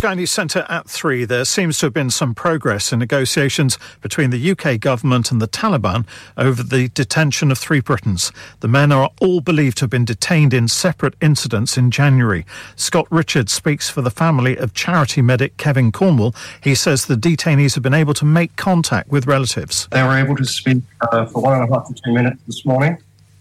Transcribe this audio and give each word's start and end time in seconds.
News 0.00 0.30
Centre 0.30 0.64
at 0.68 0.88
three. 0.88 1.26
There 1.26 1.44
seems 1.44 1.78
to 1.78 1.86
have 1.86 1.92
been 1.92 2.10
some 2.10 2.34
progress 2.34 2.90
in 2.90 2.98
negotiations 2.98 3.78
between 4.00 4.30
the 4.30 4.50
UK 4.50 4.80
government 4.80 5.30
and 5.30 5.42
the 5.42 5.46
Taliban 5.46 6.06
over 6.38 6.62
the 6.62 6.88
detention 6.88 7.52
of 7.52 7.58
three 7.58 7.80
Britons. 7.80 8.32
The 8.60 8.66
men 8.66 8.92
are 8.92 9.10
all 9.20 9.42
believed 9.42 9.76
to 9.78 9.82
have 9.82 9.90
been 9.90 10.06
detained 10.06 10.54
in 10.54 10.68
separate 10.68 11.14
incidents 11.20 11.76
in 11.76 11.90
January. 11.90 12.46
Scott 12.76 13.06
Richards 13.10 13.52
speaks 13.52 13.90
for 13.90 14.00
the 14.00 14.10
family 14.10 14.56
of 14.56 14.72
charity 14.72 15.20
medic 15.20 15.58
Kevin 15.58 15.92
Cornwall. 15.92 16.34
He 16.62 16.74
says 16.74 17.04
the 17.04 17.14
detainees 17.14 17.74
have 17.74 17.82
been 17.82 17.94
able 17.94 18.14
to 18.14 18.24
make 18.24 18.56
contact 18.56 19.10
with 19.10 19.26
relatives. 19.26 19.86
They 19.92 20.02
were 20.02 20.16
able 20.16 20.34
to 20.36 20.46
speak 20.46 20.82
uh, 21.12 21.26
for 21.26 21.42
one 21.42 21.60
and 21.60 21.70
a 21.70 21.74
half 21.74 21.86
to 21.88 21.94
two 22.02 22.12
minutes 22.12 22.40
this 22.46 22.64
morning 22.64 22.96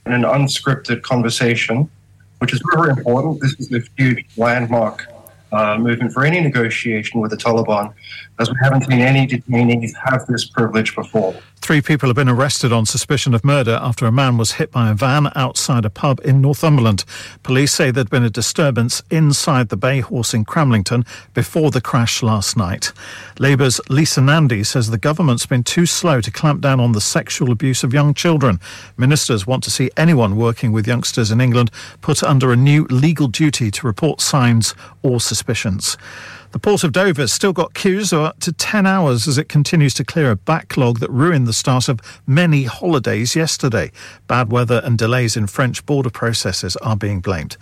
in 0.05 0.11
an 0.11 0.23
unscripted 0.23 1.03
conversation, 1.03 1.89
which 2.39 2.53
is 2.53 2.61
very 2.75 2.89
important. 2.89 3.39
This 3.39 3.55
is 3.59 3.71
a 3.71 3.81
huge 3.97 4.25
landmark 4.35 5.07
uh, 5.51 5.77
moving 5.77 6.09
for 6.09 6.25
any 6.25 6.39
negotiation 6.41 7.19
with 7.19 7.31
the 7.31 7.37
Taliban, 7.37 7.93
as 8.39 8.49
we 8.49 8.55
haven't 8.61 8.85
seen 8.85 8.99
any 8.99 9.27
detainees 9.27 9.91
have 10.05 10.25
this 10.27 10.45
privilege 10.45 10.95
before. 10.95 11.35
Three 11.57 11.81
people 11.81 12.07
have 12.07 12.15
been 12.15 12.29
arrested 12.29 12.71
on 12.71 12.85
suspicion 12.85 13.35
of 13.35 13.43
murder 13.43 13.77
after 13.81 14.05
a 14.05 14.11
man 14.11 14.37
was 14.37 14.53
hit 14.53 14.71
by 14.71 14.89
a 14.89 14.93
van 14.93 15.29
outside 15.35 15.83
a 15.83 15.89
pub 15.89 16.21
in 16.23 16.41
Northumberland. 16.41 17.03
Police 17.43 17.73
say 17.73 17.91
there'd 17.91 18.09
been 18.09 18.23
a 18.23 18.29
disturbance 18.29 19.03
inside 19.11 19.69
the 19.69 19.77
Bay 19.77 19.99
Horse 19.99 20.33
in 20.33 20.45
Cramlington 20.45 21.05
before 21.33 21.69
the 21.69 21.81
crash 21.81 22.23
last 22.23 22.55
night. 22.55 22.93
Labour's 23.37 23.81
Lisa 23.89 24.21
Nandy 24.21 24.63
says 24.63 24.89
the 24.89 24.97
government's 24.97 25.45
been 25.45 25.63
too 25.63 25.85
slow 25.85 26.21
to 26.21 26.31
clamp 26.31 26.61
down 26.61 26.79
on 26.79 26.93
the 26.93 27.01
sexual 27.01 27.51
abuse 27.51 27.83
of 27.83 27.93
young 27.93 28.13
children. 28.13 28.59
Ministers 28.97 29.45
want 29.45 29.63
to 29.65 29.71
see 29.71 29.91
anyone 29.97 30.37
working 30.37 30.71
with 30.71 30.87
youngsters 30.87 31.29
in 31.29 31.41
England 31.41 31.71
put 32.01 32.23
under 32.23 32.51
a 32.51 32.55
new 32.55 32.85
legal 32.85 33.27
duty 33.27 33.69
to 33.69 33.85
report 33.85 34.21
signs 34.21 34.73
or 35.03 35.19
suspicions. 35.19 35.97
The 36.51 36.57
Port 36.57 36.83
of 36.83 36.91
Dover 36.91 37.21
has 37.21 37.31
still 37.31 37.53
got 37.53 37.75
queues 37.75 38.11
of 38.11 38.21
up 38.21 38.39
to 38.39 38.51
10 38.51 38.87
hours 38.87 39.27
as 39.27 39.37
it 39.37 39.47
continues 39.47 39.93
to 39.93 40.03
clear 40.03 40.31
a 40.31 40.35
backlog 40.35 40.99
that 40.99 41.11
ruined 41.11 41.45
the 41.45 41.53
start 41.53 41.87
of 41.87 41.99
many 42.25 42.63
holidays 42.63 43.35
yesterday. 43.35 43.91
Bad 44.25 44.51
weather 44.51 44.81
and 44.83 44.97
delays 44.97 45.37
in 45.37 45.45
French 45.45 45.85
border 45.85 46.09
processes 46.09 46.75
are 46.77 46.97
being 46.97 47.19
blamed. 47.19 47.55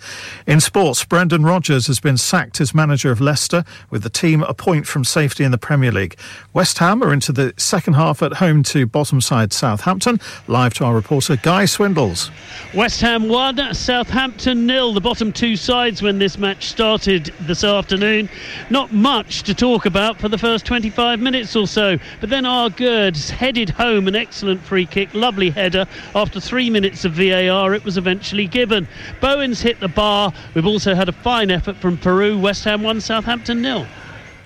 In 0.46 0.58
sports, 0.58 1.04
Brendan 1.04 1.44
Rodgers 1.44 1.86
has 1.86 2.00
been 2.00 2.16
sacked 2.16 2.62
as 2.62 2.74
manager 2.74 3.10
of 3.10 3.20
Leicester, 3.20 3.62
with 3.90 4.04
the 4.04 4.10
team 4.10 4.42
a 4.42 4.54
point 4.54 4.86
from 4.86 5.04
safety 5.04 5.44
in 5.44 5.50
the 5.50 5.58
Premier 5.58 5.92
League. 5.92 6.18
West 6.54 6.78
Ham 6.78 7.02
are 7.02 7.12
into 7.12 7.30
the 7.30 7.52
second 7.58 7.92
half 7.92 8.22
at 8.22 8.34
home 8.34 8.62
to 8.62 8.86
bottom 8.86 9.20
side 9.20 9.52
Southampton. 9.52 10.18
Live 10.46 10.72
to 10.74 10.86
our 10.86 10.94
reporter 10.94 11.36
Guy 11.36 11.66
Swindles. 11.66 12.30
West 12.72 13.02
Ham 13.02 13.28
1, 13.28 13.74
Southampton 13.74 14.64
nil. 14.64 14.94
The 14.94 15.00
bottom 15.02 15.30
two 15.30 15.56
sides 15.56 16.00
when 16.00 16.18
this 16.18 16.38
match 16.38 16.68
started 16.68 17.34
this 17.40 17.64
afternoon. 17.64 18.30
Not 18.70 18.77
much 18.86 19.42
to 19.42 19.54
talk 19.54 19.84
about 19.84 20.20
for 20.20 20.28
the 20.28 20.38
first 20.38 20.64
25 20.64 21.18
minutes 21.18 21.56
or 21.56 21.66
so. 21.66 21.98
But 22.20 22.30
then 22.30 22.46
our 22.46 22.68
Argudes 22.68 23.30
headed 23.30 23.70
home 23.70 24.08
an 24.08 24.14
excellent 24.14 24.60
free 24.60 24.86
kick, 24.86 25.12
lovely 25.14 25.50
header. 25.50 25.86
After 26.14 26.38
three 26.38 26.70
minutes 26.70 27.04
of 27.04 27.12
VAR, 27.12 27.74
it 27.74 27.84
was 27.84 27.96
eventually 27.96 28.46
given. 28.46 28.86
Bowens 29.20 29.60
hit 29.60 29.80
the 29.80 29.88
bar. 29.88 30.32
We've 30.54 30.66
also 30.66 30.94
had 30.94 31.08
a 31.08 31.12
fine 31.12 31.50
effort 31.50 31.76
from 31.76 31.96
Peru. 31.96 32.38
West 32.38 32.64
Ham 32.64 32.82
1, 32.82 33.00
Southampton 33.00 33.62
nil. 33.62 33.86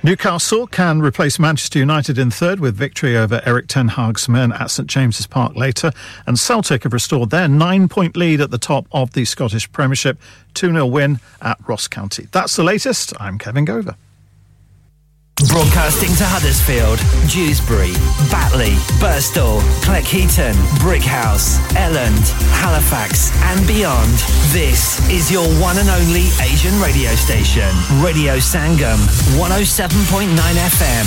Newcastle 0.04 0.66
can 0.66 1.00
replace 1.00 1.38
Manchester 1.38 1.78
United 1.78 2.18
in 2.18 2.30
third 2.30 2.58
with 2.58 2.76
victory 2.76 3.16
over 3.16 3.42
Eric 3.44 3.66
Ten 3.68 3.88
Hag's 3.88 4.28
men 4.28 4.52
at 4.52 4.70
St 4.70 4.88
James's 4.88 5.26
Park 5.26 5.54
later. 5.54 5.92
And 6.26 6.38
Celtic 6.38 6.84
have 6.84 6.92
restored 6.92 7.30
their 7.30 7.48
nine 7.48 7.88
point 7.88 8.16
lead 8.16 8.40
at 8.40 8.50
the 8.50 8.58
top 8.58 8.86
of 8.92 9.12
the 9.12 9.24
Scottish 9.24 9.70
Premiership. 9.72 10.20
2 10.54 10.72
0 10.72 10.86
win 10.86 11.20
at 11.40 11.58
Ross 11.68 11.88
County. 11.88 12.28
That's 12.32 12.56
the 12.56 12.64
latest. 12.64 13.12
I'm 13.20 13.38
Kevin 13.38 13.66
Gover. 13.66 13.96
Broadcasting 15.40 16.14
to 16.16 16.24
Huddersfield, 16.24 16.98
Dewsbury, 17.28 17.92
Batley, 18.30 18.74
Burstall, 19.02 19.60
Cleckheaton, 19.82 20.54
Brickhouse, 20.78 21.58
Elland, 21.74 22.22
Halifax, 22.62 23.32
and 23.50 23.66
beyond. 23.66 24.12
This 24.52 25.00
is 25.10 25.32
your 25.32 25.46
one 25.60 25.78
and 25.78 25.88
only 25.88 26.28
Asian 26.40 26.78
radio 26.80 27.10
station, 27.16 27.68
Radio 28.04 28.36
Sangam, 28.38 28.98
107.9 29.36 30.28
FM. 30.78 31.06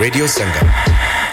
Radio 0.00 0.26
Sangam. 0.26 0.68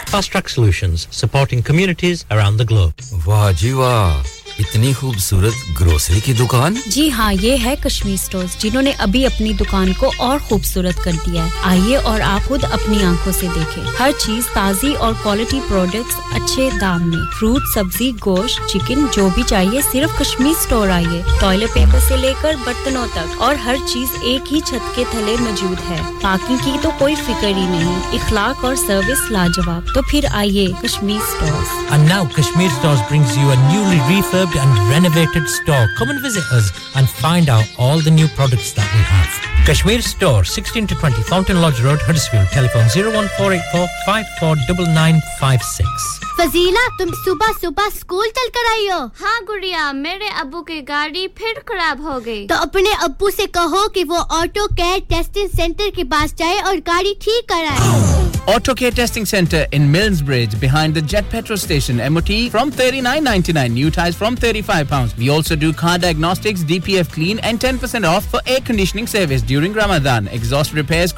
Fast 0.09 0.31
Track 0.31 0.49
Solutions 0.49 1.07
supporting 1.11 1.61
communities 1.61 2.25
around 2.31 2.57
the 2.57 2.65
globe. 2.65 2.95
Vajiva. 3.27 4.38
اتنی 4.59 4.93
خوبصورت 4.93 5.81
grocery 5.81 6.19
کی 6.19 6.33
دکان؟ 6.33 6.75
جی 6.87 7.11
ہاں 7.11 7.33
یہ 7.41 7.57
ہے 7.63 7.75
Kashmir 7.83 8.15
stores 8.15 8.57
جنہوں 8.57 8.81
نے 8.81 8.91
ابھی 8.97 9.25
اپنی 9.25 9.53
دکان 9.53 9.93
کو 9.93 10.11
اور 10.17 10.39
خوبصورت 10.39 11.03
کر 11.03 11.11
دیا 11.25 11.45
ہے۔ 11.45 11.49
آئیے 11.63 11.97
اور 11.97 12.21
آپ 12.21 12.47
خود 12.47 12.63
اپنی 12.71 13.03
آنکھوں 13.03 13.33
سے 13.33 13.47
دیکھیں۔ 13.55 13.83
ہر 13.99 14.09
چیز 14.25 14.43
تازی 14.53 14.93
اور 14.93 15.13
کوالٹی 15.23 15.59
پروڈکٹس 15.69 16.15
اچھے 16.33 16.69
دام 16.81 17.09
میں۔ 17.09 17.31
فروٹ 17.39 17.61
سبزی 17.75 18.11
گوشت 18.25 18.59
چکن 18.67 19.05
جو 19.13 19.29
بھی 19.35 19.43
چاہیے 19.47 19.81
صرف 19.91 20.19
کشمیر 20.19 20.53
سٹور 20.63 20.89
آئیے۔ 20.89 21.21
ٹوائلٹ 21.39 21.73
پیپر 21.73 21.99
سے 22.07 22.17
لے 22.17 22.33
کر 22.41 22.53
برتنوں 22.65 23.07
تک۔ 23.13 23.41
اور 23.41 23.55
ہر 23.55 23.75
چیز 23.93 24.07
ایک 24.21 24.53
ہی 24.53 24.59
چھت 24.59 24.95
کے 24.95 25.03
تھلے 25.11 25.35
موجود 25.39 25.89
ہے۔ 25.89 26.01
باقی 26.23 26.53
کی 26.65 26.71
تو 26.81 26.89
کوئی 26.97 27.15
فکر 27.15 27.47
ہی 27.47 27.65
نہیں۔ 27.69 27.99
اخلاق 28.13 28.65
اور 28.65 28.75
سروس 28.75 29.31
لاجواب۔ 29.31 29.81
تو 29.93 30.01
پھر 30.01 30.19
آئیے 30.31 30.67
Kashmir 30.83 31.19
stores. 31.29 31.93
And 31.93 32.07
now 32.07 32.23
Kashmir 32.23 32.69
Stores 32.69 33.01
brings 33.13 33.37
you 33.37 33.55
a 33.55 33.73
newly 33.73 34.07
refurbished 34.09 34.47
refurbed 34.49 34.61
and 34.61 34.89
renovated 34.89 35.47
store. 35.47 35.87
Come 35.97 36.09
and 36.09 36.21
visit 36.21 36.43
us 36.51 36.71
and 36.95 37.09
find 37.09 37.49
out 37.49 37.65
all 37.77 37.99
the 37.99 38.11
new 38.11 38.27
products 38.29 38.71
that 38.73 38.91
we 38.93 38.99
have. 39.03 39.29
Kashmir 39.65 40.01
Store, 40.01 40.43
16 40.43 40.87
to 40.87 40.95
20 40.95 41.21
Fountain 41.23 41.61
Lodge 41.61 41.81
Road, 41.81 42.01
Huddersfield. 42.01 42.47
Telephone 42.49 42.87
01484 42.95 43.87
549956. 44.05 46.28
Fazila 46.39 46.81
تم 46.97 47.09
صبح 47.23 47.51
صبح 47.61 47.87
school 47.93 48.27
چل 48.35 48.49
کر 48.53 48.69
آئی 48.71 48.87
ہو۔ 48.89 48.99
ہاں 49.21 49.39
گڑیا 49.47 49.91
میرے 49.95 50.27
ابو 50.41 50.61
کی 50.63 50.79
گاڑی 50.87 51.25
پھر 51.35 51.59
خراب 51.67 52.03
ہو 52.03 52.19
گئی۔ 52.25 52.45
تو 52.49 52.55
اپنے 52.61 52.93
ابو 53.03 53.29
سے 53.37 53.45
کہو 53.53 53.87
کہ 53.93 54.03
وہ 54.09 54.19
آٹو 54.39 54.67
کیئر 54.75 54.99
ٹیسٹنگ 55.09 55.55
سینٹر 55.55 55.89
کے 55.95 56.03
پاس 56.11 56.37
جائے 56.39 56.59
اور 56.59 56.77
گاڑی 56.87 57.13
ٹھیک 57.23 57.49
کرائے۔ 57.49 58.07
Auto 58.53 58.73
care 58.75 58.91
testing 58.95 59.25
centre 59.25 59.65
in 59.71 59.81
Milnsbridge 60.27 60.55
behind 60.61 60.95
the 60.95 60.99
Jet 61.07 61.31
petrol 61.31 61.57
station 61.59 61.99
M 62.01 62.15
O 62.17 62.21
T 62.27 62.37
from 62.51 62.69
thirty 62.77 63.01
nine 63.01 63.23
ninety 63.23 63.51
nine 63.53 63.73
new 63.73 63.89
tyres 63.95 64.17
from 64.17 64.35
thirty 64.35 64.61
five 64.67 64.85
pound 64.89 65.11
we 65.17 65.29
also 65.29 65.55
do 65.61 65.71
car 65.77 65.95
diagnostics 66.01 66.65
D 66.67 66.79
P 66.85 66.95
F 66.97 67.13
clean 67.15 67.37
and 67.43 67.61
ten 67.61 67.77
percent 67.77 68.05
off 68.05 68.29
for 68.31 68.41
air 68.45 68.59
conditioning 68.67 69.05
service 69.11 69.47
during 69.47 69.77
Ramadan 69.77 70.27
exhaust 70.31 70.75
repairs 70.75 71.13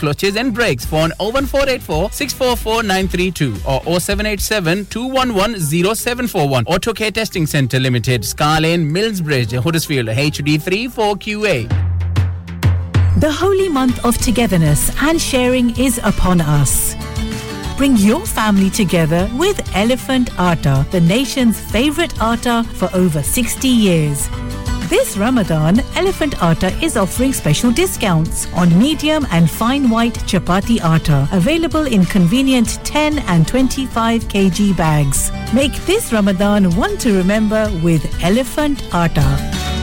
six 2.17 2.35
four 2.35 2.55
four 2.63 2.83
nine 2.83 3.07
three 3.11 3.29
two 3.39 3.99
seven 3.99 4.25
eight 4.25 4.41
seven 4.41 4.83
two 4.89 5.07
0741. 5.13 6.65
Auto 6.65 6.93
Care 6.93 7.11
Testing 7.11 7.45
Center 7.45 7.79
Limited, 7.79 8.23
Scar 8.25 8.61
Lane, 8.61 8.89
Millsbridge, 8.89 9.61
Huddersfield, 9.61 10.07
HD3 10.07 10.89
4QA. 10.89 11.67
The 13.19 13.31
holy 13.31 13.69
month 13.69 14.03
of 14.05 14.17
togetherness 14.17 14.91
and 15.01 15.21
sharing 15.21 15.77
is 15.77 15.99
upon 16.03 16.41
us. 16.41 16.95
Bring 17.77 17.97
your 17.97 18.25
family 18.25 18.69
together 18.69 19.29
with 19.37 19.59
Elephant 19.75 20.29
Atta, 20.39 20.85
the 20.91 21.01
nation's 21.01 21.59
favorite 21.59 22.13
atta 22.21 22.63
for 22.75 22.89
over 22.93 23.21
60 23.21 23.67
years. 23.67 24.29
This 24.91 25.15
Ramadan, 25.15 25.79
Elephant 25.95 26.35
Atta 26.43 26.67
is 26.83 26.97
offering 26.97 27.31
special 27.31 27.71
discounts 27.71 28.51
on 28.51 28.77
medium 28.77 29.25
and 29.31 29.49
fine 29.49 29.89
white 29.89 30.15
chapati 30.27 30.81
atta, 30.81 31.29
available 31.31 31.87
in 31.87 32.03
convenient 32.03 32.83
10 32.83 33.19
and 33.19 33.47
25 33.47 34.23
kg 34.25 34.75
bags. 34.75 35.31
Make 35.53 35.71
this 35.85 36.11
Ramadan 36.11 36.75
one 36.75 36.97
to 36.97 37.15
remember 37.15 37.71
with 37.81 38.03
Elephant 38.21 38.83
Atta. 38.93 39.80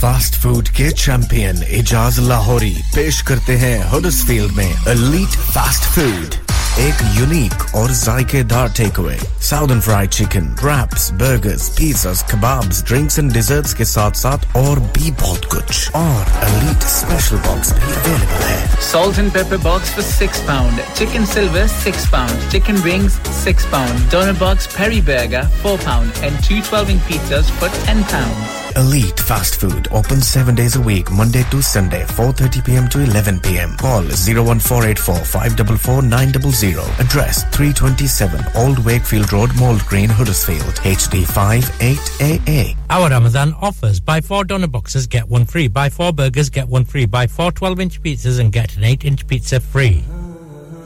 fast 0.00 0.34
food 0.34 0.68
کے 0.68 0.90
champion 0.90 1.56
اعجاز 1.68 2.18
لاہوری 2.18 2.74
پیش 2.94 3.22
کرتے 3.22 3.58
ہیں 3.58 3.78
Huddersfield 3.96 4.52
میں 4.52 4.72
elite 4.86 5.52
fast 5.52 5.94
food 5.94 6.47
ایک 6.78 7.00
unique 7.14 7.64
اور 7.76 7.90
ذائقے 7.90 8.42
دار 8.50 8.66
take 8.76 8.98
away 9.00 9.16
southern 9.42 9.80
fried 9.80 10.10
chicken 10.14 10.46
wraps 10.64 11.10
burgers 11.20 11.68
pizzas 11.76 12.22
kebabs 12.30 12.82
drinks 12.88 13.18
and 13.18 13.32
desserts 13.34 13.74
کے 13.74 13.84
ساتھ 13.92 14.16
ساتھ 14.18 14.46
اور 14.56 14.76
بھی 14.92 15.10
بہت 15.20 15.48
کچھ. 15.50 15.80
اور 15.96 16.30
الیٹ 16.44 16.84
اسپیشل 16.84 17.36
باکس 17.46 17.72
بھی 17.72 17.92
اویلیبل 17.94 18.42
ہے. 18.48 18.64
Salt 18.90 19.18
and 19.18 19.32
pepper 19.32 19.56
box 19.62 19.90
for 19.94 20.04
six 20.10 20.46
pound 20.46 20.80
chicken 20.98 21.26
silver 21.32 21.66
six 21.82 22.10
pound 22.10 22.52
chicken 22.52 22.80
wings 22.84 23.18
six 23.44 23.70
pound 23.70 24.10
doner 24.12 24.32
box 24.38 24.68
peri 24.76 25.00
Baiga 25.10 25.42
four 25.62 25.84
pound 25.84 26.22
and 26.22 26.48
two 26.48 26.60
twelve 26.70 26.98
pizzas 27.08 27.50
for 27.58 27.76
ten 27.84 28.02
pound 28.10 28.67
Elite 28.76 29.18
Fast 29.20 29.60
Food 29.60 29.88
open 29.90 30.20
7 30.20 30.54
days 30.54 30.76
a 30.76 30.80
week 30.80 31.10
Monday 31.10 31.42
to 31.50 31.62
Sunday 31.62 32.04
4:30 32.04 32.64
p.m. 32.64 32.88
to 32.88 33.00
11 33.00 33.40
p.m. 33.40 33.76
Call 33.76 34.02
01484 34.02 35.14
544 35.24 36.02
900 36.02 37.00
Address 37.00 37.44
327 37.56 38.44
Old 38.56 38.78
Wakefield 38.84 39.32
Road 39.32 39.54
Mold 39.56 39.80
Green 39.86 40.08
Huddersfield 40.08 40.74
HD5 40.84 41.62
8AA 41.80 42.76
Our 42.90 43.10
Ramadan 43.10 43.54
offers 43.60 44.00
buy 44.00 44.20
four 44.20 44.44
donut 44.44 44.70
boxes, 44.70 45.06
get 45.06 45.28
one 45.28 45.44
free. 45.44 45.68
Buy 45.68 45.88
four 45.88 46.12
burgers, 46.12 46.50
get 46.50 46.68
one 46.68 46.84
free. 46.84 47.06
Buy 47.06 47.26
four 47.26 47.52
12 47.52 47.80
inch 47.80 48.02
pizzas 48.02 48.38
and 48.40 48.52
get 48.52 48.76
an 48.76 48.84
8 48.84 49.04
inch 49.04 49.26
pizza 49.26 49.60
free. 49.60 50.04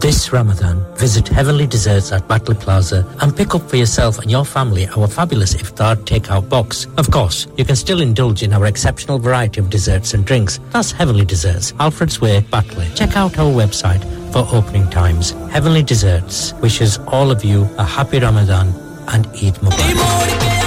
This 0.02 0.32
Ramadan, 0.32 0.84
visit 0.96 1.28
Heavenly 1.28 1.64
Desserts 1.64 2.10
at 2.10 2.26
Battle 2.26 2.56
Plaza 2.56 3.06
and 3.20 3.36
pick 3.36 3.54
up 3.54 3.70
for 3.70 3.76
yourself 3.76 4.18
and 4.18 4.28
your 4.28 4.44
family 4.44 4.88
our 4.88 5.06
fabulous 5.06 5.54
iftar 5.54 5.94
takeout 5.94 6.48
box. 6.48 6.88
Of 6.96 7.08
course, 7.12 7.46
you 7.56 7.64
can 7.64 7.76
still 7.76 8.00
indulge 8.00 8.42
in 8.42 8.52
our 8.52 8.66
exceptional 8.66 9.20
variety 9.20 9.60
of 9.60 9.70
desserts 9.70 10.12
and 10.12 10.24
drinks. 10.24 10.58
That's 10.70 10.90
Heavenly 10.90 11.24
Desserts, 11.24 11.72
Alfred's 11.78 12.20
Way, 12.20 12.40
Batley. 12.40 12.88
Check 12.96 13.16
out 13.16 13.38
our 13.38 13.52
website 13.52 14.02
for 14.32 14.44
opening 14.52 14.90
times. 14.90 15.30
Heavenly 15.52 15.84
Desserts 15.84 16.52
wishes 16.54 16.98
all 17.06 17.30
of 17.30 17.44
you 17.44 17.68
a 17.78 17.84
happy 17.84 18.18
Ramadan 18.18 18.74
and 19.06 19.24
Eid 19.28 19.54
Mubarak. 19.62 20.61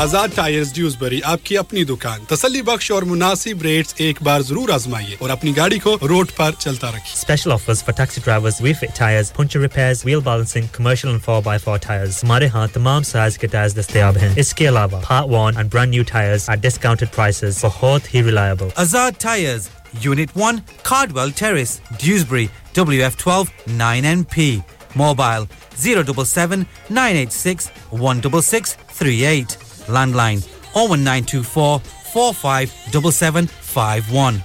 Azad 0.00 0.28
tyres 0.34 0.72
Dewsbury 0.74 1.20
آپ 1.24 1.44
کی 1.44 1.56
اپنی 1.58 1.82
دکان۔ 1.84 2.20
تسلی 2.28 2.60
بخش 2.62 2.90
اور 2.90 3.02
مناسب 3.02 3.62
rates 3.62 3.94
ایک 3.96 4.22
بار 4.22 4.40
ضرور 4.40 4.68
آزمائیے 4.74 5.16
اور 5.20 5.30
اپنی 5.30 5.56
گاڑی 5.56 5.78
کو 5.78 5.96
روڈ 6.08 6.30
پر 6.36 6.50
چلتا 6.58 6.90
رکھیے۔ 6.90 7.12
Special 7.14 7.52
offers 7.52 7.82
for 7.84 7.94
taxi 7.96 8.20
drivers 8.24 8.60
we 8.60 8.72
fit 8.72 8.96
tyres 8.98 9.32
puncture 9.32 9.60
repairs 9.60 10.04
wheel 10.04 10.20
balancing 10.24 10.66
commercial 10.72 11.08
and 11.08 11.22
4x4 11.26 11.76
tyres 11.86 12.22
ہمارے 12.22 12.48
ہاں 12.54 12.66
تمام 12.74 13.02
سائز 13.02 13.38
کے 13.38 13.46
ٹائرز 13.46 13.76
دستیاب 13.78 14.16
ہیں۔ 14.22 14.32
اس 14.36 14.54
کے 14.54 14.68
علاوہ 14.68 15.00
part 15.08 15.30
1 15.30 15.56
and 15.56 15.72
brand 15.72 15.94
new 15.94 16.04
tyres 16.12 16.48
at 16.48 16.62
discounted 16.62 17.14
prices 17.14 17.64
بہت 17.64 18.14
ہی 18.14 18.24
reliable 18.24 18.68
Azad 18.76 19.20
tyres 19.22 19.68
unit 20.02 20.38
1 20.38 20.60
Cardwell 20.82 21.30
Terrace 21.36 21.78
Dewsbury 22.02 22.46
WF12 22.78 23.44
9NP 23.78 24.50
mobile 24.96 25.42
077 25.84 26.62
986 26.92 27.68
166 27.92 29.68
Landline 29.90 30.42
01924 30.74 31.80
457751. 32.12 34.42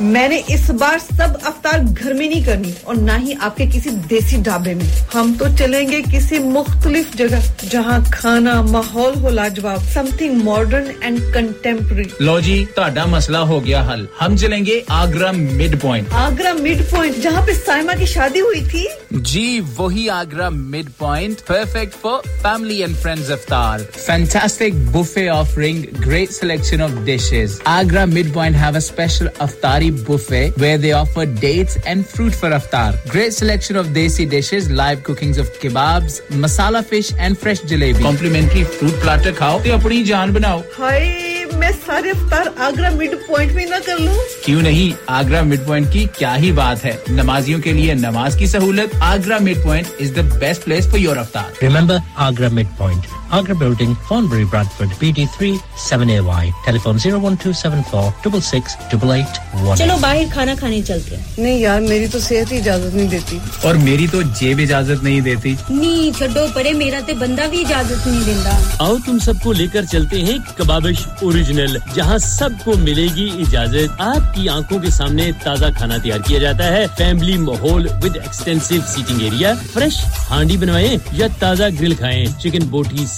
میں 0.00 0.28
نے 0.28 0.40
اس 0.48 0.70
بار 0.70 0.98
سب 0.98 1.28
افطار 1.42 1.78
گھر 1.98 2.12
میں 2.14 2.28
نہیں 2.28 2.44
کرنی 2.44 2.72
اور 2.82 2.94
نہ 2.94 3.12
ہی 3.22 3.32
آپ 3.40 3.56
کے 3.56 3.64
کسی 3.66 3.90
دیسی 4.10 4.36
ڈھابے 4.44 4.74
میں۔ 4.74 4.86
ہم 5.14 5.32
تو 5.38 5.44
چلیں 5.58 5.88
گے 5.90 6.00
کسی 6.12 6.38
مختلف 6.38 7.16
جگہ 7.18 7.40
جہاں 7.70 7.98
کھانا 8.12 8.60
ماحول 8.62 9.16
ہو 9.22 9.30
لاجواب 9.30 9.82
some 9.94 10.06
thing 10.18 10.42
modern 10.44 10.90
and 11.00 11.20
contemporary 11.34 12.02
لو 12.20 12.38
جی 12.40 12.64
تا 12.74 13.04
مسئلہ 13.06 13.38
ہو 13.48 13.64
گیا 13.64 13.82
حل۔ 13.92 14.04
ہم 14.20 14.36
چلیں 14.36 14.64
گے 14.66 14.80
Agra 14.88 15.32
Mid 15.32 15.80
Point. 15.82 16.08
Agra 16.12 16.52
Mid 16.52 16.82
Point 16.90 17.22
جہاں 17.22 17.42
پہ 17.46 17.52
سائما 17.64 17.92
کی 17.98 18.06
شادی 18.06 18.40
ہوئی 18.40 18.60
تھی۔ 18.70 18.84
جی 19.10 19.60
وہی 19.76 20.08
Agra 20.10 20.48
Mid 20.50 20.90
Point 20.98 21.46
perfect 21.46 22.00
for 22.02 22.28
family 22.42 22.78
and 22.82 22.96
friends 22.96 23.30
افطار۔ 23.32 23.78
Fantastic 24.06 24.74
buffet 24.92 25.28
offering 25.28 25.82
great 26.06 26.32
selection 26.32 26.82
of 26.82 26.90
dishes 27.04 27.60
Agra 27.64 28.04
Mid 28.06 28.32
Point 28.34 28.56
have 28.56 28.72
a 28.72 28.78
special 28.78 29.28
افطاری 29.38 29.87
Punjabi 29.88 30.04
buffet 30.04 30.56
where 30.56 30.78
they 30.78 30.92
offer 30.92 31.26
dates 31.26 31.76
and 31.86 32.06
fruit 32.06 32.34
for 32.34 32.50
iftar. 32.50 32.96
Great 33.08 33.32
selection 33.32 33.76
of 33.76 33.86
desi 33.88 34.28
dishes, 34.28 34.70
live 34.70 35.02
cookings 35.02 35.38
of 35.38 35.48
kebabs, 35.60 36.20
masala 36.30 36.84
fish 36.84 37.12
and 37.18 37.38
fresh 37.38 37.60
jalebi. 37.60 38.02
Complimentary 38.02 38.64
fruit 38.64 39.00
platter 39.02 39.32
کھاؤ 39.32 39.58
تو 39.64 39.72
اپنی 39.74 40.02
جان 40.04 40.32
بناؤ. 40.32 40.60
ہائے 40.78 41.44
میں 41.58 41.70
سارے 41.84 42.10
افطار 42.10 42.46
Agra 42.62 42.90
mid 42.96 43.14
point 43.26 43.52
میں 43.54 43.64
نہ 43.66 43.74
کر 43.86 43.98
لوں 43.98 44.14
کیوں 44.44 44.62
نہیں 44.62 45.02
آگرہ 45.06 45.42
مڈ 45.42 45.66
پوائنٹ 45.66 45.92
کی 45.92 46.06
کیا 46.18 46.36
ہی 46.38 46.52
بات 46.52 46.84
ہے 46.84 46.92
نمازیوں 47.08 47.60
کے 47.62 47.72
لیے 47.72 47.94
نماز 47.94 48.36
کی 48.38 48.46
سہولت 48.46 48.94
Agra 49.00 49.38
Mid 49.42 49.62
Point 49.62 50.00
is 50.00 50.14
the 50.16 50.22
best 50.38 50.64
place 50.64 50.88
for 50.90 50.98
your 50.98 51.16
افطار 51.16 51.62
remember 51.62 51.96
Agra 52.26 52.48
Mid 52.52 52.76
Point 52.78 53.06
Agra 53.32 53.54
Building, 53.54 53.94
Thornbury, 54.08 54.46
Bradford, 54.46 54.90
BD3 55.00 55.58
7AY. 55.90 56.46
Telephone 56.66 56.98
01274 56.98 58.12
668881. 58.22 59.76
چلو 59.76 59.96
باہر 60.00 60.22
کھانا 60.32 60.54
کھانے 60.58 60.82
چلتے 60.82 61.16
ہیں۔ 61.16 61.22
نہیں 61.38 61.58
یار 61.58 61.80
میری 61.80 62.06
تو 62.06 62.18
صحت 62.20 62.52
ہی 62.52 62.58
اجازت 62.58 62.94
نہیں 62.94 63.08
دیتی۔ 63.08 63.38
اور 63.62 63.74
میری 63.74 64.06
تو 64.06 64.22
جیب 64.22 64.58
اجازت 64.62 65.02
نہیں 65.04 65.20
دیتی۔ 65.20 65.54
نہیں 65.70 66.18
چھڈو 66.18 66.46
پرے 66.54 66.72
میرا 66.72 67.00
تے 67.06 67.12
بندہ 67.14 67.42
بھی 67.50 67.60
اجازت 67.60 68.06
نہیں 68.06 68.20
دیندا 68.26 68.58
آؤ 68.78 68.96
تم 69.06 69.18
سب 69.18 69.32
کو 69.42 69.52
لے 69.52 69.66
کر 69.66 69.84
چلتے 69.84 70.24
ہیں 70.24 70.38
کبابش 70.56 71.06
اوریجنل 71.22 71.76
جہاں 71.94 72.18
سب 72.18 72.50
کو 72.64 72.72
ملے 72.78 73.06
گی 73.16 73.30
اجازت۔ 73.38 74.00
آپ 74.00 74.34
کی 74.34 74.48
آنکھوں 74.48 74.78
کے 74.78 74.90
سامنے 74.90 75.30
تازہ 75.44 75.66
کھانا 75.76 75.96
تیار 75.96 76.18
کیا 76.20 76.38
جاتا 76.38 76.66
ہے۔ 76.66 76.86
فیملی 76.96 77.36
ماحول 77.36 77.86
with 78.02 78.16
extensive 78.16 78.74
seating 78.88 79.20
area 79.20 79.52
fresh 79.72 79.94
ہانڈی 80.30 80.56
بنوائیں 80.56 80.96
یا 81.12 81.26
تازہ 81.38 81.62
گرل 81.80 81.94
کھائیں۔ 81.94 82.26
چکن 82.40 82.66
بوٹیز 82.66 83.17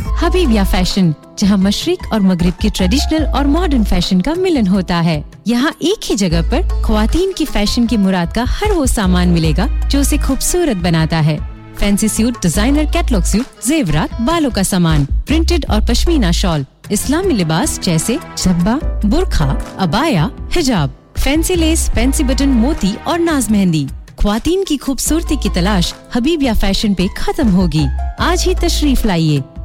Habibia 0.21 0.61
fashion, 0.71 1.11
جہاں 1.37 1.57
مشرق 1.57 2.07
اور 2.11 2.19
مغرب 2.19 2.61
کے 2.61 2.69
ٹریڈیشنل 2.75 3.25
اور 3.33 3.45
ماڈرن 3.45 3.83
فیشن 3.83 4.21
کا 4.21 4.33
ملن 4.37 4.67
ہوتا 4.67 5.03
ہے۔ 5.03 5.21
یہاں 5.45 5.71
ایک 5.79 6.11
ہی 6.11 6.15
جگہ 6.15 6.41
پر 6.49 6.61
خواتین 6.83 7.31
کی 7.35 7.45
فیشن 7.53 7.87
کی 7.87 7.97
مراد 7.97 8.35
کا 8.35 8.43
ہر 8.61 8.71
وہ 8.71 8.85
سامان 8.85 9.29
ملے 9.29 9.51
گا 9.57 9.65
جو 9.89 9.99
اسے 9.99 10.17
خوبصورت 10.17 10.83
بناتا 10.83 11.25
ہے۔ 11.25 11.37
Fancy 11.79 12.07
suit 12.07 12.33
designer 12.41 12.83
catalogue 12.93 13.21
suit 13.21 13.65
زیورات، 13.67 14.21
بالوں 14.21 14.51
کا 14.51 14.63
سامان 14.63 15.05
پرنٹڈ 15.27 15.65
اور 15.67 15.81
پشمینہ 15.87 16.31
شال، 16.33 16.63
اسلامی 16.89 17.33
لباس 17.33 17.79
جیسے 17.81 18.17
جھبا 18.35 18.77
برخا 19.03 19.53
ابایا، 19.77 20.27
حجاب۔ 20.57 20.89
فینسی 21.17 21.55
لیس 21.55 21.89
فینسی 21.93 22.23
بٹن 22.23 22.49
موتی 22.49 22.95
اور 23.03 23.19
ناز 23.19 23.51
مہندی۔ 23.51 23.85
خواتین 24.15 24.63
کی 24.67 24.77
خوبصورتی 24.81 25.35
کی 25.35 25.49
تلاش 25.53 25.93
حبیبیہ 26.15 26.51
فیشن 26.59 26.93
پہ 26.93 27.05
ختم 27.17 27.55
ہوگی۔ 27.55 27.85
آج 28.19 28.47
ہی 28.47 28.53
تشریف 28.59 29.05
لائیے۔ 29.05 29.39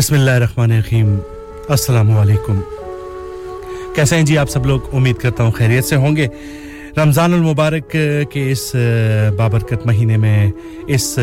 بسم 0.00 0.14
اللہ 0.14 0.30
الرحمن 0.30 0.72
الرحیم۔ 0.72 1.18
السلام 1.68 2.16
علیکم۔ 2.16 2.60
کیسے 3.94 4.16
ہیں 4.16 4.22
جی 4.22 4.38
آپ 4.38 4.50
سب 4.50 4.66
لوگ؟ 4.66 4.80
امید 4.92 5.16
کرتا 5.16 5.44
ہوں 5.44 5.50
خیریت 5.50 5.84
سے 5.84 5.96
ہوں 5.96 6.16
گے۔ 6.16 6.28
رمضان 6.96 7.34
المبارک 7.34 7.96
کے 8.30 8.50
اس 8.50 8.76
بابرکت 9.36 9.86
مہینے 9.86 10.16
میں 10.16 10.50
اس 10.86 11.18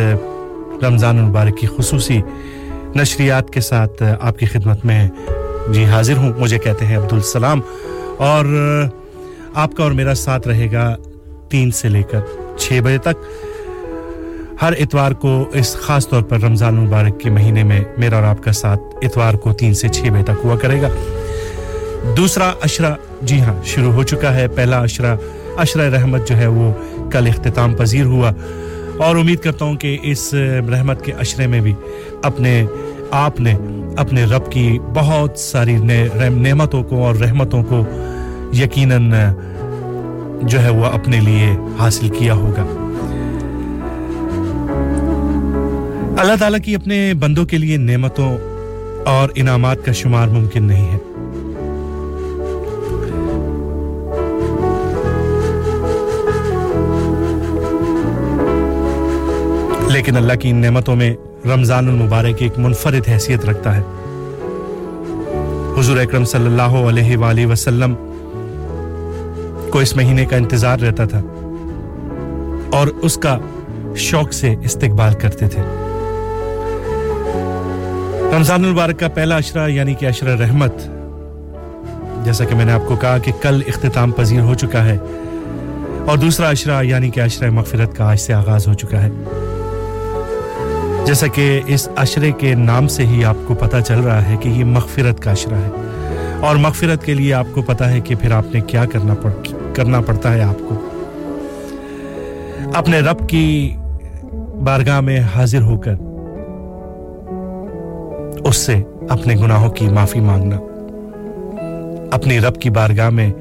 رمضان 0.83 1.19
المبارک 1.19 1.57
کی 1.57 1.67
خصوصی 1.77 2.17
نشریات 2.95 3.49
کے 3.49 3.61
ساتھ 3.61 4.03
آپ 4.21 4.39
کی 4.39 4.45
خدمت 4.45 4.85
میں 4.85 5.09
جی 5.71 5.85
حاضر 5.85 6.17
ہوں۔ 6.17 6.33
مجھے 6.37 6.59
کہتے 6.59 6.85
ہیں 6.85 6.97
عبدالسلام۔ 6.97 7.61
اور 8.17 8.45
آپ 9.53 9.71
کا 9.73 9.83
اور 9.83 9.91
میرا 9.91 10.15
ساتھ 10.15 10.47
رہے 10.47 10.71
گا 10.71 10.95
تین 11.49 11.71
سے 11.71 11.89
لے 11.89 12.03
کر 12.03 12.19
چھ 12.57 12.79
بجے 12.83 12.97
تک۔ 12.97 13.46
ہر 14.61 14.73
اتوار 14.79 15.11
کو 15.11 15.45
اس 15.53 15.75
خاص 15.75 16.09
طور 16.09 16.21
پر 16.21 16.41
رمضان 16.41 16.77
المبارک 16.77 17.19
کے 17.19 17.29
مہینے 17.29 17.63
میں 17.63 17.81
میرا 17.97 18.15
اور 18.15 18.23
آپ 18.23 18.43
کا 18.43 18.51
ساتھ 18.51 18.81
اتوار 19.01 19.33
کو 19.33 19.53
تین 19.53 19.73
سے 19.73 19.87
چھ 19.87 20.09
بجے 20.09 20.23
تک 20.23 20.31
ہوا 20.43 20.55
کرے 20.55 20.81
گا۔ 20.81 20.87
دوسرا 22.17 22.51
عشرہ 22.61 22.93
جی 23.21 23.41
ہاں 23.41 23.53
شروع 23.65 23.91
ہو 23.91 24.03
چکا 24.03 24.35
ہے۔ 24.35 24.47
پہلا 24.47 24.83
عشرہ 24.83 25.15
عشرہ 25.57 25.89
رحمت 25.89 26.27
جو 26.27 26.37
ہے 26.37 26.47
وہ 26.47 26.73
کل 27.11 27.27
اختتام 27.27 27.73
پذیر 27.73 28.05
ہوا۔ 28.05 28.31
اور 28.97 29.15
امید 29.15 29.39
کرتا 29.39 29.65
ہوں 29.65 29.75
کہ 29.75 29.97
اس 30.03 30.33
رحمت 30.71 31.05
کے 31.05 31.11
عشرے 31.19 31.47
میں 31.47 31.61
بھی 31.61 31.73
اپنے 32.23 32.65
آپ 33.11 33.39
نے 33.39 33.53
اپنے 33.97 34.23
رب 34.25 34.51
کی 34.51 34.79
بہت 34.93 35.39
ساری 35.39 35.77
نعمتوں 36.29 36.83
کو 36.83 37.05
اور 37.05 37.15
رحمتوں 37.15 37.63
کو 37.63 37.85
یقیناً 38.53 39.13
جو 40.41 40.61
ہے 40.61 40.69
وہ 40.69 40.85
اپنے 40.85 41.19
لیے 41.19 41.55
حاصل 41.79 42.09
کیا 42.09 42.33
ہوگا۔ 42.33 42.86
اللہ 46.17 46.33
تعالیٰ 46.39 46.59
کی 46.59 46.75
اپنے 46.75 47.13
بندوں 47.19 47.45
کے 47.45 47.57
لیے 47.57 47.77
نعمتوں 47.77 48.37
اور 49.05 49.29
انعامات 49.35 49.85
کا 49.85 49.91
شمار 49.91 50.27
ممکن 50.27 50.63
نہیں 50.63 50.91
ہے۔ 50.91 50.97
لیکن 59.93 60.17
اللہ 60.17 60.33
کی 60.33 60.49
ان 60.49 60.55
نعمتوں 60.55 60.95
میں 60.95 61.15
رمضان 61.45 61.87
المبارک 61.87 62.35
ایک 62.37 62.59
منفرد 62.59 63.09
حیثیت 63.09 63.45
رکھتا 63.45 63.75
ہے۔ 63.75 63.81
حضور 65.79 65.97
اکرم 65.97 66.25
صلی 66.25 66.45
اللہ 66.45 66.61
علیہ 66.61 67.17
وآلہ 67.17 67.45
وسلم 67.45 67.95
کو 69.69 69.79
اس 69.79 69.95
مہینے 69.95 70.25
کا 70.25 70.35
انتظار 70.35 70.79
رہتا 70.79 71.05
تھا 71.05 71.21
اور 72.71 72.87
اس 72.87 73.17
کا 73.17 73.37
شوق 73.95 74.33
سے 74.33 74.55
استقبال 74.63 75.13
کرتے 75.13 75.47
تھے۔ 75.47 75.86
رمضان 78.35 78.65
المبارک 78.65 78.99
کا 78.99 79.07
پہلا 79.07 79.37
اشرا 79.37 79.67
یعنی 79.67 79.93
کہ 79.93 80.05
اشرہ 80.05 80.35
رحمت، 80.41 80.73
جیسا 82.25 82.45
کہ 82.45 82.55
میں 82.55 82.65
نے 82.65 82.71
آپ 82.71 82.81
کو 82.87 82.95
کہا 82.95 83.17
کہ 83.17 83.31
کل 83.41 83.61
اختتام 83.67 84.11
پذیر 84.11 84.41
ہو 84.41 84.53
چکا 84.53 84.85
ہے 84.85 84.97
اور 86.05 86.17
دوسرا 86.17 86.49
اشرا 86.49 86.81
یعنی 86.81 87.09
کہ 87.09 87.19
اشرہ 87.19 87.49
مغفرت 87.49 87.97
کا 87.97 88.09
آج 88.09 88.19
سے 88.19 88.33
آغاز 88.33 88.67
ہو 88.67 88.73
چکا 88.73 89.03
ہے۔ 89.03 89.09
جیسا 91.05 91.27
کہ 91.27 91.61
اس 91.65 91.89
اشرے 91.95 92.31
کے 92.31 92.55
نام 92.55 92.87
سے 92.87 93.05
ہی 93.05 93.25
آپ 93.25 93.35
کو 93.47 93.55
پتہ 93.55 93.77
چل 93.85 93.99
رہا 93.99 94.29
ہے 94.29 94.35
کہ 94.39 94.49
یہ 94.49 94.63
مغفرت 94.63 95.19
کا 95.19 95.31
اشرا 95.31 95.57
ہے۔ 95.57 95.69
اور 96.39 96.55
مغفرت 96.55 97.05
کے 97.05 97.13
لیے 97.13 97.33
آپ 97.33 97.47
کو 97.53 97.61
پتہ 97.61 97.83
ہے 97.83 97.99
کہ 97.99 98.15
پھر 98.15 98.31
آپ 98.31 98.45
نے 98.53 98.61
کیا 98.61 98.85
کرنا 98.85 99.13
پڑ، 99.13 99.31
کرنا 99.73 100.01
پڑتا 100.01 100.33
ہے 100.33 100.41
آپ 100.41 100.59
کو۔ 100.59 100.89
اپنے 102.73 102.99
رب 102.99 103.29
کی 103.29 103.75
بارگاہ 104.63 104.99
میں 105.01 105.19
حاضر 105.35 105.61
ہو 105.61 105.77
کر 105.77 105.93
اس 108.47 108.57
سے 108.57 108.83
اپنے 109.09 109.35
گناہوں 109.35 109.69
کی 109.69 109.89
معافی 109.89 110.19
مانگنا۔ 110.19 110.55
اپنے 112.11 112.39
رب 112.39 112.61
کی 112.61 112.69
بارگاہ 112.69 113.09
میں 113.09 113.31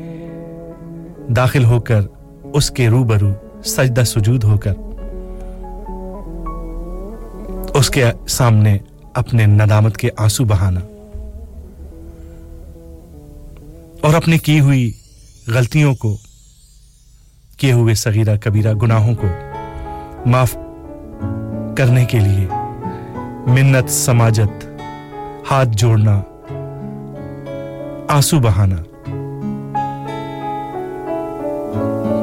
داخل 1.28 1.64
ہو 1.64 1.80
کر 1.80 2.00
اس 2.42 2.70
کے 2.70 2.88
روبرو 2.88 3.32
سجدہ 3.64 4.02
سجود 4.02 4.44
ہو 4.44 4.58
کر۔ 4.58 4.72
اس 7.74 7.90
کے 7.90 8.04
سامنے 8.28 8.78
اپنے 9.14 9.46
ندامت 9.46 9.96
کے 9.96 10.10
آنسو 10.16 10.44
بہانا۔ 10.44 10.80
اور 14.00 14.14
اپنی 14.14 14.38
کی 14.38 14.60
ہوئی 14.60 14.92
غلطیوں 15.46 15.94
کو، 15.94 16.16
کیے 17.56 17.72
ہوئے 17.72 17.94
صغیرہ 17.94 18.36
کبیرہ 18.36 18.74
گناہوں 18.74 19.14
کو 19.14 19.26
معاف 20.26 20.56
کرنے 21.76 22.04
کے 22.04 22.18
لیے 22.18 22.46
منت، 23.46 23.90
سماجت 23.90 24.65
ہاتھ 25.50 25.68
جوڑنا، 25.72 26.22
آنسو 28.08 28.40
بہانا، 28.40 28.76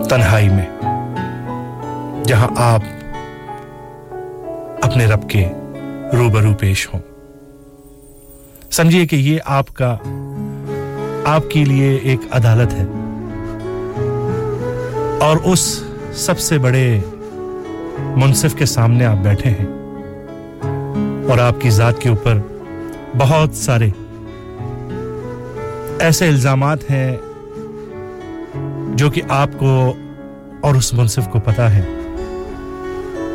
تنہائی 0.10 0.50
میں، 0.50 0.66
جہاں 2.24 2.48
آپ 2.56 2.82
اپنے 4.82 5.06
رب 5.06 5.30
کے 5.30 5.50
روبرو 6.14 6.54
پیش 6.60 6.88
ہوں۔ 6.94 7.02
سمجھیے 8.72 9.08
کہ 9.08 9.16
یہ 9.16 9.40
آپ 9.46 9.74
کا، 9.74 9.98
آپ 11.26 11.50
کے 11.50 11.66
لیے 11.66 11.96
ایک 11.96 12.20
عدالت 12.32 12.74
ہے۔ 12.74 12.86
اور 15.20 15.38
اس 15.44 15.84
سب 16.14 16.40
سے 16.40 16.58
بڑے 16.58 17.00
منصف 18.00 18.56
کے 18.56 18.66
سامنے 18.66 19.06
آپ 19.06 19.18
بیٹھے 19.18 19.50
ہیں۔ 19.50 19.66
اور 21.30 21.38
آپ 21.38 21.62
کی 21.62 21.70
ذات 21.70 22.00
کے 22.00 22.10
اوپر 22.10 22.38
بہت 23.18 23.56
سارے۔ 23.56 23.90
ایسے 26.00 26.28
الزامات 26.28 26.92
ہیں 26.92 27.18
جو 28.94 29.12
کہ 29.12 29.22
آپ 29.30 29.50
کو 29.60 29.94
اور 30.62 30.76
اس 30.76 30.94
منصف 30.94 31.28
کو 31.28 31.40
پتا 31.40 31.76
ہے 31.76 31.82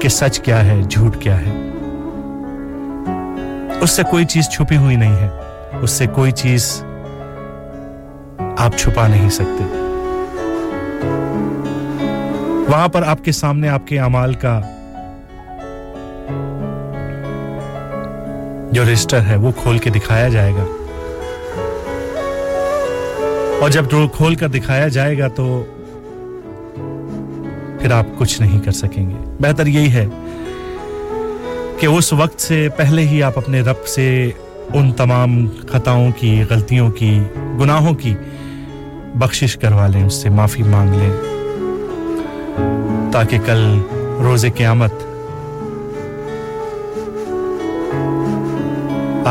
کہ 0.01 0.09
سچ 0.09 0.41
کیا 0.41 0.65
ہے، 0.65 0.83
جھوٹ 0.83 1.17
کیا 1.17 1.41
ہے۔ 1.41 1.71
اس 3.81 3.91
سے 3.91 4.03
کوئی 4.11 4.25
چیز 4.25 4.49
چھپی 4.49 4.77
ہوئی 4.77 4.97
نہیں 4.97 5.17
ہے۔ 5.17 5.29
اس 5.81 5.91
سے 5.91 6.07
کوئی 6.07 6.33
چیز 6.33 6.85
آپ 8.39 8.77
چھپا 8.77 9.07
نہیں 9.07 9.31
سکتے۔ 9.31 9.65
وہاں 12.69 12.89
پر 12.89 13.03
آپ 13.03 13.25
کے 13.25 13.33
سامنے 13.33 13.69
آپ 13.69 13.87
کے 13.87 14.01
اعمال 14.01 14.35
کا 14.35 14.61
جو 18.73 18.85
رجسٹر 18.85 19.21
ہے، 19.21 19.37
وہ 19.37 19.53
کھول 19.63 19.79
کے 19.79 19.91
دکھایا 19.91 20.29
جائے 20.29 20.53
گا۔ 20.53 20.65
اور 23.61 23.71
جب 23.71 23.85
ڈور 23.91 24.09
کھول 24.17 24.35
کر 24.35 24.49
دکھایا 24.49 24.89
جائے 24.89 25.19
گا 25.19 25.29
تو 25.29 25.65
پھر 27.81 27.93
آپ 27.93 28.07
کچھ 28.19 28.41
نہیں 28.41 28.61
کر 28.61 28.73
سکیں 28.73 29.11
گے۔ 29.11 29.15
بہتر 29.41 29.67
یہی 29.67 29.93
ہے 29.93 30.07
کہ 31.79 31.87
اس 31.87 32.13
وقت 32.13 32.41
سے 32.41 32.69
پہلے 32.77 33.03
ہی 33.03 33.23
آپ 33.23 33.39
اپنے 33.39 33.61
رب 33.61 33.87
سے 33.87 34.31
ان 34.75 34.93
تمام 34.93 35.47
خطاؤں 35.69 36.11
کی، 36.13 36.43
غلطیوں 36.51 36.91
کی، 36.91 37.21
گناہوں 37.61 37.95
کی 37.95 38.15
بخشش 39.15 39.57
کروا 39.57 39.87
لیں، 39.87 40.05
اس 40.05 40.15
سے 40.15 40.29
معافی 40.29 40.63
مانگ 40.63 40.95
لیں۔ 40.95 41.13
تاکہ 43.13 43.39
کل 43.47 43.81
روز 44.23 44.47
قیامت 44.57 44.93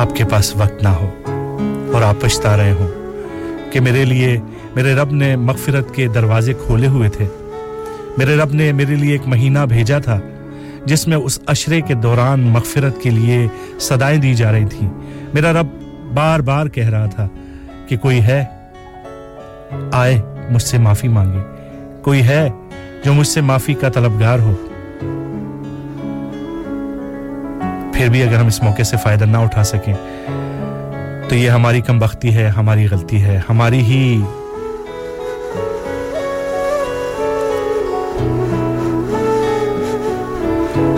آپ 0.08 0.16
کے 0.16 0.26
پاس 0.26 0.56
وقت 0.56 0.84
نہ 0.84 0.88
ہو 0.88 1.10
اور 1.94 2.02
آپ 2.02 2.16
پچھتا 2.22 2.58
رہے 2.58 2.72
ہوں 2.72 2.88
کہ 3.72 3.80
میرے 3.80 4.06
لیے 4.06 4.40
میرے 4.76 4.96
رب 4.96 5.12
نے 5.12 5.36
مغفرت 5.36 5.96
کے 5.96 6.08
دروازے 6.08 6.54
کھولے 6.54 6.88
ہوئے 6.88 7.10
تھے۔ 7.10 7.28
میرے 8.18 8.36
رب 8.36 8.54
نے 8.54 8.72
میرے 8.72 8.96
لیے 8.96 9.12
ایک 9.12 9.28
مہینہ 9.28 9.60
بھیجا 9.70 10.00
تھا 10.00 10.20
جس 10.86 11.08
میں 11.08 11.18
اس 11.18 11.40
عشرے 11.48 11.82
کے 11.82 11.94
دوران 11.94 12.40
مغفرت 12.40 13.02
کے 13.02 13.10
لیے 13.10 13.48
صدائیں 13.80 14.18
دی 14.18 14.34
جا 14.34 14.52
رہی 14.52 14.66
تھیں۔ 14.66 14.90
میرا 15.34 15.54
رب 15.54 15.68
بار 16.14 16.40
بار 16.40 16.68
کہہ 16.68 16.90
رہا 16.90 17.06
تھا 17.06 17.28
کہ 17.88 17.98
کوئی 17.98 18.22
ہے؟ 18.22 18.46
آئے 19.92 20.22
مجھ 20.50 20.64
سے 20.64 20.78
معافی 20.78 21.08
مانگے۔ 21.08 21.40
کوئی 22.02 22.22
ہے 22.24 22.50
جو 23.06 23.14
مجھ 23.14 23.28
سے 23.28 23.42
معافی 23.42 23.74
کا 23.74 23.90
طلبگار 23.90 24.40
ہو؟ 24.40 24.54
پھر 27.98 28.10
بھی 28.10 28.22
اگر 28.24 28.40
ہم 28.40 28.48
اس 28.48 28.62
موقع 28.64 28.84
سے 28.84 28.98
فائدہ 29.04 29.26
نہ 29.26 29.38
اٹھا 29.38 29.64
سکیں، 29.64 29.94
تو 31.30 31.36
یہ 31.36 31.50
ہماری 31.50 31.80
کم 31.82 32.00
بختی 32.00 32.34
ہے، 32.36 32.48
ہماری 32.48 32.86
غلطی 32.92 33.22
ہے، 33.24 33.40
ہماری 33.50 33.80
ہی 33.82 34.02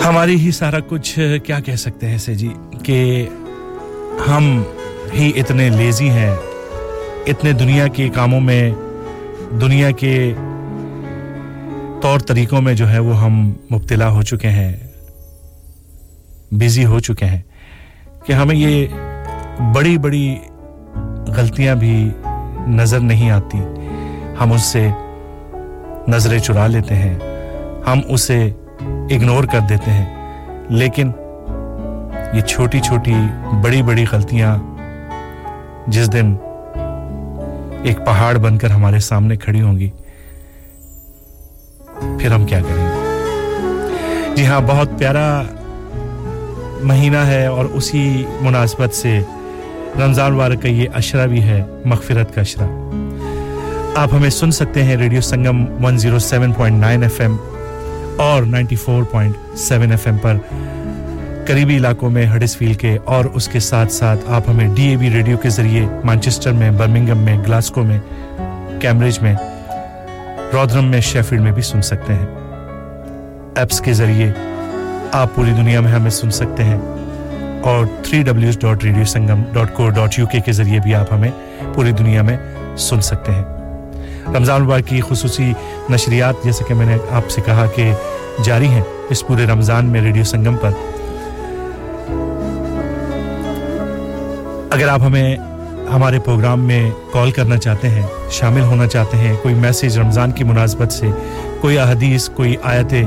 ہماری 0.05 0.35
ہی 0.35 0.51
سارا 0.51 0.79
کچھ، 0.89 1.19
کیا 1.43 1.59
کہہ 1.59 1.75
سکتے 1.75 2.07
ہیں 2.07 2.17
سے 2.17 2.35
جی 2.35 2.49
کہ 2.83 3.27
ہم 4.27 4.51
ہی 5.13 5.31
اتنے 5.35 5.69
لیزی 5.69 6.09
ہیں، 6.09 6.35
اتنے 7.27 7.53
دنیا 7.53 7.87
کے 7.87 8.09
کاموں 8.09 8.41
میں، 8.41 8.69
دنیا 9.61 9.91
کے 9.91 10.33
طور 12.01 12.19
طریقوں 12.19 12.61
میں 12.61 12.73
جو 12.73 12.89
ہے 12.89 12.99
وہ 12.99 13.21
ہم 13.21 13.41
مبتلا 13.71 14.09
ہو 14.09 14.21
چکے 14.21 14.49
ہیں۔ 14.49 14.71
بیزی 16.51 16.85
ہو 16.85 16.99
چکے 16.99 17.25
ہیں 17.25 17.41
کہ 18.25 18.33
ہمیں 18.33 18.55
یہ 18.55 18.87
بڑی 19.75 19.97
بڑی 19.97 20.37
غلطیاں 21.27 21.75
بھی 21.75 22.09
نظر 22.67 22.99
نہیں 22.99 23.31
آتی۔ 23.31 23.59
ہم 24.39 24.51
اس 24.51 24.61
سے 24.61 24.89
نظریں 26.07 26.39
چرا 26.39 26.67
لیتے 26.67 26.95
ہیں، 26.95 27.19
ہم 27.87 27.99
اسے 28.07 28.49
اگنور 28.81 29.43
کر 29.43 29.59
دیتے 29.59 29.91
ہیں۔ 29.91 30.15
لیکن 30.69 31.11
یہ 32.33 32.41
چھوٹی 32.41 32.79
چھوٹی 32.79 33.15
بڑی 33.63 33.81
بڑی 33.81 34.05
غلطیاں 34.11 34.57
جس 35.87 36.13
دن 36.13 36.35
ایک 37.83 38.05
پہاڑ 38.05 38.37
بن 38.37 38.57
کر 38.57 38.71
ہمارے 38.71 38.99
سامنے 38.99 39.35
کھڑی 39.35 39.61
ہوں 39.61 39.79
گی، 39.79 39.89
پھر 42.19 42.31
ہم 42.31 42.45
کیا 42.45 42.59
کریں؟ 42.61 42.85
گے 42.85 44.33
جی 44.35 44.47
ہاں 44.47 44.61
بہت 44.67 44.89
پیارا 44.97 45.41
مہینہ 46.83 47.17
ہے 47.17 47.45
اور 47.45 47.65
اسی 47.65 48.25
مناسبت 48.41 48.95
سے 48.95 49.19
رمضان 50.03 50.33
وار 50.33 50.51
کا 50.51 50.67
یہ 50.67 50.89
اشرہ 50.93 51.27
بھی 51.27 51.43
ہے، 51.43 51.63
مغفرت 51.85 52.35
کا 52.35 52.41
اشرہ۔ 52.41 52.67
آپ 53.95 54.13
ہمیں 54.13 54.29
سن 54.29 54.51
سکتے 54.51 54.83
ہیں 54.83 54.95
ریڈیو 54.95 55.21
سنگم 55.21 55.85
107.9 55.85 57.03
ایف 57.03 57.21
ایم 57.21 57.37
اور 58.17 58.43
94.7 58.43 59.91
ایف 59.91 60.07
ایم 60.07 60.17
پر 60.17 60.37
قریبی 61.47 61.77
علاقوں 61.77 62.09
میں 62.09 62.25
ہڈس 62.35 62.57
فیل 62.57 62.73
کے 62.73 62.97
اور 63.05 63.25
اس 63.25 63.47
کے 63.47 63.59
ساتھ 63.59 63.91
ساتھ 63.91 64.19
آپ 64.27 64.49
ہمیں 64.49 64.75
ڈی 64.75 64.87
اے 64.87 64.97
بی 64.97 65.09
ریڈیو 65.09 65.37
کے 65.37 65.49
ذریعے 65.49 65.85
مانچسٹر 66.03 66.51
میں 66.51 66.71
برمنگم 66.71 67.17
میں، 67.17 67.37
گلاسکو 67.37 67.83
میں، 67.83 67.99
کیمبرج 68.81 69.19
میں 69.19 69.35
رودرم 70.53 70.85
میں، 70.85 71.01
شیفیلڈ 71.01 71.41
میں 71.41 71.51
بھی 71.51 71.61
سن 71.61 71.81
سکتے 71.81 72.13
ہیں۔ 72.13 72.25
ایپس 73.55 73.81
کے 73.81 73.93
ذریعے 73.93 74.31
آپ 75.11 75.35
پوری 75.35 75.51
دنیا 75.51 75.79
میں 75.79 75.91
ہمیں 75.91 76.09
سن 76.09 76.31
سکتے 76.31 76.63
ہیں 76.63 76.77
اور 77.63 77.85
three 78.03 78.23
ڈبلیوز 78.23 78.59
dot 78.59 78.83
Radio 78.83 79.05
Sangam 79.05 79.43
dot 79.53 79.73
co 79.73 79.89
dot 79.89 80.19
U 80.19 80.25
K 80.45 80.51
ذریعے 80.51 80.79
بھی 80.79 80.95
آپ 80.95 81.13
ہمیں 81.13 81.31
پوری 81.73 81.91
دنیا 81.91 82.21
میں 82.21 82.37
سن 82.77 83.01
سکتے 83.01 83.31
ہیں۔ 83.31 83.43
رمضان 84.35 84.63
مبارک 84.63 84.87
کی 84.87 85.01
خصوصی 85.01 85.53
نشریات 85.89 86.35
جیسا 86.43 86.65
کہ 86.67 86.73
میں 86.73 86.85
نے 86.85 86.97
آپ 87.11 87.29
سے 87.29 87.41
کہا 87.45 87.65
کہ 87.75 87.93
جاری 88.43 88.67
ہیں 88.67 88.81
اس 89.09 89.27
پورے 89.27 89.45
رمضان 89.45 89.85
میں 89.85 90.01
ریڈیو 90.01 90.23
سنگم 90.23 90.55
پر۔ 90.57 90.69
اگر 94.71 94.87
آپ 94.87 95.01
ہمیں 95.01 95.37
ہمارے 95.93 96.19
پروگرام 96.19 96.59
میں 96.59 96.91
کال 97.11 97.31
کرنا 97.31 97.57
چاہتے 97.57 97.89
ہیں، 97.89 98.05
شامل 98.31 98.61
ہونا 98.61 98.87
چاہتے 98.87 99.17
ہیں، 99.17 99.35
کوئی 99.41 99.55
میسیج 99.55 99.99
رمضان 99.99 100.31
کی 100.31 100.43
مناسبت 100.43 100.91
سے، 100.91 101.07
کوئی 101.61 101.79
احادیث، 101.79 102.29
کوئی 102.29 102.55
آیتیں 102.63 103.03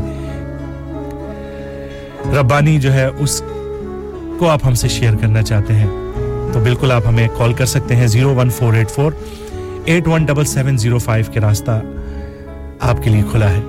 ربانی 2.26 2.78
جو 2.80 2.92
ہے 2.92 3.06
اس 3.18 3.42
کو 4.38 4.48
آپ 4.48 4.66
ہم 4.66 4.74
سے 4.74 4.88
شیئر 4.88 5.16
کرنا 5.16 5.42
چاہتے 5.42 5.74
ہیں۔ 5.74 5.86
تو 6.52 6.60
بالکل 6.60 6.92
آپ 6.92 7.02
ہمیں 7.06 7.28
کال 7.38 7.52
کر 7.52 7.66
سکتے 7.66 7.96
ہیں 7.96 8.06
zero 8.06 8.34
one 8.34 8.50
four 8.50 8.74
eight 8.74 8.90
four, 8.90 9.12
eight 9.84 10.08
one 10.08 10.24
double 10.24 10.44
seven 10.44 10.78
zero 10.78 10.98
five 10.98 11.24
کے 11.32 11.40
راستہ 11.40 11.80
آپ 12.80 13.02
کے 13.02 13.10
لیے 13.10 13.22
کھلا 13.30 13.50
ہے۔ 13.50 13.60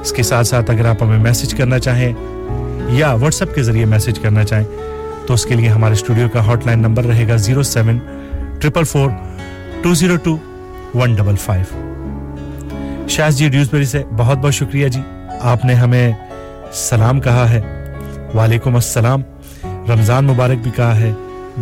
اس 0.00 0.12
کے 0.12 0.22
ساتھ 0.22 0.46
ساتھ 0.46 0.70
اگر 0.70 0.86
آپ 0.86 1.02
ہمیں 1.02 1.18
میسج 1.18 1.54
کرنا 1.54 1.78
چاہیں 1.78 2.12
یا 2.88 3.12
واٹس 3.12 3.42
ایپ 3.42 3.54
کے 3.54 3.62
ذریعے 3.62 3.84
میسج 3.84 4.18
کرنا 4.18 4.44
چاہیں، 4.44 4.64
تو 5.26 5.34
اس 5.34 5.46
کے 5.46 5.54
لیے 5.54 5.68
ہمارے 5.68 5.92
اسٹوڈیو 5.92 6.28
کا 6.28 6.46
ہاٹ 6.46 6.66
لائن 6.66 6.78
نمبر 6.78 7.04
رہے 7.04 7.28
گا 7.28 7.36
zero 7.36 7.62
seven 7.62 7.98
triple 8.60 8.84
four 8.84 9.10
two 9.82 9.94
zero 9.94 10.16
two 10.16 10.36
one 10.94 11.14
double 11.14 11.36
five. 11.36 11.80
Shah 13.08 13.30
ji 13.30 13.48
Dewsbury 13.72 13.84
سے 13.84 14.02
بہت 14.16 14.38
بہت 14.38 14.54
شکریہ 14.54 14.88
جی 14.88 15.00
آپ 15.40 15.64
نے 15.64 15.74
ہمیں 15.74 16.12
سلام 16.72 17.20
کہا 17.20 17.50
ہے۔ 17.50 17.81
وعلیکم 18.34 18.74
السلام۔ 18.74 19.20
رمضان 19.64 20.24
مبارک 20.24 20.62
بھی 20.62 20.70
کہا 20.76 20.96
ہے۔ 20.96 21.12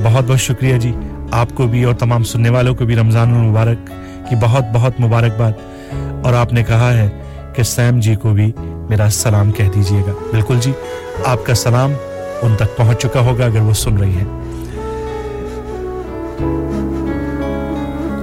بہت 0.02 0.24
بہت 0.28 0.40
شکریہ 0.40 0.78
جی۔ 0.78 0.92
آپ 1.30 1.46
کو 1.54 1.66
بھی 1.66 1.84
اور 1.84 1.94
تمام 1.94 2.24
سننے 2.24 2.50
والوں 2.50 2.74
کو 2.74 2.84
بھی 2.84 2.96
رمضان 2.96 3.34
المبارک 3.34 3.90
کی 4.28 4.36
بہت 4.40 4.64
بہت 4.72 5.00
مبارکباد۔ 5.00 5.52
اور 6.24 6.32
آپ 6.32 6.52
نے 6.52 6.64
کہا 6.64 6.96
ہے 6.96 7.08
کہ 7.54 7.62
سیم 7.62 8.00
جی 8.00 8.14
کو 8.14 8.30
بھی 8.30 8.52
میرا 8.88 9.06
سلام 9.10 9.52
کہہ 9.52 9.68
دیجیے 9.74 10.00
گا۔ 10.00 10.12
بالکل 10.30 10.58
جی 10.60 10.72
آپ 11.24 11.46
کا 11.46 11.54
سلام 11.54 11.92
ان 12.42 12.56
تک 12.56 12.76
پہنچ 12.76 12.98
چکا 12.98 13.20
ہوگا 13.20 13.44
اگر 13.44 13.60
وہ 13.60 13.72
سن 13.72 13.96
رہی 13.96 14.14
ہیں۔ 14.14 14.40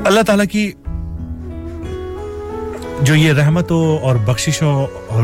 اللہ 0.05 0.21
تعالیٰ 0.21 0.45
کی 0.51 0.71
جو 3.01 3.15
یہ 3.15 3.33
رحمتوں 3.33 3.97
اور 3.97 4.15
بخششوں 4.15 4.87
اور 5.07 5.23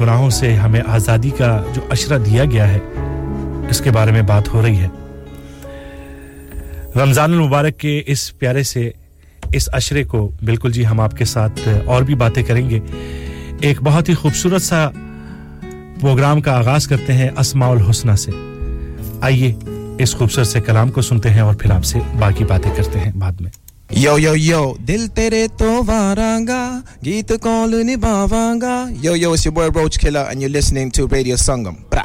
گناہوں 0.00 0.30
سے 0.30 0.54
ہمیں 0.54 0.80
آزادی 0.86 1.30
کا 1.30 1.62
جو 1.74 1.82
اشرہ 1.90 2.18
دیا 2.18 2.44
گیا 2.44 2.68
ہے، 2.68 2.78
اس 3.70 3.80
کے 3.80 3.90
بارے 3.90 4.12
میں 4.12 4.22
بات 4.22 4.54
ہو 4.54 4.62
رہی 4.62 4.76
ہے۔ 4.76 4.88
رمضان 6.96 7.32
المبارک 7.32 7.78
کے 7.78 8.02
اس 8.06 8.38
پیارے 8.38 8.62
سے 8.62 8.90
اس 9.52 9.68
اشرے 9.72 10.04
کو، 10.04 10.30
بالکل 10.44 10.72
جی 10.72 10.86
ہم 10.86 11.00
آپ 11.00 11.12
کے 11.12 11.24
ساتھ 11.24 11.68
اور 11.84 12.02
بھی 12.02 12.14
باتیں 12.14 12.42
کریں 12.42 12.70
گے۔ 12.70 12.80
ایک 13.60 13.82
بہت 13.82 14.08
ہی 14.08 14.14
خوبصورت 14.14 14.62
سا 14.62 14.88
پروگرام 16.00 16.40
کا 16.40 16.56
آغاز 16.56 16.86
کرتے 16.86 17.12
ہیں 17.12 17.30
اسماع 17.38 17.70
الحسنہ 17.70 18.12
سے۔ 18.12 18.30
آئیے 19.20 19.54
اس 19.98 20.14
خوبصورت 20.14 20.46
سے 20.46 20.60
کلام 20.60 20.90
کو 20.90 21.02
سنتے 21.02 21.30
ہیں 21.30 21.40
اور 21.40 21.54
پھر 21.54 21.70
آپ 21.70 21.84
سے 21.84 21.98
باقی 22.18 22.44
باتیں 22.44 22.70
کرتے 22.76 22.98
ہیں 22.98 23.12
بعد 23.16 23.40
میں۔ 23.40 23.67
Yo, 23.90 24.18
yo, 24.18 24.34
yo, 24.34 24.76
Dil 24.78 25.10
Tere 25.10 25.48
Tovaranga, 25.48 26.84
Gita 27.02 27.38
Koluni 27.38 27.96
bavanga. 27.96 28.90
Yo, 29.02 29.14
yo, 29.14 29.32
it's 29.32 29.46
your 29.46 29.52
boy 29.52 29.70
Roach 29.70 29.98
Killer, 29.98 30.26
and 30.30 30.42
you're 30.42 30.50
listening 30.50 30.90
to 30.90 31.06
Radio 31.06 31.36
Sangam. 31.36 31.88
Bra. 31.88 32.04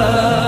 love. 0.00 0.47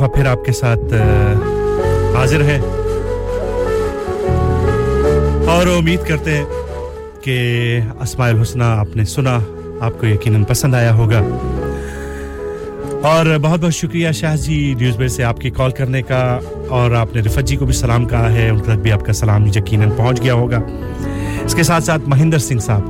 دفعہ 0.00 0.08
پھر 0.08 0.26
آپ 0.26 0.44
کے 0.44 0.52
ساتھ 0.52 0.94
حاضر 2.16 2.42
ہیں۔ 2.42 2.58
اور 5.46 5.66
امید 5.66 5.98
کرتے 6.08 6.34
ہیں 6.34 6.44
کہ 7.22 7.38
اسماعیل 8.00 8.40
حسنہ 8.40 8.64
آپ 8.64 8.96
نے 8.96 9.04
سنا، 9.04 9.38
آپ 9.80 10.00
کو 10.00 10.06
یقیناً 10.06 10.44
پسند 10.44 10.74
آیا 10.74 10.94
ہوگا۔ 10.94 11.18
اور 13.02 13.38
بہت 13.42 13.60
بہت 13.60 13.74
شکریہ 13.74 14.10
شاہ 14.10 14.36
جی 14.36 14.74
نیوز 14.80 14.96
بیر 14.96 15.08
سے 15.08 15.24
آپ 15.24 15.40
کی 15.40 15.50
کال 15.50 15.70
کرنے 15.70 16.02
کا۔ 16.02 16.38
اور 16.68 16.90
آپ 16.90 17.16
نے 17.16 17.22
رفت 17.22 17.44
جی 17.44 17.56
کو 17.56 17.64
بھی 17.64 17.74
سلام 17.74 18.04
کہا 18.04 18.32
ہے، 18.32 18.48
ان 18.48 18.58
تک 18.58 18.78
بھی 18.82 18.92
آپ 18.92 19.04
کا 19.04 19.12
سلام 19.12 19.46
یقیناً 19.46 19.90
پہنچ 19.96 20.22
گیا 20.22 20.34
ہوگا۔ 20.34 20.60
اس 21.44 21.54
کے 21.54 21.62
ساتھ 21.62 21.84
ساتھ 21.84 22.02
مہندر 22.06 22.38
سنگھ 22.38 22.60
صاحب، 22.60 22.82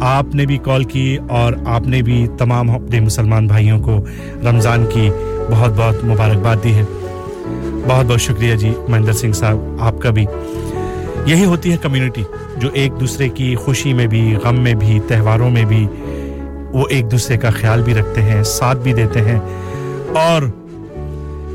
آپ 0.00 0.34
نے 0.34 0.46
بھی 0.46 0.58
کال 0.58 0.84
کی 0.84 1.18
اور 1.28 1.52
آپ 1.66 1.80
نے 1.80 2.02
بھی 2.02 2.26
تمام 2.38 2.70
اپنے 2.70 3.00
مسلمان 3.00 3.46
بھائیوں 3.46 3.80
کو 3.80 4.04
رمضان 4.50 4.86
کی 4.94 5.10
بہت 5.50 5.72
بہت 5.76 6.04
مبارکباد 6.04 6.56
دی 6.64 6.74
ہے۔ 6.74 6.82
بہت 7.88 8.06
بہت 8.06 8.20
شکریہ 8.20 8.54
جی 8.54 8.72
مہندر 8.88 9.12
سنگھ 9.12 9.36
صاحب، 9.36 9.56
آپ 9.80 10.00
کا 10.00 10.10
بھی۔ 10.10 10.26
یہی 11.26 11.44
ہوتی 11.44 11.72
ہے 11.72 11.76
کمیونٹی، 11.76 12.22
جو 12.56 12.68
ایک 12.72 12.92
دوسرے 13.00 13.28
کی 13.28 13.54
خوشی 13.54 13.92
میں 13.92 14.06
بھی، 14.06 14.36
غم 14.44 14.60
میں 14.60 14.74
بھی، 14.74 15.00
تہواروں 15.08 15.50
میں 15.50 15.64
بھی 15.64 15.86
وہ 16.72 16.84
ایک 16.90 17.10
دوسرے 17.10 17.36
کا 17.36 17.50
خیال 17.50 17.82
بھی 17.82 17.94
رکھتے 17.94 18.22
ہیں، 18.22 18.42
ساتھ 18.42 18.78
بھی 18.78 18.92
دیتے 18.92 19.20
ہیں 19.20 19.38
اور 20.16 20.42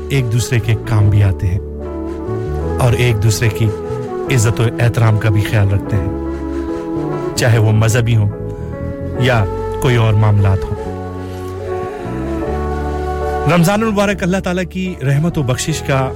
ایک 0.08 0.32
دوسرے 0.32 0.60
کے 0.60 0.74
کام 0.88 1.10
بھی 1.10 1.22
آتے 1.22 1.46
ہیں 1.46 1.58
اور 2.80 2.92
ایک 2.92 3.22
دوسرے 3.22 3.48
کی 3.48 3.66
عزت 4.34 4.60
و 4.60 4.64
احترام 4.80 5.18
کا 5.18 5.28
بھی 5.28 5.40
خیال 5.40 5.70
رکھتے 5.70 5.96
ہیں۔ 5.96 6.22
چاہے 7.36 7.58
وہ 7.58 7.72
مذہبی 7.72 8.16
ہوں 8.16 8.30
یا 9.20 9.44
کوئی 9.82 9.96
اور 9.96 10.12
معاملات 10.12 10.64
ہوں۔ 10.64 10.81
رمضان 13.50 13.82
المبارک 13.82 14.22
اللہ 14.22 14.36
تعالیٰ 14.44 14.64
کی 14.70 14.94
رحمت 15.02 15.38
و 15.38 15.42
بخشش 15.42 15.80
کا 15.80 16.12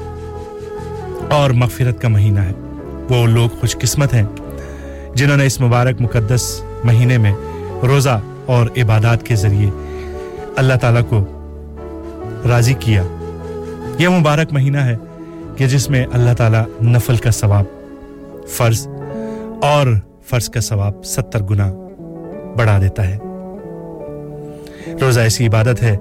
اور 1.31 1.51
مغفرت 1.51 2.03
کا 2.03 2.09
مہینہ 2.09 2.41
ہے۔ 2.41 2.53
وہ 3.11 3.27
لوگ 3.27 3.49
خوش 3.61 3.77
قسمت 3.77 4.15
ہیں 4.15 4.23
جنہوں 5.15 5.37
نے 5.37 5.47
اس 5.47 5.61
مبارک 5.61 6.01
مقدس 6.01 6.63
مہینے 6.85 7.19
میں 7.19 7.35
روزہ 7.83 8.21
اور 8.47 8.67
عبادات 8.77 9.27
کے 9.27 9.35
ذریعے 9.35 9.71
اللہ 10.57 10.75
تعالیٰ 10.75 11.03
کو 11.09 11.25
راضی 12.49 12.75
کیا۔ 12.75 13.03
یہ 13.99 14.09
مبارک 14.09 14.53
مہینہ 14.53 14.79
ہے 14.79 14.97
کہ 15.57 15.67
جس 15.67 15.91
میں 15.91 16.07
اللہ 16.13 16.35
تعالیٰ 16.35 16.65
نفل 16.83 17.17
کا 17.17 17.31
ثواب، 17.31 17.65
فرض 18.49 18.89
اور 19.63 19.87
فرض 20.27 20.49
کا 20.49 20.61
ثواب 20.61 21.05
ستر 21.05 21.43
گنا 21.43 21.73
بڑھا 22.57 22.79
دیتا 22.81 23.09
ہے۔ 23.09 23.19
روزہ 25.01 25.21
ایسی 25.21 25.47
عبادت 25.47 25.83
ہے 25.83 25.97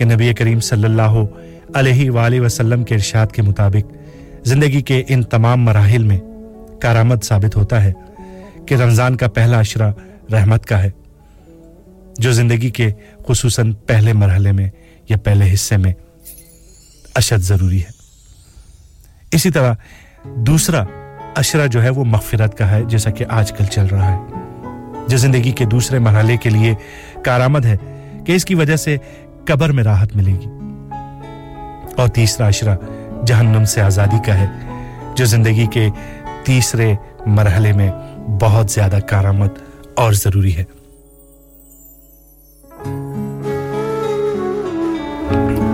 کہ 0.00 0.04
نبی 0.04 0.34
کریم 0.34 0.60
صلی 0.60 0.84
اللہ 0.84 1.16
علیہ 1.74 2.10
وآلہ 2.10 2.40
وسلم 2.40 2.84
کے 2.84 2.94
ارشاد 2.94 3.26
کے 3.26 3.42
مطابق 3.42 3.92
زندگی 4.46 4.80
کے 4.82 5.02
ان 5.08 5.22
تمام 5.22 5.64
مراحل 5.64 6.02
میں 6.02 6.18
کارآمد 6.80 7.24
ثابت 7.24 7.56
ہوتا 7.56 7.84
ہے 7.84 7.92
کہ 8.66 8.74
رمضان 8.74 9.16
کا 9.16 9.28
پہلا 9.28 9.60
عشرہ 9.60 9.92
رحمت 10.32 10.66
کا 10.66 10.82
ہے، 10.82 10.90
جو 12.18 12.32
زندگی 12.32 12.70
کے 12.70 12.90
خصوصاً 13.28 13.72
پہلے 13.72 14.12
مرحلے 14.12 14.52
میں 14.52 14.70
یا 15.08 15.16
پہلے 15.16 15.52
حصے 15.54 15.76
میں 15.76 15.92
اشد 17.14 17.42
ضروری 17.42 17.82
ہے۔ 17.82 17.90
اسی 19.32 19.50
طرح 19.50 19.74
دوسرا 20.24 20.84
عشرہ 21.36 21.66
جو 21.66 21.82
ہے 21.82 21.90
وہ 21.90 22.04
مغفرت 22.04 22.58
کا 22.58 22.70
ہے، 22.70 22.82
جیسا 22.88 23.10
کہ 23.10 23.24
آج 23.28 23.52
کل 23.52 23.64
چل 23.64 23.86
رہا 23.86 24.12
ہے۔ 24.12 24.18
جو 25.08 25.16
زندگی 25.16 25.52
کے 25.52 25.64
دوسرے 25.64 25.98
مرحلے 25.98 26.36
کے 26.36 26.50
لیے 26.50 26.74
کارآمد 27.24 27.64
ہے، 27.64 27.76
کہ 28.26 28.32
اس 28.32 28.44
کی 28.44 28.54
وجہ 28.54 28.76
سے 28.76 28.96
قبر 29.46 29.72
میں 29.72 29.84
راحت 29.84 30.16
ملے 30.16 30.32
گی۔ 30.32 30.46
اور 31.96 32.08
تیسرا 32.08 32.48
عشرہ 32.48 32.76
جہنم 33.26 33.64
سے 33.64 33.80
آزادی 33.80 34.18
کا 34.26 34.40
ہے، 34.40 34.46
جو 35.16 35.24
زندگی 35.24 35.66
کے 35.66 35.88
تیسرے 36.44 36.94
مرحلے 37.26 37.72
میں 37.72 37.90
بہت 38.40 38.70
زیادہ 38.70 38.98
کارآمد 39.08 39.48
اور 39.94 40.12
ضروری 40.12 40.56
ہے۔ 40.56 40.64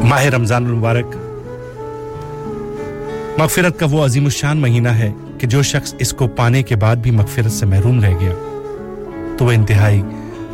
ماہ 0.04 0.24
رمضان 0.24 0.66
المبارک۔ 0.66 1.16
مغفرت 3.38 3.78
کا 3.78 3.86
وہ 3.90 4.04
عظیم 4.04 4.24
الشان 4.24 4.58
مہینہ 4.58 4.88
ہے 4.88 5.10
کہ 5.38 5.46
جو 5.46 5.62
شخص 5.62 5.94
اس 5.98 6.12
کو 6.12 6.28
پانے 6.28 6.62
کے 6.62 6.76
بعد 6.76 6.96
بھی 6.96 7.10
مغفرت 7.10 7.52
سے 7.52 7.66
محروم 7.66 8.04
رہ 8.04 8.14
گیا، 8.20 8.32
تو 9.38 9.44
وہ 9.44 9.52
انتہائی 9.52 10.02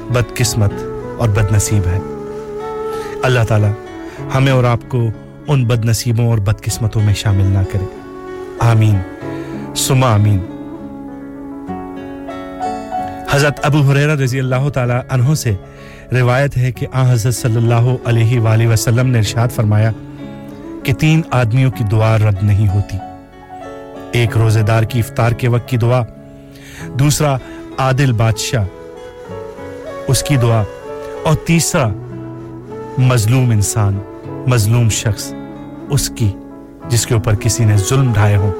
بدقسمت 0.08 0.72
اور 1.18 1.28
بد 1.28 1.52
نصیب 1.52 1.86
ہے۔ 1.86 1.98
اللہ 3.22 3.40
تعالی 3.48 3.66
ہمیں 4.34 4.52
اور 4.52 4.64
آپ 4.64 4.78
کو 4.88 5.08
ان 5.48 5.64
بد 5.64 5.84
نصیبوں 5.84 6.28
اور 6.28 6.38
بد 6.38 6.60
قسمتوں 6.60 7.02
میں 7.02 7.14
شامل 7.14 7.44
نہ 7.44 7.58
کرے۔ 7.72 7.84
آمین۔ 8.58 8.98
سما 9.76 10.14
آمین۔ 10.14 10.38
حضرت 13.30 13.60
ابو 13.62 13.78
حریرہ 13.78 14.16
رضی 14.16 14.38
اللہ 14.38 14.68
تعالی 14.68 14.92
عنہ 15.10 15.34
سے 15.34 15.54
روایت 16.12 16.56
ہے 16.56 16.72
کہ 16.72 16.86
آن 16.92 17.06
حضرت 17.06 17.34
صلی 17.34 17.56
اللہ 17.56 17.94
علیہ 18.04 18.40
وآلہ 18.40 18.68
وسلم 18.68 19.06
نے 19.06 19.18
ارشاد 19.18 19.48
فرمایا 19.48 19.90
کہ 20.82 20.94
تین 20.94 21.22
آدمیوں 21.30 21.70
کی 21.70 21.84
دعا 21.84 22.16
رد 22.16 22.42
نہیں 22.42 22.68
ہوتی۔ 22.68 22.96
ایک 24.12 24.36
روزے 24.36 24.62
دار 24.62 24.82
کی 24.82 24.98
افطار 24.98 25.32
کے 25.32 25.48
وقت 25.48 25.68
کی 25.68 25.76
دعا، 25.76 26.02
دوسرا 26.88 27.36
عادل 27.78 28.12
بادشاہ، 28.12 28.64
اس 30.08 30.22
کی 30.22 30.36
دعا 30.36 30.62
اور 31.22 31.34
تیسرا 31.34 31.88
مظلوم 32.98 33.50
انسان، 33.50 33.98
مظلوم 34.46 34.88
شخص، 34.88 35.34
اس 35.90 36.08
کی 36.08 36.32
جس 36.88 37.06
کے 37.06 37.14
اوپر 37.14 37.34
کسی 37.34 37.64
نے 37.64 37.76
ظلم 37.76 38.12
ڈھائے 38.12 38.36
ہو 38.36 38.52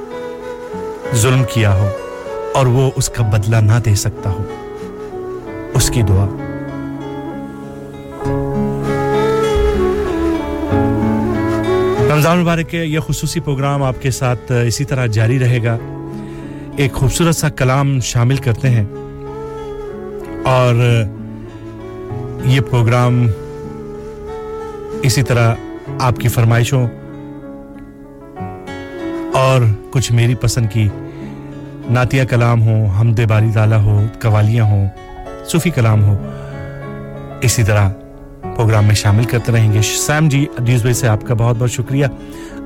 ظلم 1.14 1.42
کیا 1.53 1.75
ہو، 1.75 1.88
اور 2.55 2.66
وہ 2.66 2.90
اس 2.97 3.09
کا 3.09 3.23
بدلہ 3.23 3.57
نہ 3.57 3.79
دے 3.85 3.95
سکتا 3.95 4.31
ہو۔ 4.31 4.45
اس 5.75 5.90
کی 5.90 6.03
دعا۔ 6.03 6.27
رمضان 12.12 12.38
مبارک 12.38 12.71
کے 12.71 12.85
یہ 12.85 12.99
خصوصی 13.01 13.40
پروگرام 13.40 13.83
آپ 13.83 14.03
کے 14.03 14.11
ساتھ 14.11 14.53
اسی 14.53 14.85
طرح 14.85 15.07
جاری 15.07 15.38
رہے 15.38 15.64
گا۔ 15.64 15.79
ایک 16.77 16.92
خوبصورت 16.92 17.37
سا 17.37 17.49
کلام 17.49 18.01
شامل 18.01 18.37
کرتے 18.37 18.71
ہیں۔ 18.71 18.85
اور 20.45 21.05
یہ 22.45 22.61
پروگرام 22.61 23.27
اسی 25.03 25.23
طرح 25.23 25.55
آپ 26.01 26.17
کی 26.17 26.29
فرمائشوں 26.29 26.87
اور 29.35 29.61
کچھ 29.91 30.12
میری 30.12 30.35
پسند 30.35 30.67
کی 30.71 30.88
نعتیہ 31.91 32.25
کلام 32.25 32.62
ہو 32.62 32.87
حمد 32.87 33.21
باری 33.29 33.47
دالہ 33.47 33.75
ہو، 33.75 34.03
قوالیاں 34.19 34.65
ہوں، 34.65 34.88
صوفی 35.47 35.71
کلام 35.71 36.05
ہو، 36.05 36.31
اسی 37.41 37.65
طرح 37.65 37.91
پروگرام 38.43 38.85
میں 38.85 38.95
شامل 38.95 39.25
کرتے 39.25 39.53
رہیں 39.53 39.73
گے۔ 39.73 39.83
سیم 39.83 40.29
جی 40.29 40.47
نیوز 40.59 40.81
بھائی 40.81 40.95
سے 40.95 41.09
آپ 41.09 41.23
کا 41.23 41.35
بہت 41.35 41.57
بہت 41.59 41.71
شکریہ۔ 41.71 42.07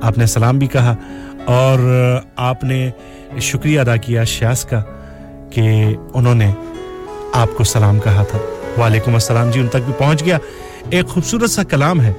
آپ 0.01 0.17
نے 0.17 0.25
سلام 0.25 0.57
بھی 0.57 0.67
کہا 0.67 0.95
اور 1.45 1.79
آپ 2.35 2.63
نے 2.63 2.89
شکریہ 3.39 3.79
ادا 3.79 3.95
کیا 3.95 4.23
شیاس 4.23 4.65
کا 4.65 4.81
کہ 5.49 5.95
انہوں 6.13 6.35
نے 6.35 6.51
آپ 7.33 7.49
کو 7.57 7.63
سلام 7.63 7.99
کہا 7.99 8.23
تھا۔ 8.23 8.39
وعلیکم 8.81 9.13
السلام 9.13 9.51
جی 9.51 9.59
ان 9.59 9.67
تک 9.67 9.77
بھی 9.85 9.93
پہنچ 9.97 10.25
گیا۔ 10.25 10.37
ایک 10.89 11.07
خوبصورت 11.07 11.49
سا 11.49 11.63
کلام 11.63 12.01
ہے۔ 12.01 12.13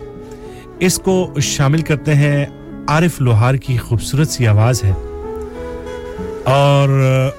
اس 0.81 0.99
کو 0.99 1.35
شامل 1.41 1.83
کرتے 1.83 2.15
ہیں 2.15 2.47
عارف 2.89 3.21
لوہار 3.21 3.55
کی 3.55 3.77
خوبصورت 3.77 4.29
سی 4.29 4.47
آواز 4.47 4.85
ہے۔ 4.85 4.93
اور 6.45 6.89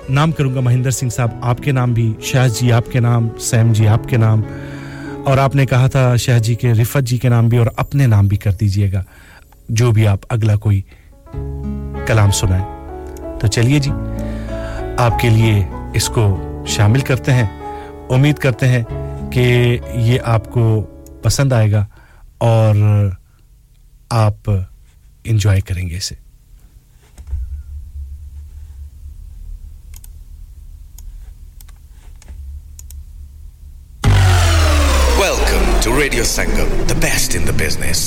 نام 0.10 0.32
کروں 0.32 0.56
گا 0.56 0.60
مہندر 0.60 0.92
سنگھ 0.92 1.14
صاحب، 1.14 1.30
آپ 1.42 1.58
کے 1.58 1.72
نام 1.72 1.94
بھی، 1.94 2.14
شاہ 2.22 2.48
جی 2.48 2.72
آپ 2.72 2.92
کے 2.92 3.00
نام، 3.00 3.28
سیم 3.40 3.74
جی 3.74 3.88
آپ 3.88 4.10
کے 4.10 4.18
نام۔ 4.18 4.42
اور 5.26 5.38
آپ 5.38 5.56
نے 5.56 5.66
کہا 5.66 5.88
تھا 5.88 6.16
شاہ 6.16 6.40
جی 6.40 6.56
کے 6.56 6.72
رفت 6.72 6.98
جی 7.02 7.18
کے 7.18 7.30
نام 7.30 7.48
بھی، 7.48 7.58
اور 7.58 7.68
اپنے 7.78 8.08
نام 8.08 8.28
بھی 8.28 8.38
کر 8.38 8.52
دیجیے 8.52 8.92
گا۔ 8.94 9.04
جو 9.70 9.92
بھی 9.92 10.08
آپ 10.08 10.20
اگلا 10.30 10.56
کوئی 10.56 10.82
کلام 12.08 12.32
سنائیں۔ 12.32 12.66
تو 13.40 13.48
چلیے 13.48 13.80
جی 13.80 13.92
آپ 14.98 15.20
کے 15.20 15.30
لیے 15.30 15.66
اس 15.94 16.08
کو 16.08 16.44
شامل 16.68 17.00
کرتے 17.00 17.34
ہیں۔ 17.34 17.48
امید 18.10 18.38
کرتے 18.38 18.68
ہیں 18.68 18.84
کہ 19.32 19.78
یہ 19.96 20.20
آپ 20.26 20.52
کو 20.52 20.82
پسند 21.22 21.54
آئے 21.54 21.72
گا۔ 21.72 21.86
اور 22.38 22.76
آپ 24.10 24.50
انجوائے 25.24 25.62
کریں 25.62 25.90
گے 25.90 25.98
اسے۔ 25.98 26.16
Welcome 35.20 35.78
to 35.84 36.00
Radio 36.02 36.24
Sangam 36.24 36.82
the 36.90 36.94
best 37.02 37.36
in 37.36 37.48
the 37.48 37.52
business 37.58 38.02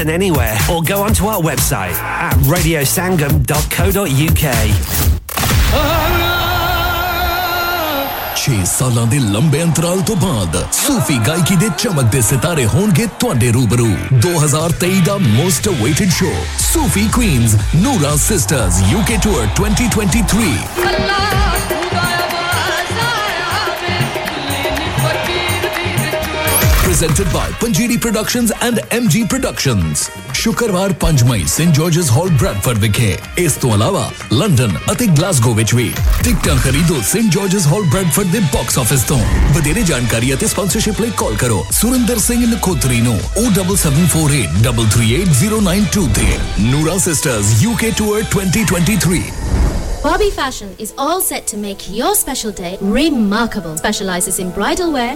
listen 0.00 0.08
anywhere 0.08 0.56
or 0.70 0.82
go 0.82 1.02
onto 1.02 1.26
our 1.26 1.40
website 1.42 1.94
at 1.94 2.34
radiosangam.co.uk. 2.46 4.44
6 8.36 8.56
ਸਾਲਾਂ 8.68 9.06
ਦੇ 9.06 9.18
ਲੰਬੇ 9.18 9.62
ਅੰਤਰਾਲ 9.62 10.00
ਤੋਂ 10.08 10.16
ਬਾਅਦ 10.16 10.56
ਸੂਫੀ 10.72 11.16
ਗਾਇਕੀ 11.26 11.56
ਦੇ 11.56 11.68
ਚਮਕਦੇ 11.78 12.20
ਸਿਤਾਰੇ 12.22 12.66
ਹੋਣਗੇ 12.74 13.06
ਤੁਹਾਡੇ 13.20 13.50
ਰੂਬਰੂ 13.52 13.86
2023 14.26 15.00
ਦਾ 15.06 15.16
most 15.18 15.68
awaited 15.68 16.10
show 16.18 16.30
Sufi 16.72 17.06
queens 17.14 17.56
Noora 17.76 18.14
sisters 18.28 18.80
UK 18.92 19.10
tour 19.22 19.40
2023 19.60 21.39
presented 27.00 27.26
by 27.32 27.50
Panjiri 27.52 27.98
Productions 27.98 28.52
and 28.60 28.80
MG 28.92 29.26
Productions 29.28 30.10
ਸ਼ੁੱਕਰਵਾਰ 30.36 30.92
5 31.02 31.22
ਮਈ 31.28 31.44
ਸੇਂਟ 31.48 31.74
ਜਾਰਜਸ 31.76 32.10
ਹਾਲ 32.10 32.28
ਬ੍ਰੈਡਫੋਰਡ 32.40 32.78
ਵਿਖੇ 32.78 33.16
ਇਸ 33.38 33.52
ਤੋਂ 33.60 33.70
ਇਲਾਵਾ 33.74 34.10
ਲੰਡਨ 34.32 34.72
ਅਤੇ 34.92 35.06
ਗਲਾਸਗੋ 35.08 35.52
ਵਿੱਚ 35.54 35.74
ਵੀ 35.74 35.92
ਟਿਕਟਾਂ 36.24 36.56
ਖਰੀਦੋ 36.56 37.00
ਸੇਂਟ 37.10 37.32
ਜਾਰਜਸ 37.34 37.66
ਹਾਲ 37.66 37.82
ਬ੍ਰੈਡਫੋਰਡ 37.92 38.30
ਦੇ 38.32 38.40
ਬਾਕਸ 38.54 38.78
ਆਫਿਸ 38.78 39.02
ਤੋਂ 39.08 39.18
ਵਧੇਰੇ 39.54 39.82
ਜਾਣਕਾਰੀ 39.82 40.34
ਅਤੇ 40.34 40.46
ਸਪਾਂਸਰਸ਼ਿਪ 40.46 41.00
ਲਈ 41.00 41.10
ਕਾਲ 41.18 41.36
ਕਰੋ 41.36 41.64
ਸੁਰਿੰਦਰ 41.72 42.18
ਸਿੰਘ 42.18 42.46
ਨਖੋਤਰੀ 42.46 43.00
ਨੂੰ 43.00 43.18
07748338092 43.38 46.08
ਤੇ 46.14 46.38
ਨੂਰਾ 46.60 46.98
sisters 47.08 47.64
UK 47.64 47.92
tour 47.98 48.22
2023 48.36 49.39
Bobby 50.03 50.31
Fashion 50.31 50.75
is 50.79 50.95
all 50.97 51.21
set 51.21 51.45
to 51.45 51.57
make 51.57 51.95
your 51.95 52.15
special 52.15 52.51
day 52.51 52.75
remarkable. 52.81 53.77
Specializes 53.77 54.39
in 54.39 54.49
bridal 54.49 54.91
wear, 54.91 55.15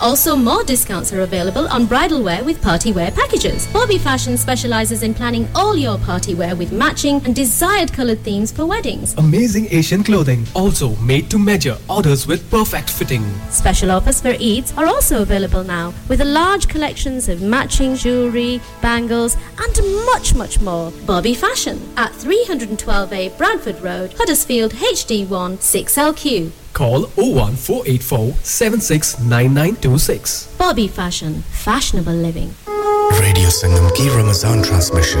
Also, 0.00 0.34
more 0.34 0.64
discounts 0.64 1.12
are 1.12 1.20
available 1.20 1.68
on 1.68 1.84
bridal 1.84 2.22
wear 2.22 2.42
with 2.42 2.62
party 2.62 2.90
wear 2.90 3.10
packages. 3.10 3.66
Bobby 3.74 3.98
Fashion 3.98 4.38
specializes 4.38 5.02
in 5.02 5.12
planning 5.12 5.46
all 5.54 5.76
your 5.76 5.98
party 5.98 6.34
wear 6.34 6.56
with 6.56 6.72
matching 6.72 7.20
and 7.26 7.34
desired 7.34 7.92
colored 7.92 8.20
themes 8.20 8.50
for 8.50 8.64
weddings. 8.64 9.14
Amazing 9.18 9.68
Asian 9.70 10.02
clothing, 10.02 10.46
also 10.54 10.96
made 10.96 11.28
to 11.28 11.38
measure. 11.38 11.76
Orders 11.90 12.26
with 12.26 12.50
perfect 12.50 12.88
fitting. 12.88 13.24
Special 13.50 13.90
offers 13.90 14.22
for 14.22 14.32
Eids 14.32 14.74
are 14.78 14.86
also 14.86 15.20
available 15.20 15.64
now 15.64 15.92
with 16.08 16.22
a 16.22 16.24
large 16.24 16.61
large 16.62 16.68
collections 16.72 17.28
of 17.28 17.42
matching 17.42 17.94
jewellery, 17.96 18.60
bangles, 18.80 19.36
and 19.58 19.80
much, 20.06 20.34
much 20.34 20.60
more. 20.60 20.90
Bobby 21.06 21.34
Fashion 21.34 21.80
at 21.96 22.12
312A 22.12 23.36
Bradford 23.36 23.80
Road, 23.82 24.14
Huddersfield 24.18 24.72
HD1 24.72 25.58
6LQ. 25.58 26.50
Call 26.72 27.02
01484 27.16 28.32
769926. 28.42 30.46
Bobby 30.58 30.86
Fashion, 30.88 31.42
fashionable 31.64 32.14
living. 32.14 32.54
Radio 33.20 33.48
Sangam 33.48 33.90
ki 33.94 34.08
Ramazan 34.10 34.62
transmission, 34.62 35.20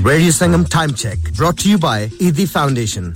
Radio 0.06 0.30
Sangam 0.32 0.64
time 0.72 0.90
check 1.00 1.28
brought 1.36 1.60
you 1.66 1.78
by 1.78 2.10
Edhi 2.22 2.44
foundation 2.46 3.12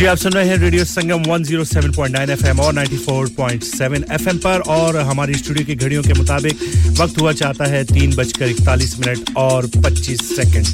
جی 0.00 0.06
آپ 0.06 0.16
سن 0.16 0.32
رہے 0.32 0.48
ہیں 0.48 0.56
radio 0.56 0.84
Sangam 0.84 1.22
107.9 1.30 2.28
F 2.28 2.44
M 2.44 2.60
اور 2.60 2.72
94.7 2.74 4.02
F 4.08 4.26
M 4.26 4.38
پر 4.38 4.60
اور 4.66 4.94
ہماری 4.94 5.32
studio 5.32 5.66
کی 5.66 5.80
گھڑیوں 5.80 6.02
کے 6.02 6.14
مطابق 6.18 6.62
وقت 6.98 7.20
ہوا 7.20 7.32
چاہتا 7.32 7.68
ہے 7.70 7.82
تین 7.84 8.10
بج 8.16 8.32
کر 8.32 8.46
اکتالیس 8.46 8.98
منٹ 8.98 9.30
اور 9.34 9.64
پچیس 9.82 10.20
second. 10.36 10.66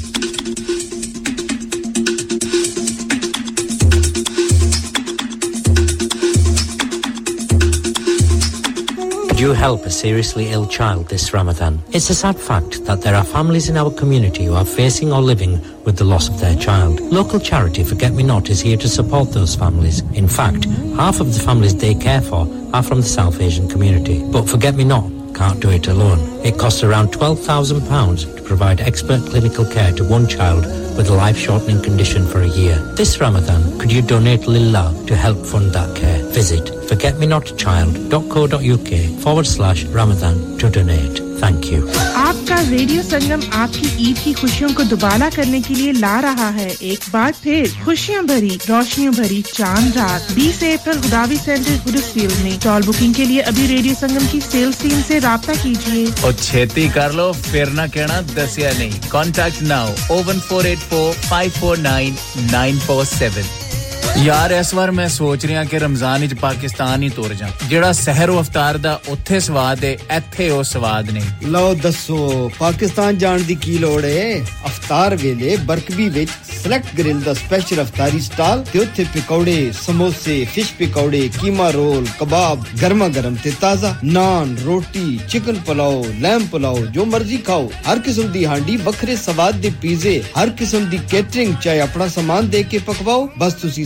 Could 9.37 9.43
you 9.43 9.53
help 9.53 9.85
a 9.85 9.91
seriously 9.91 10.47
ill 10.49 10.65
child 10.65 11.09
this 11.09 11.31
Ramadan? 11.31 11.79
It's 11.91 12.09
a 12.09 12.15
sad 12.15 12.39
fact 12.39 12.85
that 12.85 13.01
there 13.01 13.13
are 13.13 13.23
families 13.23 13.69
in 13.69 13.77
our 13.77 13.91
community 13.91 14.45
who 14.45 14.55
are 14.55 14.65
facing 14.65 15.13
or 15.13 15.21
living 15.21 15.61
with 15.83 15.95
the 15.95 16.05
loss 16.05 16.27
of 16.27 16.39
their 16.39 16.55
child. 16.55 16.99
Local 17.01 17.39
charity 17.39 17.83
Forget 17.83 18.13
Me 18.13 18.23
Not 18.23 18.49
is 18.49 18.61
here 18.61 18.77
to 18.77 18.89
support 18.89 19.33
those 19.33 19.53
families. 19.55 19.99
In 20.15 20.27
fact, 20.27 20.65
half 20.95 21.19
of 21.19 21.35
the 21.35 21.39
families 21.39 21.75
they 21.75 21.93
care 21.93 22.21
for 22.21 22.47
are 22.73 22.81
from 22.81 23.01
the 23.01 23.07
South 23.07 23.39
Asian 23.39 23.69
community. 23.69 24.23
But 24.31 24.49
Forget 24.49 24.73
Me 24.73 24.83
Not 24.83 25.11
can't 25.35 25.59
do 25.59 25.69
it 25.69 25.87
alone. 25.87 26.17
It 26.43 26.57
costs 26.57 26.81
around 26.81 27.09
£12,000 27.09 28.37
to 28.37 28.41
provide 28.41 28.81
expert 28.81 29.21
clinical 29.29 29.65
care 29.65 29.91
to 29.97 30.03
one 30.03 30.27
child 30.27 30.65
with 30.97 31.09
a 31.09 31.13
life-shortening 31.13 31.83
condition 31.83 32.25
for 32.25 32.41
a 32.41 32.47
year. 32.47 32.77
This 32.95 33.21
Ramadan, 33.21 33.77
could 33.77 33.91
you 33.91 34.01
donate 34.01 34.47
Lillah 34.47 34.95
to 35.05 35.15
help 35.15 35.45
fund 35.45 35.73
that 35.73 35.95
care? 35.95 36.26
visit 36.37 36.65
forgetmenotchild.co.uk 36.89 38.91
forward 39.21 39.47
slash 39.47 39.85
Ramadan 39.99 40.35
to 40.59 40.69
donate. 40.71 41.21
Thank 41.39 41.71
you. 41.71 41.81
آپ 42.17 42.35
کا 42.47 42.55
radio 42.69 43.01
Sangam 43.09 43.39
آپ 43.53 43.73
کی 43.73 43.87
عید 43.97 44.23
کی 44.23 44.33
خوشیوں 44.33 44.69
کو 44.75 44.83
دوبالا 44.83 45.29
کرنے 45.35 45.59
کے 45.67 45.73
لیے 45.73 45.91
لا 45.93 46.21
رہا 46.21 46.53
ہے 46.53 46.67
ایک 46.81 47.03
بار 47.11 47.31
پھر 47.41 47.63
خوشیوں 47.83 48.23
بھری 48.27 48.57
روشنیوں 48.69 49.13
بھری 49.15 49.41
چاند 49.51 49.97
رات 49.97 50.31
بیس 50.33 50.63
اپریل 50.63 51.01
خداوی 51.01 51.35
سینٹر 51.43 51.75
گرو 51.85 52.27
میں 52.43 52.57
ٹال 52.63 52.81
بکنگ 52.87 53.13
کے 53.13 53.25
لیے 53.25 53.41
ابھی 53.43 53.67
ریڈیو 53.67 53.93
سنگم 53.99 54.25
کی 54.31 54.39
سیلز 54.49 54.77
ٹیم 54.81 54.99
سے 55.07 55.19
رابطہ 55.23 55.51
کیجیے 55.61 56.05
اور 56.23 56.33
چھیتی 56.41 56.87
کر 56.93 57.13
لو 57.13 57.31
پھر 57.41 57.65
نہ 57.75 57.85
کہنا 57.93 58.19
دسیا 58.35 58.71
نہیں 58.79 59.09
contact 59.09 59.61
now 59.63 59.93
o one 60.09 60.39
four 60.47 60.63
eight 60.65 60.79
four 60.89 61.13
five 61.27 61.51
four 61.59 61.77
nine 61.83 62.13
nine 62.51 62.77
four 62.85 63.03
seven 63.11 63.66
ਯਾਰ, 64.15 64.51
ਇਸ 64.51 64.73
ਵਾਰ 64.73 64.91
ਮੈਂ 64.91 65.09
ਸੋਚ 65.09 65.45
ਰਿਹਾ 65.45 65.63
ਕਿ 65.63 65.79
ਰਮਜ਼ਾਨ 65.79 66.21
ਵਿੱਚ 66.21 66.33
ਪਾਕਿਸਤਾਨ 66.33 67.03
ਹੀ 67.03 67.09
ਤੁਰ 67.09 67.33
ਜਾ 67.33 67.49
ਜਿਹੜਾ 67.69 67.91
ਸਹਿਰ 67.91 68.31
ਅਫਤਾਰ 68.39 68.77
ਦਾ, 68.77 69.01
ਉੱਥੇ 69.07 69.39
ਸਵਾਦ 69.39 69.85
ਹੈ 69.85 69.91
ਇੱਥੇ 69.91 70.49
ਉਹ 70.49 70.63
ਸਵਾਦ 70.63 71.11
ਨਹੀਂ। 71.11 71.47
ਲਓ 71.47 71.73
ਦੱਸੋ, 71.73 72.51
ਪਾਕਿਸਤਾਨ 72.59 73.17
ਜਾਣ 73.17 73.41
ਦੀ 73.41 73.55
ਕੀ 73.55 73.77
ਲੋੜ 73.77 74.05
ਏ? 74.05 74.41
ਅਫਤਾਰ 74.41 75.15
ਵੇਲੇ 75.15 75.55
ਬਰਕਬੀ 75.55 76.09
ਵਿੱਚ 76.09 76.29
ਸਿਲੈਕਟ 76.63 76.97
ਗ੍ਰਿਲ 76.97 77.19
ਦਾ 77.19 77.33
ਸਪੈਸ਼ਲ 77.33 77.81
ਅਫਤਾਰੀ 77.81 78.19
ਸਟਾਲ 78.19 78.65
ਤੇ 78.73 78.79
ਉੱਥੇ 78.79 79.03
ਪਕੌੜੇ, 79.03 79.71
ਸਮੋਸੇ 79.85 80.47
ਫਿਸ਼ 80.53 80.73
ਪਕੌੜੇ, 80.73 81.29
ਕੀਮਾ 81.41 81.69
ਰੋਲ, 81.69 82.07
ਕਬਾਬ 82.19 82.63
ਗਰਮਾ 82.81 83.07
ਗਰਮ 83.07 83.35
ਤੇ 83.35 83.53
ਤਾਜ਼ਾ 83.61 83.95
ਨਾਨ, 84.03 84.57
ਰੋਟੀ 84.65 85.19
ਚਿਕਨ 85.29 85.55
ਪੁਲਾਓ 85.55 86.05
ਲੈਮ 86.19 86.45
ਪੁਲਾਓ, 86.45 86.85
ਜੋ 86.85 87.05
ਮਰਜ਼ੀ 87.05 87.37
ਖਾਓ। 87.37 87.71
ਹਰ 87.91 87.99
ਕਿਸਮ 87.99 88.31
ਦੀ 88.31 88.45
ਹਾਂਡੀ, 88.45 88.77
ਵੱਖਰੇ 88.77 89.15
ਸਵਾਦ 89.15 89.55
ਦੇ 89.55 89.71
ਪੀਜ਼ੇ, 89.81 90.23
ਹਰ 90.41 90.49
ਕਿਸਮ 90.49 90.89
ਦੀ 90.89 90.99
ਕੇਟਰਿੰਗ 91.11 91.55
ਚਾਹੇ 91.61 91.79
ਆਪਣਾ 91.79 92.07
ਸਾਮਾਨ 92.07 92.49
ਦੇ 92.49 92.63
ਕੇ 92.63 92.77
ਪਕਵਾਓ। 92.77 93.29
ਬਸ 93.37 93.53
ਤੁਸੀਂ 93.53 93.85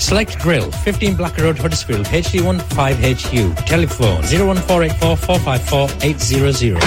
Select 0.00 0.36
Grill, 0.42 0.70
15 0.84 1.16
Blacker 1.16 1.42
Road, 1.44 1.58
Huddersfield, 1.58 2.06
HD15HU. 2.06 3.66
Telephone 3.66 4.22
01484 4.22 6.78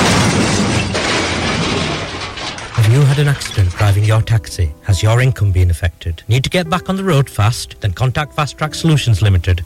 Have 2.78 2.94
you 2.94 3.02
had 3.02 3.20
an 3.20 3.28
accident 3.28 3.70
driving 3.72 4.06
your 4.06 4.22
taxi? 4.22 4.72
Has 4.84 5.04
your 5.04 5.20
income 5.22 5.52
been 5.52 5.70
affected? 5.70 6.24
Need 6.30 6.46
to 6.46 6.50
get 6.50 6.70
back 6.70 6.90
on 6.90 6.96
the 6.96 7.04
road 7.04 7.30
fast? 7.30 7.76
Then 7.82 7.92
contact 7.92 8.34
Fast 8.34 8.58
Track 8.58 8.76
Solutions 8.76 9.22
Limited 9.22 9.66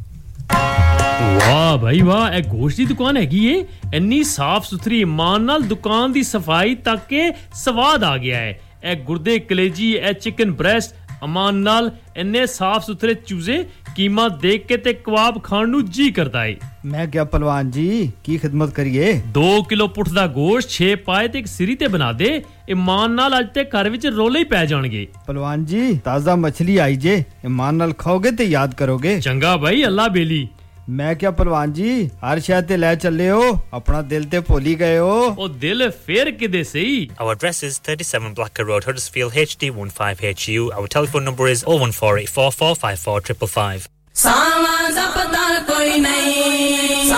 ਵਾਹ 1.39 1.77
ਭਾਈ 1.77 2.01
ਵਾਹ 2.01 2.31
ਇਹ 2.33 2.43
ਗੋਸ਼ਤ 2.49 2.77
ਦੀ 2.77 2.85
ਦੁਕਾਨ 2.85 3.17
ਹੈਗੀ 3.17 3.45
ਏ 3.47 3.63
ਇੰਨੀ 3.93 4.23
ਸਾਫ਼ 4.23 4.65
ਸੁਥਰੀ 4.67 4.99
ਇਮਾਨ 5.01 5.41
ਨਾਲ 5.45 5.61
ਦੁਕਾਨ 5.73 6.11
ਦੀ 6.13 6.23
ਸਫਾਈ 6.23 6.75
ਤੱਕ 6.85 7.05
ਕੇ 7.09 7.31
ਸਵਾਦ 7.55 8.03
ਆ 8.03 8.17
ਗਿਆ 8.17 8.37
ਹੈ 8.39 8.59
ਇਹ 8.84 8.96
ਗੁਰਦੇ 8.96 9.38
ਕਲੇਜੀ 9.38 9.92
ਇਹ 9.92 10.12
ਚਿਕਨ 10.12 10.52
ਬ੍ਰੈਸਟ 10.52 10.94
ਅਮਾਨ 11.24 11.54
ਨਾਲ 11.54 11.90
ਇੰਨੇ 12.16 12.46
ਸਾਫ਼ 12.46 12.86
ਸੁਥਰੇ 12.86 13.14
ਚੂਜ਼ੇ 13.14 13.64
ਕੀਮਾ 13.96 14.28
ਦੇਖ 14.28 14.66
ਕੇ 14.66 14.76
ਤੇ 14.76 14.92
ਕਬਾਬ 14.92 15.42
ਖਾਣ 15.42 15.68
ਨੂੰ 15.68 15.84
ਜੀ 15.90 16.10
ਕਰਦਾ 16.10 16.44
ਏ। 16.46 16.56
ਮੈਂ 16.84 17.06
ਕਿਹਾ 17.06 17.24
ਪਹਿਲਵਾਨ 17.24 17.70
ਜੀ 17.70 18.12
ਕੀ 18.24 18.38
ਖਿਦਮਤ 18.38 18.70
ਕਰੀਏ? 18.70 19.20
2 19.38 19.62
ਕਿਲੋ 19.68 19.86
ਪੁੱਠ 19.88 20.08
ਦਾ 20.08 20.26
ਗੋਸ਼ਤ 20.26 20.70
6 20.70 20.88
ਪਾਏ 21.04 21.28
ਤੇ 21.28 21.38
ਇੱਕ 21.38 21.46
ਸਿਰੀ 21.46 21.74
ਤੇ 21.74 21.88
ਬਣਾ 21.88 22.12
ਦੇ 22.12 22.42
ਇਮਾਨ 22.68 23.10
ਨਾਲ 23.10 23.38
ਅੱਜ 23.38 23.46
ਤੇ 23.54 23.64
ਘਰ 23.64 23.90
ਵਿੱਚ 23.90 24.06
ਰੋਲੇ 24.06 24.38
ਹੀ 24.38 24.44
ਪੈ 24.44 24.64
ਜਾਣਗੇ। 24.66 25.06
ਪਹਿਲਵਾਨ 25.26 25.64
ਜੀ 25.64 26.00
ਤਾਜ਼ਾ 26.04 26.36
ਮੱਛਲੀ 26.36 26.76
ਆਈ 26.76 26.96
ਜੇ 26.96 27.24
ਇਮਾਨ 27.44 27.74
ਨਾਲ 27.74 27.92
ਖਾਓਗੇ 27.92 28.30
ਤੇ 28.30 28.44
ਯਾਦ 28.44 28.74
ਕਰੋਗੇ। 28.74 29.20
ਚੰਗਾ 29.20 29.56
ਭਾਈ 29.56 29.84
ਅੱਲਾ 29.84 30.08
ਬੇਲੀ। 30.08 30.48
ਮੈਂ 30.88 31.14
ਕਿਹਾ 31.14 31.30
ਪਹਿਲਵਾਨ 31.30 31.72
ਜੀ 31.72 32.10
ਹਰ 32.24 32.40
ਸ਼ੈ 32.40 32.60
ਤੇ 32.60 32.76
ਲੈ 32.76 32.94
ਚੱਲੇ 32.94 33.30
ਹੋ 33.30 33.58
ਆਪਣਾ 33.74 34.02
ਦਿਲ 34.02 34.24
ਤੇ 34.24 34.40
ਭੁੱਲੀ 34.40 34.74
ਗਏ 34.74 34.98
ਹੋ। 34.98 35.34
ਉਹ 35.38 35.48
ਦਿਲ 35.48 35.90
ਫੇਰ 36.06 36.30
ਕਿਦੇ 36.30 36.64
ਸਹੀ? 36.64 37.10
Our 37.20 37.32
address 37.32 37.64
is 37.64 37.80
37 37.90 38.34
Blacker 38.34 38.64
road 38.64 38.84
Huddersfield 38.88 39.38
HD15HU 39.38 40.76
our 40.76 40.86
telephone 40.86 41.22
number 41.22 41.48
is 41.48 41.64
01484454555 41.64 43.80
ਸਾਵਾਂ 44.14 44.90
ਦਾ 44.90 45.10
ਪਤਾ 45.10 45.58
ਕੋਈ 45.72 46.00
ਨਹੀਂ 46.00 47.10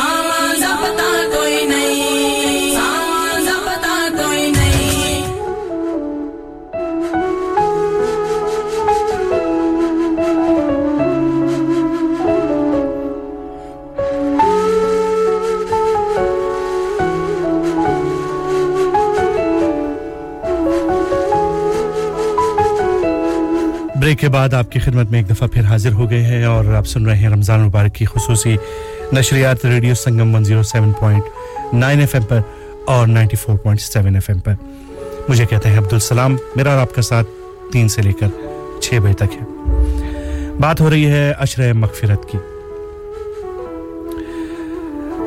بریک 24.16 24.20
کے 24.20 24.38
بعد 24.38 24.54
آپ 24.54 24.72
کی 24.72 24.78
خدمت 24.78 25.10
میں 25.10 25.18
ایک 25.18 25.30
دفعہ 25.30 25.48
پھر 25.48 25.64
حاضر 25.64 25.92
ہو 25.92 26.10
گئے 26.10 26.22
ہیں 26.22 26.44
اور 26.44 26.64
آپ 26.64 26.86
سن 26.86 27.06
رہے 27.06 27.16
ہیں 27.16 27.28
رمضان 27.28 27.60
مبارک 27.60 27.94
کی 27.94 28.04
خصوصی 28.04 28.56
نشریات 29.12 29.66
ریڈیو 29.66 29.94
سنگم 29.94 30.36
107.9 30.36 32.00
ایف 32.00 32.14
ایم 32.14 32.22
پر 32.22 32.40
اور 32.86 33.06
94.7 33.06 34.14
ایف 34.14 34.30
ایم 34.30 34.38
پر۔ 34.38 34.54
مجھے 35.28 35.46
کہتے 35.46 35.68
ہیں 35.68 35.78
عبدالسلام، 35.78 36.36
میرا 36.56 36.72
اور 36.72 36.80
آپ 36.80 36.94
کا 36.94 37.02
ساتھ 37.02 37.28
تین 37.72 37.88
سے 37.88 38.02
لے 38.02 38.12
کر 38.12 38.26
چھ 38.80 38.94
بجے 38.94 39.12
تک 39.12 39.36
ہے۔ 39.40 39.44
بات 40.60 40.80
ہو 40.80 40.90
رہی 40.90 41.06
ہے 41.06 41.32
عشر 41.38 41.72
مغفرت 41.72 42.30
کی۔ 42.30 42.38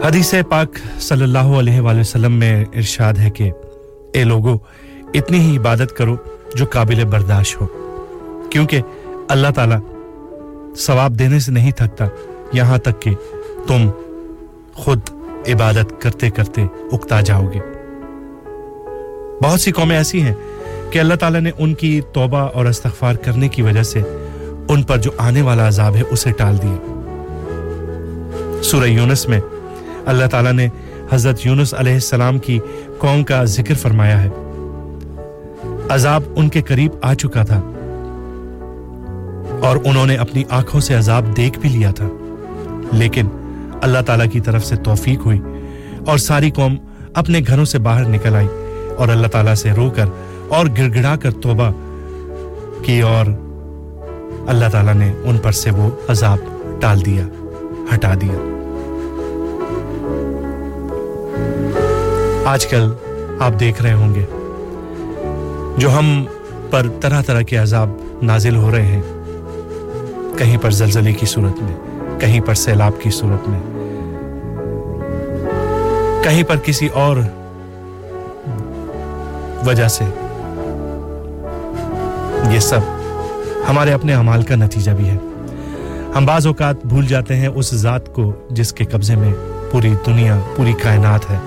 حدیث 0.07 0.33
پاک 0.49 1.01
صلی 1.01 1.23
اللہ 1.23 1.59
علیہ 1.59 1.81
وآلہ 1.81 1.99
وسلم 1.99 2.31
میں 2.31 2.65
ارشاد 2.75 3.13
ہے 3.13 3.29
کہ، 3.29 3.51
اے 4.13 4.23
لوگو، 4.23 4.57
اتنی 5.13 5.39
ہی 5.39 5.57
عبادت 5.57 5.97
کرو 5.97 6.15
جو 6.55 6.65
قابل 6.65 7.05
برداشت 7.05 7.61
ہو۔ 7.61 7.67
کیونکہ 8.51 8.81
اللہ 9.29 9.47
تعالیٰ 9.55 9.79
ثواب 10.77 11.19
دینے 11.19 11.39
سے 11.39 11.51
نہیں 11.51 11.71
تھکتا 11.71 12.05
یہاں 12.53 12.77
تک 12.77 13.01
کہ 13.01 13.11
تم 13.67 13.89
خود 14.73 14.99
عبادت 15.53 16.01
کرتے 16.01 16.29
کرتے 16.29 16.65
اکتا 16.91 17.21
جاؤ 17.21 17.47
گے۔ 17.53 17.59
بہت 19.43 19.59
سی 19.59 19.71
قومیں 19.71 19.97
ایسی 19.97 20.21
ہیں 20.21 20.33
کہ 20.91 20.99
اللہ 20.99 21.13
تعالیٰ 21.13 21.41
نے 21.41 21.51
ان 21.59 21.73
کی 21.73 22.01
توبہ 22.13 22.37
اور 22.37 22.65
استغفار 22.65 23.15
کرنے 23.15 23.47
کی 23.47 23.61
وجہ 23.61 23.83
سے 23.83 24.01
ان 24.69 24.83
پر 24.83 24.97
جو 24.97 25.11
آنے 25.17 25.41
والا 25.41 25.67
عذاب 25.67 25.95
ہے 25.95 26.01
اسے 26.09 26.31
ٹال 26.31 26.57
دیا۔ 26.61 26.95
سورہ 28.63 28.85
یونس 28.85 29.27
میں 29.27 29.39
اللہ 30.05 30.25
تعالیٰ 30.25 30.53
نے 30.53 30.67
حضرت 31.11 31.45
یونس 31.45 31.73
علیہ 31.73 31.93
السلام 31.93 32.37
کی 32.37 32.59
قوم 32.97 33.23
کا 33.23 33.43
ذکر 33.43 33.73
فرمایا 33.73 34.23
ہے۔ 34.23 34.29
عذاب 35.89 36.23
ان 36.35 36.49
کے 36.49 36.61
قریب 36.61 36.91
آ 37.01 37.13
چکا 37.13 37.43
تھا۔ 37.43 37.61
اور 39.61 39.77
انہوں 39.85 40.05
نے 40.05 40.15
اپنی 40.15 40.43
آنکھوں 40.49 40.81
سے 40.81 40.93
عذاب 40.93 41.37
دیکھ 41.37 41.59
بھی 41.59 41.69
لیا 41.69 41.91
تھا۔ 41.91 42.07
لیکن 42.91 43.27
اللہ 43.81 43.99
تعالیٰ 44.05 44.25
کی 44.31 44.39
طرف 44.39 44.65
سے 44.65 44.75
توفیق 44.75 45.19
ہوئی 45.25 45.39
اور 46.07 46.17
ساری 46.17 46.51
قوم 46.51 46.75
اپنے 47.13 47.39
گھروں 47.47 47.65
سے 47.65 47.79
باہر 47.79 48.07
نکل 48.07 48.35
آئی 48.35 48.47
اور 48.97 49.07
اللہ 49.07 49.27
تعالیٰ 49.27 49.53
سے 49.53 49.71
رو 49.71 49.89
کر 49.95 50.05
اور 50.47 50.65
گڑ 50.65 50.95
گڑا 50.95 51.15
کر 51.15 51.31
توبہ 51.31 51.71
کی 52.83 53.01
اور 53.01 53.25
اللہ 54.47 54.65
تعالیٰ 54.71 54.93
نے 54.93 55.13
ان 55.23 55.37
پر 55.37 55.51
سے 55.51 55.71
وہ 55.71 55.89
عذاب 56.07 56.37
ٹال 56.81 57.05
دیا، 57.05 57.27
ہٹا 57.95 58.13
دیا۔ 58.21 58.55
آج 62.45 62.65
کل 62.65 62.91
آپ 63.39 63.59
دیکھ 63.59 63.81
رہے 63.81 63.93
ہوں 63.93 64.15
گے 64.15 64.25
جو 65.77 65.97
ہم 65.97 66.25
پر 66.69 66.87
طرح 67.01 67.21
طرح 67.21 67.41
کے 67.41 67.57
عذاب 67.57 67.89
نازل 68.21 68.55
ہو 68.55 68.71
رہے 68.71 68.85
ہیں۔ 68.85 69.18
کہیں 70.39 70.57
پر 70.57 70.71
زلزلے 70.71 71.13
کی 71.13 71.25
صورت 71.25 71.63
میں، 71.63 71.75
کہیں 72.19 72.41
پر 72.41 72.53
سیلاب 72.53 72.91
کی 73.01 73.09
صورت 73.09 73.49
میں، 73.49 73.59
کہیں 76.23 76.43
پر 76.43 76.55
کسی 76.63 76.87
اور 76.87 77.17
وجہ 79.65 79.87
سے 79.87 80.03
یہ 82.51 82.59
سب 82.59 82.79
ہمارے 83.69 83.93
اپنے 83.93 84.13
اعمال 84.13 84.43
کا 84.43 84.55
نتیجہ 84.55 84.91
بھی 84.91 85.09
ہے۔ 85.09 85.17
ہم 86.15 86.25
بعض 86.25 86.47
اوقات 86.47 86.85
بھول 86.85 87.07
جاتے 87.07 87.35
ہیں 87.35 87.47
اس 87.47 87.75
ذات 87.75 88.13
کو 88.13 88.33
جس 88.49 88.73
کے 88.73 88.85
قبضے 88.85 89.15
میں 89.15 89.33
پوری 89.71 89.93
دنیا، 90.05 90.39
پوری 90.55 90.73
کائنات 90.73 91.29
ہے۔ 91.29 91.37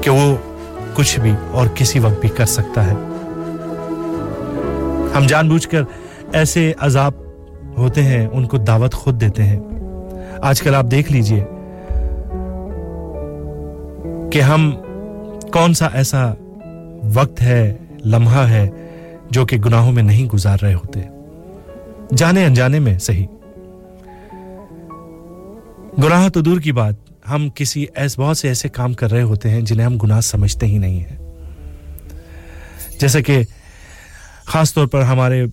کہ 0.00 0.10
وہ 0.10 0.36
کچھ 0.94 1.20
بھی 1.20 1.32
اور 1.50 1.66
کسی 1.74 1.98
وقت 1.98 2.20
بھی 2.20 2.28
کر 2.28 2.46
سکتا 2.46 2.86
ہے۔ 2.86 2.94
ہم 5.16 5.26
جان 5.26 5.48
بوجھ 5.48 5.68
کر 5.68 5.82
ایسے 6.32 6.72
عذاب 6.78 7.12
ہوتے 7.78 8.02
ہیں، 8.02 8.26
ان 8.26 8.46
کو 8.46 8.56
دعوت 8.56 8.94
خود 8.94 9.20
دیتے 9.20 9.42
ہیں۔ 9.42 9.60
آج 10.38 10.62
کل 10.62 10.74
آپ 10.74 10.84
دیکھ 10.90 11.12
لیجیے 11.12 11.44
کہ 14.32 14.40
ہم 14.40 14.72
کون 15.52 15.74
سا 15.74 15.88
ایسا 15.92 16.34
وقت 17.14 17.42
ہے، 17.42 17.76
لمحہ 18.04 18.48
ہے 18.48 18.70
جو 19.30 19.46
کہ 19.46 19.56
گناہوں 19.56 19.92
میں 19.92 20.02
نہیں 20.02 20.26
گزار 20.26 20.58
رہے 20.62 20.74
ہوتے۔ 20.74 21.00
جانے 22.16 22.44
انجانے 22.44 22.78
میں 22.78 22.98
صحیح۔ 22.98 23.26
گناہ 26.04 26.28
تو 26.28 26.40
دور 26.40 26.60
کی 26.60 26.72
بات، 26.72 26.94
ہم 27.30 27.48
کسی 27.54 27.86
ایسے 27.94 28.20
بہت 28.20 28.36
سے 28.36 28.48
ایسے 28.48 28.68
کام 28.68 28.92
کر 28.92 29.10
رہے 29.10 29.22
ہوتے 29.22 29.50
ہیں 29.50 29.60
جنہیں 29.60 29.86
ہم 29.86 29.96
گناہ 29.96 30.20
سمجھتے 30.20 30.66
ہی 30.66 30.78
نہیں 30.78 31.00
ہیں۔ 31.00 31.16
جیسے 33.00 33.22
کہ 33.22 33.42
خاص 34.46 34.74
طور 34.74 34.86
پر 34.86 35.02
ہمارے 35.02 35.46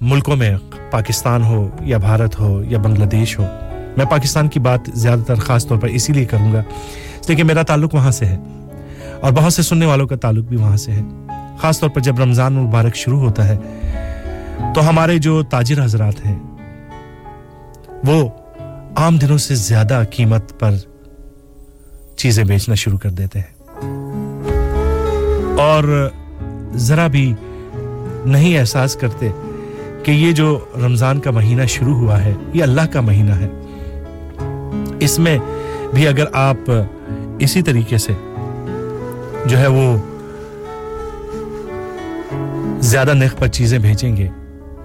ملکوں 0.00 0.36
میں 0.36 0.56
پاکستان 0.90 1.42
ہو 1.42 1.68
یا 1.80 1.98
بھارت 1.98 2.40
ہو 2.40 2.64
یا 2.64 2.78
بنگلہ 2.78 3.04
دیش 3.04 3.38
ہو، 3.38 3.46
میں 3.96 4.04
پاکستان 4.04 4.48
کی 4.48 4.60
بات 4.60 4.80
زیادہ 4.94 5.20
تر 5.20 5.34
خاص 5.34 5.66
طور 5.66 5.78
پر 5.78 5.88
اسی 5.88 6.12
لیے 6.12 6.24
کروں 6.24 6.52
گا۔ 6.52 6.62
لیکن 7.28 7.46
میرا 7.46 7.62
تعلق 7.62 7.94
وہاں 7.94 8.10
سے 8.10 8.26
ہے 8.26 8.36
اور 9.20 9.32
بہت 9.32 9.52
سے 9.52 9.62
سننے 9.62 9.86
والوں 9.86 10.06
کا 10.06 10.16
تعلق 10.16 10.48
بھی 10.48 10.56
وہاں 10.56 10.76
سے 10.76 10.92
ہے۔ 10.92 11.00
خاص 11.58 11.80
طور 11.80 11.88
پر 11.88 12.00
جب 12.00 12.20
رمضان 12.20 12.52
مبارک 12.52 12.96
شروع 12.96 13.20
ہوتا 13.20 13.48
ہے، 13.48 13.56
تو 14.74 14.88
ہمارے 14.88 15.18
جو 15.18 15.42
تاجر 15.42 15.84
حضرات 15.84 16.26
ہیں، 16.26 16.38
وہ 18.04 18.28
عام 18.96 19.16
دنوں 19.16 19.38
سے 19.38 19.54
زیادہ 19.54 20.02
قیمت 20.10 20.60
پر 20.60 20.74
چیزیں 22.16 22.44
بیچنا 22.44 22.74
شروع 22.74 22.98
کر 22.98 23.10
دیتے 23.10 23.38
ہیں۔ 23.38 23.54
اور 25.58 26.10
ذرا 26.74 27.06
بھی 27.06 27.34
نہیں 28.24 28.58
احساس 28.58 28.96
کرتے 28.96 29.30
کہ 30.02 30.10
یہ 30.10 30.32
جو 30.32 30.58
رمضان 30.84 31.20
کا 31.20 31.30
مہینہ 31.30 31.66
شروع 31.66 31.94
ہوا 31.94 32.24
ہے، 32.24 32.34
یہ 32.54 32.62
اللہ 32.62 32.86
کا 32.92 33.00
مہینہ 33.00 33.30
ہے۔ 33.30 33.48
اس 35.00 35.18
میں 35.18 35.38
بھی 35.94 36.08
اگر 36.08 36.24
آپ 36.32 36.70
اسی 37.38 37.62
طریقے 37.62 37.98
سے 37.98 38.12
جو 39.46 39.58
ہے 39.58 39.66
وہ 39.66 39.96
زیادہ 42.80 43.12
نخ 43.14 43.36
پر 43.38 43.46
چیزیں 43.46 43.78
بھیجیں 43.78 44.16
گے، 44.16 44.28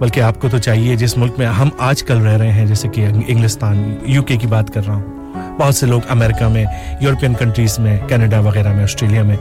بلکہ 0.00 0.20
آپ 0.20 0.40
کو 0.40 0.48
تو 0.48 0.58
چاہیے 0.58 0.96
جس 0.96 1.16
ملک 1.16 1.32
میں 1.38 1.46
ہم 1.46 1.68
آج 1.78 2.02
کل 2.02 2.18
رہ 2.18 2.36
رہے 2.36 2.52
ہیں، 2.52 2.66
جیسے 2.66 2.88
کہ 2.88 3.06
انگلستان، 3.28 3.94
یو 4.02 4.22
کے 4.22 4.36
کی 4.36 4.46
بات 4.46 4.74
کر 4.74 4.86
رہا 4.86 4.94
ہوں۔ 4.94 5.17
بہت 5.58 5.74
سے 5.74 5.86
لوگ 5.86 6.00
امریکہ 6.08 6.48
میں، 6.48 6.64
یورپین 7.00 7.34
کنٹریز 7.34 7.78
میں، 7.78 7.98
کینیڈا 8.08 8.40
وغیرہ 8.40 8.72
میں، 8.72 8.82
آسٹریلیا 8.82 9.22
میں 9.22 9.36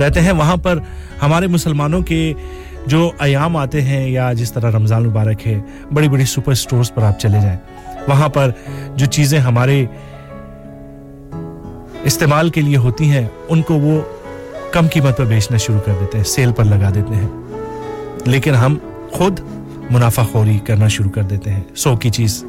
رہتے 0.00 0.20
ہیں۔ 0.20 0.32
وہاں 0.32 0.56
پر 0.56 0.78
ہمارے 1.22 1.46
مسلمانوں 1.46 2.00
کے 2.00 2.32
جو 2.86 3.10
ایام 3.18 3.56
آتے 3.56 3.82
ہیں 3.82 4.08
یا 4.08 4.32
جس 4.32 4.52
طرح 4.52 4.70
رمضان 4.70 5.04
مبارک 5.06 5.46
ہے، 5.46 5.60
بڑی 5.92 6.08
بڑی 6.08 6.24
سپر 6.24 6.54
سٹورز 6.54 6.94
پر 6.94 7.02
آپ 7.02 7.20
چلے 7.20 7.40
جائیں۔ 7.42 7.56
وہاں 8.08 8.28
پر 8.28 8.50
جو 8.96 9.06
چیزیں 9.06 9.38
ہمارے 9.38 9.86
استعمال 12.02 12.50
کے 12.50 12.60
لیے 12.60 12.76
ہوتی 12.76 13.10
ہیں، 13.10 13.26
ان 13.48 13.62
کو 13.62 13.74
وہ 13.74 14.00
کم 14.72 14.86
قیمت 14.88 15.16
پر 15.16 15.24
بیچنا 15.24 15.56
شروع 15.56 15.80
کر 15.80 15.92
دیتے 16.00 16.18
ہیں، 16.18 16.24
سیل 16.24 16.52
پر 16.52 16.64
لگا 16.64 16.90
دیتے 16.94 17.14
ہیں۔ 17.14 17.28
لیکن 18.24 18.54
ہم 18.54 18.78
خود 19.10 19.40
منافع 19.90 20.22
خوری 20.22 20.58
کرنا 20.58 20.88
شروع 20.88 21.10
کر 21.10 21.22
دیتے 21.22 21.52
ہیں۔ 21.52 21.62
سو 21.76 21.96
کی 21.96 22.10
چیز 22.10 22.44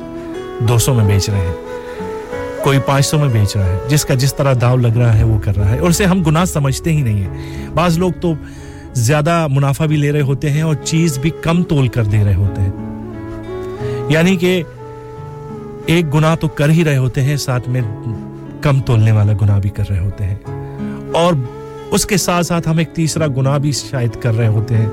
دو 0.59 0.78
سو 0.78 0.93
میں 0.93 1.05
بیچ 1.05 1.30
رہے 1.30 1.38
ہیں۔ 1.38 1.53
کوئی 2.64 2.80
پانچ 2.86 3.05
سو 3.05 3.18
میں 3.18 3.28
بیچ 3.28 3.57
رہا 3.57 3.66
ہے، 3.66 3.78
جس 3.88 4.05
کا 4.05 4.14
جس 4.14 4.36
طرح 4.36 4.53
داؤ 4.62 4.78
لگ 4.78 4.97
رہا 4.97 5.18
ہے، 5.18 5.24
وہ 5.24 5.39
کر 5.39 5.57
رہا 5.57 5.72
ہے۔ 5.72 5.80
اور 5.80 5.89
اسے 5.89 6.05
ہم 6.05 6.24
گناہ 6.24 6.45
سمجھتے 6.45 6.91
ہی 6.91 7.01
نہیں 7.01 7.24
ہیں۔ 7.24 7.68
بعض 7.74 7.97
لوگ 7.97 8.12
تو 8.22 8.34
زیادہ 8.93 9.47
منافع 9.49 9.86
بھی 9.86 9.97
لے 9.97 10.12
رہے 10.12 10.22
ہوتے 10.22 10.49
ہیں 10.49 10.62
اور 10.62 10.76
چیز 10.76 11.18
بھی 11.18 11.30
کم 11.41 11.64
تول 11.64 11.88
کر 11.88 12.03
دے 12.03 12.24
رہے 12.26 12.36
ہوتے 12.36 12.62
ہیں۔ 12.62 12.72
یعنی 14.10 14.36
کہ 14.36 14.64
ایک 15.86 16.14
گناہ 16.14 16.36
تو 16.36 16.47
کر 16.47 16.70
ہی 16.70 16.84
رہے 16.84 16.97
ہوتے 16.97 17.22
ہیں، 17.22 17.38
ساتھ 17.38 17.70
میں 17.70 17.82
کم 18.62 18.82
تولنے 18.82 19.12
والا 19.12 19.34
گناہ 19.41 19.60
بھی 19.60 19.70
کر 19.70 19.89
رہے 19.89 19.99
ہوتے 19.99 20.24
ہیں۔ 20.24 20.36
اور 21.14 21.34
اس 21.91 22.05
کے 22.05 22.18
ساتھ 22.18 22.45
ساتھ 22.45 22.70
ہم 22.70 22.78
ایک 22.78 22.89
تیسرا 22.93 23.28
گناہ 23.28 23.57
بھی 23.57 23.72
شاید 23.72 24.22
کر 24.22 24.38
رہے 24.38 24.47
ہوتے 24.47 24.78
ہیں۔ 24.78 24.89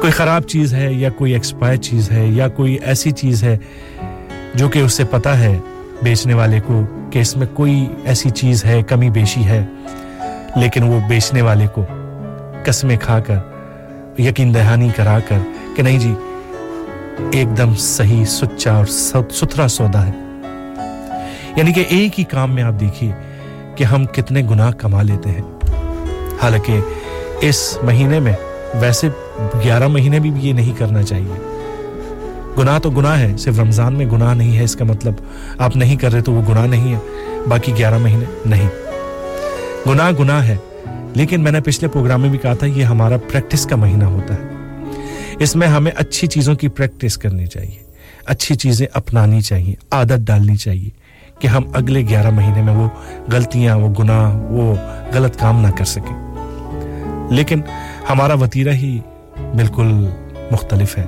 کوئی 0.00 0.12
خراب 0.12 0.42
چیز 0.42 0.74
ہے 0.74 0.92
یا 0.92 1.10
کوئی 1.10 1.32
ایکسپائر 1.32 1.76
چیز 1.76 2.10
ہے 2.10 2.26
یا 2.26 2.48
کوئی 2.48 2.76
ایسی 2.84 3.10
چیز 3.10 3.42
ہے 3.42 3.58
جو 4.56 4.68
کہ 4.68 4.78
اسے 4.78 5.04
پتا 5.04 5.40
ہے 5.40 5.58
بیچنے 6.02 6.34
والے 6.34 6.60
کو 6.60 6.82
کہ 7.10 7.18
اس 7.18 7.36
میں 7.36 7.46
کوئی 7.54 7.88
ایسی 8.04 8.30
چیز 8.30 8.64
ہے، 8.64 8.82
کمی 8.82 9.10
بیشی 9.10 9.44
ہے۔ 9.44 9.66
لیکن 10.56 10.82
وہ 10.82 11.00
بیچنے 11.08 11.42
والے 11.42 11.66
کو 11.66 11.84
قسمیں 12.64 12.96
کھا 12.96 13.20
کر، 13.20 13.38
یقین 14.18 14.54
دہانی 14.54 14.88
کرا 14.96 15.18
کر 15.28 15.38
کہ 15.76 15.82
نہیں 15.82 15.98
جی 15.98 16.14
ایک 17.32 17.58
دم 17.58 17.74
صحیح 17.74 18.24
سچا 18.24 18.72
اور 18.72 18.86
ستھرا 19.30 19.68
سودا 19.68 20.06
ہے۔ 20.06 20.12
یعنی 21.56 21.72
کہ 21.72 21.84
ایک 21.88 22.18
ہی 22.18 22.24
کام 22.24 22.54
میں 22.54 22.62
آپ 22.62 22.80
دیکھیے 22.80 23.12
کہ 23.74 23.84
ہم 23.84 24.06
کتنے 24.06 24.42
گناہ 24.42 24.70
کما 24.70 25.02
لیتے 25.02 25.30
ہیں۔ 25.30 25.42
حالانکہ 26.42 26.80
اس 27.40 27.78
مہینے 27.82 28.20
میں 28.20 28.34
ویسے 28.74 29.08
گیارہ 29.64 29.88
مہینے 29.88 30.18
بھی 30.18 30.30
یہ 30.36 30.52
نہیں 30.52 30.78
کرنا 30.78 31.02
چاہیے۔ 31.02 31.45
گناہ 32.58 32.78
تو 32.78 32.90
گناہ 32.90 33.20
ہے، 33.20 33.36
صرف 33.36 33.60
رمضان 33.60 33.94
میں 33.94 34.06
گناہ 34.06 34.34
نہیں 34.34 34.58
ہے، 34.58 34.64
اس 34.64 34.76
کا 34.76 34.84
مطلب 34.84 35.14
آپ 35.58 35.76
نہیں 35.76 35.96
کر 35.96 36.12
رہے 36.12 36.20
تو 36.20 36.32
وہ 36.32 36.42
گناہ 36.48 36.66
نہیں 36.66 36.94
ہے، 36.94 36.98
باقی 37.48 37.72
گیارہ 37.78 37.98
مہینے 37.98 38.24
نہیں۔ 38.46 38.68
گناہ 39.88 40.10
گناہ 40.18 40.44
ہے، 40.44 40.56
لیکن 41.14 41.40
میں 41.40 41.52
نے 41.52 41.60
پچھلے 41.60 41.88
پروگرام 41.88 42.20
میں 42.20 42.30
بھی 42.30 42.38
کہا 42.38 42.54
تھا، 42.54 42.66
یہ 42.66 42.84
ہمارا 42.84 43.16
پریکٹس 43.16 43.66
کا 43.66 43.76
مہینہ 43.76 44.04
ہوتا 44.04 44.34
ہے۔ 44.34 44.42
اس 45.38 45.56
میں 45.56 45.68
ہمیں 45.68 45.92
اچھی 45.96 46.28
چیزوں 46.28 46.54
کی 46.54 46.68
پریکٹس 46.68 47.18
کرنی 47.18 47.46
چاہیے، 47.46 47.82
اچھی 48.26 48.54
چیزیں 48.54 48.86
اپنانی 48.92 49.40
چاہیے، 49.40 49.74
عادت 49.90 50.18
ڈالنی 50.18 50.56
چاہیے 50.56 50.90
کہ 51.38 51.46
ہم 51.46 51.62
اگلے 51.74 52.02
گیارہ 52.08 52.30
مہینے 52.30 52.62
میں 52.62 52.76
وہ 52.76 52.88
غلطیاں، 53.32 53.76
وہ 53.76 53.94
گناہ، 53.98 54.36
وہ 54.36 54.74
غلط 55.14 55.36
کام 55.40 55.60
نہ 55.60 55.68
کر 55.78 55.84
سکیں۔ 55.84 56.34
لیکن 57.30 57.60
ہمارا 58.10 58.34
وطیرہ 58.34 58.72
ہی 58.72 59.00
بالکل 59.38 60.06
مختلف 60.50 60.98
ہے۔ 60.98 61.04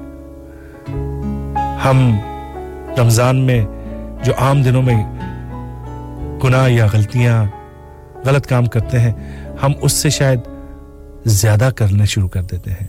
ہم 1.84 2.18
رمضان 2.98 3.36
میں 3.36 3.66
جو 4.24 4.32
عام 4.38 4.62
دنوں 4.62 4.82
میں 4.82 5.04
گناہ 6.44 6.70
یا 6.70 6.86
غلطیاں، 6.92 7.44
غلط 8.24 8.46
کام 8.46 8.66
کرتے 8.66 8.98
ہیں، 8.98 9.12
ہم 9.62 9.72
اس 9.80 9.92
سے 9.92 10.10
شاید 10.10 10.38
زیادہ 11.24 11.70
کرنے 11.76 12.04
شروع 12.04 12.28
کر 12.28 12.42
دیتے 12.42 12.70
ہیں۔ 12.70 12.86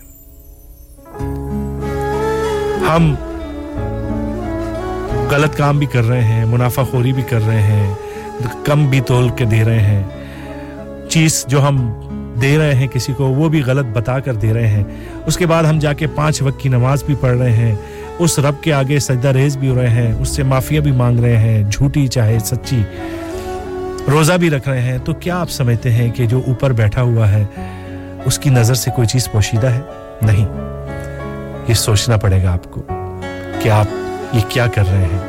ہم 2.90 3.16
غلط 5.32 5.58
کام 5.58 5.80
بھی 5.80 5.88
کر 5.88 6.04
رہے 6.04 6.24
ہیں، 6.24 6.46
منافع 6.46 6.84
خوری 6.84 7.14
بھی 7.14 7.24
کر 7.24 7.48
رہے 7.48 7.62
ہیں، 7.62 7.94
کم 8.66 8.88
بھی 8.88 9.02
تول 9.02 9.30
کے 9.30 9.46
دے 9.46 9.64
رہے 9.64 9.80
ہیں۔ 9.80 10.04
چیز 11.10 11.46
جو 11.48 11.68
ہم 11.68 11.92
دے 12.42 12.58
رہے 12.58 12.76
ہیں 12.76 12.88
کسی 12.88 13.14
کو، 13.14 13.26
وہ 13.26 13.50
بھی 13.50 13.62
غلط 13.62 13.86
بتا 13.94 14.20
کر 14.20 14.34
دے 14.34 14.54
رہے 14.54 14.68
ہیں۔ 14.68 14.84
اس 15.26 15.38
کے 15.38 15.46
بعد 15.46 15.64
ہم 15.64 15.80
جا 15.80 15.94
کے 15.94 16.08
پانچ 16.08 16.42
وقت 16.42 16.60
کی 16.60 16.70
نماز 16.70 17.04
بھی 17.04 17.16
پڑھ 17.16 17.38
رہے 17.38 17.52
ہیں۔ 17.52 17.76
اس 18.20 18.40
رب 18.40 18.62
کے 18.62 18.74
آگے 18.74 19.00
سجدہ 19.00 19.28
ریز 19.28 19.58
بھی 19.58 19.70
ہو 19.70 19.76
رہے 19.76 19.90
ہیں، 19.90 20.14
اس 20.14 20.30
سے 20.30 20.44
معافیا 20.44 20.82
بھی 20.82 20.92
مانگ 20.92 21.20
رہے 21.20 21.38
ہیں، 21.38 21.64
جھوٹی 21.64 22.08
چاہے 22.08 22.40
سچی 22.40 22.84
روزہ 24.12 24.34
بھی 24.34 24.50
رکھ 24.50 24.70
رہے 24.70 24.82
ہیں۔ 24.82 24.98
تو 25.06 25.14
کیا 25.14 25.40
آپ 25.40 25.52
سمجھتے 25.52 25.92
ہیں 25.92 26.12
کہ 26.12 26.26
جو 26.26 26.42
اوپر 26.48 26.72
بیٹھا 26.72 27.02
ہوا 27.02 27.32
ہے، 27.32 27.46
اس 28.26 28.40
کی 28.40 28.50
نظر 28.50 28.74
سے 28.74 28.92
کوئی 28.96 29.08
چیز 29.08 29.32
پوشیدہ 29.32 29.68
ہے؟ 29.68 29.80
نہیں۔ 30.22 30.48
یہ 31.68 31.74
سوچنا 31.74 32.18
پڑے 32.18 32.44
گا 32.44 32.54
آپ 32.54 32.72
کو 32.72 32.84
کہ 33.62 33.70
آپ 33.70 33.86
یہ 34.34 34.42
کیا 34.50 34.68
کر 34.68 34.84
رہے 34.92 35.08
ہیں۔ 35.14 35.20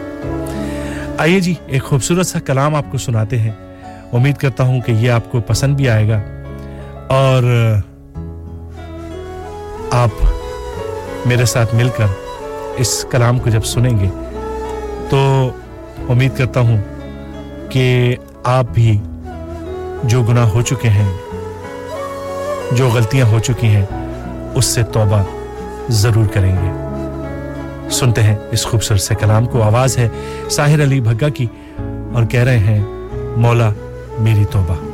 آئیے 1.18 1.40
جی 1.40 1.54
ایک 1.66 1.82
خوبصورت 1.82 2.26
سا 2.26 2.38
کلام 2.38 2.74
آپ 2.74 2.84
کو 2.90 2.98
سناتے 2.98 3.38
ہیں۔ 3.38 3.52
امید 4.12 4.36
کرتا 4.36 4.64
ہوں 4.64 4.80
کہ 4.80 4.92
یہ 4.92 5.10
آپ 5.10 5.32
کو 5.32 5.40
پسند 5.40 5.76
بھی 5.76 5.88
آئے 5.88 6.08
گا۔ 6.08 6.20
اور 7.08 7.74
آپ 9.90 10.08
میرے 11.26 11.44
ساتھ 11.44 11.74
مل 11.74 11.88
کر 11.96 12.06
اس 12.76 13.06
کلام 13.10 13.38
کو 13.38 13.50
جب 13.50 13.64
سنیں 13.64 13.98
گے، 13.98 14.08
تو 15.10 15.50
امید 16.08 16.36
کرتا 16.36 16.60
ہوں 16.60 16.80
کہ 17.70 18.16
آپ 18.44 18.64
بھی 18.72 19.00
جو 20.04 20.22
گناہ 20.22 20.48
ہو 20.48 20.62
چکے 20.62 20.88
ہیں، 20.88 21.12
جو 22.72 22.88
غلطیاں 22.88 23.26
ہو 23.26 23.38
چکی 23.38 23.66
ہیں، 23.66 23.86
اس 24.54 24.64
سے 24.64 24.82
توبہ 24.82 25.22
ضرور 25.88 26.26
کریں 26.26 26.56
گے۔ 26.56 26.90
سنتے 27.90 28.22
ہیں 28.22 28.36
اس 28.50 28.66
خوبصورت 28.66 29.00
سے 29.00 29.14
کلام 29.14 29.46
کو۔ 29.46 29.62
آواز 29.62 29.98
ہے 29.98 30.08
ساحر 30.50 30.82
علی 30.82 31.00
بھگا 31.00 31.28
کی 31.28 31.46
اور 32.14 32.24
کہہ 32.24 32.42
رہے 32.42 32.58
ہیں، 32.58 32.84
مولا 33.36 33.70
میری 34.18 34.44
توبہ۔ 34.44 34.89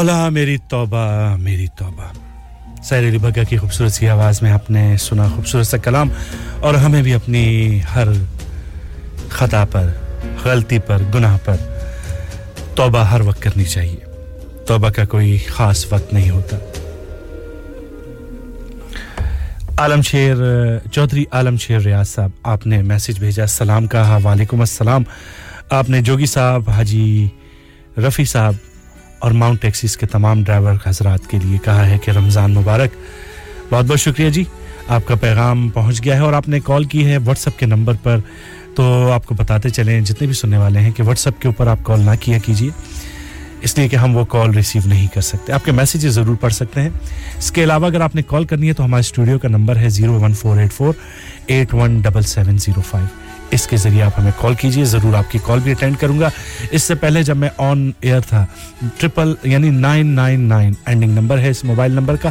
مولا، 0.00 0.28
میری 0.28 0.56
توبہ 0.68 1.36
میری 1.36 1.66
توبہ۔ 1.78 2.04
سیر 2.82 2.98
علی 2.98 3.18
بگا 3.18 3.42
کی 3.42 3.56
خوبصورت 3.56 3.92
سی 3.92 4.08
آواز 4.08 4.42
میں 4.42 4.52
آپ 4.52 4.70
نے 4.70 4.96
سنا 4.96 5.28
خوبصورت 5.28 5.66
سا 5.66 5.76
کلام 5.76 6.08
اور 6.60 6.74
ہمیں 6.74 7.02
بھی 7.02 7.14
اپنی 7.14 7.80
ہر 7.94 8.08
خطا 9.28 9.64
پر، 9.64 9.88
غلطی 10.44 10.78
پر، 10.78 10.98
گناہ 11.14 11.38
پر 11.44 11.56
توبہ 12.74 12.98
ہر 12.98 13.20
وقت 13.20 13.42
کرنی 13.42 13.64
چاہیے۔ 13.64 13.96
توبہ 14.66 14.90
کا 14.90 15.04
کوئی 15.04 15.38
خاص 15.38 15.92
وقت 15.92 16.12
نہیں 16.12 16.30
ہوتا۔ 16.30 16.56
عالم 19.78 20.02
شیر، 20.02 20.36
چودھری 20.92 21.24
عالم 21.30 21.56
شیر 21.56 21.80
ریاض 21.80 22.08
صاحب، 22.08 22.30
آپ 22.42 22.66
نے 22.66 22.82
میسج 22.82 23.18
بھیجا۔ 23.18 23.46
سلام 23.46 23.86
کہا 23.86 24.18
وعلیکم 24.24 24.60
السلام۔ 24.60 25.02
آپ 25.70 25.90
نے 25.90 26.02
جوگی 26.02 26.26
صاحب، 26.26 26.70
حاجی 26.70 27.28
رفیع 27.98 28.24
صاحب 28.24 28.54
اور 29.20 29.30
ماؤنٹ 29.30 29.62
ٹیکسیز 29.62 29.96
کے 29.96 30.06
تمام 30.06 30.44
ڈرائیور 30.44 30.74
حضرات 30.86 31.30
کے 31.30 31.38
لیے 31.44 31.58
کہا 31.64 31.86
ہے 31.86 31.98
کہ 31.98 32.10
رمضان 32.10 32.54
مبارک۔ 32.54 32.90
بہت 33.72 33.84
بہت 33.84 34.00
شکریہ 34.00 34.30
جی۔ 34.30 34.44
آپ 34.88 35.06
کا 35.06 35.14
پیغام 35.14 35.68
پہنچ 35.68 36.04
گیا 36.04 36.14
ہے 36.14 36.20
اور 36.20 36.32
آپ 36.32 36.48
نے 36.48 36.60
کال 36.60 36.84
کی 36.84 37.06
ہے 37.06 37.16
واٹس 37.16 37.46
ایپ 37.46 37.58
کے 37.58 37.66
نمبر 37.66 37.92
پر۔ 38.02 38.18
تو 38.74 39.12
آپ 39.12 39.26
کو 39.26 39.34
بتاتے 39.34 39.68
چلیں، 39.68 40.00
جتنے 40.00 40.26
بھی 40.26 40.34
سننے 40.34 40.56
والے 40.56 40.80
ہیں 40.80 40.90
کہ 40.90 41.02
واٹس 41.02 41.26
ایپ 41.26 41.42
کے 41.42 41.48
اوپر 41.48 41.66
آپ 41.66 41.78
کال 41.82 42.00
نہ 42.00 42.10
کیا 42.20 42.38
کیجیے۔ 42.38 42.70
اس 43.60 43.78
لیے 43.78 43.88
کہ 43.88 43.96
ہم 43.96 44.16
وہ 44.16 44.24
کال 44.24 44.50
ریسیو 44.50 44.82
نہیں 44.86 45.06
کر 45.14 45.20
سکتے۔ 45.20 45.52
آپ 45.52 45.64
کے 45.64 45.72
میسیجز 45.72 46.10
ضرور 46.10 46.36
پڑھ 46.36 46.52
سکتے 46.52 46.80
ہیں۔ 46.80 46.88
اس 47.38 47.52
کے 47.52 47.64
علاوہ 47.64 47.86
اگر 47.86 48.00
آپ 48.00 48.14
نے 48.14 48.22
کال 48.22 48.44
کرنی 48.44 48.68
ہے 48.68 48.72
تو 48.72 48.84
ہمارے 48.84 49.00
اسٹوڈیو 49.00 49.38
کا 49.38 49.48
نمبر 49.48 49.76
ہے 49.76 49.88
zero 49.88 50.20
one 50.20 50.34
four 50.34 50.58
eight 50.58 50.72
four 50.72 50.94
eight 51.46 51.74
one 51.74 52.00
double 52.00 52.22
seven 52.22 52.58
zero 52.58 52.80
five. 52.80 53.08
اس 53.50 53.66
کے 53.66 53.76
ذریعے 53.76 54.02
آپ 54.02 54.20
ہمیں 54.20 54.32
کال 54.40 54.54
کیجیے۔ 54.54 54.84
ضرور 54.84 55.14
آپ 55.14 55.30
کی 55.30 55.38
کال 55.46 55.58
بھی 55.60 55.70
اٹینڈ 55.70 55.96
کروں 55.96 56.20
گا۔ 56.20 56.30
اس 56.70 56.82
سے 56.82 56.94
پہلے 56.94 57.22
جب 57.22 57.36
میں 57.36 57.48
آن 57.58 57.90
ایئر 58.00 58.20
تھا 58.20 58.46
ٹرپل 58.98 59.34
یعنی 59.42 59.70
nine 59.70 60.06
nine 60.06 60.40
nine 60.40 60.72
ending 60.86 61.12
number 61.12 61.38
ہے 61.38 61.50
اس 61.50 61.64
موبائل 61.64 61.92
نمبر 61.92 62.16
کا۔ 62.16 62.30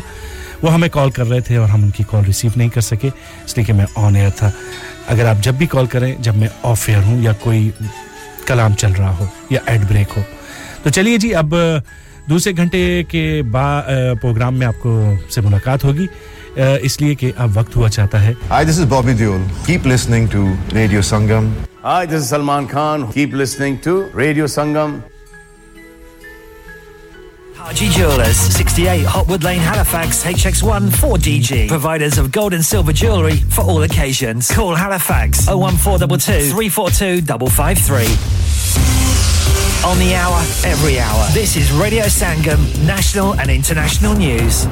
وہ 0.61 0.73
ہمیں 0.73 0.89
کال 0.89 1.11
کر 1.11 1.29
رہے 1.29 1.39
تھے 1.39 1.55
اور 1.55 1.69
ہم 1.69 1.83
ان 1.83 1.89
کی 1.89 2.03
کال 2.09 2.23
ریسیو 2.25 2.51
نہیں 2.55 2.69
کر 2.69 2.81
سکے، 2.81 3.09
اس 3.45 3.57
لیے 3.57 3.65
کہ 3.65 3.73
میں 3.73 3.85
آن 3.95 4.15
ایئر 4.15 4.29
تھا۔ 4.29 4.51
اگر 5.07 5.25
آپ 5.25 5.43
جب 5.43 5.53
بھی 5.53 5.65
کال 5.65 5.85
کریں، 5.85 6.13
جب 6.19 6.35
میں 6.35 6.47
آف 6.63 6.89
ایئر 6.89 7.03
ہوں 7.03 7.21
یا 7.21 7.31
کوئی 7.41 7.69
کلام 8.45 8.73
چل 8.73 8.91
رہا 8.91 9.15
ہو 9.19 9.25
یا 9.49 9.59
ایڈ 9.65 9.81
بریک 9.89 10.07
ہو۔ 10.17 10.21
تو 10.83 10.89
چلیے 10.89 11.17
جی 11.17 11.35
اب 11.35 11.55
دوسرے 12.29 12.53
گھنٹے 12.57 13.03
کے 13.09 13.41
با 13.51 13.81
پروگرام 14.21 14.55
میں 14.55 14.67
آپ 14.67 14.79
کو 14.79 15.13
سے 15.29 15.41
ملاقات 15.41 15.83
ہوگی۔ 15.83 16.07
اس 16.81 17.01
لیے 17.01 17.15
کہ 17.15 17.31
اب 17.37 17.57
وقت 17.57 17.75
ہوا 17.75 17.89
چاہتا 17.89 18.23
ہے۔ 18.23 18.33
Hi, 21.81 22.05
this 22.05 22.23
is 22.23 22.29
Salman 22.29 22.67
Khan. 22.67 23.09
Keep 23.13 23.31
listening 23.31 23.79
to 23.81 24.05
Radio 24.07 24.45
Sangam. 24.45 25.01
Haji 27.55 27.87
Jewelers, 27.89 28.35
68 28.35 29.05
Hotwood 29.05 29.43
Lane, 29.43 29.61
Halifax, 29.61 30.25
HX1 30.25 30.89
4DG. 30.89 31.69
Providers 31.69 32.17
of 32.17 32.33
gold 32.33 32.53
and 32.53 32.65
silver 32.65 32.91
jewellery 32.91 33.37
for 33.37 33.61
all 33.61 33.83
occasions. 33.83 34.51
Call 34.51 34.75
Halifax 34.75 35.47
01422 35.47 36.51
342 36.51 37.21
553. 37.49 39.89
On 39.89 39.97
the 39.97 40.13
hour, 40.15 40.41
every 40.65 40.99
hour. 40.99 41.27
This 41.31 41.55
is 41.55 41.71
Radio 41.71 42.03
Sangam, 42.03 42.59
national 42.85 43.39
and 43.39 43.49
international 43.49 44.13
news. 44.15 44.65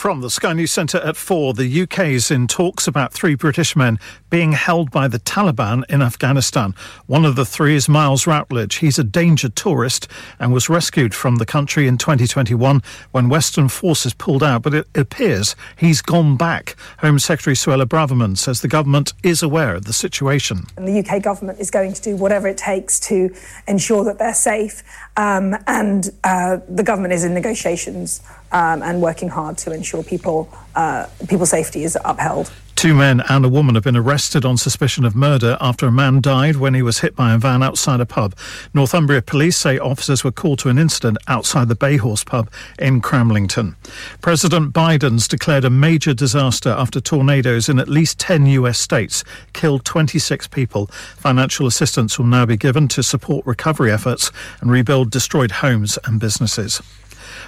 From 0.00 0.22
the 0.22 0.30
Sky 0.30 0.54
News 0.54 0.72
Centre 0.72 0.96
at 0.96 1.14
4, 1.14 1.52
the 1.52 1.82
UK 1.82 2.06
is 2.06 2.30
in 2.30 2.46
talks 2.46 2.88
about 2.88 3.12
three 3.12 3.34
British 3.34 3.76
men 3.76 3.98
being 4.30 4.52
held 4.52 4.90
by 4.90 5.08
the 5.08 5.18
Taliban 5.18 5.84
in 5.90 6.00
Afghanistan. 6.00 6.74
One 7.04 7.26
of 7.26 7.36
the 7.36 7.44
three 7.44 7.74
is 7.74 7.86
Miles 7.86 8.26
Routledge. 8.26 8.76
He's 8.76 8.98
a 8.98 9.04
danger 9.04 9.50
tourist 9.50 10.08
and 10.38 10.54
was 10.54 10.70
rescued 10.70 11.14
from 11.14 11.36
the 11.36 11.44
country 11.44 11.86
in 11.86 11.98
2021 11.98 12.80
when 13.10 13.28
Western 13.28 13.68
forces 13.68 14.14
pulled 14.14 14.42
out, 14.42 14.62
but 14.62 14.72
it 14.72 14.88
appears 14.94 15.54
he's 15.76 16.00
gone 16.00 16.38
back. 16.38 16.76
Home 17.00 17.18
Secretary 17.18 17.54
Suella 17.54 17.84
Braverman 17.84 18.38
says 18.38 18.62
the 18.62 18.68
government 18.68 19.12
is 19.22 19.42
aware 19.42 19.74
of 19.74 19.84
the 19.84 19.92
situation. 19.92 20.64
And 20.78 20.88
the 20.88 21.06
UK 21.06 21.22
government 21.22 21.60
is 21.60 21.70
going 21.70 21.92
to 21.92 22.00
do 22.00 22.16
whatever 22.16 22.48
it 22.48 22.56
takes 22.56 22.98
to 23.00 23.34
ensure 23.68 24.02
that 24.04 24.18
they're 24.18 24.32
safe. 24.32 24.82
Um, 25.18 25.56
and 25.66 26.08
uh, 26.24 26.60
the 26.70 26.82
government 26.82 27.12
is 27.12 27.22
in 27.22 27.34
negotiations 27.34 28.22
um, 28.52 28.82
and 28.82 29.00
working 29.00 29.28
hard 29.28 29.58
to 29.58 29.72
ensure 29.72 30.02
people 30.02 30.48
uh, 30.74 31.06
people's 31.28 31.50
safety 31.50 31.84
is 31.84 31.98
upheld. 32.04 32.50
Two 32.80 32.94
men 32.94 33.22
and 33.28 33.44
a 33.44 33.48
woman 33.50 33.74
have 33.74 33.84
been 33.84 33.94
arrested 33.94 34.42
on 34.46 34.56
suspicion 34.56 35.04
of 35.04 35.14
murder 35.14 35.58
after 35.60 35.86
a 35.86 35.92
man 35.92 36.22
died 36.22 36.56
when 36.56 36.72
he 36.72 36.80
was 36.80 37.00
hit 37.00 37.14
by 37.14 37.34
a 37.34 37.36
van 37.36 37.62
outside 37.62 38.00
a 38.00 38.06
pub. 38.06 38.34
Northumbria 38.72 39.20
police 39.20 39.58
say 39.58 39.78
officers 39.78 40.24
were 40.24 40.32
called 40.32 40.60
to 40.60 40.70
an 40.70 40.78
incident 40.78 41.18
outside 41.28 41.68
the 41.68 41.76
Bayhorse 41.76 42.24
pub 42.24 42.50
in 42.78 43.02
Cramlington. 43.02 43.74
President 44.22 44.72
Biden's 44.72 45.28
declared 45.28 45.66
a 45.66 45.68
major 45.68 46.14
disaster 46.14 46.70
after 46.70 47.02
tornadoes 47.02 47.68
in 47.68 47.78
at 47.78 47.86
least 47.86 48.18
10 48.18 48.46
US 48.46 48.78
states 48.78 49.24
killed 49.52 49.84
26 49.84 50.48
people. 50.48 50.86
Financial 51.18 51.66
assistance 51.66 52.18
will 52.18 52.24
now 52.24 52.46
be 52.46 52.56
given 52.56 52.88
to 52.88 53.02
support 53.02 53.44
recovery 53.44 53.92
efforts 53.92 54.32
and 54.62 54.70
rebuild 54.70 55.10
destroyed 55.10 55.50
homes 55.50 55.98
and 56.06 56.18
businesses. 56.18 56.80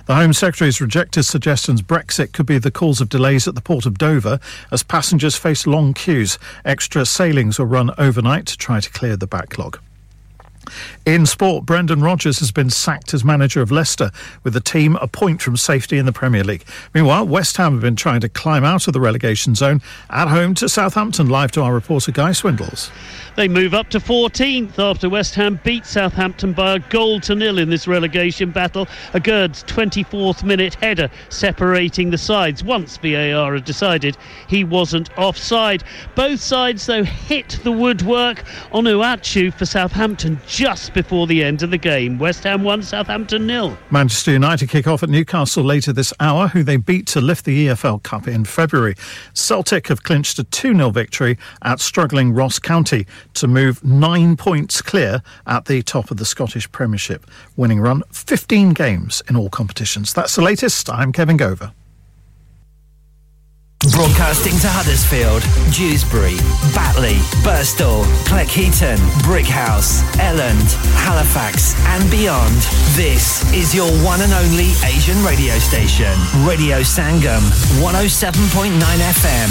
The 0.06 0.14
Home 0.14 0.32
Secretary 0.32 0.68
has 0.68 0.80
rejected 0.80 1.24
suggestions 1.24 1.82
Brexit 1.82 2.32
could 2.32 2.46
be 2.46 2.58
the 2.58 2.70
cause 2.70 3.00
of 3.00 3.08
delays 3.08 3.46
at 3.46 3.54
the 3.54 3.60
port 3.60 3.86
of 3.86 3.98
Dover 3.98 4.40
as 4.70 4.82
passengers 4.82 5.36
face 5.36 5.66
long 5.66 5.94
queues. 5.94 6.38
Extra 6.64 7.06
sailings 7.06 7.58
were 7.58 7.66
run 7.66 7.90
overnight 7.98 8.46
to 8.46 8.56
try 8.56 8.80
to 8.80 8.90
clear 8.90 9.16
the 9.16 9.26
backlog. 9.26 9.78
In 11.04 11.26
sport, 11.26 11.66
Brendan 11.66 12.02
Rodgers 12.02 12.38
has 12.38 12.52
been 12.52 12.70
sacked 12.70 13.12
as 13.12 13.24
manager 13.24 13.60
of 13.60 13.70
Leicester, 13.70 14.10
with 14.44 14.54
the 14.54 14.60
team 14.60 14.96
a 14.96 15.08
point 15.08 15.42
from 15.42 15.56
safety 15.56 15.98
in 15.98 16.06
the 16.06 16.12
Premier 16.12 16.44
League. 16.44 16.64
Meanwhile, 16.94 17.26
West 17.26 17.56
Ham 17.56 17.72
have 17.72 17.82
been 17.82 17.96
trying 17.96 18.20
to 18.20 18.28
climb 18.28 18.64
out 18.64 18.86
of 18.86 18.92
the 18.92 19.00
relegation 19.00 19.54
zone 19.54 19.82
at 20.10 20.28
home 20.28 20.54
to 20.54 20.68
Southampton. 20.68 21.28
Live 21.28 21.52
to 21.52 21.62
our 21.62 21.74
reporter 21.74 22.12
Guy 22.12 22.32
Swindles. 22.32 22.90
They 23.34 23.48
move 23.48 23.72
up 23.72 23.88
to 23.90 23.98
14th 23.98 24.78
after 24.78 25.08
West 25.08 25.34
Ham 25.36 25.58
beat 25.64 25.86
Southampton 25.86 26.52
by 26.52 26.74
a 26.74 26.78
goal 26.78 27.18
to 27.20 27.34
nil 27.34 27.58
in 27.58 27.70
this 27.70 27.88
relegation 27.88 28.50
battle. 28.50 28.86
A 29.14 29.20
Gerd's 29.20 29.64
24th 29.64 30.44
minute 30.44 30.74
header 30.74 31.10
separating 31.30 32.10
the 32.10 32.18
sides 32.18 32.62
once 32.62 32.98
VAR 32.98 33.54
had 33.54 33.64
decided 33.64 34.18
he 34.48 34.64
wasn't 34.64 35.16
offside. 35.18 35.82
Both 36.14 36.40
sides, 36.40 36.84
though, 36.84 37.04
hit 37.04 37.58
the 37.64 37.72
woodwork 37.72 38.44
on 38.70 38.84
Uachu 38.84 39.52
for 39.54 39.64
Southampton 39.64 40.38
just 40.52 40.92
before 40.92 41.26
the 41.26 41.42
end 41.42 41.62
of 41.62 41.70
the 41.70 41.78
game. 41.78 42.18
West 42.18 42.44
Ham 42.44 42.62
1, 42.62 42.82
Southampton 42.82 43.46
nil. 43.46 43.76
Manchester 43.90 44.32
United 44.32 44.68
kick 44.68 44.86
off 44.86 45.02
at 45.02 45.08
Newcastle 45.08 45.64
later 45.64 45.94
this 45.94 46.12
hour, 46.20 46.48
who 46.48 46.62
they 46.62 46.76
beat 46.76 47.06
to 47.06 47.22
lift 47.22 47.46
the 47.46 47.68
EFL 47.68 48.02
Cup 48.02 48.28
in 48.28 48.44
February. 48.44 48.94
Celtic 49.32 49.88
have 49.88 50.02
clinched 50.02 50.38
a 50.38 50.44
2 50.44 50.74
0 50.74 50.90
victory 50.90 51.38
at 51.62 51.80
struggling 51.80 52.34
Ross 52.34 52.58
County 52.58 53.06
to 53.32 53.48
move 53.48 53.82
nine 53.82 54.36
points 54.36 54.82
clear 54.82 55.22
at 55.46 55.64
the 55.64 55.80
top 55.82 56.10
of 56.10 56.18
the 56.18 56.26
Scottish 56.26 56.70
Premiership. 56.70 57.26
Winning 57.56 57.80
run 57.80 58.02
15 58.12 58.74
games 58.74 59.22
in 59.30 59.36
all 59.36 59.48
competitions. 59.48 60.12
That's 60.12 60.36
the 60.36 60.42
latest. 60.42 60.90
I'm 60.90 61.12
Kevin 61.12 61.38
Gover. 61.38 61.72
Broadcasting 63.90 64.56
to 64.60 64.68
Huddersfield, 64.68 65.42
Dewsbury, 65.74 66.36
Batley, 66.72 67.16
Burstall, 67.42 68.04
Cleckheaton, 68.30 68.96
Brickhouse, 69.26 70.02
Elland, 70.22 70.70
Halifax, 70.94 71.74
and 71.86 72.08
beyond. 72.08 72.54
This 72.94 73.42
is 73.52 73.74
your 73.74 73.90
one 74.06 74.20
and 74.20 74.32
only 74.32 74.70
Asian 74.86 75.18
radio 75.24 75.58
station, 75.58 76.14
Radio 76.46 76.82
Sangam, 76.82 77.42
107.9 77.82 78.70
FM. 79.18 79.50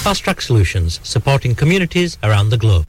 Fast 0.00 0.24
Track 0.24 0.40
Solutions 0.40 1.00
supporting 1.04 1.54
communities 1.54 2.16
around 2.22 2.48
the 2.48 2.56
globe. 2.56 2.88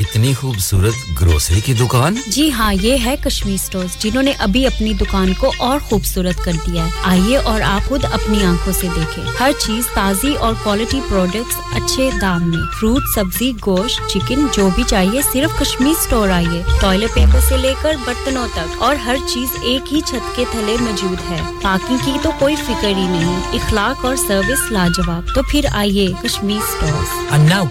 اتنی 0.00 0.34
خوبصورت 0.34 1.20
grocery 1.20 1.60
کی 1.60 1.74
دکان؟ 1.74 2.14
جی 2.26 2.52
ہاں 2.52 2.74
یہ 2.82 2.96
ہے 3.04 3.16
Kashmir 3.24 3.56
stores 3.56 3.98
جنہوں 3.98 4.22
نے 4.22 4.32
ابھی 4.38 4.66
اپنی 4.66 4.92
دکان 4.94 5.34
کو 5.34 5.52
اور 5.58 5.78
خوبصورت 5.78 6.44
کر 6.44 6.52
دیا 6.66 6.84
ہے۔ 6.84 6.90
آئیے 7.04 7.36
اور 7.36 7.60
آپ 7.60 7.88
خود 7.88 8.04
اپنی 8.04 8.44
آنکھوں 8.44 8.72
سے 8.72 8.86
دیکھیں۔ 8.96 9.24
ہر 9.40 9.50
چیز 9.66 9.84
تازی 9.94 10.34
اور 10.34 10.54
کوالٹی 10.62 11.00
پروڈکٹس 11.08 11.56
اچھے 11.74 12.10
دام 12.20 12.50
میں۔ 12.50 12.70
فروٹ 12.80 13.02
سبزی 13.14 13.52
گوشت 13.66 14.00
چکن 14.10 14.46
جو 14.52 14.68
بھی 14.74 14.82
چاہیے 14.86 15.20
صرف 15.32 15.60
کشمیر 15.60 16.02
سٹور 16.02 16.28
آئیے۔ 16.28 16.62
ٹوائلٹ 16.80 17.14
پیپر 17.14 17.40
سے 17.48 17.56
لے 17.56 17.74
کر 17.82 17.94
برتنوں 18.06 18.48
تک۔ 18.54 18.82
اور 18.82 18.96
ہر 18.96 19.16
چیز 19.34 19.48
ایک 19.62 19.92
ہی 19.92 20.00
چھت 20.00 20.36
کے 20.36 20.44
تھلے 20.50 20.76
موجود 20.80 21.30
ہے۔ 21.30 21.40
پارکنگ 21.62 21.96
کی 22.04 22.12
تو 22.22 22.30
کوئی 22.38 22.56
فکر 22.56 22.88
ہی 22.88 23.08
نہیں۔ 23.08 23.42
اخلاق 23.52 24.04
اور 24.04 24.16
سروس 24.16 24.70
لاجواب۔ 24.70 25.22
تو 25.34 25.42
پھر 25.42 25.60
آئیے 25.72 26.12
Kashmir 26.22 26.58
stores. 26.70 27.22
And 27.32 27.50
now 27.50 27.64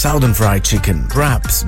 southern 0.00 0.32
fried 0.40 0.62
chicken 0.70 0.98
wraps 1.16 1.62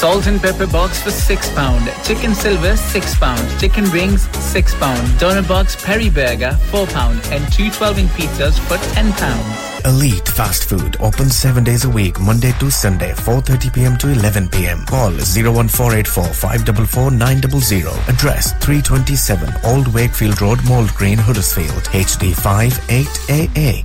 salt 0.00 0.26
and 0.28 0.40
pepper 0.42 0.66
box 0.74 1.00
for 1.04 1.12
six 1.20 1.48
pound 1.56 1.88
chicken 2.06 2.34
silver 2.42 2.76
six 2.82 3.16
pound 3.20 3.58
chicken 3.60 3.86
wings 3.96 4.28
six 4.52 4.74
pound 4.84 5.18
doner 5.20 5.48
box 5.54 5.76
peri 5.86 6.10
burger 6.20 6.52
four 6.70 6.84
pound 6.92 7.26
and 7.36 7.50
two 7.56 7.70
12 7.80 7.98
inch 8.04 8.14
pizzas 8.20 8.60
for 8.68 8.78
ten 8.92 9.10
pounds. 9.22 9.64
Elite 9.88 10.30
Fast 10.36 10.64
Food 10.70 10.96
opens 11.08 11.36
seven 11.36 11.66
days 11.68 11.84
a 11.84 11.90
week, 11.96 12.18
Monday 12.28 12.50
to 12.62 12.70
Sunday, 12.78 13.10
4:30 13.18 13.70
p.m. 13.76 13.96
to 14.04 14.08
11 14.14 14.48
p.m. 14.54 14.80
Call 14.86 15.12
01484 15.28 16.24
544 16.40 17.12
900 17.12 17.52
Address 17.86 18.52
327 18.60 19.52
Old 19.64 19.86
Wakefield 19.94 20.40
Road, 20.42 20.58
Mold 20.66 20.92
Green, 20.94 21.16
Huddersfield, 21.16 21.84
HD58AA. 21.94 23.84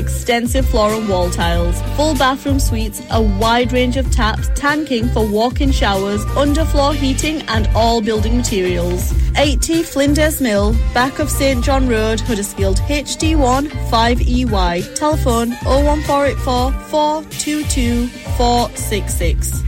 extensive 0.00 0.64
floral 0.70 1.02
wall 1.06 1.30
tiles 1.36 1.76
full 1.96 2.14
bathroom 2.18 2.58
suite 2.66 2.85
seats, 2.86 3.06
a 3.10 3.20
wide 3.20 3.72
range 3.72 3.96
of 3.96 4.10
taps, 4.10 4.48
tanking 4.54 5.08
for 5.08 5.26
walk-in 5.26 5.72
showers, 5.72 6.24
underfloor 6.36 6.94
heating 6.94 7.42
and 7.48 7.68
all 7.74 8.00
building 8.00 8.36
materials. 8.36 9.12
80 9.36 9.82
Flinders 9.82 10.40
Mill, 10.40 10.74
back 10.94 11.18
of 11.18 11.30
St 11.30 11.62
John 11.62 11.88
Road, 11.88 12.20
Huddersfield, 12.20 12.78
HD1 12.88 13.68
5EY. 13.90 14.94
Telephone 14.94 15.50
01484 15.64 16.72
422 16.90 18.06
466. 18.36 19.50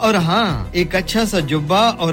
Aur 0.00 0.14
haan, 0.28 0.66
ek 0.74 0.96
acha 1.00 1.26
sa 1.26 1.40
jubba 1.40 1.82
aur 1.98 2.12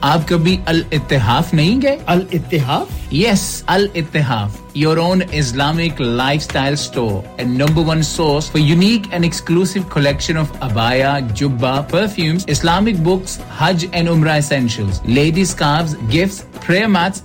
آپ 0.00 0.28
کبھی 0.28 0.56
الاتحاف 0.66 1.54
نہیں 1.54 1.82
گئے؟ 1.82 1.98
الاتحاف؟ 2.06 3.14
یس 3.14 3.62
الاتحاف۔ 3.66 4.63
your 4.74 4.98
own 4.98 5.22
Islamic 5.32 5.98
lifestyle 5.98 6.76
store 6.76 7.24
and 7.38 7.56
number 7.56 7.80
one 7.80 8.02
source 8.02 8.48
for 8.48 8.58
unique 8.58 9.06
and 9.12 9.24
exclusive 9.24 9.88
collection 9.88 10.36
of 10.36 10.50
abaya, 10.60 11.22
jubba, 11.30 11.88
perfumes, 11.88 12.44
Islamic 12.48 13.02
books, 13.02 13.36
Hajj 13.58 13.84
and 13.92 14.08
Umrah 14.08 14.38
essentials, 14.38 15.00
ladies' 15.04 15.50
scarves, 15.50 15.94
gifts, 16.10 16.44
prayer 16.60 16.88
mats 16.88 17.22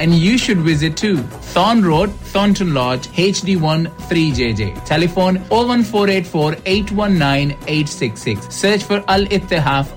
and 0.00 0.14
you 0.14 0.38
should 0.38 0.58
visit 0.58 0.96
too. 0.96 1.18
Thorn 1.54 1.84
Road, 1.84 2.10
Thornton 2.32 2.72
Lodge, 2.72 3.08
HD1 3.08 3.88
3JJ. 4.08 4.84
Telephone 4.86 5.38
01484 5.50 6.56
819 6.64 7.50
866. 7.66 8.54
Search 8.54 8.84
for 8.84 9.02
Al 9.08 9.26
Ittihaf 9.26 9.88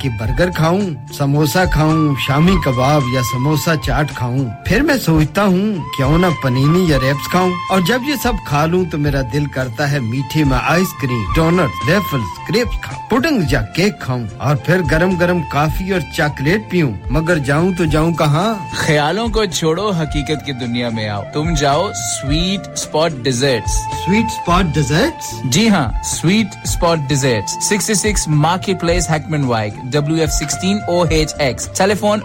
کہ 0.00 0.08
burger 0.20 0.50
کھاؤں 0.50 0.80
سموسا 1.12 1.64
کھاؤں 1.64 2.14
شامی 2.26 2.54
کباب 2.64 3.02
یا 3.12 3.20
سموسا 3.22 3.76
چاٹ 3.76 4.12
کھاؤں۔ 4.14 4.38
پھر 4.66 4.80
میں 4.80 4.96
سوچتا 4.96 5.44
ہوں 5.44 5.74
کیوں 5.96 6.18
نہ 6.18 6.26
پنینی 6.42 6.84
یا 6.88 6.98
ریپس 7.02 7.30
کھاؤں۔ 7.30 7.50
اور 7.70 7.80
جب 7.80 8.02
یہ 8.08 8.14
سب 8.22 8.32
کھا 8.46 8.66
لوں 8.66 8.84
تو 8.84 8.98
میرا 8.98 9.20
دل 9.32 9.46
کرتا 9.46 9.92
ہے 9.92 10.00
میٹھے 10.00 10.44
میں 10.44 10.58
ice 10.68 10.88
cream 11.02 11.32
donut 11.36 11.88
waffles 11.88 12.48
crepes 12.48 12.80
کھاؤں۔ 12.82 13.10
پڈنگ 13.10 13.42
یا 13.50 13.62
کیک 13.62 14.00
کھاؤں 14.00 14.26
اور 14.38 14.56
پھر 14.56 14.80
گرم 14.90 15.16
گرم 15.16 15.38
کافی 15.50 15.92
اور 15.92 16.00
چاکلیٹ 16.16 16.70
پیوں۔ 16.70 16.92
مگر 17.10 17.38
جاؤں 17.38 17.72
تو 17.78 17.84
جاؤں 17.84 18.14
کہاں؟ 18.14 18.54
خیالوں 18.72 19.28
کو 19.28 19.44
چھوڑو 19.44 19.90
حقیقت 19.90 20.46
کی 20.46 20.52
دنیا 20.52 20.88
میں 20.88 21.08
آؤ۔ 21.08 21.22
تم 21.32 21.54
جاؤ 21.54 21.88
sweet 21.92 22.68
spot 22.68 23.12
dessert 23.12 23.68
sweet 23.68 24.24
spot 24.24 24.64
dessert 24.64 25.44
جی 25.44 25.68
ہاں 25.68 25.90
sweet 26.04 26.46
spot 26.64 26.98
dessert 27.08 27.50
sixty 27.50 27.94
six 27.94 28.28
market 28.28 28.80
place 28.80 29.10
Heckmondwike 29.62 29.74
W 29.92 30.14
F 30.14 30.30
sixteen 30.30 30.78
O 30.88 31.02
H 31.02 31.34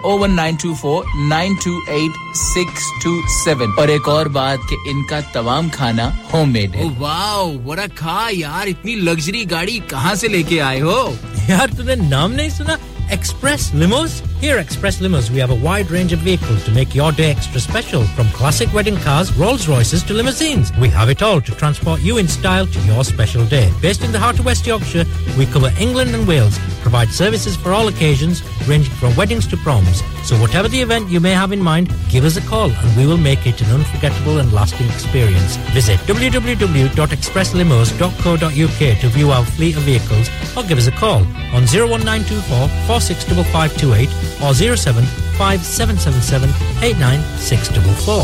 one 0.05 0.35
nine 0.35 0.55
two 0.55 0.73
four 0.73 1.03
nine 1.27 1.53
two 1.53 1.71
eight 1.87 2.35
six 2.35 3.03
two 3.03 3.09
seven 3.43 3.71
اور 3.77 3.87
ایک 3.87 4.09
اور 4.09 4.25
بات 4.25 4.57
کہ 4.69 4.75
ان 4.89 5.03
کا 5.03 5.19
تمام 5.33 5.69
کھانا 5.69 6.09
ہوم 6.33 6.49
میڈ 6.49 6.75
ہے۔ 6.75 6.83
واو 6.97 7.51
بڑا 7.57 7.85
کھا 7.95 8.27
یار 8.31 8.67
اتنی 8.67 8.95
لگژری 8.95 9.51
گاڑی 9.51 9.79
کہاں 9.87 10.15
سے 10.15 10.27
لے 10.27 10.43
کے 10.43 10.61
آئے 10.61 10.81
ہو؟ 10.81 11.11
یار 11.47 11.67
تم 11.77 11.83
نے 11.83 11.95
نام 11.95 12.33
نہیں 12.33 12.49
سنا؟ 12.49 12.75
Express 13.09 13.73
limos 13.73 14.21
Here 14.39 14.59
at 14.59 14.65
Express 14.65 14.99
Limos, 14.99 15.31
we 15.31 15.39
have 15.39 15.49
a 15.49 15.55
wide 15.55 15.89
range 15.89 16.13
of 16.13 16.19
vehicles 16.19 16.63
to 16.65 16.71
make 16.71 16.93
your 16.93 17.11
day 17.11 17.31
extra 17.31 17.59
special. 17.59 18.03
From 18.03 18.29
classic 18.29 18.71
wedding 18.71 18.97
cars, 18.97 19.35
Rolls 19.35 19.67
Royces 19.67 20.03
to 20.03 20.13
limousines. 20.13 20.71
We 20.77 20.89
have 20.89 21.09
it 21.09 21.23
all 21.23 21.41
to 21.41 21.55
transport 21.55 22.01
you 22.01 22.19
in 22.19 22.27
style 22.27 22.67
to 22.67 22.79
your 22.81 23.03
special 23.03 23.43
day. 23.47 23.71
Based 23.81 24.03
in 24.03 24.11
the 24.11 24.19
heart 24.19 24.37
of 24.37 24.45
West 24.45 24.67
Yorkshire, 24.67 25.05
we 25.39 25.47
cover 25.47 25.71
England 25.79 26.13
and 26.13 26.27
Wales, 26.27 26.59
provide 26.81 27.09
services 27.09 27.55
for 27.55 27.71
all 27.71 27.87
occasions, 27.87 28.43
ranging 28.67 28.93
from 28.93 29.15
weddings 29.15 29.47
to 29.47 29.57
proms. 29.57 30.03
So 30.23 30.39
whatever 30.39 30.67
the 30.67 30.81
event 30.81 31.09
you 31.09 31.19
may 31.19 31.31
have 31.31 31.51
in 31.51 31.63
mind, 31.63 31.91
give 32.09 32.23
us 32.23 32.37
a 32.37 32.41
call 32.41 32.69
and 32.69 32.95
we 32.95 33.07
will 33.07 33.17
make 33.17 33.47
it 33.47 33.59
an 33.61 33.71
unforgettable 33.71 34.37
and 34.37 34.53
lasting 34.53 34.87
experience. 34.89 35.55
Visit 35.73 35.97
www.expresslimos.co.uk 36.01 38.99
to 39.01 39.07
view 39.07 39.31
our 39.31 39.45
fleet 39.45 39.75
of 39.77 39.83
vehicles 39.83 40.29
or 40.55 40.61
give 40.63 40.77
us 40.77 40.85
a 40.87 40.91
call 40.91 41.23
on 41.55 41.65
01924 41.65 42.67
465528 42.85 44.26
or 44.41 44.53
07 44.53 45.03
5777 45.37 46.49
8964. 46.83 48.23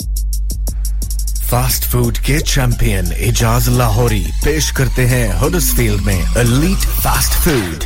Fast 1.51 1.85
food 1.91 2.17
کے 2.17 2.37
champion 2.39 3.11
اعجاز 3.17 3.67
لاہوری 3.69 4.23
پیش 4.43 4.71
کرتے 4.73 5.07
ہیں 5.07 5.27
ہنر 5.41 5.59
field 5.75 6.01
میں 6.01 6.21
elite 6.35 6.85
fast 7.01 7.33
food 7.43 7.85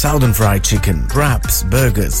south 0.00 0.22
end 0.22 0.32
fried 0.34 0.62
chicken 0.62 0.98
wraps 1.16 1.62
burgers 1.74 2.20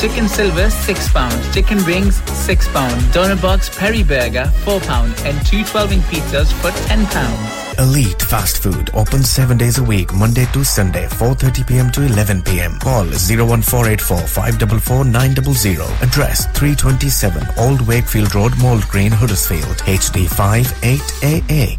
chicken 0.00 0.28
silver 0.36 0.70
six 0.76 1.10
pound 1.14 1.52
chicken 1.54 1.84
wings 1.90 2.22
six 2.46 2.68
pound 2.74 3.12
doner 3.14 3.42
box 3.42 3.68
peri 3.80 4.04
burger 4.14 4.50
four 4.64 4.80
pound 4.88 5.26
and 5.26 5.42
two 5.50 5.62
twelve 5.72 5.92
inch 5.92 6.02
pizzas 6.14 6.50
for 6.62 6.70
ten 6.86 7.04
pounds. 7.12 7.60
Elite 7.76 8.22
Fast 8.22 8.58
Food 8.64 8.90
opens 8.94 9.28
seven 9.28 9.58
days 9.58 9.78
a 9.78 9.82
week, 9.82 10.12
Monday 10.14 10.44
to 10.56 10.60
Sunday, 10.72 11.00
4:30 11.14 11.64
p.m. 11.70 11.88
to 11.96 12.04
11 12.08 12.42
p.m. 12.48 12.76
Call 12.84 13.08
01484 13.22 15.02
Address 15.64 16.44
327 16.52 17.42
Old 17.58 17.80
Wakefield 17.88 18.34
Road, 18.34 18.52
Mold 18.58 18.86
Green, 18.88 19.10
Huddersfield, 19.10 19.76
HD58AA. 19.86 21.78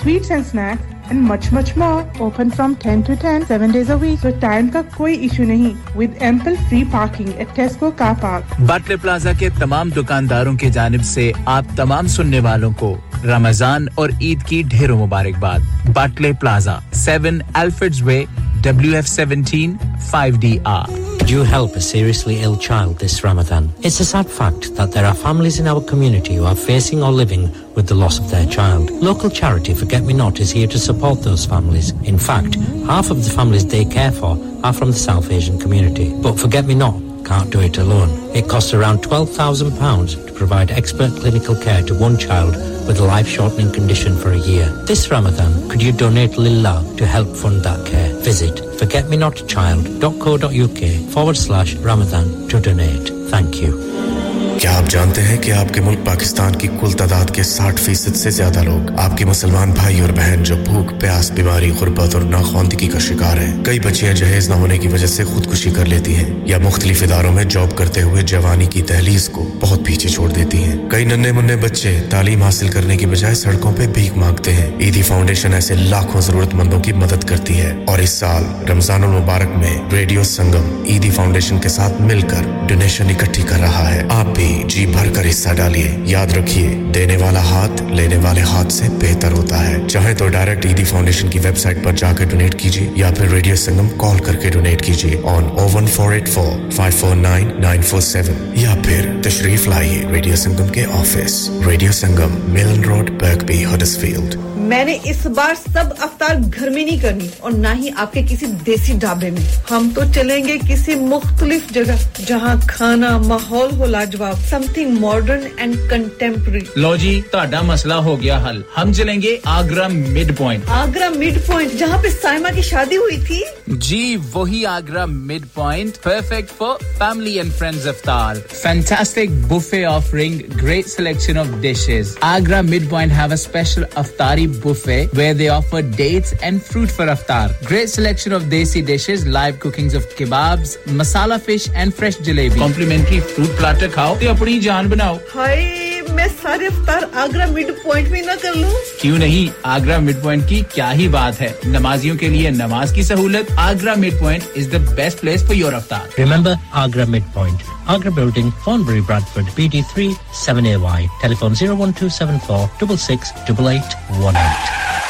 sweets 0.00 0.30
and 0.30 0.46
snacks 0.46 0.96
and 1.10 1.22
much 1.28 1.46
much 1.52 1.70
more. 1.76 2.00
Open 2.20 2.50
from 2.50 2.74
10 2.84 3.02
to 3.08 3.16
10, 3.16 3.46
7 3.46 3.72
days 3.76 3.90
a 3.90 3.98
week. 4.02 4.18
So 4.22 4.32
time 4.44 4.70
کا 4.72 4.82
کوئی 4.96 5.14
issue 5.26 5.44
نہیں. 5.44 5.74
With 6.00 6.22
ample 6.30 6.58
free 6.68 6.82
parking 6.94 7.30
at 7.44 7.54
Tesco 7.58 7.90
car 7.98 8.14
park. 8.22 8.56
Batley 8.66 8.96
plaza 9.02 9.32
کے 9.38 9.48
تمام 9.58 9.90
دکانداروں 9.96 10.56
کی 10.62 10.70
جانب 10.78 11.04
سے 11.04 11.30
آپ 11.56 11.76
تمام 11.76 12.06
سننے 12.16 12.40
والوں 12.48 12.72
کو 12.78 12.94
رمضان 13.24 13.86
اور 13.94 14.10
عید 14.20 14.42
کی 14.48 14.62
ڈھیروں 14.70 14.98
مبارکباد 15.06 15.88
Batley 15.94 16.32
plaza 16.40 16.78
7 17.06 17.40
Alfreds 17.62 18.02
way 18.02 18.24
W 18.62 18.94
F 18.96 19.20
17 19.20 19.76
5 20.10 20.40
D 20.40 20.56
R 20.64 20.98
You 21.30 21.44
help 21.44 21.76
a 21.76 21.80
seriously 21.80 22.40
ill 22.40 22.56
child 22.56 22.98
this 22.98 23.22
Ramadan? 23.22 23.72
It's 23.82 24.00
a 24.00 24.04
sad 24.04 24.28
fact 24.28 24.74
that 24.74 24.90
there 24.90 25.06
are 25.06 25.14
families 25.14 25.60
in 25.60 25.68
our 25.68 25.80
community 25.80 26.34
who 26.34 26.44
are 26.44 26.56
facing 26.56 27.04
or 27.04 27.12
living 27.12 27.42
with 27.76 27.86
the 27.86 27.94
loss 27.94 28.18
of 28.18 28.28
their 28.32 28.46
child. 28.46 28.90
Local 28.90 29.30
charity 29.30 29.72
Forget 29.72 30.02
Me 30.02 30.12
Not 30.12 30.40
is 30.40 30.50
here 30.50 30.66
to 30.66 30.76
support 30.76 31.22
those 31.22 31.46
families. 31.46 31.90
In 32.02 32.18
fact, 32.18 32.56
half 32.84 33.12
of 33.12 33.22
the 33.22 33.30
families 33.30 33.64
they 33.64 33.84
care 33.84 34.10
for 34.10 34.36
are 34.64 34.72
from 34.72 34.90
the 34.90 34.96
South 34.98 35.30
Asian 35.30 35.56
community. 35.56 36.12
But 36.20 36.36
Forget 36.36 36.64
Me 36.64 36.74
Not 36.74 37.00
can't 37.24 37.48
do 37.48 37.60
it 37.60 37.78
alone. 37.78 38.10
It 38.34 38.48
costs 38.48 38.74
around 38.74 39.04
£12,000 39.04 40.26
to 40.26 40.32
provide 40.32 40.72
expert 40.72 41.12
clinical 41.12 41.54
care 41.54 41.84
to 41.84 41.94
one 41.94 42.18
child 42.18 42.56
with 42.90 42.98
a 42.98 43.04
life-shortening 43.04 43.70
condition 43.70 44.16
for 44.16 44.32
a 44.32 44.38
year. 44.38 44.68
This 44.84 45.12
Ramadan, 45.12 45.68
could 45.68 45.80
you 45.80 45.92
donate 45.92 46.36
Lillah 46.36 46.82
to 46.96 47.06
help 47.06 47.36
fund 47.36 47.62
that 47.62 47.86
care? 47.86 48.12
Visit 48.16 48.56
forgetmenotchild.co.uk 48.80 51.12
forward 51.12 51.36
slash 51.36 51.76
Ramadan 51.76 52.48
to 52.48 52.58
donate. 52.58 53.10
Thank 53.30 53.62
you. 53.62 54.19
کیا 54.60 54.76
آپ 54.76 54.90
جانتے 54.90 55.22
ہیں 55.22 55.36
کہ 55.36 55.52
آپ 55.52 55.74
کے 55.74 55.80
ملک 55.80 55.98
پاکستان 56.06 56.56
کی 56.56 56.68
کل 56.80 56.92
تعداد 56.92 57.34
کے 57.34 57.42
ساٹھ 57.42 57.80
فیصد 57.80 58.16
سے 58.16 58.30
زیادہ 58.30 58.62
لوگ 58.62 58.92
آپ 58.98 59.16
کے 59.16 59.24
مسلمان 59.24 59.70
بھائی 59.70 60.00
اور 60.00 60.08
بہن 60.08 60.42
جو 60.42 60.56
بھوک، 60.56 61.00
پیاس، 61.00 61.30
بیماری، 61.30 61.70
غربت 61.80 62.14
اور 62.14 62.22
ناخواندگی 62.22 62.88
کا 62.88 62.98
شکار 62.98 63.36
ہیں؟ 63.36 63.64
کئی 63.64 63.80
بچیاں 63.80 64.12
جہیز 64.12 64.48
نہ 64.48 64.54
ہونے 64.54 64.78
کی 64.78 64.88
وجہ 64.88 65.06
سے 65.06 65.24
خودکشی 65.24 65.70
کر 65.70 65.86
لیتی 65.86 66.16
ہیں 66.16 66.30
یا 66.44 66.58
مختلف 66.58 67.02
اداروں 67.02 67.32
میں 67.32 67.44
جاب 67.44 67.76
کرتے 67.76 68.02
ہوئے 68.02 68.22
جوانی 68.22 68.66
کی 68.66 68.82
تحلیز 68.82 69.28
کو 69.28 69.50
بہت 69.60 69.84
پیچھے 69.84 70.08
چھوڑ 70.08 70.28
دیتی 70.28 70.64
ہیں۔ 70.64 70.90
کئی 70.90 71.04
ننے 71.04 71.32
منے 71.32 71.56
بچے 71.56 72.00
تعلیم 72.10 72.42
حاصل 72.42 72.68
کرنے 72.68 72.96
کی 72.96 73.06
بجائے 73.06 73.34
سڑکوں 73.34 73.72
پہ 73.76 73.86
بھیک 73.86 74.16
مانگتے 74.16 74.52
ہیں۔ 74.52 74.70
عیدی 74.80 75.02
فاؤنڈیشن 75.02 75.54
ایسے 75.54 75.74
لاکھوں 75.74 76.20
ضرورت 76.20 76.54
مندوں 76.54 76.80
کی 76.80 76.92
مدد 76.92 77.24
کرتی 77.24 77.60
ہے۔ 77.60 77.72
اور 77.86 77.98
اس 77.98 78.10
سال 78.10 78.70
رمضان 78.70 79.04
المبارک 79.04 79.58
میں 79.58 79.76
ریڈیو 79.92 80.22
سنگم 80.22 80.84
عیدی 80.88 81.10
فاؤنڈیشن 81.10 81.58
کے 81.58 81.68
ساتھ 81.68 82.02
مل 82.02 82.20
کر 82.20 82.66
ڈونیشن 82.68 83.08
اکٹھی 83.08 83.42
کر 83.42 83.60
رہا 83.60 83.94
ہے۔ 83.94 84.02
آپ 84.10 84.26
بھی 84.34 84.49
جی 84.66 84.86
بھر 84.86 85.12
کر 85.14 85.28
حصہ 85.30 85.52
ڈالیے۔ 85.56 85.90
یاد 86.06 86.32
رکھیے، 86.36 86.68
دینے 86.94 87.16
والا 87.16 87.42
ہاتھ 87.44 87.82
لینے 87.90 88.16
والے 88.22 88.40
ہاتھ 88.42 88.72
سے 88.72 88.88
بہتر 89.00 89.32
ہوتا 89.32 89.66
ہے۔ 89.68 89.76
چاہے 89.88 90.14
تو 90.14 90.28
ڈائریکٹ 90.28 90.66
ایدی 90.66 90.84
فاؤنڈیشن 90.84 91.28
کی 91.28 91.38
ویب 91.38 91.58
سائٹ 91.58 91.82
پر 91.84 91.92
جا 91.96 92.12
کے 92.18 92.24
ڈونیٹ 92.24 92.58
کیجیے، 92.58 92.88
یا 92.96 93.10
پھر 93.16 93.30
ریڈیو 93.30 93.56
سنگم 93.56 93.88
کال 93.98 94.18
کر 94.18 94.36
کے 94.36 94.50
ڈونیٹ 94.50 94.84
کیجیے۔ 94.84 95.20
On 95.26 95.44
o 95.52 95.68
one 95.74 95.86
four 95.86 96.12
eight 96.12 96.28
four 96.28 96.70
five 96.70 96.98
four 96.98 97.16
nine 97.16 97.50
nine 97.60 97.82
four 97.82 98.00
seven 98.02 98.52
یا 98.54 98.74
پھر 98.84 99.10
تشریف 99.22 99.66
لائیے 99.68 100.02
ریڈیو 100.12 100.36
سنگم 100.36 100.68
کے 100.68 100.84
آفس۔ 100.92 101.48
ریڈیو 101.66 101.92
سنگم، 101.92 102.38
ملن 102.52 102.84
روڈ، 102.84 103.10
برکبی 103.20 103.64
ہڈس 103.64 103.96
فیلڈ 103.98 104.36
میں 104.70 104.84
نے 104.84 104.96
اس 105.04 105.24
بار 105.26 105.54
سب 105.64 105.92
افطار 105.98 106.36
گھر 106.54 106.70
میں 106.70 106.84
نہیں 106.84 106.98
کرنی، 106.98 107.28
اور 107.38 107.52
نہ 107.52 107.68
ہی 107.74 107.88
آپ 107.96 108.12
کے 108.12 108.22
کسی 108.28 108.46
دیسی 108.66 108.92
ڈھابے 109.00 109.30
میں۔ 109.30 109.44
ہم 109.70 109.88
تو 109.94 110.02
چلیں 110.14 110.42
گے 110.44 110.56
کسی 110.68 110.94
مختلف 110.94 111.70
جگہ 111.74 111.96
جہاں 112.26 112.54
کھانا، 112.68 113.16
ماحول 113.18 113.76
ہو 113.78 113.86
لاجواب 113.86 114.39
something 114.42 115.00
modern 115.00 115.44
and 115.58 115.76
contemporary. 115.88 116.64
لو 116.76 116.94
جی 116.96 117.20
تہاڈا 117.30 117.60
مسئلہ 117.62 117.94
ہو 118.04 118.20
گیا 118.20 118.38
حل 118.44 118.60
ہم 118.76 118.92
چلیں 118.92 119.20
گے 119.22 119.36
Agra 119.50 119.86
mid 119.88 120.36
point 120.38 120.70
Agra 120.72 121.08
mid 121.16 121.38
point 121.46 121.78
جہاں 121.78 121.98
پہ 122.02 122.08
سائما 122.12 122.50
کی 122.54 122.62
شادی 122.62 122.96
ہوئی 122.96 123.18
تھی 123.26 123.40
جی 123.88 124.16
وہی 124.32 124.64
Agra 124.66 125.04
mid 125.08 125.44
point 125.54 126.02
perfect 126.02 126.50
for 126.58 126.84
family 126.98 127.36
and 127.38 127.52
friends 127.58 127.86
iftar 127.88 128.36
fantastic 128.52 129.36
buffet 129.48 129.84
offering 129.86 130.40
great 130.62 130.88
selection 130.88 131.38
of 131.38 131.46
dishes 131.60 132.16
Agra 132.30 132.60
mid 132.62 132.90
point 132.90 133.12
have 133.12 133.28
a 133.28 133.34
special 133.34 133.84
iftari 133.94 134.46
buffet 134.62 135.04
where 135.14 135.34
they 135.34 135.48
offer 135.50 135.80
dates 135.96 136.34
and 136.40 136.60
fruit 136.66 136.90
for 136.90 137.08
iftar 137.08 137.48
great 137.70 137.90
selection 137.90 138.34
of 138.34 138.50
desi 138.50 138.80
dishes 138.86 139.26
live 139.28 139.54
cookings 139.60 139.96
of 139.96 140.14
kebabs 140.18 140.76
masala 140.94 141.34
fish 141.46 141.68
and 141.74 141.94
fresh 141.96 142.18
jalebi 142.20 142.58
complimentary 142.60 143.20
fruit 143.26 143.58
platter 143.58 143.88
کھاؤ 143.94 144.14
اپنی 144.30 144.60
جان 144.60 144.88
بناؤ۔ 144.88 145.16
ہائے 145.34 146.00
میں 146.08 146.26
سارے 146.42 146.66
افطار 146.66 147.02
Agra 147.14 147.46
mid 147.50 147.70
point 147.84 148.08
میں 148.08 148.22
نہ 148.22 148.32
کر 148.42 148.52
لوں۔ 148.54 148.70
کیوں 149.00 149.18
نہیں؟ 149.18 149.58
آگرہ 149.62 149.98
مڈ 149.98 150.22
پوائنٹ 150.22 150.48
کی 150.48 150.62
کیا 150.74 150.94
ہی 150.94 151.08
بات 151.08 151.40
ہے۔ 151.40 151.52
نمازیوں 151.64 152.16
کے 152.16 152.28
لیے 152.28 152.50
نماز 152.50 152.92
کی 152.92 153.02
سہولت 153.02 153.52
Agra 153.56 153.94
mid 153.96 154.20
point 154.20 154.42
is 154.56 154.68
the 154.72 154.78
best 154.94 155.20
place 155.20 155.46
for 155.46 155.54
your 155.54 155.72
iftar 155.72 156.18
remember 156.18 156.52
Agra 156.72 157.04
mid 157.08 157.34
point 157.34 157.62
Agra 157.86 158.10
building 158.10 158.50
Thornbury 158.82 159.00
Bradford 159.00 159.46
P 159.54 159.68
D 159.72 159.82
three 159.94 160.08
seven 160.44 160.66
A 160.66 160.76
Y 160.76 161.06
telephone 161.22 161.54
zero 161.54 161.76
one 161.76 161.90
two 161.90 162.08
seven 162.08 162.38
four 162.46 162.66
double 162.80 162.96
six 162.96 163.32
double 163.46 163.68
eight 163.68 163.94
one 164.10 164.36
eight 164.36 165.09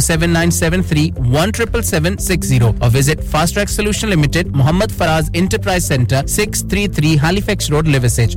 07973 0.00 1.12
17760 1.16 2.74
or 2.82 2.90
visit 2.90 3.22
Fast 3.22 3.54
Track 3.54 3.68
Solution 3.68 4.10
Limited, 4.10 4.54
Muhammad 4.54 4.90
Faraz 4.90 5.30
Enterprise 5.34 5.86
Center, 5.86 6.22
633 6.26 7.16
Halifax 7.16 7.70
Road, 7.70 7.86
Liversedge, 7.86 8.36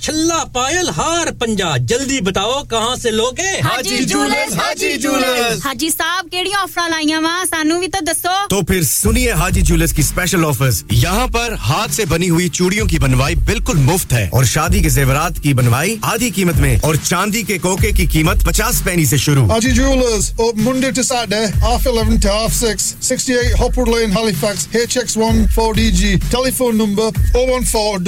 چھلا 0.00 0.42
pile 0.52 0.88
ہار 0.96 1.30
پنجا 1.40 1.76
جلدی 1.88 2.20
بتاؤ 2.20 2.62
کہاں 2.70 2.94
سے 3.02 3.10
لوگے 3.10 3.50
حاجی 3.64 4.04
jeweller 4.04 4.56
حاجی 4.58 4.96
jeweller 5.02 5.56
حاجی 5.64 5.88
صاحب 5.90 6.30
کیڑی 6.30 6.50
offer 6.62 6.88
لائیاں 6.90 7.20
وا 7.22 7.36
سانو 7.50 7.78
بھی 7.80 7.88
تو 7.88 8.04
دسو 8.04 8.34
تو 8.50 8.60
پھر 8.62 8.82
سنیے 8.84 9.32
حاجی 9.40 9.60
جولر 9.62 9.94
کی 9.96 10.02
اسپیشل 10.02 10.44
آفرز 10.44 10.82
یہاں 10.92 11.26
پر 11.32 11.54
ہاتھ 11.68 11.94
سے 11.94 12.04
بنی 12.10 12.30
ہوئی 12.30 12.48
چوڑیوں 12.50 12.86
کی 12.88 12.98
بنوائی 12.98 13.34
بالکل 13.44 13.78
مفت 13.84 14.12
ہے 14.12 14.28
اور 14.32 14.44
شادی 14.46 14.80
کے 14.82 14.88
زیورات 14.90 15.42
کی 15.42 15.54
بنوائی 15.54 15.96
آدھی 16.12 16.30
قیمت 16.36 16.58
میں 16.60 16.76
اور 16.82 16.94
چاندی 17.04 17.42
کے 17.42 17.58
کوکے 17.58 17.92
کی 17.92 18.06
قیمت 18.12 18.44
پچاس 18.44 18.82
پینی 18.84 19.04
سے 19.04 19.16
شروع 19.18 19.46
Haji 19.50 19.70
jewellers 19.72 20.30
open 20.36 20.62
Monday 20.64 20.90
to 20.90 21.02
Saturday 21.02 21.44
half 21.62 21.88
11 21.88 22.16
to 22.22 22.28
half 22.30 22.62
6 22.64 22.90
68 23.04 23.54
Hopwood 23.60 23.88
lane 23.88 24.16
Halifax 24.16 24.66
H 24.72 24.96
X 24.98 25.18
14 25.18 25.72
D 25.76 25.90
G 25.92 26.14
telephone 26.56 26.76
number 26.78 27.09
up 27.10 27.16
014 27.34 28.04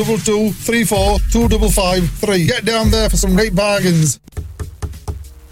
Get 2.46 2.64
down 2.64 2.90
there 2.90 3.08
for 3.10 3.16
some 3.16 3.34
great 3.34 3.54
bargains. 3.54 4.18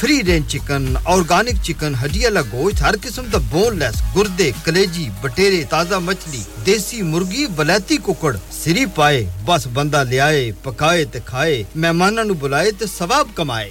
free 0.00 0.22
range 0.26 0.46
chicken 0.48 0.84
organic 1.04 1.62
chicken 1.62 1.94
ہڈی 2.02 2.22
والا 2.24 2.40
گوشت 2.52 2.80
ہر 2.82 2.94
قسم 3.02 3.24
کا 3.32 3.38
bone 3.50 3.78
لیس 3.78 3.96
گردے 4.14 4.50
کلیجی 4.64 5.08
بٹیرے 5.20 5.62
تازہ 5.70 5.94
مچھلی 6.04 6.42
دیسی 6.66 7.00
مرغی 7.10 7.46
بلیتی 7.56 7.96
ککڑ 8.04 8.34
سری 8.52 8.84
پائے 8.94 9.24
بس 9.46 9.66
بندہ 9.74 10.02
لیا 10.10 10.28
پکائے 10.62 11.04
تے 11.12 11.18
کھائے 11.24 11.62
مہمانوں 11.76 12.24
نو 12.24 12.34
بلائے 12.40 12.70
تے 12.78 12.86
ثواب 12.96 13.36
کمائے 13.36 13.70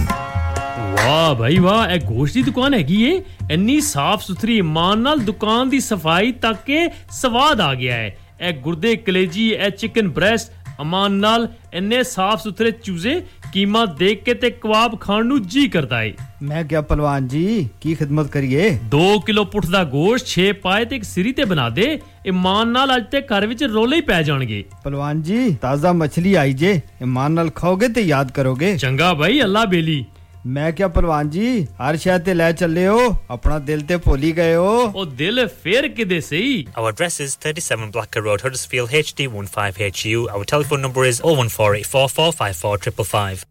257 0.00 1.06
ਵਾਹ 1.06 1.34
ਭਾਈ 1.34 1.58
ਵਾਹ, 1.58 1.90
ਇਹ 1.90 2.00
ਗੋਸ਼ਤ 2.00 2.34
ਦੀ 2.34 2.42
ਦੁਕਾਨ 2.42 2.74
ਹੈਗੀ 2.74 3.02
ਏ। 3.02 3.24
ਇੰਨੀ 3.50 3.80
ਸਾਫ਼ 3.80 4.22
ਸੁਥਰੀ 4.22 4.58
ਇਮਾਨ 4.58 4.98
ਨਾਲ 4.98 5.18
ਦੁਕਾਨ 5.18 5.68
ਦੀ 5.68 5.80
ਸਫ਼ਾਈ 5.80 6.32
ਤੱਕ 6.32 6.64
ਕੇ 6.66 6.88
ਸਵਾਦ 7.10 7.60
ਆ 7.60 7.74
ਗਿਆ 7.74 7.94
ਹੈ। 7.94 8.16
ਇਹ 8.40 8.52
ਗੁਰਦੇ 8.52 8.96
ਕਲੇਜੀ, 8.96 9.48
ਇਹ 9.50 9.70
ਚਿਕਨ 9.70 10.08
ਬ੍ਰੈਸਟ 10.08 10.52
ਅਮਾਨ 10.82 11.12
ਨਾਲ 11.12 11.48
ਇੰਨੇ 11.74 12.02
ਸਾਫ਼ 12.02 12.42
ਸੁਥਰੇ 12.42 12.70
ਚੂਜ਼ੇ 12.70 13.22
ਕੀਮਾ 13.52 13.84
ਦੇਖ 13.86 14.22
ਕੇ 14.24 14.34
ਤੇ 14.34 14.50
ਕਬਾਬ 14.50 15.00
ਖਾਣ 15.00 15.26
ਨੂੰ 15.26 15.42
ਜੀ 15.46 15.68
ਕਰਦਾ 15.68 16.02
ਏ। 16.02 16.12
ਮੈਂ 16.42 16.64
ਕਿਹਾ 16.64 16.80
ਪਹਿਲਵਾਨ 16.80 17.28
ਜੀ 17.28 17.68
ਕੀ 17.80 17.94
ਖਿਦਮਤ 17.94 18.26
ਕਰੀਏ? 18.26 18.78
2 18.94 19.18
ਕਿਲੋ 19.26 19.44
ਪੁੱਠ 19.44 19.66
ਦਾ 19.66 19.84
ਗੋਸ਼ਤ 19.84 20.26
6 20.26 20.46
ਪਾਏ 20.62 20.84
ਤੇ 20.84 20.96
ਇੱਕ 20.96 21.04
ਸਿਰੀ 21.04 21.32
ਤੇ 21.32 21.44
ਬਣਾ 21.44 21.68
ਦੇ 21.70 21.88
ਇਮਾਨ 22.26 22.68
ਨਾਲ 22.68 22.96
ਅੱਜ 22.96 23.04
ਤੇ 23.10 23.20
ਘਰ 23.20 23.46
ਵਿੱਚ 23.46 23.64
ਰੋਲੇ 23.64 23.96
ਹੀ 23.96 24.00
ਪੈ 24.00 24.22
ਜਾਣਗੇ। 24.22 24.64
ਪਹਿਲਵਾਨ 24.84 25.22
ਜੀ 25.22 25.54
ਤਾਜ਼ਾ 25.54 25.92
ਮੱਛਲੀ 25.92 26.34
ਆਈ 26.34 26.52
ਜੇ 26.52 26.80
ਇਮਾਨ 27.02 27.32
ਨਾਲ 27.32 27.50
ਖਾਓਗੇ 27.50 27.88
ਤੇ 27.88 28.00
ਯਾਦ 28.00 28.30
ਕਰੋਗੇ। 28.30 28.76
ਚੰਗਾ 28.76 29.12
ਭਾਈ 29.14 29.42
ਅੱਲਾ 29.42 29.64
ਬੇਲੀ। 29.64 30.04
ਮੈਂ 30.46 30.70
ਕਿਹਾ 30.72 30.88
ਪਹਿਲਵਾਨ 30.88 31.30
ਜੀ 31.30 31.64
ਹਰ 31.80 31.96
ਸ਼ਹਿਰ 31.96 32.18
ਤੇ 32.18 32.34
ਲੈ 32.34 32.50
ਚੱਲੇ 32.52 32.86
ਹੋ 32.86 32.98
ਆਪਣਾ 33.30 33.58
ਦਿਲ 33.58 33.80
ਤੇ 33.86 33.96
ਭੁੱਲ 34.06 34.22
ਹੀ 34.22 34.32
ਗਏ 34.36 34.54
ਹੋ 34.54 34.92
ਉਹ 34.94 35.06
ਦਿਲ 35.06 35.46
ਫੇਰ 35.62 35.88
ਕਿਦੇ 35.88 36.20
ਸਹੀ 36.20 36.64
Our 36.78 36.88
address 36.92 37.20
is 37.26 37.34
37 37.46 37.90
Blacker 37.96 38.22
Road, 38.28 38.44
Huddersfield, 38.46 38.88
HD15HU. 39.02 40.20
Our 40.36 40.44
telephone 40.54 40.82
number 40.86 41.04
is 41.10 41.20
01484454555. 41.30 43.44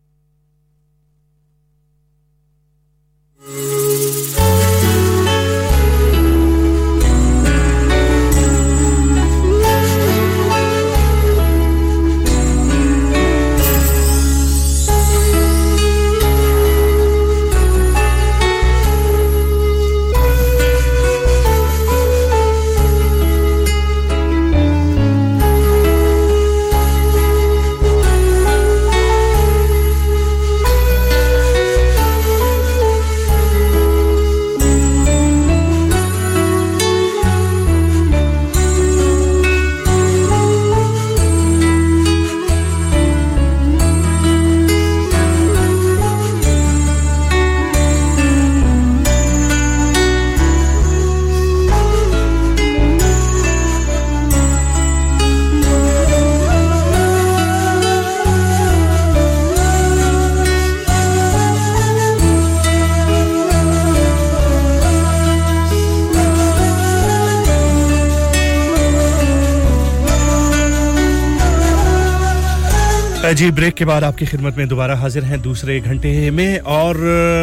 G 73.36 73.50
break 73.52 73.76
کے 73.76 73.86
بعد 73.86 74.04
آپ 74.04 74.18
کی 74.18 74.26
خدمت 74.26 74.58
میں 74.58 74.66
دوبارہ 74.66 74.92
حاضر 74.92 75.24
ہیں 75.24 75.38
دوسرے 75.38 75.80
گھنٹے 75.86 76.30
میں 76.30 76.58
اور 76.64 76.96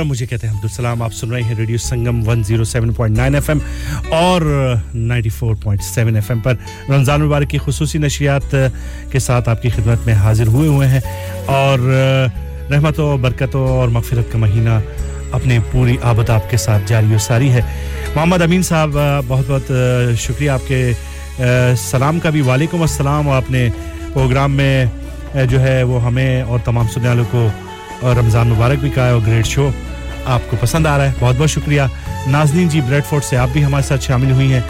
مجھے 0.06 0.26
کہتے 0.26 0.46
ہیں 0.46 0.54
عبدالسلام 0.54 1.02
السلام، 1.02 1.02
آپ 1.02 1.12
سن 1.14 1.30
رہے 1.30 1.42
ہیں 1.42 1.54
ریڈیو 1.58 1.78
سنگم 1.78 2.22
107.9 2.22 3.34
ایف 3.34 3.50
ایم 3.50 3.58
اور 4.10 4.40
94.7 4.94 6.14
ایف 6.14 6.30
ایم 6.30 6.38
پر 6.38 6.54
رمضان 6.88 7.22
مبارک 7.22 7.50
کی 7.50 7.58
خصوصی 7.64 7.98
نشریات 7.98 8.54
کے 9.10 9.18
ساتھ 9.18 9.48
آپ 9.48 9.62
کی 9.62 9.68
خدمت 9.68 10.06
میں 10.06 10.14
حاضر 10.14 10.46
ہوئے 10.46 10.68
ہوئے 10.68 10.88
ہیں 10.88 11.00
اور 11.46 11.78
رحمت 12.70 13.00
و 13.00 13.16
برکتوں 13.16 13.66
اور 13.68 13.88
مغفرت 13.88 14.32
کا 14.32 14.38
مہینہ 14.38 14.78
اپنے 15.32 15.58
پوری 15.72 15.96
آبد 16.02 16.30
آپ 16.30 16.50
کے 16.50 16.56
ساتھ 16.56 16.82
جاری 16.86 17.14
و 17.14 17.18
ساری 17.18 17.50
ہے۔ 17.50 17.60
محمد 18.14 18.42
امین 18.42 18.62
صاحب، 18.62 18.98
بہت 19.26 19.44
بہت 19.48 19.72
شکریہ 20.18 20.50
آپ 20.50 20.68
کے 20.68 20.92
سلام 21.78 22.20
کا 22.20 22.30
بھی 22.30 22.40
وعلیکم 22.40 22.80
السلام۔ 22.80 23.28
آپ 23.30 23.50
نے 23.50 23.68
پروگرام 24.12 24.52
میں 24.52 24.84
جو 25.50 25.60
ہے 25.60 25.82
وہ 25.82 26.02
ہمیں 26.04 26.42
اور 26.42 26.58
تمام 26.64 26.88
سننے 26.88 27.08
والوں 27.08 27.24
کو 27.30 27.48
رمضان 28.02 28.48
مبارک 28.48 28.78
بھی 28.78 28.90
کہا 28.90 29.06
ہے 29.06 29.12
اور 29.12 29.20
گریٹ 29.26 29.46
شو 29.46 29.70
آپ 30.24 30.40
کو 30.50 30.56
پسند 30.60 30.86
آ 30.86 30.98
رہا 30.98 31.04
ہے، 31.04 31.12
بہت 31.18 31.34
بہت 31.38 31.50
شکریہ۔ 31.50 31.82
ناظرین 32.26 32.68
جی 32.68 32.80
بریڈ 32.80 33.04
فورٹ 33.04 33.24
سے 33.24 33.36
آپ 33.36 33.48
بھی 33.52 33.64
ہمارے 33.64 33.82
ساتھ 33.82 34.04
شامل 34.04 34.30
ہوئی 34.30 34.52
ہیں۔ 34.52 34.60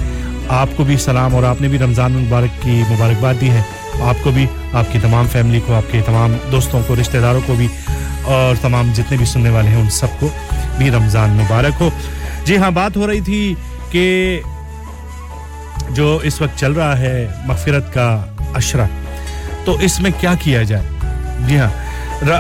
آپ 0.48 0.68
کو 0.76 0.84
بھی 0.84 0.96
سلام 0.96 1.34
اور 1.34 1.42
آپ 1.42 1.60
نے 1.60 1.68
بھی 1.68 1.78
رمضان 1.78 2.12
مبارک 2.12 2.62
کی 2.62 2.82
مبارکباد 2.90 3.34
دی 3.40 3.50
ہے۔ 3.50 3.60
آپ 4.00 4.14
کو 4.22 4.30
بھی، 4.30 4.46
آپ 4.72 4.92
کی 4.92 4.98
تمام 5.02 5.26
فیملی 5.32 5.60
کو، 5.66 5.74
آپ 5.74 5.92
کے 5.92 6.00
تمام 6.06 6.36
دوستوں 6.52 6.80
کو، 6.86 6.94
رشتہ 7.00 7.18
داروں 7.18 7.40
کو 7.46 7.54
بھی 7.54 7.68
اور 8.24 8.54
تمام 8.62 8.90
جتنے 8.94 9.16
بھی 9.16 9.26
سننے 9.26 9.50
والے 9.50 9.68
ہیں، 9.68 9.80
ان 9.80 9.90
سب 9.90 10.06
کو 10.18 10.28
بھی 10.78 10.90
رمضان 10.90 11.30
مبارک 11.30 11.80
ہو۔ 11.80 11.90
جی 12.44 12.56
ہاں 12.56 12.70
بات 12.70 12.96
ہو 12.96 13.06
رہی 13.06 13.20
تھی 13.20 13.54
کہ 13.90 14.40
جو 15.90 16.18
اس 16.22 16.40
وقت 16.40 16.58
چل 16.58 16.72
رہا 16.72 16.98
ہے 16.98 17.26
مغفرت 17.44 17.94
کا 17.94 18.24
اشرہ 18.54 18.86
تو 19.66 19.76
اس 19.80 20.00
میں 20.00 20.10
کیا 20.20 20.34
کیا 20.40 20.62
جائے؟ 20.62 20.82
جی 21.46 21.58
ہاں۔ 21.58 21.68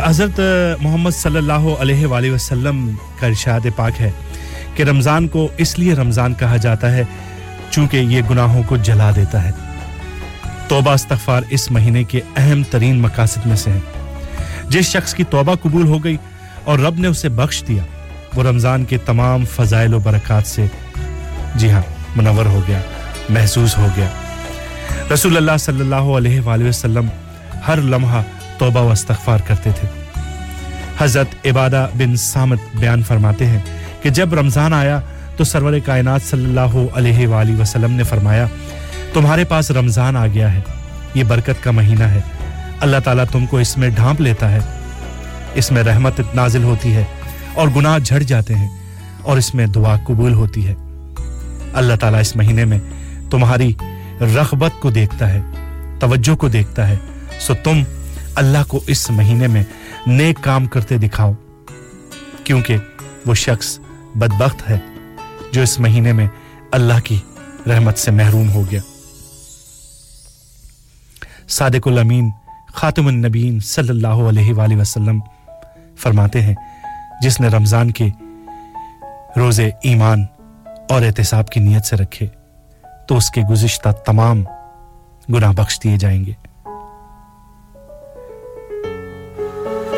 حضرت 0.04 0.40
محمد 0.80 1.10
صلی 1.10 1.36
اللہ 1.36 1.66
علیہ 1.80 2.06
وآلہ 2.06 2.30
وسلم 2.30 2.88
کا 3.20 3.26
ارشاد 3.26 3.66
پاک 3.76 4.00
ہے 4.00 4.10
کہ 4.74 4.82
رمضان 4.82 5.28
کو 5.28 5.48
اس 5.56 5.78
لیے 5.78 5.94
رمضان 5.94 6.34
کہا 6.34 6.56
جاتا 6.56 6.92
ہے 6.92 7.02
چونکہ 7.70 7.96
یہ 7.96 8.22
گناہوں 8.30 8.62
کو 8.66 8.76
جلا 8.76 9.10
دیتا 9.16 9.42
ہے۔ 9.44 9.50
توبہ 10.68 10.90
استغفار 10.90 11.42
اس 11.50 11.70
مہینے 11.70 12.04
کے 12.04 12.20
اہم 12.36 12.62
ترین 12.70 13.00
مقاصد 13.00 13.46
میں 13.46 13.56
سے 13.56 13.70
ہیں 13.70 13.80
جس 14.68 14.86
شخص 14.86 15.14
کی 15.14 15.24
توبہ 15.24 15.54
قبول 15.54 15.86
ہو 15.86 16.02
گئی 16.04 16.16
اور 16.64 16.78
رب 16.78 16.98
نے 16.98 17.08
اسے 17.08 17.28
بخش 17.28 17.62
دیا، 17.68 17.82
وہ 18.34 18.42
رمضان 18.42 18.84
کے 18.84 18.98
تمام 18.98 19.44
فضائل 19.44 19.94
و 19.94 19.98
برکات 19.98 20.46
سے 20.46 20.66
جی 21.54 21.70
ہاں 21.70 21.82
منور 22.16 22.46
ہو 22.46 22.60
گیا 22.68 22.80
محسوس 23.28 23.76
ہو 23.78 23.88
گیا۔ 23.96 24.08
رسول 25.12 25.36
اللہ 25.36 25.56
صلی 25.58 25.80
اللہ 25.80 26.08
علیہ 26.12 26.40
وآلہ 26.40 26.64
وسلم 26.64 27.08
ہر 27.66 27.80
لمحہ 27.84 28.22
توبہ 28.58 28.80
و 28.80 28.90
استغفار 28.90 29.40
کرتے 29.46 29.70
تھے 29.80 29.88
حضرت 30.98 31.46
عبادہ 31.46 31.86
بن 31.94 32.16
سامت 32.18 32.74
بیان 32.74 33.02
فرماتے 33.02 33.46
ہیں 33.46 33.60
کہ 34.02 34.10
جب 34.10 34.34
رمضان 34.34 34.72
آیا 34.74 34.98
تو 35.36 35.44
سرور 35.44 35.78
کائنات 35.84 36.22
صلی 36.22 36.44
اللہ 36.44 36.76
علیہ 36.94 37.26
وآلہ 37.28 37.60
وسلم 37.60 37.92
نے 37.92 38.04
فرمایا 38.04 38.46
تمہارے 39.12 39.44
پاس 39.44 39.70
رمضان 39.72 40.16
آ 40.16 40.26
گیا 40.26 40.52
ہے 40.54 40.60
یہ 41.14 41.24
برکت 41.24 41.62
کا 41.64 41.70
مہینہ 41.72 42.04
ہے 42.06 42.20
اللہ 42.80 42.96
تعالیٰ 43.04 43.24
تم 43.32 43.46
کو 43.46 43.58
اس 43.58 43.76
میں 43.76 43.88
ڈھانپ 43.90 44.20
لیتا 44.20 44.50
ہے 44.52 44.58
اس 45.54 45.70
میں 45.72 45.82
رحمت 45.82 46.20
نازل 46.34 46.64
ہوتی 46.64 46.94
ہے 46.94 47.04
اور 47.54 47.68
گناہ 47.76 47.98
جھڑ 48.00 48.22
جاتے 48.24 48.54
ہیں 48.54 48.68
اور 49.22 49.36
اس 49.36 49.54
میں 49.54 49.66
دعا 49.74 49.96
قبول 50.04 50.32
ہوتی 50.34 50.66
ہے 50.66 50.74
اللہ 51.74 51.96
تعالیٰ 51.96 52.20
اس 52.20 52.36
مہینے 52.36 52.64
میں 52.64 52.78
تمہاری 53.30 53.72
رغبت 54.20 54.70
کو 54.80 54.90
دیکھتا 54.90 55.32
ہے، 55.32 55.40
توجہ 56.00 56.36
کو 56.36 56.48
دیکھتا 56.48 56.88
ہے۔ 56.88 56.96
سو 57.40 57.54
تم 57.54 57.82
اللہ 58.34 58.58
کو 58.68 58.80
اس 58.86 59.10
مہینے 59.10 59.46
میں 59.46 59.64
نیک 60.06 60.36
کام 60.40 60.66
کرتے 60.66 60.98
دکھاؤ، 60.98 61.32
کیونکہ 62.44 62.76
وہ 63.26 63.34
شخص 63.34 63.78
بدبخت 64.14 64.70
ہے 64.70 64.78
جو 65.52 65.62
اس 65.62 65.80
مہینے 65.80 66.12
میں 66.12 66.26
اللہ 66.72 67.00
کی 67.04 67.18
رحمت 67.66 67.98
سے 67.98 68.10
محروم 68.10 68.50
ہو 68.50 68.62
گیا۔ 68.70 68.80
صادق 71.48 71.88
الامین 71.88 72.30
خاتم 72.74 73.06
النبین 73.06 73.60
صلی 73.60 73.88
اللہ 73.88 74.22
علیہ 74.30 74.54
وآلہ 74.54 74.76
وسلم 74.76 75.20
فرماتے 75.96 76.42
ہیں، 76.42 76.54
جس 77.22 77.40
نے 77.40 77.48
رمضان 77.48 77.90
کے 77.90 78.08
روزے 79.36 79.70
ایمان 79.82 80.24
اور 80.88 81.02
احتساب 81.02 81.48
کی 81.48 81.60
نیت 81.60 81.84
سے 81.84 81.96
رکھے۔ 81.96 82.26
تو 83.08 83.16
اس 83.16 83.30
کے 83.30 83.40
گزشتہ 83.50 83.88
تمام 83.88 84.44
گناہ 85.34 85.52
بخش 85.52 85.80
دیے 85.84 85.96
جائیں 85.96 86.24
گے۔ 86.24 86.32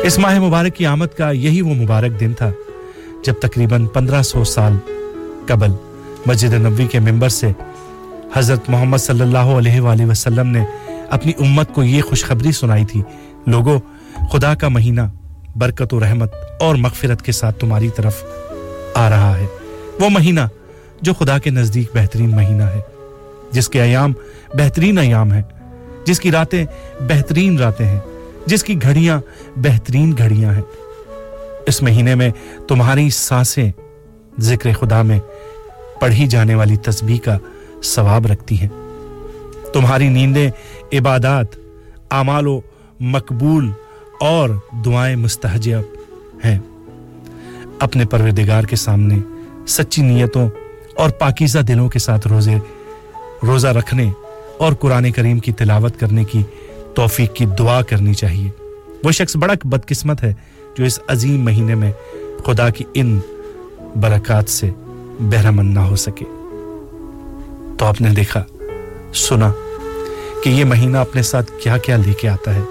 اس 0.03 0.19
ماہ 0.19 0.39
مبارک 0.39 0.75
کی 0.75 0.85
آمد 0.85 1.17
کا 1.17 1.31
یہی 1.31 1.61
وہ 1.61 1.73
مبارک 1.73 2.19
دن 2.19 2.33
تھا 2.33 2.49
جب 3.25 3.33
تقریباً 3.41 3.85
پندرہ 3.85 4.21
سو 4.21 4.43
سال 4.43 4.77
قبل 5.45 5.71
مسجد 6.25 6.53
نبوی 6.53 6.87
کے 6.87 6.99
ممبر 6.99 7.29
سے 7.29 7.51
حضرت 8.35 8.69
محمد 8.69 8.97
صلی 8.97 9.21
اللہ 9.21 9.37
علیہ 9.37 9.81
وآلہ 9.81 10.05
وسلم 10.05 10.47
نے 10.47 10.65
اپنی 11.09 11.31
امت 11.39 11.73
کو 11.73 11.83
یہ 11.83 12.01
خوشخبری 12.01 12.51
سنائی 12.51 12.85
تھی 12.85 13.01
لوگوں 13.47 13.79
خدا 14.31 14.55
کا 14.55 14.67
مہینہ 14.67 15.01
برکت 15.55 15.93
و 15.93 15.99
رحمت 15.99 16.33
اور 16.59 16.75
مغفرت 16.75 17.21
کے 17.21 17.31
ساتھ 17.31 17.59
تمہاری 17.59 17.89
طرف 17.89 18.23
آ 18.95 19.09
رہا 19.09 19.37
ہے۔ 19.37 19.45
وہ 19.99 20.09
مہینہ 20.09 20.39
جو 21.01 21.13
خدا 21.13 21.37
کے 21.37 21.49
نزدیک 21.49 21.91
بہترین 21.95 22.35
مہینہ 22.35 22.63
ہے۔ 22.63 22.98
جس 23.51 23.69
کے 23.69 23.81
ایام 23.81 24.13
بہترین 24.53 24.97
ایام 24.97 25.31
ہیں، 25.31 25.41
جس 26.05 26.19
کی 26.19 26.31
راتیں 26.31 26.65
بہترین 27.01 27.57
راتیں 27.57 27.85
ہیں، 27.85 27.99
جس 28.45 28.63
کی 28.63 28.81
گھڑیاں 28.81 29.21
بہترین 29.55 30.15
گھڑیاں 30.17 30.53
ہیں۔ 30.53 30.61
اس 31.67 31.83
مہینے 31.83 32.15
میں 32.15 32.29
تمہاری 32.67 33.09
سانسیں 33.09 33.71
ذکر 34.39 34.73
خدا 34.73 35.01
میں 35.01 35.19
پڑھی 36.01 36.27
جانے 36.27 36.55
والی 36.55 36.77
تسبیح 36.77 37.17
کا 37.17 37.37
ثواب 37.83 38.25
رکھتی 38.25 38.61
ہیں۔ 38.61 38.69
تمہاری 39.73 40.09
نیندیں 40.09 40.51
عبادات، 40.93 41.45
اعمال 42.11 42.47
و 42.47 42.61
مقبول 42.99 43.71
اور 44.19 44.49
دعائیں 44.85 45.15
مستحجب 45.15 45.81
ہیں۔ 46.45 46.59
اپنے 47.79 48.05
پروردگار 48.05 48.63
کے 48.63 48.75
سامنے 48.75 49.17
سچی 49.67 50.01
نیتوں 50.01 50.49
اور 50.95 51.09
پاکیزہ 51.09 51.59
دلوں 51.59 51.89
کے 51.89 51.99
ساتھ 51.99 52.27
روزے 52.27 52.55
روزہ 53.43 53.67
رکھنے 53.67 54.11
اور 54.57 54.73
قرآن 54.73 55.11
کریم 55.11 55.39
کی 55.39 55.51
تلاوت 55.51 55.99
کرنے 55.99 56.23
کی 56.23 56.43
توفیق 56.95 57.33
کی 57.33 57.45
دعا 57.45 57.81
کرنی 57.81 58.13
چاہیے۔ 58.13 58.49
وہ 59.03 59.11
شخص 59.11 59.35
بڑا 59.35 59.53
بدقسمت 59.63 60.23
ہے 60.23 60.33
جو 60.77 60.85
اس 60.85 60.99
عظیم 61.07 61.43
مہینے 61.43 61.75
میں 61.75 61.91
خدا 62.45 62.69
کی 62.69 62.83
ان 62.93 63.19
برکات 63.95 64.49
سے 64.49 64.69
بہرمند 65.19 65.73
نہ 65.73 65.79
ہو 65.79 65.95
سکے۔ 65.95 66.25
تو 67.77 67.85
آپ 67.85 68.01
نے 68.01 68.09
دیکھا، 68.09 68.43
سنا 69.13 69.51
کہ 70.43 70.49
یہ 70.49 70.65
مہینہ 70.65 70.97
اپنے 70.97 71.21
ساتھ 71.21 71.51
کیا 71.63 71.77
کیا 71.77 71.97
لے 71.97 72.13
کے 72.13 72.29
آتا 72.29 72.55
ہے 72.55 72.61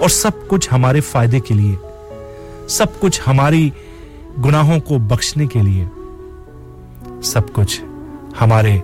اور 0.00 0.08
سب 0.08 0.30
کچھ 0.48 0.68
ہمارے 0.72 1.00
فائدے 1.00 1.40
کے 1.40 1.54
لیے، 1.54 1.74
سب 2.68 2.86
کچھ 3.00 3.20
ہماری 3.26 3.70
گناہوں 4.44 4.80
کو 4.80 4.98
بخشنے 4.98 5.46
کے 5.46 5.62
لیے، 5.62 5.84
سب 7.22 7.52
کچھ 7.52 7.80
ہمارے 8.40 8.78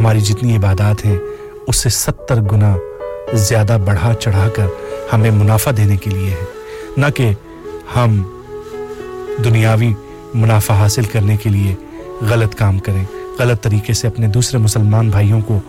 ہماری 0.00 0.20
جتنی 0.20 0.56
عبادات 0.56 1.04
ہیں، 1.04 1.18
اس 1.66 1.76
سے 1.76 1.88
ستر 1.88 2.40
گنا 2.40 2.76
زیادہ 3.32 3.78
بڑھا 3.84 4.14
چڑھا 4.14 4.48
کر 4.56 4.66
ہمیں 5.12 5.30
منافع 5.30 5.70
دینے 5.76 5.96
کے 5.96 6.10
لیے 6.10 6.30
ہے 6.30 6.44
نہ 6.96 7.06
کہ 7.16 7.32
ہم 7.96 8.22
دنیاوی 9.44 9.94
منافع 10.34 10.74
حاصل 10.74 11.04
کرنے 11.04 11.36
کے 11.36 11.50
لیے 11.50 11.74
غلط 12.20 12.54
کام 12.54 12.78
کریں، 12.78 13.04
غلط 13.38 13.62
طریقے 13.62 13.92
سے 13.92 14.06
اپنے 14.06 14.26
دوسرے 14.26 14.58
مسلمان 14.58 15.10
بھائیوں 15.10 15.40
کو 15.40 15.60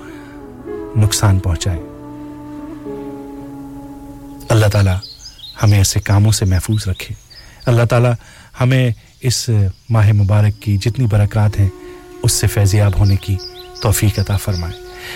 نقصان 0.96 1.40
پہنچائیں۔ 1.40 1.82
اللہ 4.50 4.66
تعالیٰ 4.72 4.98
ہمیں 5.64 5.78
ایسے 5.78 6.00
کاموں 6.00 6.32
سے 6.32 6.46
محفوظ 6.46 6.88
رکھے۔ 6.88 7.16
اللہ 7.66 7.84
تعالیٰ 7.90 8.14
ہمیں 8.62 8.92
اس 9.22 9.50
ماہ 9.90 10.12
مبارک 10.12 10.62
کی 10.62 10.78
جتنی 10.78 11.06
برکات 11.06 11.60
ہیں، 11.60 11.70
اس 12.24 12.32
سے 12.32 12.48
فیضیاب 12.48 13.00
ہونے 13.00 13.16
کی 13.16 13.38
توفیق 13.84 14.20
عطا 14.20 14.38
فرمائے۔ 14.38 14.74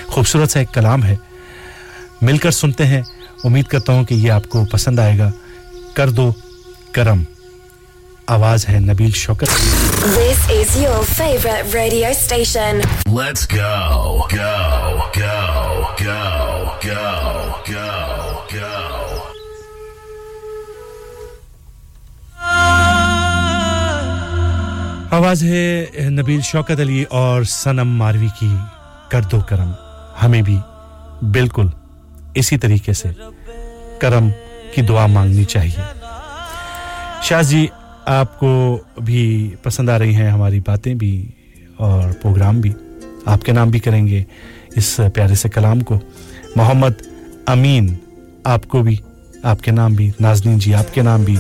خوبصورت 0.08 0.52
سا 0.52 0.60
ایک 0.60 0.74
کلام 0.74 1.04
ہے۔ 1.04 1.16
مل 2.22 2.38
کر 2.38 2.52
سنتے 2.52 2.86
ہیں۔ 2.86 3.02
امید 3.44 3.66
کرتا 3.66 3.94
ہوں 3.94 4.04
کہ 4.04 4.14
یہ 4.14 4.32
آپ 4.32 4.50
کو 4.50 4.66
پسند 4.66 5.00
آئے 5.00 5.18
گا۔ 5.18 5.32
کر 5.94 6.10
دو 6.10 6.34
کرم۔ 6.92 7.24
آواز 8.28 8.70
ہے 8.70 8.80
نبیل 8.80 9.12
شوکت۔ 9.12 9.50
This 10.06 10.56
is 10.56 10.86
your 10.86 11.02
favorite 11.22 11.76
radio 11.76 12.12
station. 12.30 12.76
Let's 13.18 13.62
go 13.62 14.04
go 14.06 14.58
go 15.00 15.00
go 15.20 15.82
go 16.04 16.38
go. 16.88 17.18
go 17.74 18.07
آواز 25.12 25.44
ہے 25.44 25.86
نبیل 26.10 26.42
شوکت 26.42 26.80
علی 26.80 27.04
اور 27.10 27.44
سنم 27.44 27.88
ماروی 27.88 28.28
کی 28.40 28.56
کرد 29.10 29.34
و 29.34 29.40
کرم 29.48 29.72
ہمیں 30.24 30.42
بھی 30.42 30.58
بالکل 31.22 31.68
اسی 32.34 32.58
طریقے 32.58 32.94
سے 32.94 33.12
کرم 34.00 34.30
کی 34.76 34.82
دعا 34.82 35.06
مانگنی 35.06 35.44
چاہیے۔ 35.44 35.82
شاہ 37.22 37.42
جی 37.42 37.68
آپ 38.06 38.40
کو 38.40 38.78
بھی 38.98 39.52
پسند 39.64 39.90
آ 39.90 40.00
رہی 40.00 40.16
ہیں 40.16 40.30
ہماری 40.30 40.60
باتیں 40.60 40.96
بھی 40.96 41.32
اور 41.78 42.04
پروگرام 42.22 42.62
بھی۔ 42.62 42.74
آپ 43.26 43.42
کے 43.42 43.52
نام 43.52 43.70
بھی 43.70 43.80
کریں 43.80 44.08
گے 44.08 44.24
اس 44.76 45.00
پیارے 45.14 45.36
سے 45.36 45.50
کلام 45.50 45.80
کو۔ 45.80 46.00
محمد 46.56 47.02
امین، 47.46 47.96
آپ 48.44 48.68
کو 48.68 48.84
بھی، 48.84 48.98
آپ 49.44 49.62
کے 49.62 49.72
نام 49.72 49.94
بھی۔ 49.94 50.12
نازنین 50.20 50.60
جی 50.60 50.74
آپ 50.74 50.94
کے 50.94 51.02
نام 51.02 51.24
بھی۔ 51.24 51.36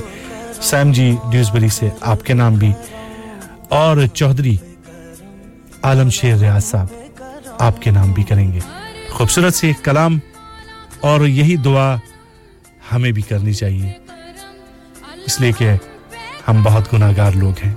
سیم 0.62 0.92
جی 0.92 1.16
ڈیوزبری 1.32 1.70
سے 1.70 1.90
آپ 2.02 2.26
کے 2.26 2.34
نام 2.34 2.56
بھی۔ 2.56 2.72
اور 3.70 3.98
چودھری 4.14 4.58
عالم 5.82 6.10
شیر 6.10 6.36
ریاض 6.36 6.66
صاحب 6.66 6.88
آپ 7.60 7.82
کے 7.82 7.92
نام 7.92 8.12
بھی 8.12 8.24
کریں 8.24 8.54
گے۔ 8.54 8.60
خوبصورت 9.10 9.54
سے 9.54 9.68
ایک 9.68 9.86
کلام 9.86 10.20
اور 11.02 11.22
یہی 11.22 11.56
دعا 11.56 11.96
ہمیں 12.92 13.12
بھی 13.12 13.22
کرنی 13.22 13.54
چاہیے۔ 13.54 13.94
اس 15.26 15.42
لیے 15.42 15.52
کہ 15.52 15.72
ہم 16.48 16.64
بہت 16.64 16.94
گناہ 16.94 17.12
گار 17.18 17.32
لوگ 17.32 17.54
ہیں۔ 17.66 17.74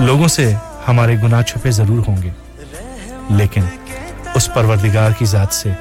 لوگوں 0.00 0.28
سے 0.28 0.54
ہمارے 0.88 1.16
گناہ 1.22 1.42
چھپے 1.42 1.70
ضرور 1.70 2.02
ہوں 2.08 2.22
گے۔ 2.22 2.30
لیکن 3.30 3.62
اس 4.34 4.54
پروردگار 4.54 5.10
کی 5.18 5.24
ذات 5.24 5.54
سے 5.54 5.72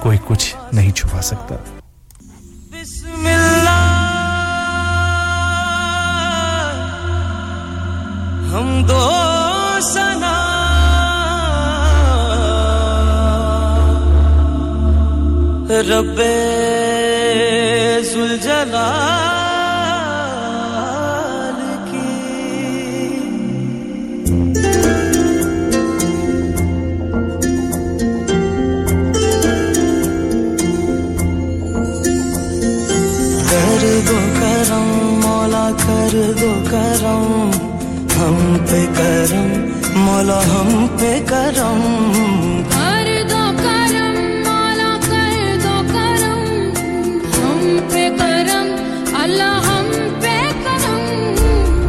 کوئی 0.00 0.18
کچھ 0.26 0.56
نہیں 0.72 0.90
چھپا 0.90 1.22
سکتا۔ 1.22 1.77
ہم 8.52 8.82
دو 8.88 9.04
رب 15.88 16.20
زلجلال 18.02 18.80
کی۔ 21.90 22.06
کر 33.50 34.00
دو 34.08 34.18
کرم 34.40 34.88
مولا 35.22 35.70
کر 35.86 36.20
دو 36.40 36.52
کرم۔ 36.70 37.67
ہم 38.18 38.56
پہ 38.70 38.86
کرم 38.96 39.70
مولا 39.96 40.38
ہم 40.38 40.86
پہ 41.00 41.20
کرم۔ 41.26 41.80
کر 42.70 43.06
دو 43.30 43.50
کرم 43.62 44.16
مولا 44.44 44.96
کر 45.08 45.56
دو 45.62 45.82
کرم۔ 45.92 46.72
ہم 47.38 47.78
پہ 47.90 48.08
کرم 48.18 48.74
اللہ 49.22 49.42
ہم 49.42 49.90
پہ 50.20 50.40
کرم۔ 50.64 51.34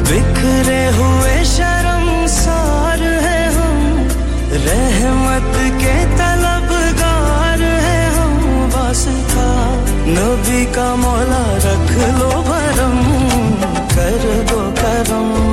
بکھرے 0.04 0.92
ہوئے 0.98 1.44
شرم 1.46 2.26
سار 2.28 3.02
ہے 3.02 3.50
ہم۔ 3.56 4.08
رحمت 4.52 5.82
کے 5.82 6.06
طلب 6.18 6.74
گار 7.00 7.62
ہے 7.62 8.10
ہم۔ 8.18 8.70
بس 8.74 9.04
تھا 9.04 9.84
نبی 10.08 10.66
کا 10.72 10.96
مولا 10.96 11.58
رکھ 11.58 11.98
لو 12.20 12.44
بھرم۔ 12.46 13.02
کر 13.96 14.42
دو 14.50 14.72
کرم۔ 14.82 15.49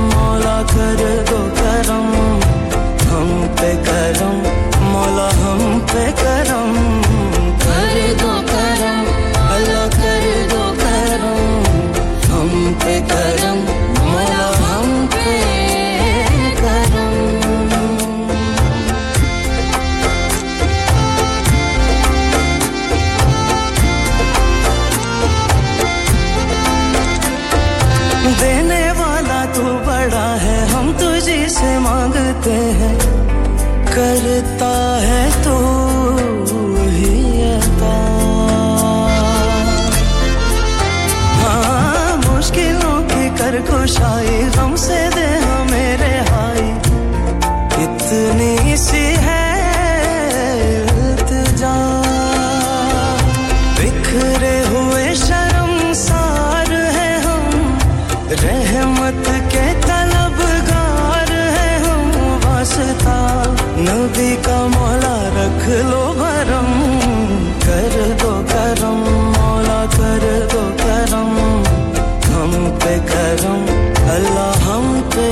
کرم 73.05 73.65
اللہ 74.09 74.63
ہم 74.65 74.99
پہ 75.15 75.29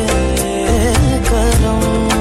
کرم 1.29 2.14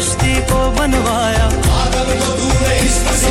کشتی 0.00 0.34
کو 0.48 0.58
بنوایا۔ 0.76 1.48
پاگل 1.64 2.18
کو 2.18 2.34
تو 2.36 2.48
نے 2.60 2.76
عشق 2.76 3.24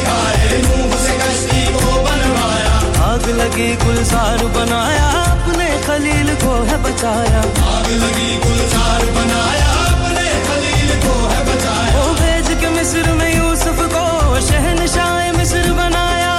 منہ 0.68 0.94
سے 1.04 1.16
کشتی 1.20 1.66
کو 1.74 2.04
بنوایا 2.06 2.80
آگ 3.04 3.30
لگی 3.30 3.74
گلزار 3.86 4.44
بنایا، 4.54 5.10
اپنے 5.32 5.70
خلیل 5.86 6.34
کو 6.42 6.64
ہے 6.72 6.78
بچایا۔ 6.84 7.42
آگ 7.68 7.90
لگی 7.94 8.38
گلزار 8.46 9.06
بنایا 9.16 9.72
اپنے 9.88 10.30
خلیل 10.48 10.92
کو 11.04 11.28
ہے 11.32 11.44
بچایا 11.44 11.98
وہ 11.98 12.14
بھیج 12.18 12.54
کے 12.62 12.70
مصر 12.70 13.14
میں 13.14 13.34
یوسف 13.36 13.82
کو 13.92 14.38
شہنشاہ 14.50 15.32
مصر 15.32 15.72
بنایا۔ 15.72 16.36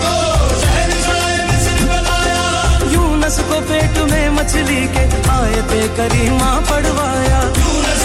کو 0.00 0.10
یونس 2.92 3.38
کو 3.48 3.60
پیٹ 3.68 3.98
میں 4.10 4.28
مچھلی 4.30 4.86
کے 4.94 5.06
آئے 5.28 5.60
پہ 5.68 5.86
کریمہ 5.96 6.58
پڑوایا 6.68 7.40
یونس 7.58 8.01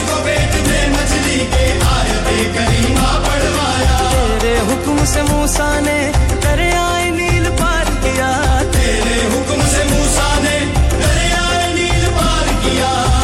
تیرے 4.42 4.60
حکم 4.60 4.98
سے 5.06 5.22
موسا 5.22 5.80
نے 5.80 6.12
دریائے 6.44 7.10
نیل 7.10 7.50
پار 7.60 7.86
کیا۔ 8.04 8.62
تیرے 8.72 9.20
حکم 9.28 9.62
سے 9.72 9.84
موسا 9.90 10.40
نے 10.44 10.58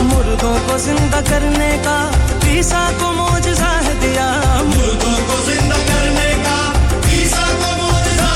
مردوں 0.02 0.58
کو 0.68 0.78
زندہ 0.78 1.20
کرنے 1.30 1.78
کا 1.84 2.12
عیسیٰ 2.44 2.90
کو 3.00 3.12
معجزہ 3.12 3.80
دیا۔ 4.02 4.30
مردوں 4.64 5.16
کو 5.28 5.36
زندہ 5.46 5.76
کرنے 5.88 6.32
کا 6.44 6.72
عیسیٰ 7.10 7.48
کو 7.62 7.72
معجزہ 7.78 8.34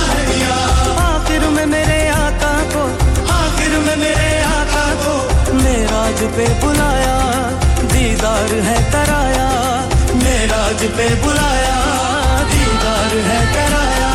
آخر 0.98 1.50
میں 1.50 1.66
میرے 1.66 2.10
آقا 2.10 2.56
کو 2.74 2.88
آخر 3.30 3.78
میں 3.86 3.96
میرے 3.96 4.42
آقا 4.44 4.94
کو 5.06 5.28
میراج 5.54 6.24
پہ 6.36 6.46
بلایا۔ 6.62 7.47
دیدار 8.18 8.52
ہے 8.66 8.76
ترایا 8.92 9.50
میراج 10.14 10.86
پہ 10.96 11.08
بلایا۔ 11.24 11.76
دیدار 12.52 13.14
ہے 13.30 13.44
ترایا 13.54 14.12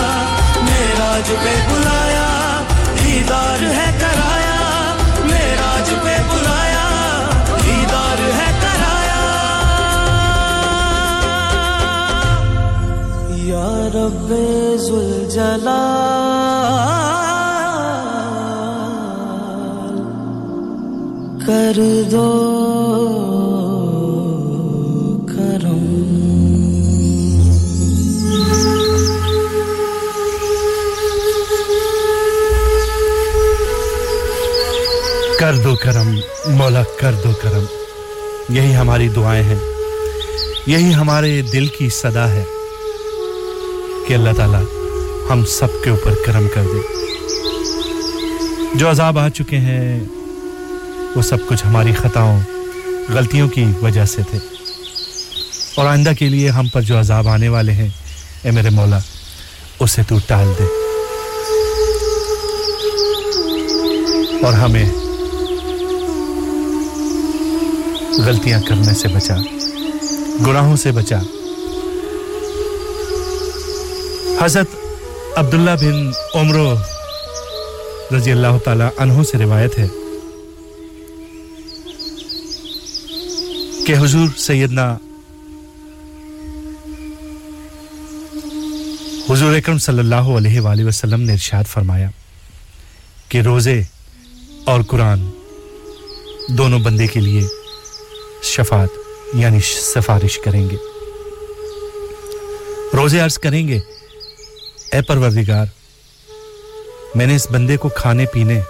میراج 0.63 1.29
پہ 1.45 1.55
بلایا۔ 1.69 2.27
دیدار 3.05 3.63
ہے 3.63 3.91
کرایا 4.01 4.95
میراج 5.25 5.91
پہ 6.03 6.17
بلایا۔ 6.31 6.89
دیدار 7.65 8.23
ہے 8.39 8.51
کرایا 8.63 9.21
یا 13.45 13.89
رب 13.95 14.33
کر 21.47 21.81
دو 22.11 22.52
دو 35.65 35.77
کرم، 35.77 36.21
مولا 36.47 36.83
کر 37.01 37.13
دو 37.25 37.31
کرم۔ 37.43 37.65
یہی 38.49 38.77
ہماری 38.77 39.09
دعائیں 39.09 39.43
ہیں۔ 39.43 39.59
یہی 40.67 40.95
ہمارے 40.95 41.43
دل 41.43 41.67
کی 41.67 41.89
صدا 41.89 42.31
ہے 42.33 42.45
کہ 44.09 44.15
اللہ 44.15 44.31
تعالیٰ 44.37 44.63
ہم 45.31 45.45
سب 45.45 45.67
کے 45.85 45.91
اوپر 45.91 46.13
کرم 46.27 46.47
کر 46.55 46.63
دے۔ 46.63 46.79
جو 48.75 48.91
عذاب 48.91 49.19
آ 49.19 49.29
چکے 49.29 49.57
ہیں، 49.57 50.05
وہ 51.17 51.23
سب 51.23 51.37
کچھ 51.49 51.67
ہماری 51.67 51.93
خطاؤں، 51.93 52.41
غلطیوں 53.09 53.49
کی 53.49 53.65
وجہ 53.83 54.05
سے 54.05 54.23
تھے۔ 54.31 54.39
اور 55.75 55.87
آئندہ 55.87 56.11
کے 56.19 56.29
لیے 56.29 56.49
ہم 56.49 56.69
پر 56.69 56.81
جو 56.81 57.01
عذاب 57.01 57.29
آنے 57.29 57.49
والے 57.49 57.73
ہیں، 57.73 57.89
اے 58.43 58.51
میرے 58.51 58.71
مولا، 58.71 58.99
اسے 59.81 60.03
تو 60.09 60.17
ٹال 60.27 60.53
دے۔ 60.59 60.65
اور 64.45 64.53
ہمیں 64.53 65.02
غلطیاں 68.19 68.61
کرنے 68.69 68.95
سے 68.95 69.09
بچا، 69.09 69.37
گناہوں 70.47 70.77
سے 70.77 70.93
بچا۔ 70.93 71.19
حضرت 74.41 74.75
عبداللہ 75.37 75.71
بن 75.81 76.11
عمرو 76.35 76.75
رضی 78.17 78.31
اللہ 78.33 78.59
تعالی 78.65 78.85
عنہ 78.99 79.23
سے 79.23 79.39
روایت 79.39 79.79
ہے 79.79 79.87
کہ 83.87 83.95
حضور 83.99 84.29
سیدنا 84.39 84.87
حضور 89.31 89.55
اکرم 89.55 89.79
صلی 89.79 89.99
اللہ 89.99 90.29
علیہ 90.37 90.61
وآلہ 90.61 90.85
وسلم 90.85 91.21
نے 91.21 91.33
ارشاد 91.33 91.65
فرمایا 91.65 92.09
کہ 93.29 93.41
روزے 93.41 93.83
اور 94.65 94.81
قرآن 94.87 95.29
دونوں 96.59 96.79
بندے 96.79 97.07
کے 97.07 97.21
لیے 97.21 97.43
شفاعت 98.57 98.89
یعنی 99.35 99.61
سفارش 99.61 100.39
کریں 100.39 100.71
گے۔ 100.71 100.77
روزے 102.97 103.21
عرض 103.21 103.39
کریں 103.39 103.69
گے، 103.69 103.79
اے 104.93 105.03
پروردگار، 105.03 105.67
میں 107.15 107.27
نے 107.27 107.37
اس 107.37 107.51
بندے 107.51 107.77
کو 107.77 107.89
کھانے 107.89 108.27
پینے 108.27 108.61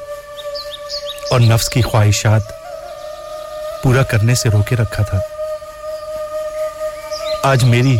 اور 1.30 1.40
نفس 1.40 1.68
کی 1.68 1.82
خواہشات 1.82 2.42
پورا 3.82 4.02
کرنے 4.02 4.34
سے 4.34 4.48
روکے 4.48 4.76
رکھا 4.76 5.02
تھا۔ 5.02 5.20
آج 7.42 7.64
میری 7.64 7.98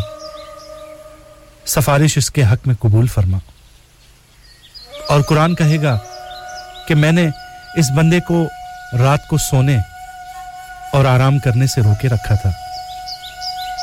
سفارش 1.65 2.17
اس 2.17 2.31
کے 2.31 2.43
حق 2.43 2.67
میں 2.67 2.75
قبول 2.79 3.07
فرما۔ 3.07 3.37
اور 5.07 5.21
قرآن 5.21 5.55
کہے 5.55 5.81
گا 5.81 5.99
کہ 6.87 6.95
میں 6.95 7.11
نے 7.11 7.27
اس 7.77 7.85
بندے 7.97 8.19
کو 8.27 8.43
رات 8.99 9.27
کو 9.29 9.37
سونے 9.37 9.77
اور 10.93 11.05
آرام 11.05 11.39
کرنے 11.39 11.67
سے 11.67 11.81
روکے 11.81 12.07
رکھا 12.07 12.35
تھا۔ 12.35 12.49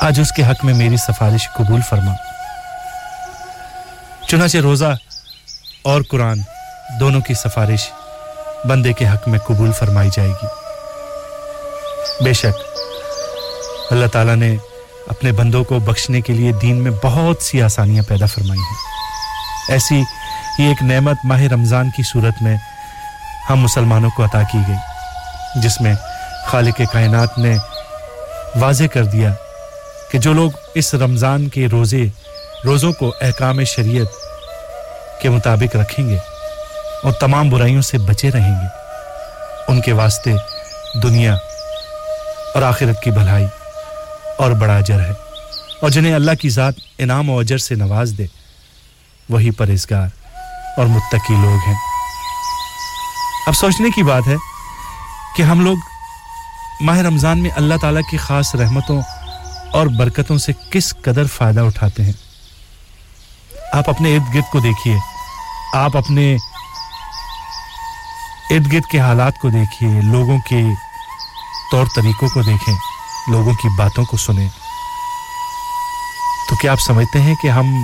آج 0.01 0.19
اس 0.19 0.31
کے 0.31 0.43
حق 0.43 0.65
میں 0.65 0.73
میری 0.73 0.97
سفارش 0.97 1.49
قبول 1.53 1.81
فرما۔ 1.81 2.13
چنانچہ 4.27 4.57
روزہ 4.57 4.85
اور 5.83 6.01
قرآن 6.09 6.39
دونوں 6.99 7.21
کی 7.21 7.33
سفارش 7.33 7.91
بندے 8.65 8.93
کے 8.93 9.07
حق 9.07 9.27
میں 9.27 9.39
قبول 9.39 9.71
فرمائی 9.71 10.09
جائے 10.13 10.29
گی۔ 10.29 10.45
بے 12.23 12.33
شک، 12.33 12.59
اللہ 13.91 14.07
تعالیٰ 14.07 14.35
نے 14.35 14.55
اپنے 15.07 15.31
بندوں 15.31 15.63
کو 15.63 15.79
بخشنے 15.79 16.21
کے 16.21 16.33
لیے 16.33 16.51
دین 16.53 16.75
میں 16.75 16.91
بہت 17.03 17.43
سی 17.43 17.61
آسانیاں 17.61 18.03
پیدا 18.03 18.25
فرمائی 18.25 18.59
ہیں۔ 18.59 18.77
ایسی 19.69 20.03
یہ 20.57 20.67
ایک 20.67 20.83
نعمت 20.83 21.17
ماہ 21.23 21.41
رمضان 21.41 21.89
کی 21.89 22.03
صورت 22.03 22.41
میں 22.41 22.57
ہم 23.49 23.55
مسلمانوں 23.55 24.09
کو 24.09 24.25
عطا 24.25 24.41
کی 24.41 24.57
گئی، 24.67 24.77
جس 25.55 25.81
میں 25.81 25.93
خالق 26.47 26.81
کائنات 26.93 27.37
نے 27.37 27.57
واضح 28.55 28.83
کر 28.93 29.03
دیا 29.03 29.33
کہ 30.11 30.17
جو 30.17 30.33
لوگ 30.33 30.51
اس 30.73 30.93
رمضان 30.93 31.47
کے 31.47 31.67
روزے، 31.71 32.05
روزوں 32.65 32.93
کو 32.93 33.13
احکام 33.21 33.63
شریعت 33.63 34.05
کے 35.21 35.29
مطابق 35.29 35.75
رکھیں 35.75 36.09
گے 36.09 36.17
اور 37.03 37.11
تمام 37.11 37.49
برائیوں 37.49 37.81
سے 37.81 37.97
بچے 37.97 38.31
رہیں 38.31 38.61
گے۔ 38.61 38.67
ان 39.67 39.81
کے 39.81 39.93
واسطے 39.93 40.33
دنیا 41.03 41.35
اور 42.53 42.61
آخرت 42.61 43.03
کی 43.03 43.11
بھلائی 43.11 43.45
اور 44.37 44.51
بڑا 44.51 44.77
اجر 44.77 44.99
ہے۔ 44.99 45.13
اور 45.81 45.89
جنہیں 45.89 46.13
اللہ 46.13 46.31
کی 46.41 46.49
ذات 46.49 46.73
انعام 46.97 47.29
و 47.29 47.39
اجر 47.39 47.57
سے 47.57 47.75
نواز 47.75 48.13
دے، 48.17 48.25
وہی 49.29 49.51
پرہزگار 49.51 50.07
اور 50.77 50.85
متقی 50.85 51.33
لوگ 51.41 51.57
ہیں۔ 51.67 51.75
اب 53.47 53.55
سوچنے 53.55 53.89
کی 53.95 54.03
بات 54.03 54.27
ہے 54.27 54.35
کہ 55.37 55.43
ہم 55.43 55.65
لوگ 55.65 55.77
ماہ 56.81 56.97
رمضان 56.97 57.39
میں 57.39 57.49
اللہ 57.55 57.75
تعالیٰ 57.81 58.01
کی 58.11 58.17
خاص 58.17 58.55
رحمتوں 58.55 59.01
اور 59.71 59.87
برکتوں 59.87 60.37
سے 60.37 60.51
کس 60.69 60.93
قدر 61.01 61.25
فائدہ 61.25 61.59
اٹھاتے 61.59 62.03
ہیں؟ 62.03 62.11
آپ 63.73 63.89
اپنے 63.89 64.15
ارد 64.15 64.35
گرد 64.35 64.51
کو 64.51 64.59
دیکھیے۔ 64.59 64.97
آپ 65.73 65.97
اپنے 65.97 66.35
ارد 68.49 68.73
گرد 68.73 68.91
کے 68.91 68.99
حالات 68.99 69.33
کو 69.41 69.49
دیکھیے۔ 69.49 70.01
لوگوں 70.01 70.39
کے 70.39 70.61
طور 71.71 71.85
طریقوں 71.95 72.29
کو 72.29 72.41
دیکھیں۔ 72.41 72.75
لوگوں 73.27 73.53
کی 73.53 73.67
باتوں 73.77 74.05
کو 74.05 74.17
سنیں۔ 74.17 74.49
تو 76.49 76.55
کیا 76.55 76.71
آپ 76.71 76.79
سمجھتے 76.79 77.21
ہیں 77.21 77.35
کہ 77.35 77.47
ہم 77.47 77.83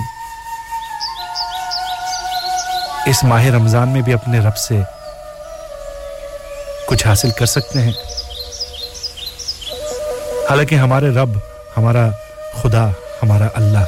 اس 3.06 3.24
ماہ 3.24 3.44
رمضان 3.44 3.88
میں 3.88 4.00
بھی 4.00 4.12
اپنے 4.12 4.38
رب 4.38 4.56
سے 4.56 4.82
کچھ 6.88 7.06
حاصل 7.06 7.30
کر 7.30 7.46
سکتے 7.46 7.82
ہیں؟ 7.82 8.07
حالانکہ 10.50 10.74
ہمارے 10.74 11.10
رب، 11.10 11.38
ہمارا 11.76 12.08
خدا، 12.62 12.88
ہمارا 12.90 13.44
اللہ، 13.54 13.84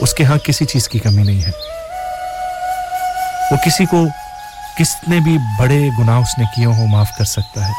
اس 0.00 0.14
کے 0.14 0.24
ہاں 0.24 0.36
کسی 0.38 0.64
چیز 0.64 0.88
کی 0.88 0.98
کمی 0.98 1.22
نہیں 1.22 1.42
ہے۔ 1.42 1.50
وہ 3.50 3.56
کسی 3.66 3.86
کو 3.86 4.04
کس 4.78 4.96
نے 5.08 5.20
بھی 5.20 5.38
بڑے 5.58 5.78
گناہ 5.98 6.18
اس 6.18 6.38
نے 6.38 6.44
کیے 6.56 6.66
ہو 6.66 6.86
معاف 6.86 7.08
کر 7.18 7.24
سکتا 7.24 7.68
ہے۔ 7.68 7.72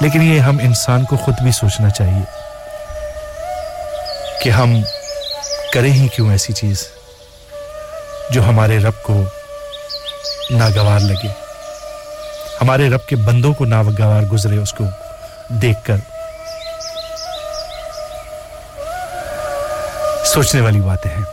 لیکن 0.00 0.22
یہ 0.22 0.40
ہم 0.40 0.58
انسان 0.62 1.04
کو 1.04 1.16
خود 1.16 1.34
بھی 1.42 1.52
سوچنا 1.52 1.90
چاہیے 1.90 2.24
کہ 4.42 4.50
ہم 4.50 4.82
کریں 5.74 5.92
ہی 5.92 6.08
کیوں 6.08 6.30
ایسی 6.30 6.52
چیز 6.52 6.88
جو 8.30 8.48
ہمارے 8.48 8.78
رب 8.78 9.02
کو 9.02 9.22
ناگوار 10.50 11.00
لگے۔ 11.00 11.28
ہمارے 12.60 12.90
رب 12.90 13.06
کے 13.06 13.16
بندوں 13.16 13.54
کو 13.54 13.64
ناگوار 13.64 14.22
گزرے 14.22 14.56
اس 14.56 14.72
کو۔ 14.72 14.84
دیکھ 15.50 15.86
کر 15.86 15.96
سوچنے 20.24 20.60
والی 20.60 20.80
باتیں 20.80 21.10
ہیں۔ 21.10 21.24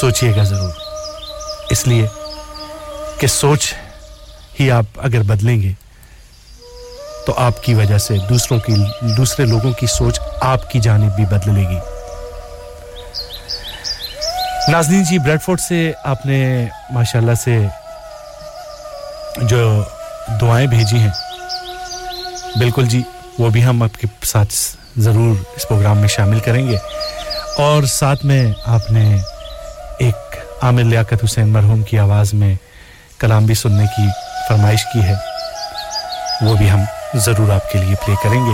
سوچیے 0.00 0.36
گا 0.36 0.42
ضرور۔ 0.42 0.70
اس 1.70 1.86
لیے 1.86 2.06
کہ 3.18 3.26
سوچ 3.26 3.74
ہی 4.60 4.70
آپ 4.70 4.84
اگر 4.96 5.22
بدلیں 5.22 5.62
گے 5.62 5.72
تو 7.26 7.34
آپ 7.36 7.62
کی 7.62 7.74
وجہ 7.74 7.98
سے 7.98 8.14
دوسروں 8.28 8.60
کی، 8.60 8.74
دوسرے 9.02 9.44
لوگوں 9.44 9.72
کی 9.72 9.86
سوچ 9.86 10.20
آپ 10.40 10.70
کی 10.70 10.80
جانب 10.80 11.16
بھی 11.16 11.24
بدل 11.24 11.54
لے 11.54 11.68
گی۔ 11.68 11.78
ناظرین 14.68 15.04
جی 15.04 15.18
بریڈ 15.18 15.42
فورڈ 15.42 15.60
سے 15.60 15.92
آپ 16.04 16.26
نے 16.26 16.66
ماشاءاللہ 16.90 17.34
سے 17.34 17.58
جو 19.36 19.82
دعائیں 20.40 20.66
بھیجی 20.66 20.96
ہیں 20.96 21.10
بالکل 22.56 22.86
جی 22.86 23.02
وہ 23.38 23.50
بھی 23.50 23.64
ہم 23.64 23.82
آپ 23.82 24.00
کے 24.00 24.06
ساتھ 24.22 24.54
ضرور 24.96 25.36
اس 25.56 25.68
پروگرام 25.68 25.98
میں 25.98 26.08
شامل 26.08 26.40
کریں 26.40 26.68
گے۔ 26.68 26.76
اور 27.58 27.82
ساتھ 27.82 28.24
میں 28.24 28.52
آپ 28.66 28.90
نے 28.90 29.16
ایک 29.98 30.16
عامر 30.62 30.82
لیاقت 30.82 31.24
حسین 31.24 31.48
مرحوم 31.48 31.82
کی 31.82 31.98
آواز 31.98 32.34
میں 32.34 32.54
کلام 33.18 33.46
بھی 33.46 33.54
سننے 33.54 33.84
کی 33.96 34.02
فرمائش 34.48 34.84
کی 34.92 35.02
ہے۔ 35.02 35.14
وہ 36.42 36.56
بھی 36.56 36.70
ہم 36.70 36.80
ضرور 37.14 37.50
آپ 37.50 37.72
کے 37.72 37.78
لیے 37.78 37.94
پلے 38.06 38.14
کریں 38.22 38.46
گے۔ 38.46 38.52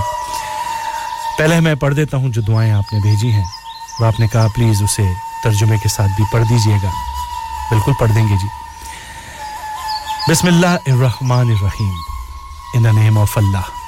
پہلے 1.38 1.60
میں 1.60 1.74
پڑھ 1.74 1.94
دیتا 1.94 2.16
ہوں 2.16 2.28
جو 2.28 2.42
دعائیں 2.42 2.72
آپ 2.72 2.92
نے 2.92 3.00
بھیجی 3.00 3.32
ہیں۔ 3.32 3.44
اور 3.98 4.06
آپ 4.06 4.20
نے 4.20 4.26
کہا، 4.26 4.46
پلیز 4.54 4.82
اسے 4.82 5.02
ترجمے 5.44 5.76
کے 5.76 5.88
ساتھ 5.88 6.10
بھی 6.16 6.24
پڑھ 6.32 6.44
دیجیے 6.50 6.76
گا۔ 6.82 6.90
بالکل 7.70 7.92
پڑھ 8.00 8.12
دیں 8.14 8.24
گے 8.24 8.36
جی۔ 8.42 8.48
بسم 10.32 10.46
اللہ 10.46 10.76
الرحمن 10.86 11.38
الرحیم۔ 11.38 11.92
In 12.74 12.96
name 13.00 13.18
of 13.18 13.38
Allah. 13.38 13.83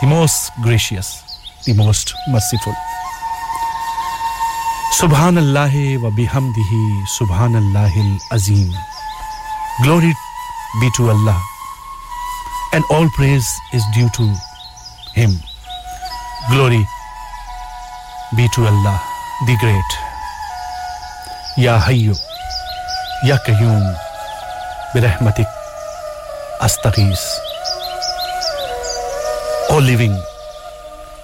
the 0.00 0.06
most 0.06 0.50
gracious, 0.62 1.22
the 1.66 1.74
most 1.74 2.14
merciful. 2.28 2.74
Subhanallah 5.00 5.72
wa 6.00 6.10
bihamdihi 6.10 6.80
subhanallahil 7.18 8.18
azim. 8.32 8.72
Glory 9.82 10.12
be 10.80 10.88
to 10.96 11.10
Allah. 11.10 11.40
And 12.72 12.84
all 12.90 13.08
praise 13.16 13.48
is 13.72 13.82
due 13.94 14.08
to 14.14 14.24
Him. 15.14 15.32
Glory 16.50 16.84
be 18.36 18.46
to 18.54 18.60
Allah, 18.66 19.00
the 19.46 19.56
Great. 19.60 19.90
Ya 21.58 21.78
Hayyu, 21.80 22.14
Ya 23.26 23.36
Qayyum, 23.44 23.96
برحمتك 24.94 25.46
أستغيث 26.60 27.49
O 29.70 29.78
living 29.80 30.14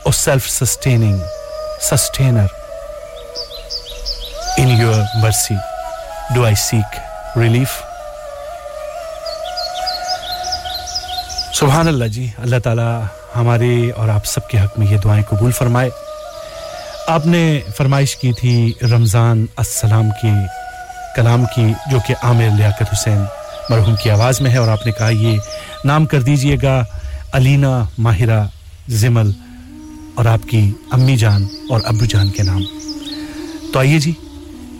O 0.05 0.10
self 0.12 0.48
sustaining 0.51 1.18
sustainer 1.82 2.47
in 4.59 4.68
your 4.68 5.01
mercy 5.23 5.55
do 6.35 6.44
I 6.44 6.55
seek 6.55 6.98
relief 7.39 7.70
سبحان 11.55 11.89
اللہ 11.89 12.05
جی 12.14 12.28
اللہ 12.39 12.59
تعالیٰ 12.64 13.01
ہمارے 13.36 13.90
اور 13.97 14.09
آپ 14.09 14.27
سب 14.27 14.48
کے 14.48 14.59
حق 14.59 14.78
میں 14.78 14.86
یہ 14.86 14.98
دعائیں 15.05 15.23
قبول 15.28 15.52
فرمائے۔ 15.52 15.90
آپ 17.06 17.27
نے 17.27 17.60
فرمائش 17.77 18.16
کی 18.16 18.32
تھی 18.32 18.73
رمضان 18.93 19.44
السلام 19.56 20.10
کی 20.23 20.35
کلام 21.16 21.44
کی، 21.55 21.73
جو 21.90 21.98
کہ 22.06 22.14
عامر 22.23 22.56
لیاقت 22.56 22.93
حسین 22.93 23.24
مرحوم 23.70 23.97
کی 24.02 24.10
آواز 24.10 24.40
میں 24.40 24.51
ہے، 24.51 24.56
اور 24.56 24.68
آپ 24.68 24.86
نے 24.86 24.93
کہا 24.93 25.09
یہ 25.09 25.39
نام 25.85 26.06
کر 26.06 26.20
دیجیے 26.23 26.56
گا 26.62 26.82
علینا، 27.36 27.84
ماہرہ، 27.98 28.44
زمل 28.88 29.30
اور 30.14 30.24
آپ 30.24 30.48
کی 30.48 30.72
امی 30.90 31.16
جان 31.16 31.46
اور 31.68 31.80
ابو 31.84 32.04
جان 32.04 32.30
کے 32.30 32.42
نام۔ 32.42 32.62
تو 33.72 33.78
آئیے 33.78 33.98
جی 33.98 34.12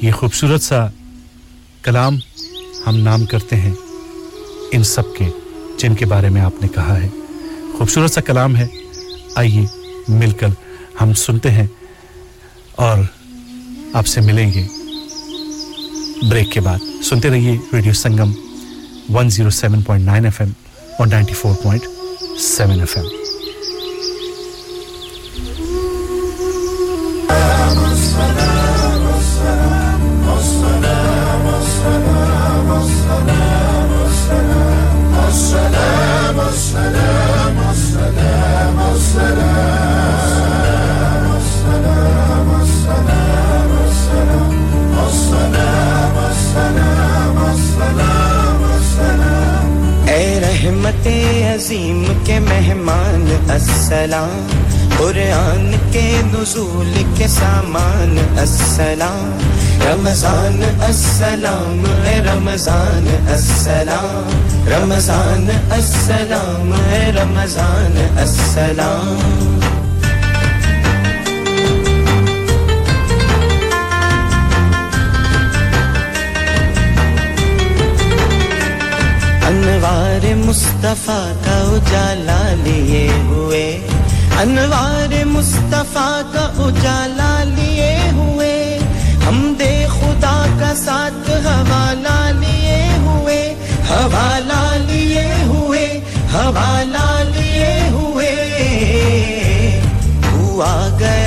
یہ 0.00 0.12
خوبصورت 0.12 0.62
سا 0.62 0.88
کلام 1.82 2.18
ہم 2.86 2.96
نام 2.96 3.24
کرتے 3.24 3.56
ہیں۔ 3.56 3.74
ان 4.72 4.84
سب 4.84 5.16
کے، 5.16 5.28
جن 5.78 5.94
کے 5.94 6.06
بارے 6.06 6.28
میں 6.28 6.40
آپ 6.40 6.52
نے 6.60 6.68
کہا 6.68 7.02
ہے۔ 7.02 7.08
خوبصورت 7.78 8.10
سا 8.10 8.20
کلام 8.20 8.56
ہے۔ 8.56 8.66
آئیے 9.34 9.66
مل 10.08 10.30
کر 10.30 10.48
ہم 11.00 11.12
سنتے 11.12 11.50
ہیں 11.50 11.66
اور 12.72 12.98
آپ 13.92 14.06
سے 14.06 14.20
ملیں 14.20 14.52
گے۔ 14.52 14.66
بریک 16.30 16.52
کے 16.52 16.60
بعد 16.60 16.78
سنتے 17.04 17.30
رہیے 17.30 17.58
ریڈیو 17.72 17.92
سنگم۔ 17.92 18.32
107.9 19.14 20.24
ایف 20.24 20.40
ایم 20.40 20.50
اور 20.98 21.06
94.1 21.06 21.95
7FM. 22.36 23.25
عظیم 51.66 52.05
کے 52.24 52.38
مہمان، 52.38 53.51
السلام۔ 53.51 54.47
قرآن 54.98 55.74
کے 55.93 56.20
نزول 56.24 56.93
کے 57.16 57.28
سامان، 57.28 58.38
السلام۔ 58.38 59.38
رمضان، 59.86 60.82
السلام۔ 60.82 62.06
ہے 62.06 62.20
رمضان، 62.20 63.26
السلام۔ 63.28 64.30
رمضان، 64.68 65.48
السلام۔ 65.72 66.72
ہے 66.88 67.12
رمضان، 67.22 68.18
السلام۔ 68.18 69.60
مصطفیٰ 80.47 81.32
کا 81.44 81.56
اجالا 81.66 82.55
لیے 82.62 83.09
ہوئے۔ 83.27 83.86
انوار 84.40 85.24
مصطفیٰ 85.24 86.20
کا 86.32 86.52
اجالا 86.59 87.44
لیے 87.44 87.97
ہوئے۔ 88.12 88.78
ہم 89.27 89.55
دے 89.59 89.86
خدا 89.90 90.47
کا 90.60 90.74
ساتھ 90.74 91.31
حوالہ 91.31 92.39
لیے 92.39 92.86
ہوئے۔ 92.97 93.55
حوالہ 93.90 94.93
لیے 94.93 95.24
ہوئے۔ 95.47 96.01
حوالہ 96.35 97.23
لیے 97.36 97.89
ہوئے۔ 97.90 98.35
ہوا 100.32 100.97
گیا 101.01 101.25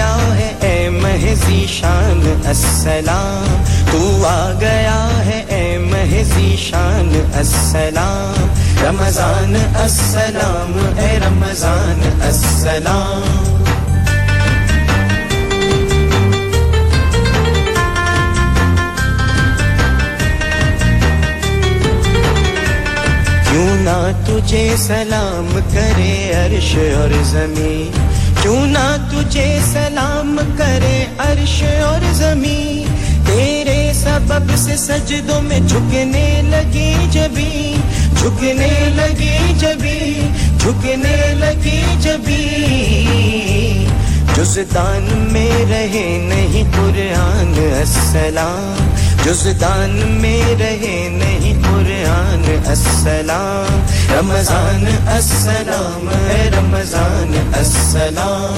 مہزی 1.20 1.66
شان، 1.68 2.22
السلام، 2.46 3.64
تو 3.92 4.26
آ 4.28 4.52
گیا 4.60 5.08
ہے 5.26 5.40
اے 5.48 5.78
مہزی 5.78 6.56
شان، 6.58 7.10
السلام، 7.34 8.46
رمضان، 8.84 9.56
السلام، 9.76 10.72
اے 10.98 11.18
رمضان، 11.26 12.00
السلام۔ 12.22 13.58
کیوں 23.52 23.76
نہ 23.84 24.00
تجھے 24.26 24.76
سلام 24.78 25.60
کرے 25.74 26.32
عرش 26.36 26.76
اور 26.96 27.24
زمین؟ 27.24 28.08
کیوں 28.42 28.66
نہ 28.68 28.88
تجھے 29.12 29.48
سلام 29.64 30.38
کرے 30.58 31.06
عرش 31.18 31.62
اور 31.86 32.12
زمین؟ 32.14 32.88
تیرے 33.26 33.92
سبب 33.94 34.52
سے 34.58 34.76
سجدوں 34.78 35.42
میں 35.42 35.60
جھکنے 35.60 36.42
لگی 36.46 36.94
جبھی 37.12 37.76
جھکنے 38.16 38.70
لگی 38.96 39.54
جبھی 39.58 40.28
جھکنے 40.60 41.16
لگی 41.38 41.82
جبھی 42.00 42.46
جزدان 44.36 45.08
میں 45.32 45.66
رہے 45.70 46.08
نہیں 46.22 46.72
قرآن 46.76 47.54
السلام، 47.80 48.90
جزدان 49.26 49.98
میں 50.22 50.42
رہے 50.60 50.98
نہیں 51.12 51.59
قرآن 51.80 52.44
السلام، 52.66 53.86
رمضان 54.20 54.86
السلام 55.08 56.10
رمضان 56.58 57.52
السلام. 57.54 58.56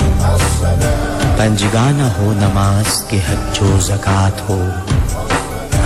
پنجگانہ 1.38 2.04
ہو 2.18 2.34
نماز 2.36 3.04
کے 3.04 3.18
حد 3.18 3.56
جو 3.56 3.80
زکات 3.80 4.50
ہو، 4.50 4.70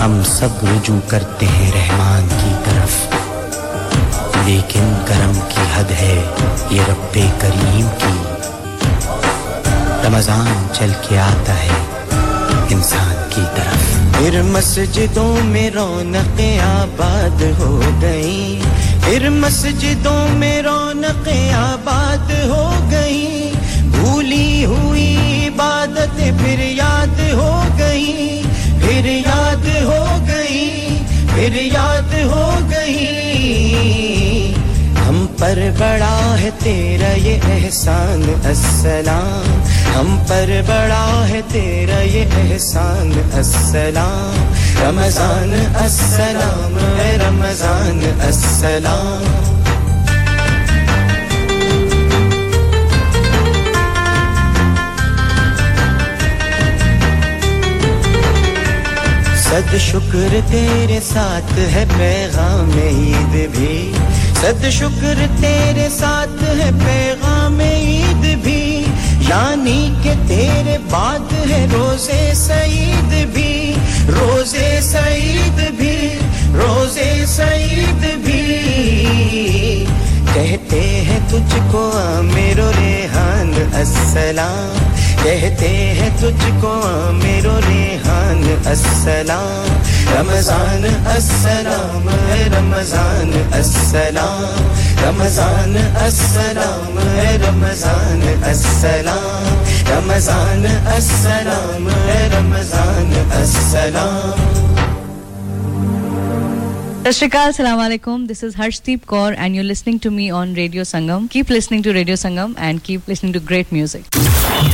ہم 0.06 0.22
سب 0.26 0.64
رجوع 0.64 1.00
کرتے 1.08 1.46
ہیں 1.46 1.72
رحمان 1.72 2.28
کی 2.30 2.54
طرف. 2.66 3.16
لیکن 4.46 4.94
کرم 5.06 5.40
کی 5.50 5.64
حد 5.76 5.92
ہے 5.92 6.32
یہ 6.70 6.82
رب 6.88 7.20
کریم 7.40 7.88
کی. 7.98 8.18
رمضان 10.08 10.68
چل 10.74 10.92
کے 11.02 11.20
آتا 11.20 11.54
ہے 11.54 11.84
انسان 12.70 13.16
کی 13.30 13.42
طرف. 13.56 13.95
پھر 14.18 14.42
مسجدوں 14.44 15.34
میں 15.46 15.70
رونق 15.70 16.40
آباد 16.64 17.42
ہو 17.60 17.80
گئی 18.02 18.60
پھر 19.02 19.30
مسجدوں 19.32 20.28
میں 20.38 20.62
رونق 20.64 21.28
آباد 21.56 22.32
ہو 22.50 22.64
گئی 22.92 23.52
بھولی 23.92 24.66
ہوئی 24.66 25.48
عبادت 25.48 26.18
پھر 26.40 26.60
یاد 26.70 27.20
ہو 27.34 27.52
گئی 27.80 28.42
پھر 28.80 29.06
یاد 29.18 29.68
ہو 29.84 30.04
گئی 30.28 30.98
پھر 31.34 31.62
یاد 31.64 32.14
ہو 32.24 32.50
گئی 32.72 34.54
ہم 34.98 35.26
پر 35.40 35.60
بڑا 35.80 36.36
ہے 36.40 36.50
تیرا 36.66 37.18
یہ 37.18 37.40
احسان، 37.44 38.22
السلام۔ 38.46 39.64
ہم 39.96 40.18
پر 40.28 40.50
بڑا 40.68 41.26
ہے 41.30 41.42
تیرا 41.48 42.02
یہ 42.02 42.26
احسان، 42.38 43.12
السلام۔ 43.34 44.54
رمضان، 44.84 45.54
السلام۔ 45.76 46.78
اے 47.00 47.18
رمضان، 47.18 48.00
السلام۔ 48.22 49.24
صد 59.38 59.76
شکر 59.80 60.40
تیرے 60.52 61.00
ساتھ 61.04 61.60
ہے 61.60 61.86
پیغام 61.98 62.72
عید 62.78 63.50
بھی۔ 63.52 63.92
صد 64.46 64.70
شکر 64.70 65.26
تیرے 65.42 65.88
ساتھ 65.90 66.44
ہے، 66.44 66.70
پیغام 66.86 67.60
عید 67.60 68.44
بھی۔ 68.44 68.86
یعنی 69.30 69.94
کہ 70.04 70.12
تیرے 70.28 70.78
بعد 70.90 71.50
ہے 71.50 71.68
روزے 71.74 72.32
سعید 72.36 73.28
بھی۔ 73.34 73.74
روزے 74.08 74.80
سعید 74.82 75.72
بھی 75.72 76.20
روزے 76.54 77.26
سعید 77.28 78.26
بھی۔ 78.26 79.55
کہتے 80.36 80.82
ہیں 80.82 81.20
تجھ 81.28 81.56
کو 81.72 81.92
میرو 82.24 82.72
ریحان، 82.78 83.54
السلام۔ 83.74 84.78
کہتے 85.24 85.68
ہیں 85.70 86.10
تجھ 86.18 86.50
کو 86.62 86.82
میرو 87.14 87.60
ریحان، 87.68 88.56
السلام۔ 88.66 89.78
رمضان 90.20 90.84
السلام 91.08 92.10
رمضان 92.58 93.50
السلام۔ 93.54 94.68
رمضان 95.10 95.96
السلام 96.02 97.00
رمضان 97.48 98.44
السلام۔ 98.44 99.64
رمضان 99.90 100.66
السلام 100.86 101.88
رمضان، 102.38 103.14
السلام۔ 103.32 104.65
Sashrikal, 107.06 107.54
alaikum. 107.54 108.28
This 108.28 108.42
is 108.42 108.56
Harshdeep 108.56 109.02
Kaur 109.02 109.36
and 109.38 109.54
you're 109.54 109.64
listening 109.64 110.00
to 110.00 110.10
me 110.10 110.32
on 110.32 110.56
Radio 110.56 110.82
Sangam. 110.82 111.30
Keep 111.30 111.52
listening 111.52 111.84
to 111.84 111.94
Radio 111.94 112.16
Sangam 112.16 112.56
and 112.58 112.84
keep 112.84 113.08
listening 113.08 113.32
to 113.34 113.40
great 113.40 113.72
music. 113.72 114.06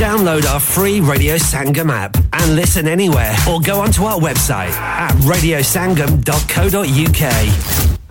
Download 0.00 0.46
our 0.46 0.58
free 0.58 1.02
Radio 1.02 1.36
Sangam 1.36 1.90
app 1.90 2.16
and 2.32 2.56
listen 2.56 2.88
anywhere 2.88 3.36
or 3.46 3.60
go 3.60 3.82
onto 3.82 4.04
our 4.04 4.18
website 4.18 4.70
at 4.70 5.12
radiosangam.co.uk. 5.32 8.01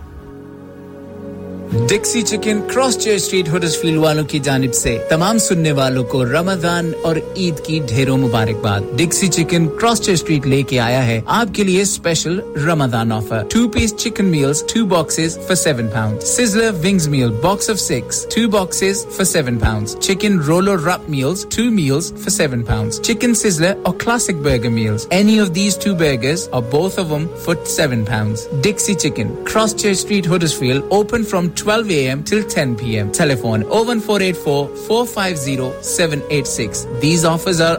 Dixy 1.72 2.20
chicken 2.22 2.60
cross 2.74 2.98
church 2.98 3.14
street 3.14 3.48
field 3.80 3.98
والوں 3.98 4.24
کی 4.24 4.38
جانب 4.38 4.74
سے 4.74 4.96
تمام 5.10 5.38
سننے 5.38 5.70
والوں 5.72 6.04
کو 6.04 6.24
رمضان 6.24 6.90
اور 7.02 7.16
عید 7.36 7.64
کی 7.64 7.78
ڈھیروں 7.88 8.16
مبارکباد۔ 8.18 8.80
Dixy 8.96 9.28
chicken 9.28 9.68
cross 9.80 10.00
church 10.02 10.14
street 10.14 10.46
لے 10.46 10.62
کے 10.62 10.80
آیا 10.80 11.06
ہے 11.06 11.20
آپ 11.26 11.54
کے 11.54 11.64
لیے 11.64 11.82
special 11.82 12.38
Ramzan 12.66 13.12
offer 13.12 13.42
two 13.50 13.68
piece 13.68 13.94
chicken 13.96 14.24
meals 14.24 14.62
two 14.74 14.84
boxes 14.86 15.38
for 15.46 15.54
seven 15.54 15.88
pound 15.88 16.22
sizzler 16.22 16.70
wings 16.84 17.08
meal 17.08 17.30
box 17.42 17.70
of 17.70 17.80
six 17.80 18.26
two 18.34 18.48
boxes 18.50 19.06
for 19.06 19.24
seven 19.24 19.58
pound 19.58 19.88
chicken 20.00 20.38
roll 20.40 20.68
اور 20.68 20.78
wrap 20.78 21.08
meals 21.10 21.46
two 21.56 21.64
meals 21.70 22.12
for 22.12 22.30
seven 22.30 22.64
pound 22.64 22.92
chicken 23.02 23.34
sizzler 23.34 23.74
اور 23.82 23.94
classic 23.94 24.44
burger 24.44 24.68
meals 24.68 25.06
any 25.10 25.40
of 25.40 25.54
these 25.54 25.76
two 25.76 25.94
burgers 25.94 26.48
اور 26.48 26.62
both 26.62 27.00
of 27.00 27.10
them 27.22 27.28
for 27.38 27.64
7 27.64 28.04
pounds. 28.04 28.46
Dixie 28.60 28.94
Chicken, 28.94 29.44
Cross 29.44 29.74
Church 29.74 29.96
Street, 29.98 30.26
Huddersfield, 30.26 30.84
open 30.90 31.24
from 31.24 31.50
2 31.52 31.61
12 31.62 31.90
a.m. 31.90 32.24
till 32.24 32.42
10 32.42 32.76
p.m. 32.76 33.12
Telephone 33.12 33.62
01484 33.62 34.76
450 34.86 35.82
786. 35.82 36.86
These 37.00 37.24
offers 37.24 37.60
are 37.60 37.78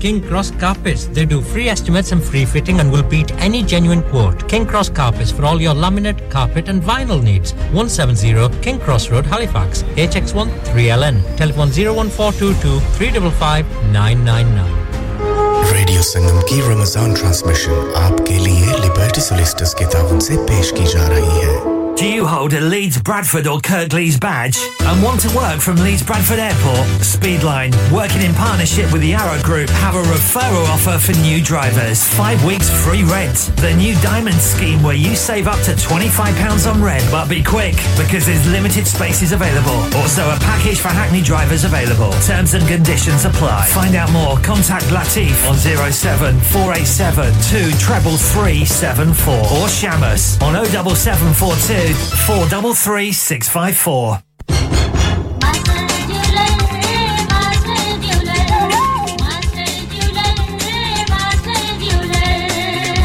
King 0.00 0.20
Cross 0.28 0.50
Carpets. 0.62 1.04
They 1.16 1.24
do 1.32 1.40
free 1.52 1.68
estimates 1.74 2.12
and 2.12 2.22
free 2.22 2.44
fitting 2.54 2.80
and 2.80 2.92
will 2.94 3.06
beat 3.14 3.32
any 3.46 3.62
genuine 3.62 4.02
quote. 4.10 4.46
King 4.48 4.66
Cross 4.66 4.90
Carpets 4.98 5.32
for 5.32 5.46
all 5.50 5.60
your 5.66 5.74
laminate, 5.74 6.20
carpet 6.30 6.68
and 6.68 6.82
vinyl 6.82 7.22
needs. 7.22 7.54
170 7.72 8.62
King 8.62 8.78
Cross 8.78 9.10
Road, 9.10 9.26
Halifax, 9.26 9.82
HX1 9.96 10.48
3LN. 10.70 11.22
Telephone 11.36 11.70
01422 11.70 12.80
radio 15.72 16.02
Sangam 16.02 16.40
کی 16.40 16.60
رمضان 16.68 17.14
transmission 17.14 17.72
آپ 17.94 18.26
کے 18.26 18.34
لیے 18.34 18.66
Liberty 18.84 19.20
سولیسٹس 19.20 19.74
کے 19.74 19.84
تعاون 19.84 20.20
سے 20.20 20.34
پیش 20.48 20.72
کی 20.72 20.84
جا 20.92 21.08
رہی 21.08 21.40
ہے۔ 21.44 21.79
Do 22.00 22.08
you 22.08 22.24
hold 22.24 22.54
a 22.54 22.62
Leeds 22.62 22.98
Bradford 22.98 23.46
or 23.46 23.58
Kirklees 23.58 24.18
badge 24.18 24.56
and 24.80 25.02
want 25.02 25.20
to 25.20 25.36
work 25.36 25.60
from 25.60 25.76
Leeds 25.76 26.02
Bradford 26.02 26.38
Airport? 26.38 26.88
Speedline, 27.04 27.76
working 27.92 28.22
in 28.22 28.32
partnership 28.32 28.90
with 28.90 29.02
the 29.02 29.12
Arrow 29.12 29.38
Group, 29.42 29.68
have 29.68 29.94
a 29.94 30.02
referral 30.04 30.64
offer 30.72 30.96
for 30.96 31.12
new 31.20 31.44
drivers. 31.44 32.02
Five 32.16 32.42
weeks 32.42 32.70
free 32.70 33.04
rent. 33.04 33.52
The 33.56 33.74
new 33.74 33.92
Diamond 34.00 34.40
scheme 34.40 34.82
where 34.82 34.94
you 34.94 35.14
save 35.14 35.46
up 35.46 35.60
to 35.64 35.72
£25 35.72 36.72
on 36.72 36.82
rent. 36.82 37.04
But 37.10 37.28
be 37.28 37.44
quick 37.44 37.76
because 37.98 38.24
there's 38.24 38.48
limited 38.48 38.86
spaces 38.86 39.32
available. 39.32 39.84
Also, 40.00 40.24
a 40.24 40.38
package 40.40 40.80
for 40.80 40.88
Hackney 40.88 41.20
drivers 41.20 41.64
available. 41.64 42.12
Terms 42.24 42.54
and 42.54 42.66
conditions 42.66 43.26
apply. 43.26 43.66
Find 43.74 43.94
out 43.94 44.10
more. 44.10 44.38
Contact 44.38 44.86
Latif 44.86 45.36
on 45.46 45.56
07487 45.56 47.28
2 47.52 47.76
treble 47.76 48.16
374 48.16 49.34
or 49.36 49.68
Shamus 49.68 50.40
on 50.40 50.56
07742 50.64 51.89
433 51.89 53.13
654. 53.19 55.05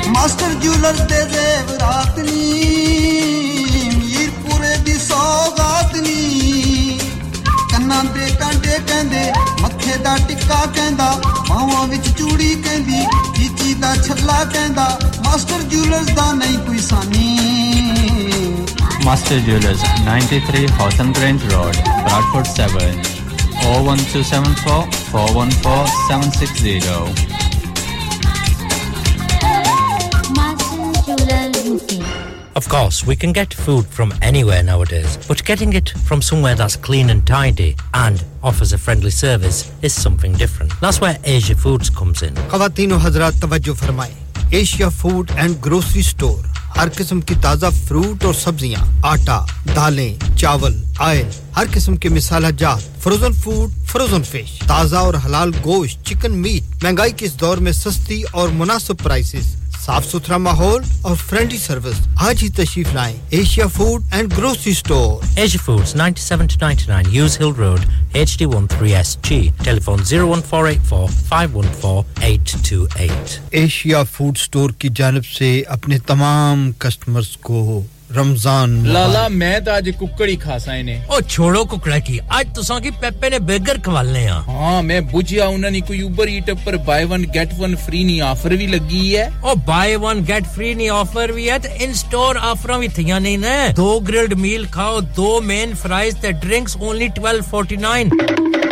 master 0.09 0.53
jeweller 0.55 0.97
ਦੇ 1.05 1.21
ਜ਼ੇਵਰਾਤ 1.33 2.19
ਨੀ 2.19 2.43
ਮੀਰਪੁਰੇ 3.97 4.77
ਦੀ 4.85 4.99
ਸੌਗਾਤ 4.99 5.97
ਨੀ 5.97 6.99
ਕੰਨਾਂ 7.73 8.03
ਦੇ 8.05 8.31
ਕਾਂਟੇ 8.41 8.79
ਕਹਿੰਦੇ 8.89 9.23
ਮੱਥੇ 9.63 9.97
ਦਾ 10.05 10.17
ਟਿੱਕਾ 10.29 10.65
ਕਹਿੰਦਾ 10.75 11.11
ਬਾਹਾਂ 11.49 11.87
ਵਿੱਚ 11.87 12.09
ਚੂੜੀ 12.19 12.55
ਕਹਿੰਦੀ 12.65 13.05
ਚੀਚੀ 13.37 13.75
ਦਾ 13.75 13.95
ਛੱਲਾ 13.99 14.43
ਕਹਿੰਦਾ 14.45 14.89
ਮਾਸਟਰ 15.25 15.63
ਜੂਲਰਸ 15.65 16.11
ਦਾ 16.13 16.33
ਨਹੀਂ 16.33 16.59
ਕੋਈ 16.59 16.79
ਸਾਨੀ 16.81 17.29
Master 19.06 19.40
Jewelers, 19.40 19.84
93 20.04 20.66
Hawthorne 20.72 21.14
Grange 21.14 21.44
Road, 21.54 21.76
Bradford 21.84 22.48
7, 22.48 22.74
01274 23.62 24.92
414 25.12 25.88
760. 26.08 26.80
Of 32.56 32.68
course, 32.68 33.06
we 33.06 33.16
can 33.16 33.32
get 33.32 33.54
food 33.54 33.86
from 33.86 34.12
anywhere 34.24 34.64
nowadays, 34.64 35.18
but 35.28 35.46
getting 35.46 35.74
it 35.74 35.90
from 35.90 36.24
somewhere 36.24 36.56
that's 36.56 36.76
clean 36.76 37.12
and 37.12 37.28
tidy 37.28 37.76
and 37.94 38.24
offers 38.42 38.74
a 38.74 38.78
friendly 38.80 39.12
service 39.12 39.72
is 39.84 39.94
something 39.94 40.34
different. 40.34 40.74
That's 40.82 41.00
where 41.00 41.20
Asia 41.24 41.54
Foods 41.56 41.92
comes 41.92 42.24
in. 42.24 42.34
Asia 44.52 44.90
food 44.90 45.32
and 45.36 45.56
grocery 45.66 46.02
store, 46.02 46.44
ہر 46.78 46.88
قسم 46.96 47.22
کی 47.22 47.36
تازہ 47.42 47.66
fruit 47.88 48.26
اور 48.26 48.34
سبزیاں، 48.34 48.82
آٹا، 49.08 49.40
دالیں، 49.76 50.14
چاول، 50.38 50.84
oil, 51.00 51.30
ہر 51.58 51.66
قسم 51.74 51.96
کے 51.96 52.10
مسالہ 52.10 52.48
جات 52.58 53.04
فروزن 53.04 53.34
فوڈ 53.34 53.72
فروزن 53.88 54.24
فش 54.24 54.58
تازہ 54.68 54.96
اور 54.96 55.14
حلال 55.26 55.52
گوشت 55.66 56.06
چکن 56.06 56.38
میٹ 56.42 56.84
مہنگائی 56.84 57.12
کے 57.18 57.26
اس 57.26 57.40
دور 57.40 57.58
میں 57.58 57.72
سستی 57.72 58.22
اور 58.32 58.50
مناسب 58.50 59.04
پرائسز 59.04 59.56
صاف 59.86 60.06
ستھرا 60.06 60.38
ماحول 60.38 60.84
اور 61.02 61.16
فرینڈلی 61.16 61.58
سروس 61.58 62.08
آج 62.28 62.44
ہی 62.44 62.50
تشریف 62.56 62.94
لائیں 62.94 63.16
Asia 63.30 63.68
food 63.68 64.04
and 64.12 64.38
grocery 64.38 64.74
store 64.74 65.26
Asia 65.38 65.60
Foods, 65.60 65.94
97 65.94 66.48
to 66.48 66.58
99, 66.58 67.06
Hughes 67.06 67.36
Hill 67.36 67.52
Road, 67.52 67.82
HD13SG. 68.14 69.52
Telephone 69.60 70.00
01484 70.02 71.10
514 71.30 72.06
828. 72.22 73.40
Asia 73.52 74.04
food 74.12 74.38
store 74.38 74.70
کی 74.78 74.90
جانب 74.96 75.26
سے 75.28 75.50
اپنے 75.68 75.98
تمام 76.08 76.72
کسٹمرز 76.78 77.36
کو 77.42 77.82
رمضان 78.10 78.74
لالا 78.88 79.28
میں 79.28 79.60
تو 79.66 79.72
اج 79.72 79.90
ککڑی 80.00 80.32
ہی 80.32 80.36
کھاسا 80.38 80.76
نے 80.82 80.98
او 81.08 81.20
چھوڑو 81.22 81.64
ککڑا 81.66 81.98
کی 82.08 82.18
اج 82.30 82.48
تساں 82.56 82.80
کی 82.80 82.90
پیپے 83.00 83.30
نے 83.30 83.40
برگر 83.48 83.78
کھوالنے 83.84 84.26
ہاں۔ 84.28 84.42
ہاں 84.48 84.82
میں 84.82 85.00
بجھیا 85.14 85.46
انہاں 85.46 85.72
نے 85.72 85.80
کوئی 85.88 86.02
اوبر 86.02 86.28
ایٹ 86.28 86.50
پر 86.64 86.78
buy 86.86 87.06
one 87.10 87.24
get 87.34 87.54
one 87.60 87.76
free 87.86 88.04
نی 88.04 88.20
آفر 88.22 88.56
بھی 88.56 88.68
لگی 88.68 89.16
ہے۔ 89.18 89.28
او 89.42 89.56
بائی 89.66 89.96
ون 90.02 90.22
گیٹ 90.28 90.48
فری 90.56 90.74
نی 90.74 90.90
آفر 90.90 91.32
بھی 91.32 91.50
ہے 91.50 91.58
تے 91.64 91.70
ان 91.80 91.94
سٹور 92.02 92.36
آفراں 92.42 92.78
بھی 92.80 92.88
تھیاں 92.96 93.20
نہیں 93.20 93.38
نا 93.38 93.56
دو 93.78 94.00
گرلڈ 94.08 94.34
میل 94.40 94.66
کھاؤ 94.72 95.00
دو 95.18 95.40
مین 95.44 95.74
فرائز 95.82 96.18
تے 96.22 96.32
ڈرنکس 96.42 96.78
اونلی 96.80 97.08
12.49 97.20 98.65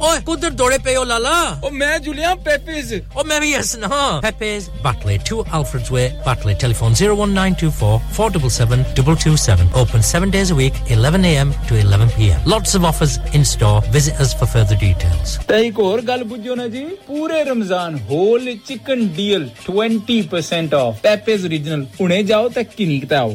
ਓਏ 0.00 0.20
ਕੁਦਰ 0.26 0.50
ਦੌੜੇ 0.50 0.78
ਪਏ 0.84 0.94
ਹੋ 0.96 1.02
ਲਾਲਾ 1.04 1.32
ਉਹ 1.64 1.70
ਮੈਂ 1.70 1.98
ਜੁਲਿਆ 2.04 2.34
ਪੈਪਿਸ 2.44 2.92
ਉਹ 3.16 3.24
ਮੈਂ 3.24 3.40
ਵੀ 3.40 3.52
ਹੱਸਣਾ 3.54 3.88
Pepe's 4.24 4.64
Batley 4.86 5.16
2 5.28 5.36
Alfred's 5.58 5.90
Way 5.96 6.06
Batley 6.26 6.54
telephone 6.62 6.96
01924 7.00 7.90
477 8.16 8.82
227 9.00 9.76
open 9.82 10.04
7 10.10 10.32
days 10.36 10.52
a 10.54 10.58
week 10.60 10.80
11am 10.96 11.52
to 11.70 11.78
11pm 11.84 12.48
lots 12.54 12.74
of 12.80 12.88
offers 12.90 13.14
in 13.40 13.46
store 13.52 13.76
visit 13.98 14.22
us 14.26 14.34
for 14.40 14.50
further 14.56 14.78
details 14.84 15.36
ਤੇ 15.48 15.60
ਇੱਕ 15.66 15.78
ਹੋਰ 15.78 16.02
ਗੱਲ 16.10 16.24
ਬੁੱਝੋ 16.32 16.54
ਨਾ 16.62 16.66
ਜੀ 16.76 16.84
ਪੂਰੇ 17.08 17.42
Ramzan 17.50 17.98
whole 18.10 18.54
chicken 18.68 19.06
deal 19.16 19.48
20% 19.70 20.74
off 20.80 21.00
Pepe's 21.02 21.46
origignal 21.46 21.84
ਹੁਣੇ 22.00 22.22
ਜਾਓ 22.32 22.48
ਤੇ 22.56 22.64
ਕਿਨੀਕਤਾ 22.76 23.20
ਆਓ 23.20 23.34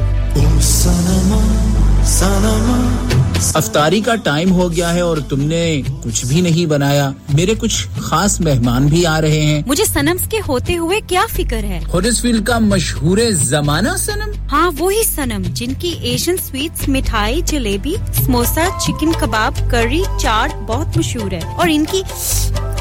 افطاری 3.55 4.01
کا 4.01 4.15
ٹائم 4.15 4.53
ہو 4.53 4.73
گیا 4.73 4.95
ہے 4.95 5.01
اور 5.01 5.17
تم 5.29 5.41
نے 5.41 5.83
کچھ 6.03 6.27
بھی 6.27 6.41
نہیں 6.41 6.67
بنایا۔ 6.67 7.11
میرے 7.35 7.55
کچھ 7.59 7.89
خاص 8.01 8.41
مہمان 8.41 8.87
بھی 8.87 9.07
آ 9.07 9.21
رہے 9.21 9.41
ہیں۔ 9.41 9.63
مجھے 9.67 9.85
سنمز 9.85 10.29
کے 10.29 10.41
ہوتے 10.49 10.77
ہوئے 10.77 11.01
کیا 11.07 11.23
فکر 11.31 11.65
ہے؟ 11.65 11.81
ہورسفیلڈ 11.95 12.47
کا 12.47 12.59
مشہور 12.59 13.19
زمانہ 13.33 13.97
سنم 13.99 14.31
ہاں 14.53 14.71
وہی 14.79 15.03
سنم 15.05 15.43
جن 15.47 15.73
کی 15.79 15.95
ایشین 16.01 16.37
سویٹس 16.37 16.89
مٹھائی 16.89 17.41
جلیبی 17.45 17.95
سموسا 18.27 18.69
چکن 18.81 19.13
کباب 19.21 19.71
کری 19.71 20.03
چاٹ 20.21 20.55
بہت 20.67 20.97
مشہور 20.97 21.33
ہے۔ 21.33 21.41
اور 21.57 21.69
ان 21.71 21.85
کی 21.91 22.03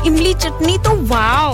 املی 0.05 0.33
چٹنی 0.39 0.77
تو 0.83 0.91
واؤ! 1.07 1.53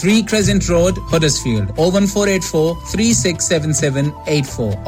three 0.00 0.20
crescent 0.30 0.68
road 0.70 0.98
Huddersfield 1.12 1.78
o 1.80 1.90
one 1.90 2.06
four 2.06 2.28
eight 2.28 2.42
four 2.42 2.74
three 2.92 3.12
six 3.14 3.48
seven 3.48 3.72
seven 3.80 4.12
eight 4.36 4.46
four 4.46 4.74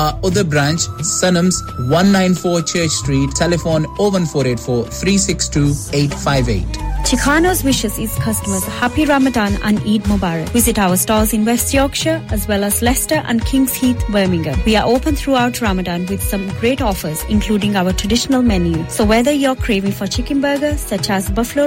our 0.00 0.20
other 0.28 0.44
branch 0.54 0.80
Sanam's 1.12 1.62
one 1.94 2.10
nine 2.18 2.34
four 2.42 2.60
church 2.62 2.90
street 2.98 3.38
telephone 3.38 4.26
four 4.32 4.46
eight 4.46 4.58
four 4.58 4.88
three 5.00 5.18
six 5.18 5.50
two 5.54 5.66
eight 6.02 6.14
five 6.24 6.50
eight 6.58 6.86
Chicano's 7.08 7.60
wishes 7.64 7.98
its 7.98 8.14
customers 8.22 8.64
a 8.66 8.70
happy 8.70 9.04
Ramadan 9.06 9.54
and 9.68 9.78
Eid 9.90 10.02
Mubarak. 10.08 10.48
Visit 10.50 10.78
our 10.78 10.96
stores 11.02 11.32
in 11.32 11.44
West 11.44 11.72
Yorkshire 11.72 12.16
as 12.30 12.46
well 12.48 12.64
as 12.64 12.80
Leicester 12.82 13.20
and 13.26 13.44
Kings 13.50 13.74
Heath, 13.74 14.02
Birmingham. 14.08 14.58
We 14.66 14.74
are 14.76 14.84
open 14.86 15.16
throughout 15.20 15.60
Ramadan 15.62 16.04
with 16.06 16.22
some 16.22 16.44
great 16.60 16.82
offers, 16.82 17.22
including 17.36 17.76
our 17.76 17.94
traditional 18.02 18.42
menu. 18.42 18.84
So 18.96 19.06
whether 19.12 19.32
you're 19.32 19.56
craving 19.56 19.92
for 19.92 20.06
chicken 20.06 20.42
burger 20.42 20.76
such 20.76 21.08
as 21.08 21.30
buffalo 21.30 21.66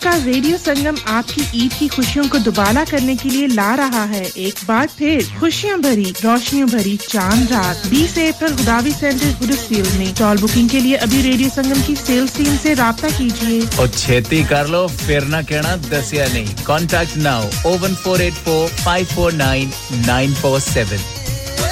کا 0.00 0.10
radio 0.24 0.56
Sangam 0.64 0.94
آپ 1.04 1.32
کی 1.34 1.42
عید 1.54 1.78
کی 1.78 1.88
خوشیوں 1.88 2.24
کو 2.30 2.38
دوبالا 2.38 2.84
کرنے 2.90 3.14
کے 3.22 3.28
لیے 3.28 3.46
لا 3.46 3.74
رہا 3.76 4.06
ہے۔ 4.08 4.28
ایک 4.34 4.54
بار 4.66 4.86
پھر 4.96 5.18
خوشیاں 5.38 5.76
بھری 5.76 6.12
روشنیوں 6.24 6.68
بھری 6.68 6.96
چاند 7.08 7.50
رات۔ 7.50 7.86
بیس 7.86 8.18
اپریل 8.18 8.56
خداوی 8.56 8.90
سینٹر 9.00 9.44
گڈسفیلڈ 9.44 9.94
میں۔ 9.96 10.06
ٹال 10.16 10.36
بکنگ 10.36 10.68
کے 10.68 10.80
لیے 10.80 10.96
ابھی 10.96 11.22
ریڈیو 11.22 11.48
سنگم 11.54 11.80
کی 11.86 11.94
سیلز 12.06 12.32
ٹیم 12.32 12.56
سے 12.62 12.74
رابطہ 12.74 13.06
کیجیے۔ 13.16 13.60
اور 13.76 13.86
چھیتی 13.86 14.42
کر 14.42 14.66
لو 14.66 14.86
پھر 15.06 15.20
نہ 15.20 15.36
کہنا 15.48 15.76
دسیا 15.90 16.26
نہیں۔ 16.32 16.46
Contact 16.62 17.16
now 17.16 17.48
o 17.64 17.76
one 17.82 17.94
four 18.02 18.18
eight 18.18 18.32
four 18.44 18.68
five 18.82 19.06
four 19.14 19.32
nine 19.32 19.68
nine 20.06 20.32
four 20.40 20.60
seven 20.60 20.98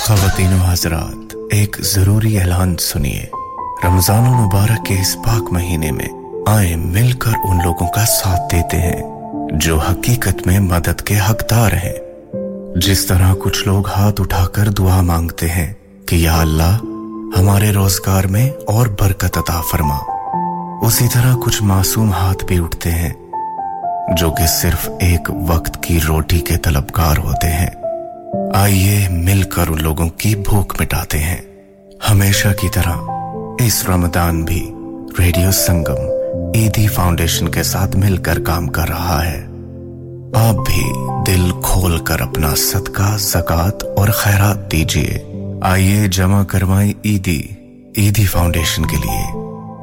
خواتین 0.00 0.52
و 0.52 0.64
حضرات 0.68 1.36
ایک 1.50 1.76
ضروری 1.80 2.38
اعلان 2.38 2.76
سنیے۔ 2.76 3.24
رمضان 3.84 4.24
المبارک 4.24 4.86
کے 4.86 4.94
اس 4.94 5.16
پاک 5.26 5.52
مہینے 5.52 5.90
میں 5.92 6.08
آئے 6.48 6.76
مل 6.76 7.12
کر 7.12 7.30
ان 7.44 7.58
لوگوں 7.64 7.86
کا 7.86 8.04
ساتھ 8.04 8.54
دیتے 8.54 8.76
ہیں، 8.76 9.02
جو 9.50 9.78
حقیقت 9.78 10.46
میں 10.46 10.60
مدد 10.60 11.02
کے 11.02 11.14
حقدار 11.30 11.72
ہیں۔ 11.72 11.92
جس 12.76 13.06
طرح 13.06 13.34
کچھ 13.38 13.68
لوگ 13.68 13.88
ہاتھ 13.88 14.20
اٹھا 14.20 14.46
کر 14.46 14.68
دعا 14.68 15.00
مانگتے 15.00 15.48
ہیں 15.48 15.72
کہ 16.06 16.16
یا 16.16 16.40
اللہ، 16.40 16.78
ہمارے 17.38 17.70
روزگار 17.70 18.24
میں 18.24 18.50
اور 18.66 18.86
برکت 18.86 19.38
عطا 19.38 19.60
فرما۔ 19.60 19.96
اسی 20.82 21.08
طرح 21.14 21.36
کچھ 21.44 21.62
معصوم 21.62 22.12
ہاتھ 22.12 22.44
بھی 22.44 22.58
اٹھتے 22.58 22.90
ہیں، 22.90 23.12
جو 24.16 24.30
کہ 24.30 24.46
صرف 24.46 24.90
ایک 25.00 25.30
وقت 25.46 25.82
کی 25.82 25.98
روٹی 26.08 26.38
کے 26.38 26.56
طلبگار 26.56 27.18
ہوتے 27.18 27.48
ہیں۔ 27.48 27.70
آئیے 28.54 29.08
مل 29.10 29.42
کر 29.42 29.64
ان 29.68 29.82
لوگوں 29.82 30.08
کی 30.08 30.36
بھوک 30.36 30.80
مٹاتے 30.80 31.18
ہیں۔ 31.18 31.40
ہمیشہ 32.10 32.48
کی 32.60 32.68
طرح 32.68 32.96
اس 33.58 33.84
رمضان 33.88 34.44
بھی 34.44 34.74
ریڈیو 35.18 35.50
سنگم۔ 35.50 36.17
ایدھی 36.54 36.86
فاؤنڈیشن 36.86 37.48
کے 37.48 37.62
ساتھ 37.62 37.96
مل 37.96 38.16
کر 38.16 38.40
کام 38.40 38.66
کر 38.66 38.88
رہا 38.88 39.24
ہے۔ 39.24 39.46
آپ 40.34 40.54
بھی 40.54 40.92
دل 41.26 41.50
کھول 41.62 41.98
کر 41.98 42.20
اپنا 42.20 42.54
صدقہ 42.56 43.16
زکات 43.18 43.84
اور 43.96 44.08
خیرات 44.08 44.72
دیجیے 44.72 45.24
آئیے 45.62 46.08
جمع 46.08 46.44
کروائیں 46.44 46.92
ایدی 47.02 47.42
ایدھی 47.94 48.26
فاؤنڈیشن 48.26 48.86
کے 48.86 48.96
لیے۔ 48.96 49.24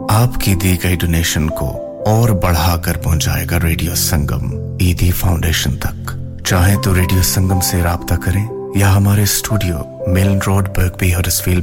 آپ 0.10 0.42
کی 0.42 0.56
دی 0.56 0.78
گئی 0.84 0.96
ڈونیشن 0.96 1.50
کو 1.50 1.82
اور 2.06 2.30
بڑھا 2.30 2.78
کر 2.78 2.98
پہنچائے 2.98 3.46
گا 3.52 3.58
ریڈیو 3.64 3.96
سنگم 3.96 4.76
ایدھی 4.80 5.12
فاؤنڈیشن 5.12 5.78
تک۔ 5.78 6.12
چاہیں 6.46 6.78
تو 6.84 6.96
ریڈیو 6.96 7.22
سنگم 7.22 7.60
سے 7.60 7.84
رابطہ 7.84 8.16
کریں۔ 8.16 8.48
یا 8.76 8.96
ہمارے 8.96 9.24
اسٹوڈیو 9.24 10.08
میل 10.08 10.38
روڈ 10.48 10.70
برگ 10.70 10.98
بی 11.00 11.14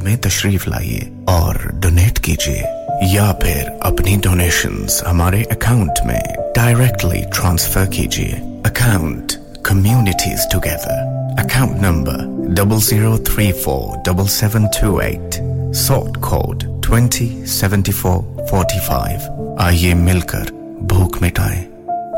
میں 0.03 0.15
تشریف 0.17 0.67
لائیے 0.67 0.99
اور 1.25 1.55
ڈونیٹ 1.73 2.19
کیجیے 2.19 2.63
یا 3.01 3.31
پھر 3.33 3.69
اپنی 3.79 4.17
ڈونیشنز 4.23 5.03
ہمارے 5.09 5.41
اکاؤنٹ 5.41 5.91
میں 6.05 6.19
ڈائریکٹلی 6.55 7.21
ٹرانسفر 7.35 7.85
کیجیے۔ 7.85 8.31
Account 8.65 9.31
communities 9.63 10.39
together 10.51 11.03
account 11.37 11.81
number 11.81 12.17
double 12.55 12.79
zero 12.79 13.17
three 13.17 13.51
four 13.51 13.97
double 14.05 14.27
seven 14.27 14.65
two 14.81 14.97
eight 14.97 15.41
sort 15.75 16.17
code 16.17 16.63
twenty 16.83 17.45
seventy 17.47 17.91
four 17.91 18.47
forty 18.49 18.79
five 18.85 19.55
آئیے 19.59 19.93
مل 19.93 20.19
کر 20.19 20.51
بھوک 20.81 21.21
مٹائیں، 21.21 21.63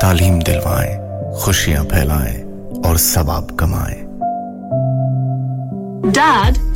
تعلیم 0.00 0.38
دلوائیں، 0.38 0.96
خوشیاں 1.34 1.84
پھیلائیں 1.84 2.44
اور 2.84 2.96
ثواب 2.96 3.56
کمائیں۔ 3.56 4.05
Dad? 6.12 6.75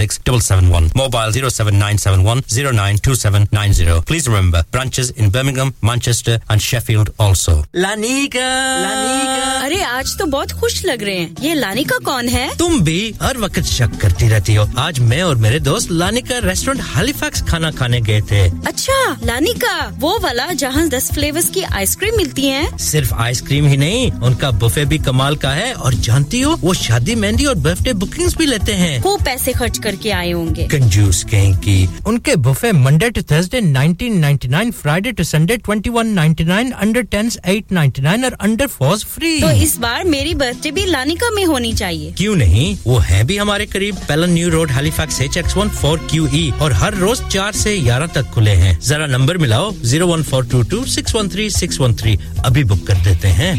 076 0.00 0.40
771. 0.40 0.82
Mobile 0.82 1.30
07971 1.32 2.40
092790. 2.48 3.96
Please 4.12 4.28
remember, 4.28 4.60
branches 4.76 5.06
in 5.20 5.30
Birmingham, 5.30 5.70
Manchester 5.90 6.34
and 6.48 6.58
Sheffield 6.58 7.26
also. 7.26 7.62
لانیکا 7.74 8.76
لانیکا 8.82 9.66
ارے 9.66 9.82
آج 9.82 10.16
تو 10.18 10.26
بہت 10.26 10.52
خوش 10.52 10.84
لگ 10.84 11.02
رہے 11.02 11.16
ہیں۔ 11.16 11.28
یہ 11.40 11.54
لانیکا 11.54 11.96
کون 12.04 12.28
ہے؟ 12.28 12.48
تم 12.58 12.78
بھی 12.78 13.12
ہر 13.20 13.36
وقت 13.40 13.66
شک 13.66 14.00
کرتی 14.00 14.30
رہتی 14.30 14.56
ہو۔ 14.56 14.64
آج 14.76 15.00
میں 15.00 15.20
اور 15.20 15.36
میرے 15.36 15.58
دوست 15.58 15.92
لانیکا 15.92 16.34
ریسٹورینٹ 16.50 16.96
ہالی 16.96 17.12
فیکس 17.12 17.42
کھانا 17.46 17.70
کھانے 17.70 18.00
گئے 18.06 18.20
تھے۔ 18.20 18.48
اچھا 18.64 19.14
لانیکا 19.22 19.88
وہ 20.00 20.18
والا 20.22 20.46
جہاں 20.58 20.86
دس 20.86 21.10
فلیورز 21.14 21.50
کی 21.50 21.60
آئس 21.70 21.96
کریم 21.96 22.14
ملتی 22.16 22.48
ہیں۔ 22.48 22.66
صرف 22.78 23.14
آئس 23.16 23.42
کریم 23.42 23.66
ہی 23.66 23.76
نہیں 23.76 24.10
ان 24.22 24.34
کا 24.34 24.50
بفے 24.50 24.84
بھی 24.84 24.98
کمال 24.98 25.36
کا 25.36 25.56
ہے۔ 25.56 25.72
اور 25.72 25.92
جانتی 25.92 26.44
ہو 26.44 26.54
وہ 26.62 26.74
شادی 26.74 27.14
مہندی 27.14 27.44
اور 27.44 27.56
برتھ 27.56 27.82
ڈے 27.82 27.92
بکنگ 27.92 28.28
بھی 28.36 28.46
لیتے 28.46 28.76
ہیں۔ 28.76 29.02
خوب 29.02 29.24
پیسے 29.24 29.52
خرچ 29.52 29.80
کر 29.86 29.94
کے 30.00 30.12
آئے 30.12 30.32
ہوں 30.32 30.54
گے۔ 30.56 30.66
کنجوس 30.70 31.24
کہیں 31.30 31.52
کی 31.62 31.86
ان 32.04 32.18
کے 32.18 32.36
buffet 32.36 32.72
Monday 32.72 33.10
to 33.10 33.20
Thursday 33.22 33.60
1999 33.60 34.70
Friday 34.82 35.10
to 35.10 35.22
Sunday 35.22 35.56
2199 35.68 36.72
under 36.80 37.02
10s 37.14 37.36
899 37.44 38.24
اور 38.24 38.32
انڈر 38.40 38.66
4s 38.82 39.06
فری 39.06 39.38
تو 39.40 39.46
اس 39.62 39.78
بار 39.78 40.04
میری 40.04 40.34
برتھ 40.34 40.62
ڈے 40.62 40.70
بھی 40.70 40.84
لانیکا 40.86 41.26
میں 41.34 41.44
ہونی 41.44 41.72
چاہیے۔ 41.72 42.10
کیوں 42.16 42.36
نہیں؟ 42.36 42.80
وہ 42.84 43.10
ہے 43.10 43.22
بھی 43.24 43.40
ہمارے 43.40 43.66
قریب۔ 43.66 43.94
Pellon 44.06 44.30
new 44.30 44.50
road 44.50 44.70
Halifax 44.96 45.20
H 45.20 45.36
X 45.36 45.56
one 45.56 45.68
four 45.80 45.98
Q 46.06 46.26
E 46.32 46.50
اور 46.58 46.70
ہر 46.70 46.94
روز 47.00 47.22
چار 47.28 47.52
سے 47.52 47.78
گیارہ 47.84 48.06
تک 48.06 48.32
کھلے 48.34 48.56
ہیں۔ 48.56 48.74
ذرا 48.82 49.06
نمبر 49.06 49.38
ملاؤ 49.38 49.70
zero 49.82 50.08
one 50.08 50.22
four 50.22 50.42
two 50.42 50.62
two 50.62 50.84
six 50.84 51.14
one 51.14 51.28
three 51.28 51.48
six 51.48 51.80
one 51.80 51.94
three 51.94 52.16
ابھی 52.38 52.64
بک 52.64 52.86
کر 52.86 52.94
دیتے 53.04 53.32
ہیں۔ 53.32 53.54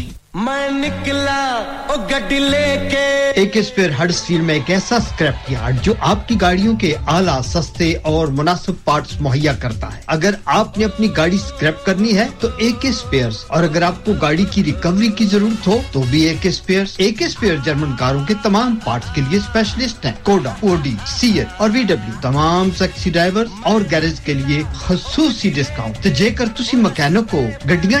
ایک 3.34 3.56
اسپیئر 3.56 4.40
میں 4.40 4.54
ایک 4.54 4.70
ایسا 4.70 4.96
اسکریپ 4.96 5.52
یارڈ 5.52 5.76
جو 5.82 5.94
آپ 6.00 6.28
کی 6.28 6.40
گاڑیوں 6.40 6.76
کے 6.76 6.94
اعلیٰ، 7.06 7.40
سستے 7.42 7.94
اور 8.02 8.28
مناسب 8.28 8.72
پارٹس 8.84 9.20
مہیا 9.20 9.52
کرتا 9.52 9.96
ہے۔ 9.96 10.00
اگر 10.06 10.34
آپ 10.44 10.78
نے 10.78 10.84
اپنی 10.84 11.08
گاڑی 11.16 11.36
اسکریپ 11.36 11.84
کرنی 11.86 12.18
ہے 12.18 12.26
تو 12.40 12.48
ایک 12.58 12.76
اسپیئر 12.82 13.30
اور 13.46 13.62
اگر 13.62 13.82
آپ 13.82 14.04
کو 14.04 14.12
گاڑی 14.12 14.44
کی 14.50 14.64
ریکوری 14.64 15.08
کی 15.08 15.24
ضرورت 15.24 15.66
ہو 15.66 15.80
تو 15.92 16.02
بھی 16.10 16.22
ایک 16.22 16.46
اسپیئر 16.46 16.84
ایک 16.96 17.22
اسپیئر 17.22 17.56
جرمن 17.64 17.96
کاروں 17.96 18.24
کے 18.24 18.34
تمام 18.42 18.76
پارٹس 18.84 19.14
کے 19.14 19.20
لیے 19.28 19.38
اسپیشلسٹ 19.38 20.06
ہیں۔ 20.06 20.12
کوڈا 20.22 20.50
او 20.60 20.74
ڈی 20.82 20.94
سی 21.06 21.32
ایل 21.38 21.46
اور 21.56 21.70
وی 21.70 21.82
ڈبلو 21.82 22.18
تمام 22.20 22.68
سیکسی 22.78 23.10
ڈرائیور 23.10 23.44
اور 23.62 23.80
گیرج 23.90 24.20
کے 24.20 24.34
لیے 24.34 24.62
خصوصی 24.74 25.50
ڈسکاؤنٹ 25.50 26.06
جے 26.16 26.30
کر 26.30 26.46
تسی 26.48 26.76
مکینک 26.76 27.30
کو 27.30 27.42
گڈیاں 27.70 28.00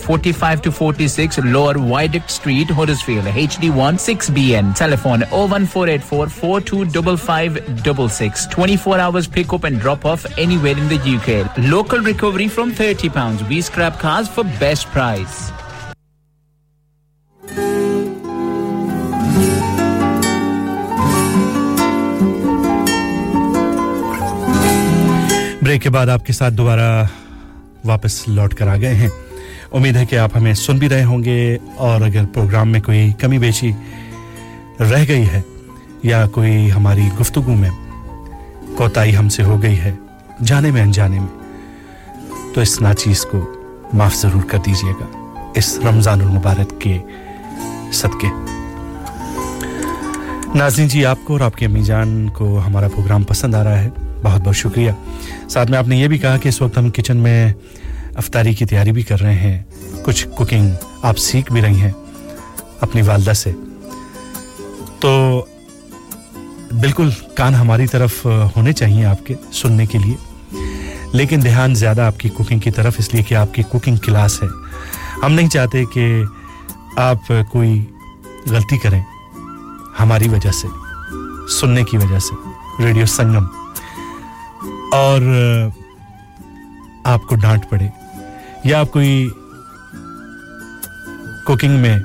45 0.00 0.62
to 0.64 0.70
46 0.70 1.38
Lower 1.54 1.76
Viaduct 1.78 2.30
Street, 2.30 2.70
Huddersfield, 2.78 3.24
HD1 3.42 3.98
6BN. 4.06 4.74
Telephone 4.80 5.22
01484 5.30 6.28
425566. 6.28 8.46
24 8.56 8.98
hours 9.06 9.26
pick 9.38 9.54
up 9.58 9.64
and 9.64 9.80
drop 9.86 10.04
off 10.04 10.26
anywhere 10.46 10.76
in 10.84 10.88
the 10.88 11.00
UK. 11.14 11.28
Local 11.70 12.00
recovery 12.00 12.48
from 12.48 12.72
30 12.72 13.08
pounds. 13.08 13.42
We 13.44 13.62
scrap 13.62 13.98
cars 13.98 14.28
for 14.28 14.44
best 14.64 14.86
price. 14.98 15.50
Break 25.70 25.82
کے 25.82 25.90
بعد 25.90 26.06
آپ 26.06 26.26
کے 26.26 26.32
ساتھ 26.32 26.54
دوبارہ 26.54 27.04
واپس 27.84 28.28
لوٹ 28.28 28.54
کر 28.54 28.68
آ 28.68 28.76
گئے 28.76 28.94
ہیں۔ 28.94 29.08
امید 29.72 29.96
ہے 29.96 30.06
کہ 30.06 30.16
آپ 30.16 30.36
ہمیں 30.36 30.54
سن 30.54 30.78
بھی 30.78 30.88
رہے 30.88 31.04
ہوں 31.04 31.24
گے 31.24 31.58
اور 31.76 32.00
اگر 32.00 32.24
پروگرام 32.34 32.68
میں 32.68 32.80
کوئی 32.80 33.12
کمی 33.12 33.38
بیشی 33.38 33.72
رہ 34.80 35.04
گئی 35.08 35.26
ہے 35.28 35.40
یا 36.02 36.26
کوئی 36.26 36.72
ہماری 36.72 37.08
گفتگو 37.20 37.54
میں 37.54 37.70
کوتاہی 38.76 39.16
ہم 39.16 39.28
سے 39.28 39.42
ہو 39.42 39.62
گئی 39.62 39.78
ہے 39.78 39.92
جانے 40.44 40.70
میں 40.70 40.82
انجانے 40.82 41.20
میں، 41.20 41.38
تو 42.54 42.60
اس 42.60 42.80
ناچیز 42.80 43.20
کو 43.20 43.64
معاف 43.92 44.14
ضرور 44.14 44.42
کر 44.42 44.58
دیجیے 44.66 44.92
گا۔ 44.92 45.34
اس 45.54 45.78
رمضان 45.84 46.20
المبارک 46.20 46.80
کے 46.80 46.98
صدقے۔ 47.92 48.28
ناظرین 50.54 50.88
جی 50.88 51.04
آپ 51.04 51.18
کو 51.24 51.32
اور 51.32 51.40
آپ 51.40 51.56
کے 51.56 51.66
امی 51.66 51.82
جان 51.82 52.28
کو 52.28 52.60
ہمارا 52.66 52.88
پروگرام 52.88 53.22
پسند 53.22 53.54
آ 53.54 53.64
رہا 53.64 53.80
ہے۔ 53.82 53.88
بہت 54.22 54.40
بہت 54.40 54.56
شکریہ۔ 54.56 54.90
ساتھ 55.50 55.70
میں 55.70 55.78
آپ 55.78 55.88
نے 55.88 55.96
یہ 55.96 56.08
بھی 56.08 56.18
کہا 56.18 56.36
کہ 56.36 56.48
اس 56.48 56.62
وقت 56.62 56.78
ہم 56.78 56.90
کچن 56.90 57.16
میں 57.16 57.52
افطاری 58.14 58.54
کی 58.54 58.64
تیاری 58.64 58.92
بھی 58.92 59.02
کر 59.02 59.20
رہے 59.20 59.34
ہیں۔ 59.34 59.62
کچھ 60.04 60.28
کوکنگ 60.28 60.70
آپ 61.02 61.18
سیکھ 61.18 61.52
بھی 61.52 61.62
رہی 61.62 61.80
ہیں 61.80 61.90
اپنی 62.80 63.02
والدہ 63.02 63.32
سے۔ 63.32 63.52
تو 65.00 65.44
بالکل 66.70 67.10
کان 67.36 67.54
ہماری 67.54 67.86
طرف 67.86 68.26
ہونے 68.26 68.72
چاہیے 68.72 69.04
آپ 69.04 69.26
کے 69.26 69.34
سننے 69.52 69.86
کے 69.86 69.98
لیے۔ 69.98 70.14
لیکن 71.12 71.42
دھیان 71.42 71.74
زیادہ 71.74 72.00
آپ 72.00 72.20
کی 72.20 72.28
کوکنگ 72.28 72.58
کی 72.58 72.70
طرف، 72.70 72.94
اس 72.98 73.14
لیے 73.14 73.22
کہ 73.22 73.34
آپ 73.34 73.54
کی 73.54 73.62
کوکنگ 73.62 73.96
کلاس 73.96 74.42
ہے۔ 74.42 74.48
ہم 75.22 75.32
نہیں 75.32 75.48
چاہتے 75.48 75.84
کہ 75.84 76.22
آپ 76.96 77.32
کوئی 77.50 77.84
غلطی 78.50 78.78
کریں 78.78 79.02
ہماری 80.00 80.28
وجہ 80.28 80.50
سے، 80.50 80.68
سننے 81.60 81.84
کی 81.84 81.96
وجہ 81.96 82.18
سے۔ 82.18 82.34
ریڈیو 82.82 83.06
سنگم۔ 83.06 83.59
اور 84.92 85.20
آپ 87.04 87.22
کو 87.22 87.36
ڈانٹ 87.36 87.70
پڑے 87.70 87.88
یا 88.64 88.80
آپ 88.80 88.92
کوئی 88.92 89.28
کوکنگ 91.46 91.70
میں 91.70 91.98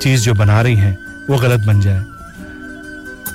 چیز 0.00 0.22
جو 0.22 0.34
بنا 0.34 0.62
رہی 0.62 0.76
ہیں 0.76 0.94
وہ 1.28 1.36
غلط 1.36 1.68
بن 1.68 1.80
جائے۔ 1.80 2.00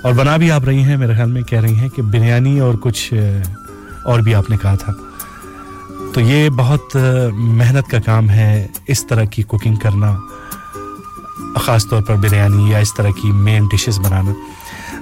اور 0.04 0.14
بنا 0.14 0.38
بھی 0.38 0.52
آپ 0.52 0.64
رہی 0.64 0.84
ہیں، 0.84 0.98
میرے 0.98 1.14
خیال 1.14 1.32
میں 1.32 1.42
کہہ 1.42 1.62
رہی 1.62 1.76
ہیں 1.76 1.90
کہ 1.90 2.02
بریانی 2.02 2.60
اور 2.60 2.74
کچھ 2.74 3.14
اور 4.06 4.20
بھی 4.20 4.36
آپ 4.36 4.50
نے 4.50 4.58
کہا 4.58 4.76
تھا۔ 4.76 4.94
تو 6.14 6.22
یہ 6.22 6.50
بہت 6.50 6.98
محنت 7.34 7.92
کا 7.92 8.00
کام 8.00 8.30
ہے 8.30 8.68
اس 8.88 9.08
طرح 9.08 9.24
کی 9.24 9.44
کوکنگ 9.44 9.76
کرنا، 9.76 10.16
خاص 11.60 11.88
طور 11.90 12.02
پر 12.02 12.16
بریانی 12.16 12.72
یا 12.72 12.78
اس 12.78 12.94
طرح 12.94 13.10
کی 13.22 13.32
مین 13.32 13.68
ڈشز 13.72 14.00
بنانا۔ 14.00 14.32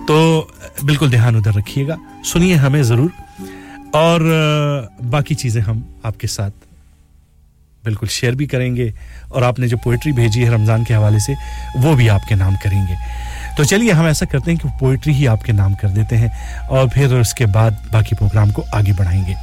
تو 0.08 0.46
بالکل 0.84 1.12
دھیان 1.12 1.36
ادھر 1.36 1.56
رکھیے 1.56 1.88
گا۔ 1.88 1.96
سنیے 2.26 2.56
ہمیں 2.56 2.84
ضرور۔ 2.84 3.10
اور 3.94 4.22
باقی 5.10 5.36
چیزیں 5.36 5.62
ہم 5.62 5.82
آپ 6.04 6.20
کے 6.20 6.28
ساتھ 6.28 6.54
بالکل 7.84 8.08
شیئر 8.08 8.32
بھی 8.32 8.46
کریں 8.46 8.76
گے 8.76 8.92
اور 9.30 9.42
آپ 9.42 9.60
نے 9.60 9.68
جو 9.68 9.78
پوئٹری 9.78 10.12
بھیجی 10.12 10.46
ہے 10.46 10.50
رمضان 10.50 10.84
کے 10.84 10.96
حوالے 10.96 11.20
سے، 11.20 11.34
وہ 11.76 11.96
بھی 11.96 12.10
آپ 12.10 12.30
کے 12.30 12.36
نام 12.36 12.56
کریں 12.64 12.86
گے۔ 12.90 12.94
تو 13.58 13.64
چلیے، 13.64 13.92
ہم 13.92 14.06
ایسا 14.06 14.26
کرتے 14.26 14.52
ہیں 14.52 14.58
کہ 14.58 14.80
پوئٹری 14.80 15.14
ہی 15.14 15.28
آپ 15.28 15.46
کے 15.46 15.52
نام 15.52 15.74
کر 15.74 15.88
دیتے 15.88 16.18
ہیں 16.18 16.28
اور 16.68 16.88
پھر 16.94 17.16
اس 17.16 17.34
کے 17.34 17.46
بعد 17.46 17.72
باقی 17.92 18.16
پروگرام 18.16 18.52
کو 18.52 18.64
آگے 18.72 18.94
بڑھائیں 18.98 19.26
گے۔ 19.28 19.34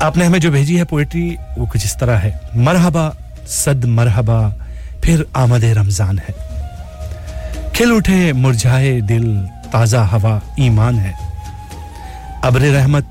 آپ 0.00 0.16
نے 0.16 0.26
ہمیں 0.26 0.38
جو 0.38 0.50
بھیجی 0.50 0.78
ہے 0.78 0.84
پوئٹری 0.84 1.36
وہ 1.56 1.66
کچھ 1.66 1.84
اس 1.84 1.96
طرح 1.96 2.18
ہے۔ 2.18 2.30
مرحبا، 2.54 3.10
صد 3.46 3.84
مرحبا، 3.84 4.48
پھر 5.02 5.22
آمد 5.32 5.64
رمضان 5.64 6.18
ہے۔ 6.18 6.32
کھل 7.72 7.92
اٹھے، 7.96 8.32
مرجھائے 8.32 9.00
دل، 9.00 9.36
تازہ 9.70 9.96
ہوا، 9.96 10.38
ایمان 10.56 10.98
ہے۔ 10.98 11.29
ابر 12.42 12.60
رحمت 12.60 13.04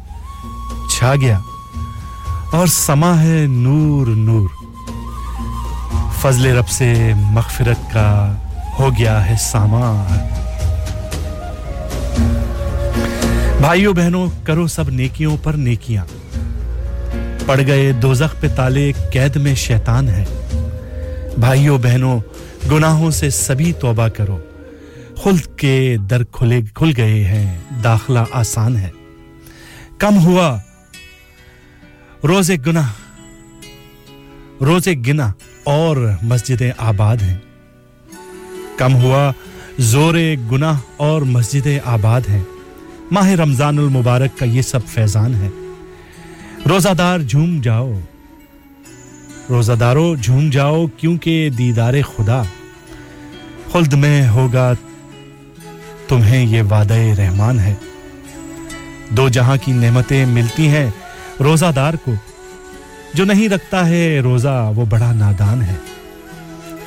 چھا 0.97 1.15
گیا 1.21 1.39
اور 2.51 2.67
سما 2.67 3.21
ہے 3.21 3.45
نور 3.49 4.07
نور۔ 4.07 4.49
فضل 6.21 6.57
رب 6.57 6.69
سے 6.69 7.13
مغفرت 7.15 7.93
کا 7.93 8.35
ہو 8.79 8.89
گیا 8.97 9.29
ہے 9.29 9.35
سامان۔ 9.39 10.17
بھائیوں 13.61 13.93
بہنوں، 13.93 14.27
کرو 14.43 14.67
سب 14.67 14.89
نیکیوں 14.89 15.37
پر 15.43 15.53
نیکیاں۔ 15.53 16.05
پڑ 17.45 17.61
گئے 17.67 17.91
دوزخ 17.91 18.41
پہ 18.41 18.47
تالے، 18.55 18.91
قید 19.11 19.35
میں 19.35 19.55
شیطان 19.55 20.09
ہے۔ 20.09 20.25
بھائیوں 21.37 21.77
بہنوں، 21.77 22.19
گناہوں 22.71 23.11
سے 23.11 23.29
سبھی 23.29 23.73
توبہ 23.73 24.07
کرو۔ 24.07 24.37
خلد 25.23 25.57
کے 25.57 25.97
در 26.09 26.23
کھلے، 26.23 26.61
کھل 26.73 26.91
گئے 26.97 27.23
ہیں، 27.23 27.57
داخلہ 27.83 28.19
آسان 28.31 28.77
ہے۔ 28.77 28.89
کم 29.99 30.17
ہوا۔ 30.17 30.59
روزے 32.23 32.55
گنا 32.65 32.81
روزے 34.61 34.93
گنا 34.93 35.31
اور 35.63 36.15
مسجدیں 36.21 36.71
آباد 36.77 37.17
ہیں۔ 37.17 37.37
کم 38.77 38.95
ہوا، 38.95 39.31
زور 39.79 40.13
گناہ 40.51 40.79
اور 40.97 41.21
مسجدیں 41.21 41.79
آباد 41.85 42.21
ہیں۔ 42.29 42.43
ماہ 43.11 43.29
رمضان 43.29 43.77
المبارک 43.77 44.39
کا 44.39 44.45
یہ 44.45 44.61
سب 44.61 44.79
فیضان 44.87 45.35
ہے۔ 45.35 45.49
روزہ 46.69 46.89
دار 46.89 47.19
جھوم 47.19 47.61
جاؤ۔ 47.61 47.99
روزہ 49.49 49.73
دارو 49.73 50.15
جھوم 50.15 50.49
جاؤ 50.49 50.87
کیونکہ 50.87 51.49
دیدار 51.49 51.93
خدا۔ 52.15 52.41
خلد 53.71 53.93
میں 53.93 54.29
ہوگا 54.29 54.73
تمہیں 56.07 56.45
یہ 56.45 56.61
وعدہ 56.61 56.93
رحمان 56.93 57.59
ہے۔ 57.59 57.73
دو 59.09 59.29
جہاں 59.29 59.57
کی 59.63 59.71
نعمتیں 59.71 60.25
ملتی 60.25 60.67
ہیں 60.67 60.91
روزہ 61.39 61.65
دار 61.75 61.93
کو۔ 61.93 62.13
جو 63.13 63.25
نہیں 63.25 63.49
رکھتا 63.49 63.87
ہے 63.89 64.19
روزہ، 64.19 64.71
وہ 64.75 64.85
بڑا 64.85 65.13
نادان 65.13 65.61
ہے۔ 65.61 65.73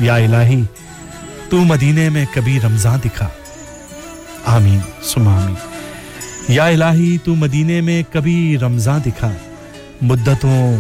یا 0.01 0.15
الہی، 0.15 0.65
تو 1.49 1.57
مدینے 1.57 2.09
میں 2.09 2.27
کبھی 2.35 2.61
رمضان 2.61 2.99
دکھا۔ 3.05 3.29
آمین 4.45 4.79
سم 5.03 5.29
آمین۔ 5.29 5.55
یا 6.49 6.65
الہی، 6.65 7.19
تو 7.19 7.35
مدینے 7.35 7.81
میں 7.81 8.03
کبھی 8.13 8.59
رمضان 8.59 9.01
دکھا۔ 9.07 9.31
مدتوں 10.03 10.77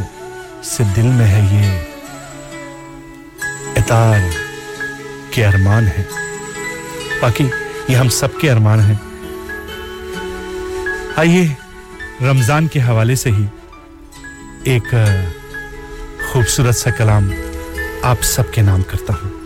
سے 0.65 0.85
دل 0.97 1.07
میں 1.07 1.27
ہے 1.27 1.47
یہ۔ 1.53 1.81
اطار 3.77 4.19
کے 5.31 5.47
ارمان 5.47 5.87
ہے 5.87 6.03
باقی 7.21 7.45
یہ 7.89 7.97
ہم 7.97 8.09
سب 8.09 8.29
کے 8.41 8.51
ارمان 8.51 8.81
ہیں۔ 8.81 9.12
آئیے، 11.17 11.49
رمضان 12.21 12.67
کے 12.67 12.81
حوالے 12.81 13.15
سے 13.15 13.31
ہی 13.31 13.45
ایک 14.65 14.95
خوبصورت 16.31 16.77
سا 16.77 16.91
کلام 16.91 17.31
آپ 18.03 18.23
سب 18.23 18.53
کے 18.53 18.63
نام 18.63 18.83
کرتا 18.83 19.13
ہوں۔ 19.13 19.42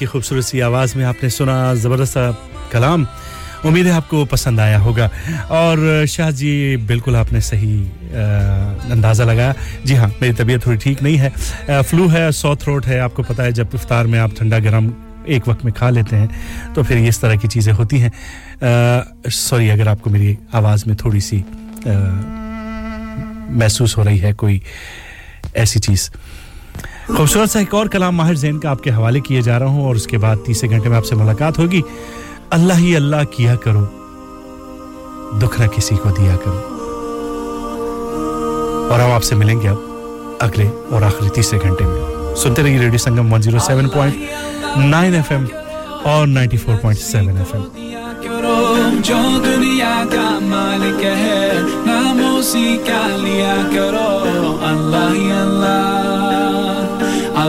کی 0.00 0.06
خوبصورت 0.06 0.44
سی 0.44 0.62
آواز 0.62 0.96
میں 0.96 1.04
آپ 1.04 1.22
نے 1.22 1.28
سنا 1.28 1.74
زبردست 1.74 2.18
کلام۔ 2.70 3.04
امید 3.64 3.86
ہے 3.86 3.90
آپ 3.90 4.08
کو 4.08 4.24
پسند 4.24 4.58
آیا 4.58 4.80
ہوگا۔ 4.80 5.08
اور 5.48 6.04
شاہ 6.08 6.30
جی 6.30 6.76
بالکل 6.86 7.16
آپ 7.16 7.32
نے 7.32 7.40
صحیح 7.40 7.84
اندازہ 8.90 9.22
لگایا۔ 9.22 9.52
جی 9.84 9.96
ہاں 9.96 10.08
میری 10.20 10.32
طبیعت 10.32 10.62
تھوڑی 10.62 10.78
ٹھیک 10.78 11.02
نہیں 11.02 11.18
ہے۔ 11.18 11.30
فلو 11.82 12.12
ہے 12.12 12.30
سو 12.30 12.54
تھروٹ 12.54 12.86
ہے۔ 12.86 12.98
آپ 12.98 13.14
کو 13.14 13.22
پتہ 13.22 13.42
ہے، 13.42 13.52
جب 13.52 13.64
افطار 13.72 14.04
میں 14.04 14.18
آپ 14.18 14.30
ٹھنڈا 14.38 14.58
گرم 14.58 14.90
ایک 15.24 15.48
وقت 15.48 15.64
میں 15.64 15.72
کھا 15.72 15.90
لیتے 15.90 16.16
ہیں، 16.16 16.26
تو 16.74 16.82
پھر 16.82 16.96
یہ 16.96 17.08
اس 17.08 17.20
طرح 17.20 17.34
کی 17.34 17.48
چیزیں 17.48 17.72
ہوتی 17.72 18.02
ہیں۔ 18.02 18.10
سوری، 19.30 19.70
اگر 19.70 19.86
آپ 19.86 20.00
کو 20.00 20.10
میری 20.10 20.34
آواز 20.52 20.86
میں 20.86 20.96
تھوڑی 20.96 21.20
سی 21.20 21.42
محسوس 23.48 23.96
ہو 23.96 24.04
رہی 24.04 24.22
ہے 24.22 24.32
کوئی 24.32 24.58
ایسی 25.54 25.80
چیز۔ 25.80 26.10
خوبصورت 27.16 27.50
سا 27.50 27.58
ایک 27.58 27.74
اور 27.74 27.86
کلام 27.86 28.16
ماہر 28.16 28.34
زین 28.34 28.58
کا 28.58 28.70
آپ 28.70 28.82
کے 28.82 28.90
حوالے 28.90 29.20
کیے 29.20 29.40
جا 29.42 29.58
رہا 29.58 29.66
ہوں 29.66 29.84
اور 29.84 29.94
اس 29.94 30.06
کے 30.06 30.18
بعد 30.18 30.36
تیسرے 30.44 30.70
گھنٹے 30.70 30.88
میں 30.88 30.96
آپ 30.96 31.06
سے 31.06 31.14
ملاقات 31.14 31.58
ہوگی۔ 31.58 31.82
اللہ 32.50 32.72
ہی 32.72 32.96
اللہ 32.96 33.24
کیا 33.30 33.54
کرو، 33.56 33.84
دکھ 35.38 35.60
نہ 35.60 35.66
کسی 35.66 35.94
کو 35.94 36.08
دیا 36.08 36.36
کرو۔ 36.36 36.58
اور 38.90 39.00
ہم 39.00 39.10
آپ 39.12 39.24
سے 39.24 39.34
ملیں 39.34 39.60
گے 39.60 39.68
اب 39.68 39.76
اگلے 40.40 40.68
اور 40.90 41.02
آخری 41.02 41.28
تیسرے 41.28 41.58
گھنٹے 41.62 41.84
میں۔ 41.84 42.34
سنتے 42.36 42.62
رہیے 42.62 42.78
ریڈیو 42.78 42.98
سنگم 42.98 43.34
107.9 43.34 45.14
ایف 45.14 45.30
ایم 45.30 45.44
اور 46.04 46.26
94.7 46.26 47.36
ایف 47.38 47.54
ایم 47.54 47.62
جو 49.04 49.16
دنیا 49.44 50.04
کا 50.12 50.38
مالک 50.42 51.04
ہے 51.04 51.50
نام 51.86 52.36
اسی 52.38 52.78
کا 52.86 53.16
لیا 53.22 53.54
کرو 53.74 54.56
اللہ 54.62 55.08
ہی 55.14 55.32
اللہ۔ 55.32 55.99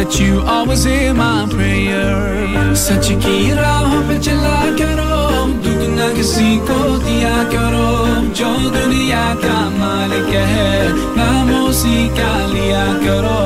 that 0.00 0.18
you 0.18 0.40
always 0.42 0.84
hear 0.84 1.12
my 1.14 1.46
prayer. 1.46 2.74
سچ 2.82 3.08
کی 3.22 3.38
راہ 3.56 3.90
پہ 4.08 4.18
چلا 4.20 4.60
کرو 4.78 5.46
دگنا 5.64 6.06
کسی 6.16 6.58
کو 6.68 6.78
دیا 6.98 7.42
کرو 7.52 7.90
جو 8.34 8.52
دنیا 8.74 9.26
کا 9.42 9.58
مالک 9.76 10.34
ہے 10.34 10.88
نام 11.16 11.50
اسی 11.56 12.08
کا 12.16 12.32
لیا 12.52 12.84
کرو 13.04 13.42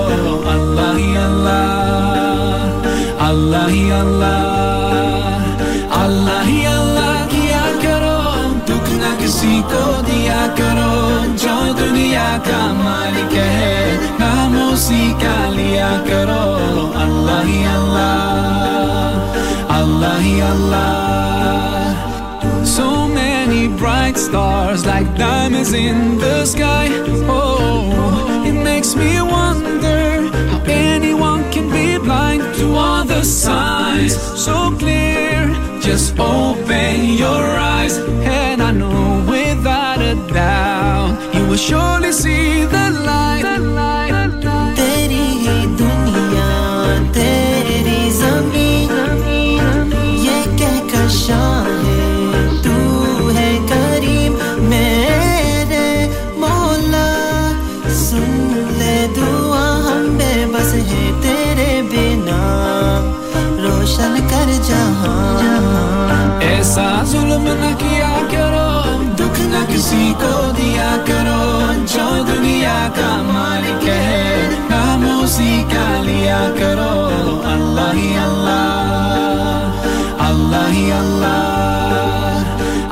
اللہ 0.53 0.93
ہی 0.97 1.17
اللہ 1.19 2.85
اللہ 3.29 3.69
ہی 3.69 3.91
اللہ 3.93 5.43
اللہ 6.03 6.43
ہی 6.47 6.65
اللہ 6.69 7.27
کیا 7.31 7.65
کرو 7.83 8.19
دگنا 8.69 9.15
کسی 9.19 9.61
کو 9.73 9.85
دیا 10.07 10.47
کرو 10.57 10.95
جو 11.37 11.57
دنیا 11.79 12.37
کا 12.47 12.63
مالک 12.75 13.37
ہے 13.37 14.24
So 22.65 23.07
many 23.07 23.69
bright 23.69 24.17
stars 24.17 24.85
like 24.85 25.07
diamonds 25.17 25.73
in 25.73 26.19
the 26.19 26.45
sky. 26.45 26.89
Oh, 27.29 28.45
it 28.45 28.53
makes 28.53 28.97
me 28.97 29.23
wonder 29.23 30.29
how 30.51 30.63
anyone 30.67 31.49
can 31.53 31.71
be 31.71 31.97
blind 31.99 32.43
to 32.57 32.75
all 32.75 33.05
the 33.05 33.23
signs. 33.23 34.17
So 34.17 34.75
clear, 34.77 35.55
just 35.81 36.19
open 36.19 37.15
your 37.15 37.45
eyes. 37.77 37.99
And 37.99 38.61
I 38.61 38.73
know 38.73 39.25
without 39.29 40.01
a 40.01 40.17
doubt 40.33 41.33
you 41.33 41.47
will 41.47 41.57
surely 41.57 42.11
see 42.11 42.65
the 42.65 42.91
light 42.91 43.04
ظلم 67.35 67.49
نہ 67.49 67.77
کیا 67.79 68.19
کرو، 68.31 69.03
دکھ 69.17 69.41
نہ 69.41 69.73
کسی 69.75 70.15
کو 70.21 70.51
دیا 70.57 70.97
کرو۔ 71.07 71.73
جو 71.95 72.23
دنیا 72.23 72.89
کا 72.97 73.23
مالک 73.23 73.89
ہے، 73.89 74.49
نام 74.71 75.21
اسی 75.25 75.65
کا 75.73 76.03
لیا 76.03 76.47
کرو۔ 76.59 77.11
اللہ 77.45 77.91
ہی 77.95 78.19
اللہ 78.19 79.71
اللہ 80.19 80.73
ہی 80.73 80.93
اللہ 80.93 82.43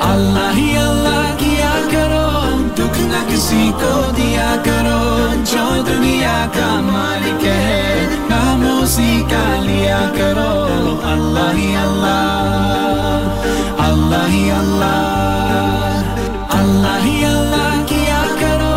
اللہ 0.01 0.57
ہی 0.57 0.77
اللہ 0.77 1.35
کیا 1.37 1.73
کرو۔ 1.91 2.57
دکھ 2.75 2.99
نہ 2.99 3.35
کسی 3.35 3.71
کو 3.81 4.01
دیا 4.17 4.55
کرو۔ 4.63 5.27
جو 5.51 5.81
دنیا 5.87 6.45
کا 6.53 6.79
مالک 6.81 7.45
ہے، 7.45 8.07
نام 8.29 8.79
اسی 8.83 9.23
کا 9.29 9.61
لیا 9.61 9.99
کرو۔ 10.17 10.67
اللہ 11.03 11.57
ہی 11.57 11.75
اللہ۔ 11.75 12.42
اللہ 14.13 14.27
ہی 14.29 14.49
اللہ 14.51 16.09
اللہ 16.53 16.97
ہی 17.03 17.13
اللہ 17.25 17.83
کیا 17.87 18.21
کرو 18.39 18.75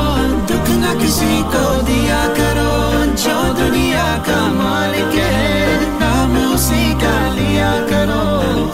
دکھ 0.48 0.70
نہ 0.72 0.92
کسی 1.00 1.42
کو 1.52 1.64
دیا 1.86 2.22
کرو 2.36 3.04
جو 3.16 3.36
دنیا 3.58 4.06
کا 4.26 4.40
مالک 4.52 5.18
ہے 5.18 5.76
نام 6.00 6.36
اسی 6.44 6.92
کا 7.02 7.16
لیا 7.34 7.72
کرو 7.90 8.22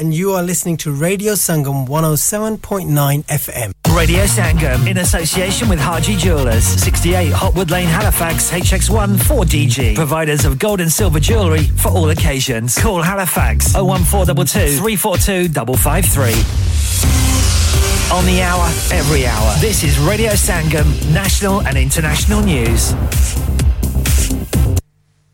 and 0.00 0.14
you 0.14 0.32
are 0.32 0.42
listening 0.42 0.78
to 0.84 0.90
Radio 0.90 1.34
Sangam 1.34 1.86
107.9 1.86 3.24
FM 3.36 3.74
Radio 3.96 4.24
Sangam 4.24 4.86
in 4.88 4.96
association 4.98 5.68
with 5.68 5.78
Haji 5.78 6.16
Jewelers 6.16 6.64
68 6.64 7.32
Hotwood 7.32 7.70
Lane 7.70 7.88
Halifax 7.88 8.50
HX1 8.50 9.18
4DG 9.28 9.94
providers 9.96 10.46
of 10.46 10.58
gold 10.58 10.80
and 10.80 10.90
silver 10.90 11.20
jewelry 11.20 11.64
for 11.84 11.90
all 11.90 12.08
occasions. 12.08 12.78
Call 12.78 13.02
Halifax 13.02 13.74
01422 13.74 14.78
342 14.78 15.52
553 15.76 17.29
on 18.12 18.26
the 18.26 18.42
hour, 18.42 18.64
every 18.92 19.24
hour. 19.24 19.54
This 19.60 19.84
is 19.84 19.96
Radio 20.00 20.32
Sangam, 20.32 20.84
national 21.12 21.62
and 21.62 21.78
international 21.78 22.42
news. 22.42 22.92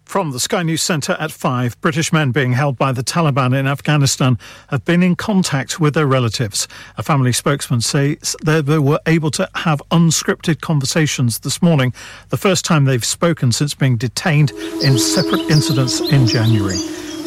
From 0.05 0.33
the 0.33 0.39
Sky 0.39 0.63
News 0.63 0.83
Centre 0.83 1.17
at 1.19 1.33
5, 1.33 1.81
British 1.81 2.13
men 2.13 2.33
being 2.33 2.53
held 2.53 2.77
by 2.77 2.93
the 2.93 3.03
Taliban 3.03 3.59
in 3.59 3.67
Afghanistan 3.67 4.39
have 4.69 4.85
been 4.85 5.03
in 5.03 5.17
contact 5.17 5.81
with 5.81 5.95
their 5.95 6.07
relatives. 6.07 6.69
A 6.99 7.03
family 7.03 7.33
spokesman 7.33 7.81
says 7.81 8.37
they 8.45 8.61
were 8.61 9.01
able 9.07 9.31
to 9.31 9.49
have 9.55 9.83
unscripted 9.91 10.61
conversations 10.61 11.39
this 11.39 11.63
morning, 11.63 11.95
the 12.29 12.37
first 12.37 12.67
time 12.67 12.85
they've 12.85 13.03
spoken 13.03 13.53
since 13.53 13.73
being 13.73 13.97
detained 13.97 14.51
in 14.83 14.99
separate 14.99 15.51
incidents 15.51 16.01
in 16.01 16.27
January. 16.27 16.77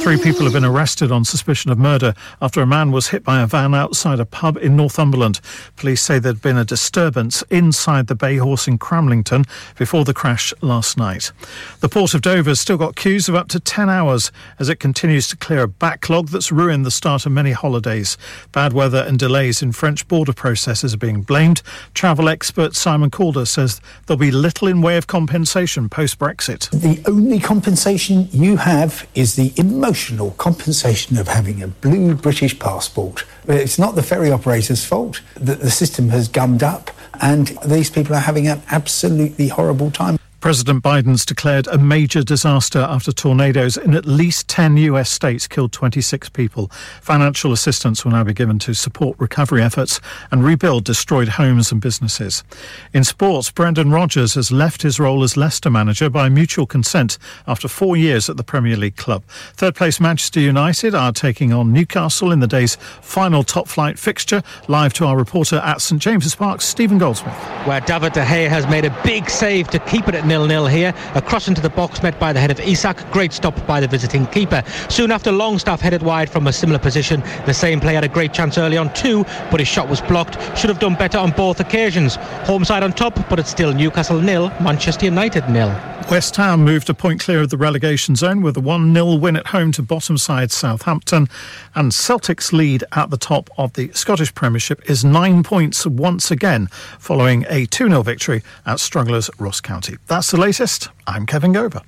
Three 0.01 0.17
people 0.17 0.45
have 0.45 0.53
been 0.53 0.63
arrested 0.63 1.11
on 1.11 1.25
suspicion 1.25 1.71
of 1.71 1.77
murder 1.77 2.13
after 2.41 2.61
a 2.61 2.65
man 2.65 2.91
was 2.91 3.09
hit 3.09 3.21
by 3.21 3.41
a 3.41 3.45
van 3.45 3.75
outside 3.75 4.21
a 4.21 4.25
pub 4.25 4.55
in 4.57 4.77
Northumberland. 4.77 5.41
Police 5.75 6.01
say 6.01 6.19
there'd 6.19 6.41
been 6.41 6.57
a 6.57 6.63
disturbance 6.63 7.43
inside 7.51 8.07
the 8.07 8.15
Bay 8.15 8.37
Horse 8.37 8.65
in 8.65 8.79
Cramlington 8.79 9.45
before 9.77 10.05
the 10.05 10.13
crash 10.13 10.53
last 10.61 10.97
night. 10.97 11.33
The 11.81 11.89
Port 11.89 12.13
of 12.13 12.21
Dover 12.21 12.49
has 12.49 12.61
still 12.61 12.77
got 12.77 12.95
queues 12.95 13.27
of 13.27 13.35
up 13.35 13.49
to 13.49 13.59
10 13.59 13.89
hours 13.89 14.31
as 14.57 14.69
it 14.69 14.77
continues 14.79 15.27
to 15.27 15.37
clear 15.37 15.63
a 15.63 15.67
backlog 15.67 16.29
that's 16.29 16.51
ruined 16.51 16.85
the 16.85 16.91
start 16.91 17.25
of 17.25 17.33
many 17.33 17.51
holidays. 17.51 18.17
Bad 18.53 18.71
weather 18.71 19.03
and 19.05 19.19
delays 19.19 19.61
in 19.61 19.73
French 19.73 20.07
border 20.07 20.33
processes 20.33 20.93
are 20.93 20.97
being 20.97 21.21
blamed. 21.21 21.61
Travel 21.93 22.29
expert 22.29 22.73
Simon 22.73 23.11
Calder 23.11 23.45
says 23.45 23.81
there'll 24.07 24.17
be 24.17 24.31
little 24.31 24.69
in 24.69 24.81
way 24.81 24.95
of 24.95 25.07
compensation 25.07 25.89
post 25.89 26.17
Brexit. 26.17 26.69
The 26.71 27.03
only 27.05 27.39
compensation 27.39 28.29
you 28.31 28.55
have 28.55 29.05
is 29.13 29.35
the 29.35 29.53
emotional 29.57 29.88
compensation 30.31 31.17
of 31.17 31.27
having 31.27 31.63
a 31.63 31.67
blue 31.67 32.15
British 32.15 32.57
passport. 32.59 33.25
It's 33.47 33.79
not 33.79 33.95
the 33.95 34.03
ferry 34.03 34.31
operator's 34.31 34.85
fault 34.85 35.21
that 35.35 35.61
the 35.61 35.71
system 35.71 36.09
has 36.09 36.27
gummed 36.27 36.63
up 36.63 36.91
and 37.21 37.47
these 37.65 37.89
people 37.89 38.15
are 38.15 38.19
having 38.19 38.47
an 38.47 38.61
absolutely 38.69 39.47
horrible 39.47 39.91
time. 39.91 40.19
President 40.39 40.81
Biden's 40.81 41.25
declared 41.25 41.67
a 41.67 41.77
major 41.77 42.23
disaster 42.23 42.79
after 42.79 43.11
tornadoes 43.11 43.75
in 43.75 43.93
at 43.93 44.05
least 44.05 44.47
10 44.47 44.77
US 44.77 45.11
states 45.11 45.47
killed 45.47 45.73
26 45.73 46.29
people. 46.29 46.69
Financial 47.01 47.51
assistance 47.51 48.05
will 48.05 48.13
now 48.13 48.23
be 48.23 48.33
given 48.33 48.57
to 48.59 48.73
support 48.73 49.19
recovery 49.19 49.61
efforts 49.61 49.99
and 50.31 50.41
rebuild 50.41 50.85
destroyed 50.85 51.27
homes 51.27 51.73
and 51.73 51.81
businesses. 51.81 52.45
In 52.93 53.03
sports, 53.03 53.51
Brendan 53.51 53.91
Rodgers 53.91 54.35
has 54.35 54.49
left 54.49 54.81
his 54.81 54.97
role 54.97 55.23
as 55.23 55.35
Leicester 55.35 55.69
manager 55.69 56.09
by 56.09 56.29
mutual 56.29 56.65
consent 56.65 57.17
after 57.45 57.67
four 57.67 57.97
years 57.97 58.29
at 58.29 58.37
the 58.37 58.43
Premier 58.43 58.77
League 58.77 58.95
club. 58.95 59.23
Third 59.55 59.75
place 59.75 59.99
Manchester 59.99 60.39
United 60.39 60.95
are 60.95 61.11
taking 61.11 61.51
on 61.51 61.73
Newcastle 61.73 62.31
in 62.31 62.39
the 62.39 62.47
day's 62.47 62.77
final 63.01 63.43
top 63.43 63.67
flight 63.67 63.99
fixture. 63.99 64.41
Live 64.69 64.93
to 64.93 65.05
our 65.05 65.17
reporter 65.17 65.57
at 65.57 65.81
St 65.81 66.01
James's 66.01 66.35
Park, 66.35 66.61
Stephen 66.61 66.97
Goldsmith. 66.97 67.35
where 67.65 67.81
David 67.81 68.13
De 68.13 68.23
Gea 68.23 68.47
has 68.47 68.65
made 68.67 68.85
a 68.85 69.01
big 69.03 69.29
save 69.29 69.67
to 69.67 69.79
keep 69.79 70.07
it 70.07 70.15
at 70.15 70.28
nil-nil 70.29 70.67
here. 70.67 70.93
A 71.15 71.21
cross 71.21 71.49
into 71.49 71.59
the 71.59 71.69
box 71.69 72.01
met 72.01 72.17
by 72.17 72.31
the 72.31 72.39
head 72.39 72.51
of 72.51 72.59
Isak. 72.61 72.97
Great 73.11 73.33
stop 73.33 73.67
by 73.67 73.81
the 73.81 73.87
visiting 73.87 74.25
keeper. 74.27 74.63
Soon 74.87 75.11
after, 75.11 75.31
Longstaff 75.31 75.81
headed 75.81 76.03
wide 76.03 76.29
from 76.29 76.47
a 76.47 76.53
similar 76.53 76.79
position. 76.79 77.21
The 77.45 77.53
same 77.53 77.81
player 77.81 77.95
had 77.95 78.05
a 78.05 78.07
great 78.07 78.31
chance 78.31 78.57
early 78.57 78.77
on 78.77 78.93
too, 78.93 79.25
but 79.51 79.59
his 79.59 79.67
shot 79.67 79.89
was 79.89 79.99
blocked. 79.99 80.35
Should 80.57 80.69
have 80.69 80.79
done 80.79 80.95
better 80.95 81.17
on 81.17 81.31
both 81.31 81.59
occasions. 81.59 82.15
Home 82.45 82.63
side 82.63 82.83
on 82.83 82.93
top, 82.93 83.15
but 83.29 83.39
it's 83.39 83.49
still 83.49 83.73
Newcastle 83.73 84.21
nil, 84.21 84.49
Manchester 84.61 85.05
United 85.05 85.49
nil. 85.49 85.75
West 86.09 86.35
Ham 86.37 86.63
moved 86.63 86.89
a 86.89 86.95
point 86.95 87.19
clear 87.19 87.41
of 87.41 87.51
the 87.51 87.57
relegation 87.57 88.15
zone 88.15 88.41
with 88.41 88.57
a 88.57 88.59
1 88.59 88.95
0 88.95 89.13
win 89.17 89.35
at 89.35 89.45
home 89.47 89.71
to 89.73 89.83
bottom 89.83 90.17
side 90.17 90.51
Southampton. 90.51 91.27
And 91.75 91.93
Celtic's 91.93 92.51
lead 92.51 92.83
at 92.93 93.11
the 93.11 93.17
top 93.17 93.47
of 93.59 93.73
the 93.73 93.91
Scottish 93.93 94.33
Premiership 94.33 94.89
is 94.89 95.05
nine 95.05 95.43
points 95.43 95.85
once 95.85 96.31
again, 96.31 96.65
following 96.97 97.45
a 97.47 97.67
2 97.67 97.89
0 97.89 98.01
victory 98.01 98.41
at 98.65 98.79
Strugglers 98.79 99.29
Ross 99.37 99.61
County. 99.61 99.97
That's 100.19 100.31
the 100.31 100.37
latest. 100.37 100.89
I'm 101.07 101.25
Kevin 101.25 101.53
Gover. 101.53 101.81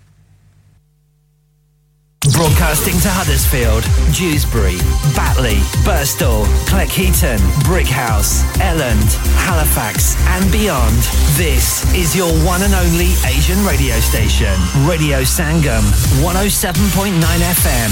Broadcasting 2.32 2.98
to 3.04 3.10
Huddersfield, 3.12 3.84
Dewsbury, 4.16 4.78
Batley, 5.14 5.60
Burstall, 5.84 6.46
Cleckheaton, 6.64 7.40
Brickhouse, 7.68 8.44
Elland, 8.64 9.12
Halifax, 9.36 10.16
and 10.28 10.50
beyond. 10.50 10.96
This 11.36 11.84
is 11.94 12.16
your 12.16 12.32
one 12.48 12.62
and 12.62 12.74
only 12.74 13.12
Asian 13.28 13.60
radio 13.66 14.00
station, 14.00 14.56
Radio 14.88 15.24
Sangam, 15.24 15.84
107.9 16.24 17.20
FM. 17.60 17.92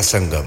Sangam, 0.00 0.46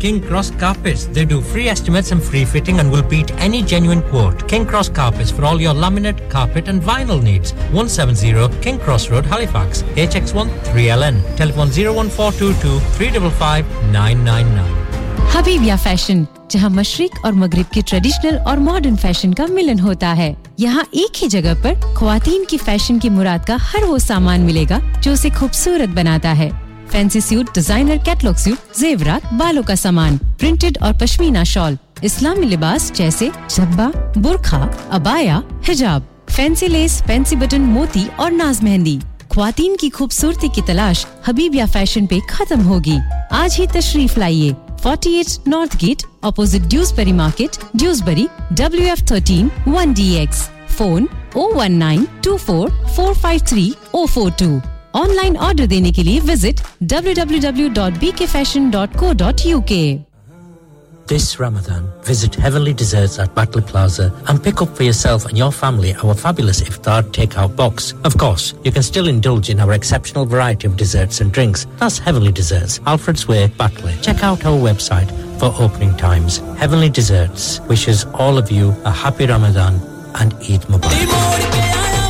King 0.00 0.20
Cross 0.28 0.50
Carpets. 0.62 1.04
They 1.16 1.24
do 1.24 1.40
free 1.42 1.68
estimates 1.68 2.10
and 2.10 2.22
free 2.22 2.44
fitting 2.44 2.80
and 2.80 2.90
will 2.90 3.02
beat 3.02 3.30
any 3.48 3.62
genuine 3.62 4.02
quote. 4.10 4.48
King 4.48 4.66
Cross 4.66 4.88
Carpets 4.88 5.30
for 5.30 5.44
all 5.44 5.60
your 5.60 5.74
laminate, 5.74 6.30
carpet 6.30 6.68
and 6.68 6.82
vinyl 6.82 7.22
needs. 7.22 7.52
170 7.72 8.62
King 8.62 8.78
Cross 8.78 9.10
Road, 9.10 9.26
Halifax, 9.26 9.82
HX1 9.82 10.48
3LN. 10.64 11.36
Telephone 11.36 11.70
Habibia 15.34 15.72
fashion, 15.82 16.24
جہاں 16.50 16.68
مشرق 16.68 17.18
اور 17.22 17.32
مغرب 17.32 17.72
کے 17.72 17.80
traditional 17.86 18.38
اور 18.38 18.56
modern 18.56 18.96
fashion 18.96 19.34
کا 19.34 19.44
ملن 19.48 19.80
ہوتا 19.80 20.16
ہے۔ 20.16 20.34
یہاں 20.58 20.82
ایک 20.90 21.22
ہی 21.22 21.28
جگہ 21.28 21.52
پر 21.62 21.94
خواتین 21.94 22.44
کی 22.48 22.56
فیشن 22.64 22.98
کی 22.98 23.08
مراد 23.08 23.46
کا 23.46 23.56
ہر 23.74 23.82
وہ 23.82 23.98
سامان 23.98 24.40
ملے 24.40 24.64
گا 24.70 24.78
جو 25.02 25.12
اسے 25.12 25.28
خوبصورت 25.38 25.88
بناتا 25.88 26.38
ہے۔ 26.38 26.50
Fancy 26.90 27.20
suit 27.20 27.54
designer 27.54 27.96
catalogue 28.04 28.34
suit 28.34 28.76
زیورات، 28.76 29.34
بالوں 29.34 29.62
کا 29.66 29.74
سامان 29.74 30.16
پرنٹڈ 30.38 30.78
اور 30.80 30.92
پشمینہ 31.00 31.44
شال، 31.46 31.74
اسلامی 32.02 32.46
لباس 32.46 32.92
جیسے 32.94 33.28
جھبا 33.48 33.90
برخا 34.16 34.66
ابایا، 34.90 35.40
حجاب۔ 35.68 36.00
فینسی 36.30 36.68
لیس 36.68 37.02
فینسی 37.06 37.36
بٹن 37.36 37.60
موتی 37.60 38.06
اور 38.16 38.30
ناز 38.30 38.62
مہندی۔ 38.62 38.98
خواتین 39.28 39.76
کی 39.80 39.90
خوبصورتی 39.94 40.48
کی 40.54 40.60
تلاش 40.66 41.06
حبیبیا 41.28 41.64
فیشن 41.72 42.06
پہ 42.06 42.18
ختم 42.30 42.66
ہوگی۔ 42.66 42.96
آج 43.30 43.60
ہی 43.60 43.66
تشریف 43.72 44.18
لائیے۔ 44.18 44.52
48 44.82 45.46
North 45.46 45.78
Gate, 45.78 46.04
opposite 46.24 46.68
Dewsbury 46.68 47.12
Market, 47.12 47.58
Dewsbury, 47.76 48.26
WF13 48.52 49.48
1DX. 49.64 50.48
Phone 50.68 51.06
019 51.34 52.06
24 52.20 52.68
453 52.96 53.72
042. 53.94 54.58
Online 55.16 55.36
order 55.40 55.66
دینے 55.66 55.90
کے 55.92 56.02
لیے 56.02 56.20
visit 56.20 56.60
W 56.80 57.12
W 57.16 57.38
W 57.42 57.68
dot 57.74 57.92
B 58.00 58.10
K 58.16 58.26
fashion 58.32 58.68
dot 58.70 58.98
co 58.98 59.12
dot 59.18 59.46
U 59.46 59.60
K 59.60 59.96
This 61.06 61.38
Ramadan, 61.38 61.92
visit 62.02 62.34
Heavenly 62.34 62.72
Desserts 62.72 63.18
at 63.18 63.34
Battle 63.34 63.60
Plaza 63.60 64.14
and 64.28 64.42
pick 64.42 64.62
up 64.62 64.74
for 64.74 64.82
yourself 64.84 65.26
and 65.26 65.36
your 65.36 65.52
family 65.52 65.94
our 65.96 66.14
fabulous 66.14 66.62
iftar 66.62 67.02
takeout 67.02 67.54
box. 67.54 67.92
Of 68.04 68.16
course, 68.16 68.54
you 68.64 68.72
can 68.72 68.82
still 68.82 69.08
indulge 69.08 69.50
in 69.50 69.60
our 69.60 69.72
exceptional 69.72 70.24
variety 70.24 70.68
of 70.68 70.76
desserts 70.76 71.20
and 71.20 71.32
drinks. 71.32 71.66
That's 71.76 71.98
Heavenly 71.98 72.32
Desserts, 72.32 72.80
Alfred's 72.86 73.28
Way, 73.28 73.48
Batley. 73.48 73.94
Check 74.00 74.22
out 74.22 74.46
our 74.46 74.56
website 74.56 75.10
for 75.38 75.52
opening 75.62 75.96
times. 75.96 76.38
Heavenly 76.56 76.88
Desserts 76.88 77.60
wishes 77.68 78.04
all 78.14 78.38
of 78.38 78.50
you 78.50 78.70
a 78.84 78.90
happy 78.90 79.26
Ramadan 79.26 79.74
and 80.14 80.32
Eid 80.34 80.62
Mubarak. 80.62 82.01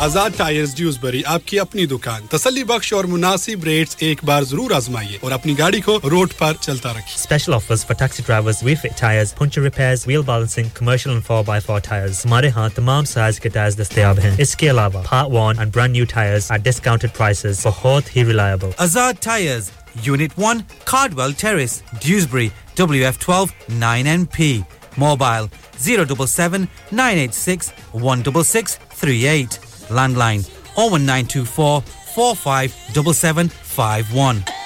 Azad 0.00 0.30
tyres 0.36 0.74
Dewsbury 0.76 1.20
آپ 1.26 1.46
کی 1.46 1.58
اپنی 1.60 1.84
دکان۔ 1.86 2.26
تسلی 2.30 2.62
بخش 2.64 2.92
اور 2.92 3.04
مناسب 3.04 3.64
rates 3.64 3.96
ایک 3.98 4.18
بار 4.24 4.42
ضرور 4.42 4.70
آزمائیے 4.74 5.18
اور 5.22 5.32
اپنی 5.32 5.58
گاڑی 5.58 5.80
کو 5.80 5.98
روڈ 6.10 6.32
پر 6.38 6.52
چلتا 6.60 6.92
رکھیں 6.92 7.14
special 7.16 7.54
offers 7.54 7.84
for 7.86 7.96
taxi 7.98 8.22
drivers 8.26 8.62
we 8.62 8.74
fit 8.74 8.98
tyres 8.98 9.34
puncture 9.38 9.62
repairs 9.62 10.06
wheel 10.06 10.22
balancing 10.26 10.68
commercial 10.74 11.10
and 11.10 11.30
4x4 11.30 11.78
tyres 11.88 12.20
ہمارے 12.24 12.48
ہاں 12.56 12.68
تمام 12.74 13.04
سائز 13.04 13.40
کے 13.40 13.48
ٹائرز 13.48 13.78
دستیاب 13.80 14.18
ہیں۔ 14.18 14.34
اس 14.38 14.56
کے 14.56 14.70
علاوہ 14.70 15.02
part 15.10 15.30
1 15.32 15.58
and 15.58 15.74
brand 15.74 15.92
new 15.92 16.04
tyres 16.14 16.50
at 16.50 16.64
discounted 16.64 17.16
prices 17.16 17.66
بہت 17.66 18.16
ہی 18.16 18.24
reliable 18.26 18.70
Azad 18.78 19.22
tyres 19.22 19.70
unit 20.04 20.38
1 20.40 20.60
Cardwell 20.84 21.32
terrace 21.38 21.80
Dewsbury 22.02 22.48
WF12 22.80 23.46
9NP 23.80 24.52
mobile 24.98 25.44
077 25.86 26.64
986 26.92 27.68
166 28.02 29.58
Landline 29.90 30.44
01924 30.76 31.82
457751. 32.14 34.59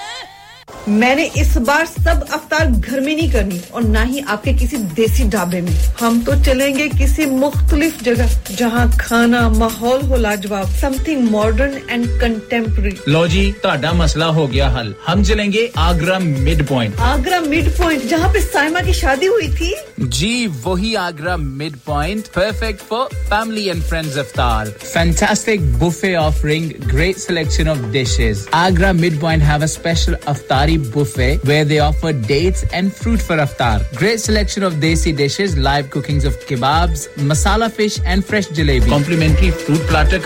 میں 0.87 1.15
نے 1.15 1.29
اس 1.35 1.57
بار 1.57 1.85
سب 1.87 2.17
افطار 2.29 2.67
گھر 2.87 3.01
میں 3.01 3.15
نہیں 3.17 3.31
کرنی 3.33 3.59
اور 3.71 3.83
نہ 3.83 3.99
ہی 4.09 4.21
آپ 4.27 4.43
کے 4.45 4.53
کسی 4.61 4.77
دیسی 4.97 5.25
ڈھابے 5.31 5.61
میں۔ 5.61 5.73
ہم 6.01 6.21
تو 6.27 6.33
چلیں 6.45 6.75
گے 6.79 6.89
کسی 6.99 7.27
مختلف 7.27 8.03
جگہ 8.05 8.27
جہاں 8.57 8.85
کھانا 8.99 9.49
ماحول 9.49 10.03
ہو 10.09 10.17
لاجواب 10.17 10.67
some 10.81 10.93
thing 11.05 11.31
modern 11.31 11.79
and 11.89 12.07
contemporary 12.21 12.91
لو 13.07 13.27
جی 13.27 13.51
تا 13.63 13.93
مسئلہ 13.93 14.25
ہو 14.25 14.51
گیا 14.53 14.69
حل۔ 14.79 14.93
ہم 15.09 15.23
چلیں 15.25 15.53
گے 15.53 15.67
Agra 15.75 16.19
mid 16.19 16.63
point. 16.69 16.95
Agra 16.99 17.41
mid 17.41 17.77
point 17.77 18.09
جہاں 18.11 18.33
پہ 18.35 18.41
سائما 18.53 18.81
کی 18.87 18.93
شادی 18.93 19.29
ہوئی 19.29 19.49
تھی۔ 19.57 19.73
جی 19.99 20.47
وہی 20.65 20.97
Agra 20.97 21.37
mid 21.37 21.77
point 21.85 22.33
perfect 22.35 22.83
for 22.89 23.15
family 23.29 23.65
and 23.71 23.85
friends 23.85 24.19
افطار۔ 24.19 24.67
Fantastic 24.93 25.61
buffet 25.79 26.15
offering 26.17 26.71
great 26.93 27.19
selection 27.19 27.69
of 27.69 27.79
dishes 27.93 28.47
Agra 28.53 28.93
mid 28.93 29.21
point 29.21 29.43
have 29.43 29.59
a 29.59 29.65
special 29.65 30.15
افطاری 30.25 30.74
aftari 30.75 30.93
buffet 30.93 31.45
where 31.45 31.65
they 31.65 31.79
offer 31.79 32.13
dates 32.13 32.65
and 32.73 32.93
fruit 32.93 33.21
for 33.21 33.37
aftar 33.37 33.97
great 33.97 34.21
selection 34.21 34.63
of 34.63 34.75
desi 34.75 35.17
dishes 35.17 35.57
live 35.57 35.91
cookings 35.91 36.25
of 36.25 36.39
kebabs 36.47 37.09
masala 37.17 37.71
fish 37.71 38.01
and 38.05 38.25
fresh 38.25 38.47
jalebi. 38.49 38.89
Complimentary 38.89 39.51
fruit 39.51 39.81
platter 39.87 40.19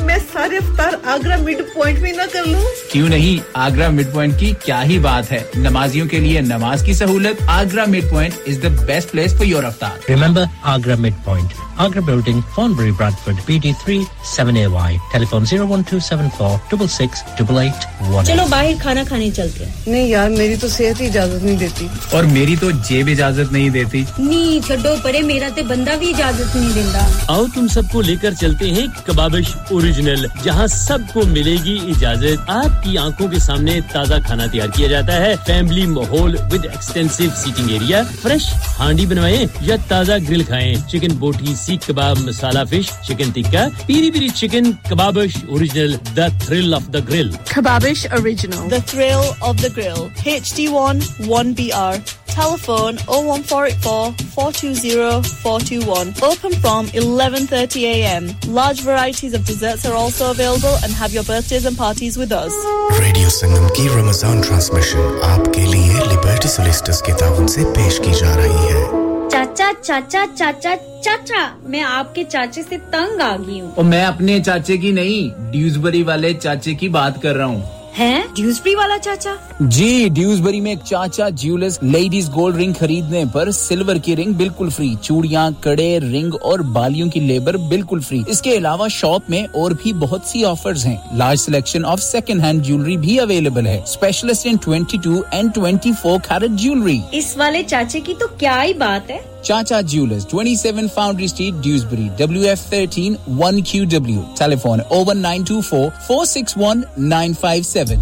میں 0.00 0.18
سارے 0.32 0.56
افطار 0.56 0.92
Agra 1.04 1.36
mid 1.36 1.56
point 1.74 1.98
میں 1.98 2.12
نہ 2.12 2.22
کر 2.32 2.44
لوں۔ 2.46 2.60
کیوں 2.92 3.08
نہیں؟ 3.08 3.48
آگرہ 3.54 3.88
مڈ 3.88 4.12
پوائنٹ 4.12 4.40
کی 4.40 4.52
کیا 4.64 4.84
ہی 4.84 4.98
بات 4.98 5.32
ہے۔ 5.32 5.42
نمازیوں 5.54 6.08
کے 6.08 6.18
لیے 6.18 6.40
نماز 6.40 6.82
کی 6.82 6.92
سہولت 6.92 7.42
Agra 7.46 7.84
mid 7.86 8.10
point 8.10 8.34
is 8.46 8.58
the 8.62 8.84
best 8.84 9.10
place 9.10 9.34
for 9.34 9.44
your 9.44 9.64
افطار۔ 9.64 10.10
Remember 10.10 10.44
Agra 10.62 10.96
mid 10.98 11.24
point 11.24 11.52
Agra 11.76 12.00
building 12.00 12.40
Thornbury 12.54 12.90
Bradford 12.90 13.36
B 13.46 13.58
D 13.62 13.72
three 13.84 14.00
seven 14.36 14.56
A 14.56 14.66
Y 14.66 14.96
telephone 15.12 15.44
zero 15.44 15.68
one 15.68 15.82
two 15.82 15.98
seven 15.98 16.28
four 16.38 16.58
double 16.70 16.86
six 16.88 17.22
double 17.38 17.58
eight 17.58 18.02
one 18.10 18.24
چلو 18.24 18.44
باہر 18.50 18.72
کھانا 18.82 19.02
کھانے 19.08 19.30
چلتے 19.30 19.64
نہیں 19.86 20.08
یار 20.08 20.30
میری 20.30 20.56
تو 20.56 20.68
صحت 20.68 21.00
ہی 21.00 21.06
اجازت 21.06 21.44
نہیں 21.44 21.56
دیتی۔ 21.56 21.86
اور 22.10 22.24
میری 22.24 22.56
تو 22.60 22.70
جیب 22.70 23.08
اجازت 23.12 23.52
نہیں 23.52 23.68
دیتی۔ 23.68 24.04
نہیں 24.18 24.66
چھڈو 24.66 24.94
پرے 25.02 25.22
میرا 25.22 25.48
تے 25.54 25.62
بندہ 25.62 25.90
بھی 25.98 26.10
اجازت 26.10 26.56
نہیں 26.56 26.70
دیتا 26.74 27.06
آؤ 27.28 27.44
تم 27.54 27.68
سب 27.68 27.82
کو 27.92 28.02
لے 28.02 28.16
کر 28.22 28.32
چلتے 28.40 28.70
ہیں 28.70 28.86
کبابش 29.06 29.56
اوریجنل 29.84 30.26
جہاں 30.44 30.66
سب 30.66 30.98
کو 31.12 31.22
ملے 31.26 31.56
گی 31.64 31.78
اجازت۔ 31.82 32.50
آپ 32.50 32.84
کی 32.84 32.98
آنکھوں 32.98 33.28
کے 33.28 33.38
سامنے 33.38 33.80
تازہ 33.92 34.14
کھانا 34.26 34.46
تیار 34.46 34.68
کیا 34.68 34.88
جاتا 34.88 35.16
ہے۔ 35.16 35.34
فیملی 35.46 35.86
ماحول 35.86 36.36
with 36.52 36.64
extensive 36.64 37.24
seating 37.42 37.70
area 37.70 38.02
fresh 38.22 38.42
ہانڈی 38.78 39.06
بنوائیں 39.06 39.46
یا 39.60 39.76
تازہ 39.88 40.12
گرل 40.30 40.42
کھائیں۔ 40.42 40.74
چکن 40.88 41.16
بوٹی 41.16 41.54
seekh 41.54 41.86
kebab 41.86 42.18
masala 42.18 42.64
fish 42.70 43.08
chicken 43.08 43.30
tikka 43.30 43.68
peri 43.86 44.10
peri 44.10 44.28
chicken 44.28 44.72
Kababish 44.72 45.36
original 45.48 45.96
the 46.16 46.26
thrill 46.46 46.74
of 46.74 46.82
the 46.92 46.98
grill 47.08 47.30
Kababish 47.30 48.06
original 48.06 48.70
the 48.70 48.76
thrill 48.86 49.32
of 49.40 49.62
the 49.62 49.68
grill 49.76 50.06
H 50.24 50.54
D 50.56 50.66
one 50.66 51.00
one 51.28 51.52
B 51.52 51.72
R 51.72 51.94
telephone 52.34 52.96
01484 53.06 54.12
420 54.34 55.22
421. 55.42 56.22
Open 56.22 56.52
from 56.54 56.86
11.30 56.88 57.84
a.m. 57.84 58.24
Large 58.48 58.80
varieties 58.80 59.34
of 59.34 59.46
desserts 59.46 59.73
concerts 59.74 59.86
are 59.86 59.96
also 59.96 60.30
available 60.30 60.74
and 60.82 60.92
have 60.92 61.12
your 61.12 61.24
birthdays 61.24 61.64
and 61.66 61.76
parties 61.76 62.16
with 62.16 62.32
us. 62.32 62.52
Radio 62.98 63.28
Sangam 63.30 63.66
کی 63.76 63.88
رمضان 63.90 64.40
transmission 64.40 65.18
آپ 65.24 65.52
کے 65.54 65.64
لیے 65.64 66.04
Liberty 66.12 66.48
سولسٹرز 66.48 67.02
کے 67.02 67.12
تعاون 67.18 67.48
سے 67.48 67.64
پیش 67.74 67.98
کی 68.04 68.12
جا 68.20 68.36
رہی 68.36 68.72
ہے 68.72 68.82
چاچا 69.30 69.70
چاچا 69.82 70.24
چاچا 70.36 70.74
چاچا 71.04 71.46
میں 71.64 71.82
آپ 71.84 72.14
کے 72.14 72.24
چاچے 72.32 72.62
سے 72.68 72.76
تنگ 72.92 73.20
آ 73.22 73.34
گئی 73.38 73.60
ہوں 73.60 73.70
اور 73.76 73.84
میں 73.84 74.04
اپنے 74.04 74.38
چاچے 74.42 74.76
کی 74.78 74.90
نہیں 74.92 75.50
ڈیوزبری 75.52 76.02
والے 76.02 76.32
چاچے 76.36 76.74
کی 76.74 76.88
بات 76.98 77.20
کر 77.22 77.36
رہا 77.36 77.46
ہوں 77.46 77.62
ہیں؟ 77.98 78.22
ڈیوزبری 78.34 78.74
والا 78.74 78.98
چاچا؟ 78.98 79.34
جی 79.60 80.08
ڈیوزبری 80.12 80.60
میں 80.60 80.70
ایک 80.70 80.78
چاچا 80.84 81.28
جیولس 81.28 81.78
لیڈیز 81.82 82.28
گولڈ 82.34 82.56
رنگ 82.56 82.72
خریدنے 82.78 83.24
پر 83.32 83.50
سلور 83.50 83.96
کی 83.96 84.16
رنگ 84.16 84.32
بالکل 84.32 84.68
فری 84.68 84.94
چوڑیاں 85.02 85.50
کڑے 85.60 85.98
رنگ 86.00 86.34
اور 86.40 86.58
بالیوں 86.58 87.10
کی 87.10 87.20
لیبر 87.20 87.56
بالکل 87.56 88.00
فری۔ 88.00 88.22
اس 88.26 88.42
کے 88.42 88.56
علاوہ 88.56 88.88
شاپ 88.88 89.30
میں 89.30 89.42
اور 89.52 89.70
بھی 89.82 89.92
بہت 89.92 90.20
سی 90.24 90.44
آفرز 90.44 90.86
ہیں۔ 90.86 90.96
Large 91.16 91.40
selection 91.40 91.84
of 91.84 92.02
second 92.02 92.44
hand 92.44 92.62
jewellery 92.62 92.96
بھی 92.96 93.18
اویلیبل 93.20 93.66
ہے۔ 93.66 93.80
Specialist 93.84 94.46
in 94.46 94.56
twenty 94.56 94.98
two 95.04 95.20
and 95.30 95.54
twenty 95.54 95.92
four 96.02 96.18
carat 96.28 96.50
jewellery 96.50 97.00
اس 97.12 97.36
والے 97.36 97.62
چاچے 97.62 98.00
کی 98.00 98.14
تو 98.14 98.26
کیا 98.38 98.62
ہی 98.62 98.74
بات 98.74 99.10
ہے؟ 99.10 99.18
Chacha 99.44 99.82
Jewelers, 99.82 100.24
27 100.24 100.88
Foundry 100.88 101.28
Street, 101.28 101.54
Dewsbury, 101.60 102.08
WF13 102.18 103.18
1QW. 103.38 104.34
Telephone 104.34 104.80
01924 104.90 105.90
461 106.06 106.84
957. 106.96 107.98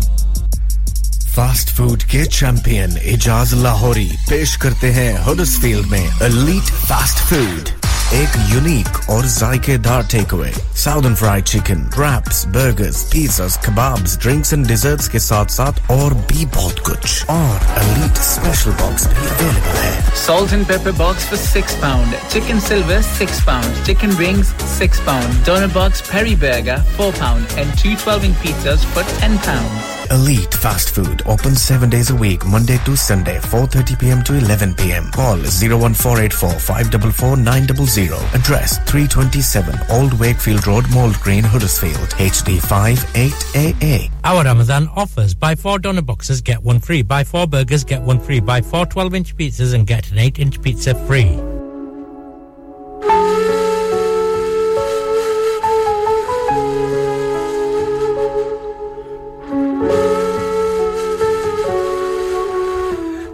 Fast 1.34 1.70
food 1.76 2.02
کے 2.10 2.24
چیمپئن 2.28 2.90
اعجاز 3.10 3.52
لاہوری 3.62 4.08
پیش 4.28 4.56
کرتے 4.62 4.92
ہیں 4.92 5.12
ہڈسفیلڈ 5.26 5.86
میں 5.90 6.06
الیٹ 6.22 6.72
فاسٹ 6.86 7.18
فوڈ 7.28 7.70
ایک 8.12 8.34
یونیک 8.48 8.98
اور 9.10 9.24
ذائقے 9.24 9.76
دار 9.84 10.02
takeaway 10.34 10.50
southern 10.76 11.14
fried 11.16 11.44
chicken 11.48 11.84
wraps 11.98 12.44
burgers 12.54 12.98
pizzas 13.10 13.56
kebabs 13.66 14.18
drinks 14.22 14.52
and 14.52 14.66
desserts 14.68 15.08
کے 15.08 15.18
ساتھ 15.26 15.52
ساتھ 15.52 15.80
اور 15.92 16.12
بھی 16.26 16.44
بہت 16.54 16.82
کچھ. 16.86 17.24
اور 17.30 17.64
الیٹ 17.78 18.18
اسپیشل 18.18 18.70
باکس 18.80 19.06
بھی 19.06 19.26
اویلیبل 19.28 19.76
ہے. 19.76 19.92
Salt 20.24 20.52
and 20.52 20.66
pepper 20.68 20.90
box 20.96 21.24
for 21.28 21.38
six 21.44 21.80
pound 21.80 22.14
chicken 22.32 22.60
silver 22.68 23.00
six 23.18 23.44
pound 23.44 23.86
chicken 23.86 24.16
rings 24.18 24.52
six 24.78 25.04
pound 25.04 25.46
doner 25.46 25.66
box 25.72 26.02
peri 26.10 26.34
mega 26.44 26.76
four 26.96 27.12
pound 27.18 27.58
and 27.58 27.82
two 27.82 27.94
twelve 28.04 28.32
pizzas 28.42 28.86
for 28.94 29.10
ten 29.18 29.36
pound 29.44 30.01
Elite 30.12 30.52
Fast 30.52 30.90
Food 30.90 31.22
open 31.24 31.54
7 31.56 31.88
days 31.88 32.10
a 32.10 32.14
week 32.14 32.44
Monday 32.44 32.76
to 32.84 32.94
Sunday 32.94 33.38
4:30 33.38 33.98
p.m. 33.98 34.22
to 34.24 34.34
11 34.36 34.74
p.m. 34.74 35.10
Call 35.10 35.36
01484 35.38 36.50
544 36.60 37.36
900 37.38 38.34
Address 38.34 38.76
327 38.90 39.74
Old 39.88 40.12
Wakefield 40.20 40.66
Road 40.66 40.84
Mold 40.92 41.16
Green 41.20 41.42
Huddersfield 41.42 42.10
HD5 42.20 42.98
8AA 43.14 44.10
Our 44.24 44.44
Ramadan 44.44 44.88
offers 44.94 45.34
buy 45.34 45.54
4 45.54 45.78
donor 45.78 46.02
boxes 46.02 46.42
get 46.42 46.62
one 46.62 46.78
free 46.78 47.00
buy 47.00 47.24
4 47.24 47.46
burgers 47.46 47.82
get 47.82 48.02
one 48.02 48.20
free 48.20 48.40
buy 48.40 48.60
4 48.60 48.84
12-inch 48.84 49.34
pizzas 49.36 49.72
and 49.72 49.86
get 49.86 50.10
an 50.10 50.18
8-inch 50.18 50.60
pizza 50.60 50.94
free 51.06 51.38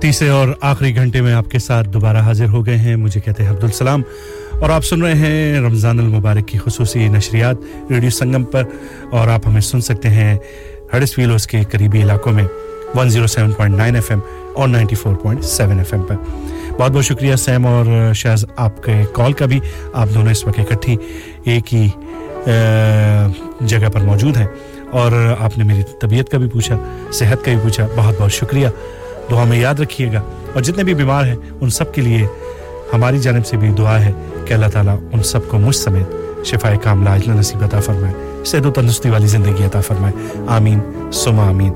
تیسرے 0.00 0.28
اور 0.28 0.48
آخری 0.60 0.96
گھنٹے 0.96 1.20
میں 1.20 1.32
آپ 1.32 1.50
کے 1.50 1.58
ساتھ 1.58 1.88
دوبارہ 1.88 2.16
حاضر 2.16 2.48
ہو 2.48 2.66
گئے 2.66 2.76
ہیں۔ 2.76 2.96
مجھے 2.96 3.20
کہتے 3.20 3.42
ہیں 3.44 3.50
عبدالسلام 3.50 4.02
اور 4.60 4.70
آپ 4.70 4.84
سن 4.84 5.02
رہے 5.02 5.14
ہیں 5.14 5.60
رمضان 5.60 5.98
المبارک 5.98 6.48
کی 6.48 6.58
خصوصی 6.58 7.08
نشریات 7.08 7.56
ریڈیو 7.90 8.10
سنگم 8.10 8.44
پر 8.44 8.62
اور 9.12 9.28
آپ 9.28 9.46
ہمیں 9.46 9.60
سن 9.60 9.80
سکتے 9.80 10.08
ہیں 10.08 10.38
ہڈس 10.96 11.18
ویلوز 11.18 11.46
کے 11.46 11.62
قریبی 11.70 12.02
علاقوں 12.02 12.32
میں 12.32 12.44
107.9 12.94 13.94
ایف 13.94 14.10
ایم 14.10 14.18
اور 14.54 14.68
94.7 14.68 15.78
ایف 15.78 15.94
ایم 15.94 16.02
پر۔ 16.02 16.14
بہت 16.78 16.90
بہت 16.90 17.04
شکریہ 17.04 17.36
سیم 17.36 17.66
اور 17.66 18.12
شہز 18.14 18.44
آپ 18.56 18.82
کے 18.82 19.02
کال 19.12 19.32
کا 19.32 19.46
بھی۔ 19.46 19.60
آپ 19.92 20.08
دونوں 20.14 20.30
اس 20.30 20.44
وقت 20.44 20.58
اکٹھی 20.58 20.96
ایک 21.44 21.74
ہی 21.74 21.88
جگہ 23.60 23.88
پر 23.88 24.00
موجود 24.00 24.36
ہیں 24.36 24.46
اور 24.90 25.34
آپ 25.38 25.58
نے 25.58 25.64
میری 25.64 25.82
طبیعت 26.00 26.28
کا 26.28 26.38
بھی 26.38 26.48
پوچھا، 26.48 26.76
صحت 27.12 27.44
کا 27.44 27.50
بھی 27.50 27.60
پوچھا۔ 27.62 27.86
بہت 27.96 28.14
بہت 28.20 28.32
شکریہ۔ 28.32 28.68
دعا 29.30 29.44
میں 29.44 29.60
یاد 29.60 29.74
رکھیے 29.74 30.12
گا۔ 30.12 30.22
اور 30.54 30.62
جتنے 30.62 30.84
بھی 30.84 30.94
بیمار 30.94 31.24
ہیں، 31.24 31.36
ان 31.60 31.70
سب 31.70 31.94
کے 31.94 32.02
لیے 32.02 32.26
ہماری 32.92 33.18
جانب 33.18 33.46
سے 33.46 33.56
بھی 33.56 33.68
دعا 33.68 34.00
ہے 34.00 34.12
کہ 34.44 34.54
اللہ 34.54 34.66
تعالیٰ 34.66 34.96
ان 35.12 35.22
سب 35.22 35.40
کو 35.48 35.58
مجھ 35.58 35.76
سمیت 35.76 36.12
شفا 36.46 36.74
کاملہ 36.82 37.08
عاجلہ 37.08 37.34
نصیب 37.34 37.64
عطا 37.64 37.80
فرمائے۔ 37.80 38.14
صحت 38.44 38.66
و 38.66 38.72
تندرستی 38.72 39.10
والی 39.10 39.26
زندگی 39.26 39.64
عطا 39.64 39.80
فرمائے۔ 39.80 40.42
آمین۔ 40.46 41.10
سما 41.12 41.48
آمین۔ 41.48 41.72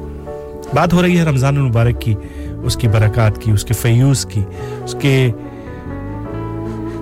بات 0.75 0.93
ہو 0.93 1.03
رہی 1.03 1.19
ہے 1.19 1.25
رمضان 1.25 1.57
المبارک 1.57 2.01
کی، 2.01 2.15
اس 2.65 2.77
کی 2.77 2.89
برکات 2.89 3.39
کی، 3.39 3.51
اس 3.51 3.65
کے 3.65 3.75
فیوز 3.75 4.27
کی، 4.27 4.41
اس 4.85 4.97
کے 5.01 5.31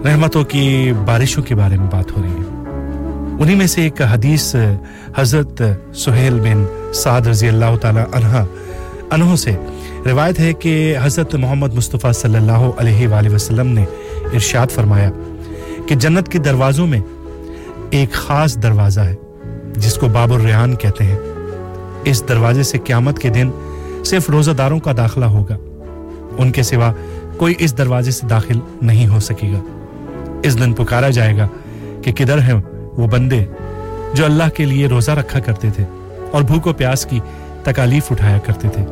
رحمتوں 0.05 0.45
کی، 0.45 0.93
بارشوں 1.07 1.43
کے 1.43 1.55
بارے 1.55 1.77
میں 1.77 1.87
بات 1.91 2.17
ہو 2.17 2.23
رہی 2.23 2.31
ہے۔ 2.31 2.65
انہی 3.41 3.55
میں 3.55 3.67
سے 3.67 3.83
ایک 3.83 4.03
حدیث، 4.03 4.57
حضرت 5.17 5.63
سہیل 5.95 6.41
بن 6.41 6.65
سعد 6.95 7.21
رضی 7.21 7.49
اللہ 7.49 7.77
تعالی 7.81 8.01
عنہ، 8.13 8.45
انہوں 9.11 9.37
سے 9.37 9.51
روایت 10.07 10.41
ہے 10.41 10.53
کہ 10.53 10.97
حضرت 11.03 11.35
محمد 11.35 11.75
مصطفیٰ 11.75 12.13
صلی 12.13 12.37
اللہ 12.37 12.71
علیہ 12.77 13.09
وآلہ 13.09 13.29
وسلم 13.29 13.67
نے 13.67 13.85
ارشاد 14.33 14.67
فرمایا 14.67 15.11
کہ 15.87 15.95
جنت 15.95 16.29
کے 16.29 16.39
دروازوں 16.39 16.87
میں 16.87 17.01
ایک 17.91 18.13
خاص 18.13 18.57
دروازہ 18.57 19.01
ہے، 19.01 19.15
جس 19.77 19.95
کو 19.95 20.09
باب 20.09 20.33
الریحان 20.33 20.77
کہتے 20.77 21.05
ہیں۔ 21.05 21.19
اس 22.05 22.29
دروازے 22.29 22.63
سے 22.63 22.79
قیامت 22.79 23.19
کے 23.19 23.29
دن 23.29 23.51
صرف 24.05 24.31
روزہ 24.31 24.51
داروں 24.51 24.79
کا 24.79 24.93
داخلہ 24.97 25.25
ہوگا۔ 25.25 25.57
ان 26.39 26.51
کے 26.51 26.63
سوا 26.63 26.93
کوئی 27.37 27.55
اس 27.59 27.79
دروازے 27.79 28.11
سے 28.11 28.27
داخل 28.27 28.59
نہیں 28.83 29.07
ہو 29.07 29.21
سکے 29.21 29.53
گا۔ 29.53 29.61
اس 30.43 30.59
دن 30.59 30.73
پکارا 30.73 31.09
جائے 31.09 31.39
گا 31.39 31.49
کہ 32.03 32.13
کدھر 32.13 32.39
ہیں 32.39 32.61
وہ 32.97 33.07
بندے 33.07 33.45
جو 34.15 34.25
اللہ 34.25 34.49
کے 34.55 34.65
لیے 34.65 34.87
روزہ 34.87 35.11
رکھا 35.11 35.41
کرتے 35.41 35.71
تھے 35.77 35.85
اور 36.31 36.43
بھوک 36.43 36.67
و 36.67 36.73
پیاس 36.73 37.07
کی 37.07 37.21
تکالیف 37.63 38.13
اٹھایا 38.13 38.39
کرتے 38.39 38.69
تھے۔ 38.69 38.85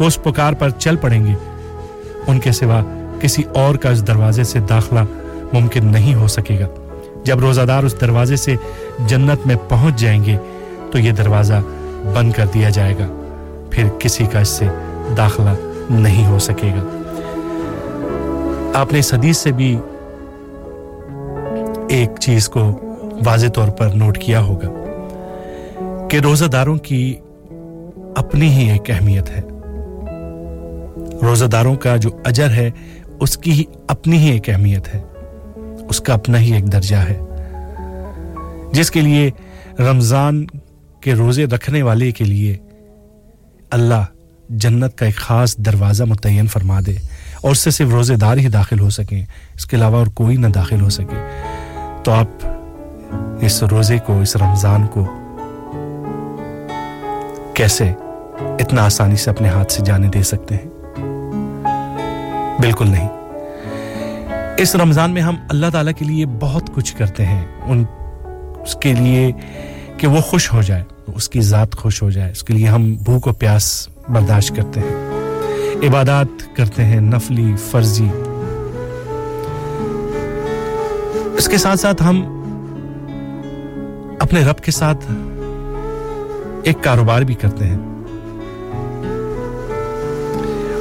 وہ 0.00 0.04
اس 0.04 0.22
پکار 0.22 0.52
پر 0.52 0.70
چل 0.70 0.96
پڑیں 0.96 1.24
گے۔ 1.24 1.34
ان 2.26 2.38
کے 2.38 2.52
سوا 2.52 2.80
کسی 3.20 3.42
اور 3.54 3.74
کا 3.74 3.90
اس 3.90 4.06
دروازے 4.06 4.44
سے 4.44 4.58
داخلہ 4.58 5.00
ممکن 5.52 5.86
نہیں 5.86 6.14
ہو 6.14 6.26
سکے 6.26 6.60
گا۔ 6.60 6.66
جب 7.24 7.40
روزہ 7.40 7.60
دار 7.60 7.82
اس 7.82 8.00
دروازے 8.00 8.36
سے 8.36 8.54
جنت 9.06 9.46
میں 9.46 9.56
پہنچ 9.68 10.00
جائیں 10.00 10.24
گے 10.24 10.36
تو 10.90 10.98
یہ 10.98 11.12
دروازہ 11.12 11.54
بند 12.14 12.32
کر 12.32 12.46
دیا 12.54 12.68
جائے 12.68 12.94
گا۔ 12.94 13.06
پھر 13.70 13.84
کسی 13.98 14.26
کا 14.26 14.40
اس 14.40 14.48
سے 14.48 14.66
داخلہ 15.16 15.50
نہیں 15.90 16.26
ہو 16.26 16.38
سکے 16.38 16.68
گا۔ 16.68 16.98
آپ 18.74 18.92
نے 18.92 18.98
اس 18.98 19.14
حدیث 19.14 19.36
سے 19.36 19.52
بھی 19.52 19.78
ایک 21.88 22.10
چیز 22.20 22.48
کو 22.48 22.80
واضح 23.26 23.46
طور 23.46 23.68
پر 23.68 23.86
نوٹ 23.86 24.18
کیا 24.18 24.40
ہوگا 24.40 24.68
کہ 26.10 26.16
روزہ 26.16 26.44
داروں 26.44 26.76
کی 26.76 27.14
اپنی 28.16 28.48
ہی 28.48 28.70
ایک 28.70 28.90
اہمیت 28.90 29.30
ہے۔ 29.30 29.40
روزہ 31.22 31.44
داروں 31.44 31.76
کا 31.76 31.96
جو 31.96 32.10
اجر 32.24 32.50
ہے، 32.50 32.70
اس 33.20 33.38
کی 33.38 33.52
ہی 33.52 33.64
اپنی 33.88 34.18
ہی 34.18 34.30
ایک 34.30 34.50
اہمیت 34.50 34.94
ہے۔ 34.94 35.00
اس 35.88 36.00
کا 36.00 36.14
اپنا 36.14 36.38
ہی 36.38 36.52
ایک 36.52 36.72
درجہ 36.72 36.96
ہے۔ 36.96 37.18
جس 38.72 38.90
کے 38.90 39.00
لیے 39.00 39.30
رمضان 39.78 40.46
کے 41.00 41.14
روزے 41.14 41.44
رکھنے 41.44 41.82
والے 41.82 42.12
کے 42.12 42.24
لیے 42.24 42.56
اللہ 43.70 44.04
جنت 44.48 44.98
کا 44.98 45.06
ایک 45.06 45.16
خاص 45.16 45.56
دروازہ 45.56 46.04
متعین 46.04 46.46
فرما 46.46 46.80
دے 46.86 46.94
اور 47.42 47.50
اس 47.50 47.58
سے 47.58 47.70
صرف 47.70 47.88
روزے 47.90 48.16
دار 48.16 48.36
ہی 48.36 48.48
داخل 48.48 48.80
ہو 48.80 48.90
سکیں، 48.90 49.24
اس 49.54 49.66
کے 49.66 49.76
علاوہ 49.76 49.96
اور 49.96 50.06
کوئی 50.06 50.36
نہ 50.36 50.46
داخل 50.46 50.80
ہو 50.80 50.88
سکے۔ 50.88 51.28
تو 52.04 52.12
آپ 52.12 52.46
اس 53.40 53.62
روزے 53.62 53.98
کو، 54.06 54.20
اس 54.20 54.36
رمضان 54.36 54.86
کو 54.86 55.06
کیسے 57.54 57.92
اتنا 58.38 58.84
آسانی 58.84 59.16
سے 59.16 59.30
اپنے 59.30 59.48
ہاتھ 59.48 59.72
سے 59.72 59.82
جانے 59.84 60.08
دے 60.08 60.22
سکتے 60.22 60.54
ہیں؟ 60.54 60.71
بالکل 62.62 62.90
نہیں۔ 62.90 63.08
اس 64.58 64.76
رمضان 64.76 65.10
میں 65.10 65.22
ہم 65.22 65.34
اللہ 65.50 65.66
تعالیٰ 65.72 65.92
کے 65.98 66.04
لیے 66.04 66.26
بہت 66.40 66.74
کچھ 66.74 66.96
کرتے 66.96 67.26
ہیں۔ 67.26 67.46
ان 67.66 67.84
اس 68.60 68.74
کے 68.74 68.92
لیے 68.92 69.32
کہ 69.98 70.06
وہ 70.06 70.20
خوش 70.20 70.52
ہو 70.52 70.62
جائے، 70.62 70.82
اس 71.14 71.28
کی 71.28 71.40
ذات 71.40 71.76
خوش 71.76 72.02
ہو 72.02 72.10
جائے۔ 72.10 72.30
اس 72.30 72.42
کے 72.42 72.54
لیے 72.54 72.66
ہم 72.66 72.94
بھوک 72.94 73.26
و 73.26 73.32
پیاس 73.32 73.88
برداشت 74.08 74.56
کرتے 74.56 74.80
ہیں۔ 74.80 75.10
عبادات 75.88 76.56
کرتے 76.56 76.84
ہیں، 76.84 77.00
نفلی، 77.00 77.52
فرضی۔ 77.70 78.08
اس 81.36 81.48
کے 81.48 81.56
ساتھ 81.56 81.80
ساتھ 81.80 82.02
ہم 82.02 82.42
اپنے 84.20 84.44
رب 84.44 84.56
کے 84.56 84.70
ساتھ 84.70 85.04
ایک 86.62 86.84
کاروبار 86.84 87.22
بھی 87.22 87.34
کرتے 87.34 87.64
ہیں۔ 87.66 87.78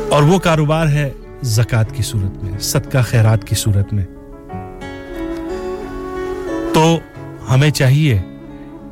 اور 0.09 0.23
وہ 0.23 0.39
کاروبار 0.39 0.87
ہے 0.87 1.09
زکات 1.43 1.91
کی 1.91 2.03
صورت 2.03 2.43
میں، 2.43 2.59
صدقہ 2.59 2.97
خیرات 3.05 3.43
کی 3.43 3.55
صورت 3.55 3.93
میں۔ 3.93 4.05
تو 6.73 6.97
ہمیں 7.49 7.69
چاہیے 7.69 8.21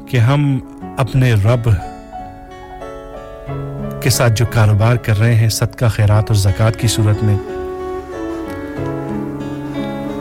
کہ 0.05 0.17
ہم 0.17 0.59
اپنے 0.97 1.33
رب 1.33 1.69
کے 4.01 4.09
ساتھ 4.09 4.33
جو 4.35 4.45
کاروبار 4.53 4.95
کر 4.95 5.19
رہے 5.19 5.35
ہیں، 5.35 5.49
صدقہ 5.49 5.85
خیرات 5.85 6.23
اور 6.27 6.35
زکوٰۃ 6.35 6.77
کی 6.77 6.87
صورت 6.87 7.23
میں، 7.23 7.35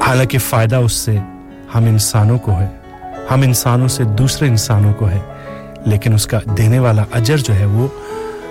حالانکہ 0.07 0.39
فائدہ 0.39 0.77
اس 0.77 0.93
سے 0.93 1.17
ہم 1.75 1.85
انسانوں 1.85 2.39
کو 2.39 2.53
ہے۔ 2.53 2.69
ہم 3.31 3.43
انسانوں 3.43 3.89
سے 3.89 4.05
دوسرے 4.05 4.49
انسانوں 4.49 4.95
کو 4.95 5.09
ہے، 5.09 5.21
لیکن 5.87 6.15
اس 6.15 6.27
کا 6.27 6.39
دینے 6.59 6.79
والا 6.79 7.05
اجر 7.13 7.37
جو 7.37 7.55
ہے، 7.55 7.65
وہ 7.65 7.89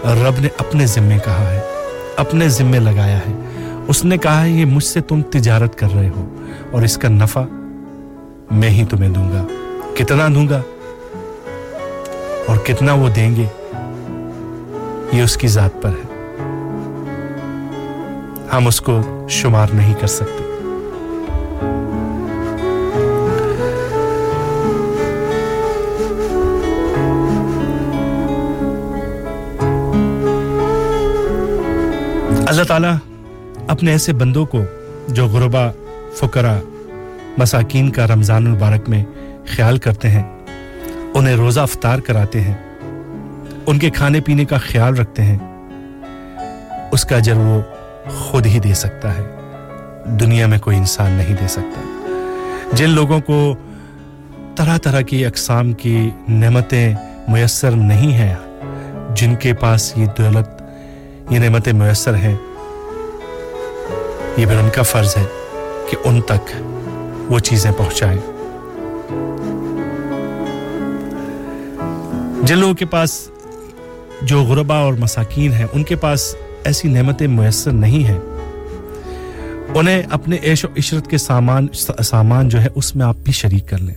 رب 0.05 0.39
نے 0.39 0.47
اپنے 0.57 0.85
ذمے 0.85 1.17
کہا 1.25 1.49
ہے، 1.49 1.61
اپنے 2.17 2.49
ذمے 2.49 2.79
لگایا 2.79 3.17
ہے۔ 3.17 3.33
اس 3.87 4.05
نے 4.05 4.17
کہا، 4.17 4.45
یہ 4.45 4.65
مجھ 4.65 4.83
سے 4.83 5.01
تم 5.01 5.21
تجارت 5.21 5.77
کر 5.77 5.87
رہے 5.95 6.09
ہو 6.09 6.35
اور 6.71 6.81
اس 6.81 6.97
کا 6.97 7.09
نفع 7.09 7.43
میں 8.51 8.69
ہی 8.69 8.85
تمہیں 8.85 9.09
دوں 9.09 9.31
گا۔ 9.31 9.45
کتنا 9.95 10.27
دوں 10.35 10.47
گا 10.49 10.61
اور 12.47 12.57
کتنا 12.57 12.93
وہ 12.93 13.09
دیں 13.09 13.35
گے، 13.35 13.45
یہ 15.11 15.21
اس 15.21 15.37
کی 15.37 15.47
ذات 15.47 15.81
پر 15.81 15.89
ہے۔ 15.89 16.03
ہم 18.53 18.67
اس 18.67 18.81
کو 18.81 19.25
شمار 19.29 19.67
نہیں 19.73 19.93
کر 19.99 20.07
سکتے۔ 20.07 20.43
اللہ 32.47 32.63
تعالیٰ 32.63 32.95
اپنے 33.69 33.91
ایسے 33.91 34.13
بندوں 34.13 34.45
کو 34.45 34.61
جو 35.07 35.25
غربا 35.27 35.69
فکرا 36.15 36.59
مساکین 37.37 37.89
کا 37.89 38.07
رمضان 38.07 38.45
المبارک 38.47 38.89
میں 38.89 39.03
خیال 39.45 39.77
کرتے 39.77 40.09
ہیں، 40.09 40.23
انہیں 41.13 41.35
روزہ 41.35 41.59
افطار 41.59 41.99
کراتے 41.99 42.41
ہیں، 42.41 42.53
ان 43.65 43.79
کے 43.79 43.89
کھانے 43.89 44.21
پینے 44.21 44.45
کا 44.45 44.57
خیال 44.57 44.97
رکھتے 44.97 45.23
ہیں، 45.23 45.37
اس 46.91 47.05
کا 47.05 47.15
اجر 47.15 47.37
وہ 47.37 47.61
خود 48.09 48.45
ہی 48.45 48.59
دے 48.59 48.73
سکتا 48.73 49.17
ہے، 49.17 49.23
دنیا 50.19 50.47
میں 50.47 50.59
کوئی 50.59 50.77
انسان 50.77 51.11
نہیں 51.11 51.35
دے 51.41 51.47
سکتا۔ 51.47 51.81
جن 52.73 52.89
لوگوں 52.89 53.19
کو 53.21 53.55
طرح 54.55 54.77
طرح 54.77 55.01
کی 55.01 55.25
اقسام 55.25 55.73
کی 55.73 56.09
نعمتیں 56.29 56.93
میسر 57.27 57.71
نہیں 57.71 58.13
ہیں، 58.13 58.35
جن 59.15 59.35
کے 59.35 59.53
پاس 59.53 59.93
یہ 59.97 60.05
دولت، 60.17 60.61
یہ 61.29 61.39
نعمتیں 61.39 61.73
میسر 61.73 62.15
ہیں 62.15 62.35
یہ 64.37 64.45
پھر 64.45 64.55
ان 64.55 64.69
کا 64.75 64.81
فرض 64.81 65.17
ہے 65.17 65.25
کہ 65.89 65.97
ان 66.03 66.21
تک 66.21 66.51
وہ 67.31 67.39
چیزیں 67.39 67.71
پہنچائیں۔ 67.77 68.21
جن 72.43 72.57
لوگوں 72.57 72.73
کے 72.73 72.85
پاس 72.85 73.29
جو 74.21 74.43
غربا 74.43 74.75
اور 74.75 74.93
مساکین 74.93 75.53
ہیں، 75.53 75.65
ان 75.73 75.83
کے 75.83 75.95
پاس 75.95 76.35
ایسی 76.63 76.87
نعمتیں 76.87 77.27
میسر 77.27 77.71
نہیں 77.71 78.03
ہیں۔ 78.03 78.19
انہیں 79.75 80.03
اپنے 80.11 80.37
عیش 80.43 80.65
و 80.65 80.67
عشرت 80.77 81.07
کے 81.07 81.17
سامان 81.17 81.67
سامان 82.03 82.49
جو 82.49 82.61
ہے، 82.61 82.67
اس 82.75 82.95
میں 82.95 83.05
آپ 83.05 83.15
بھی 83.23 83.33
شریک 83.33 83.69
کر 83.69 83.77
لیں۔ 83.77 83.95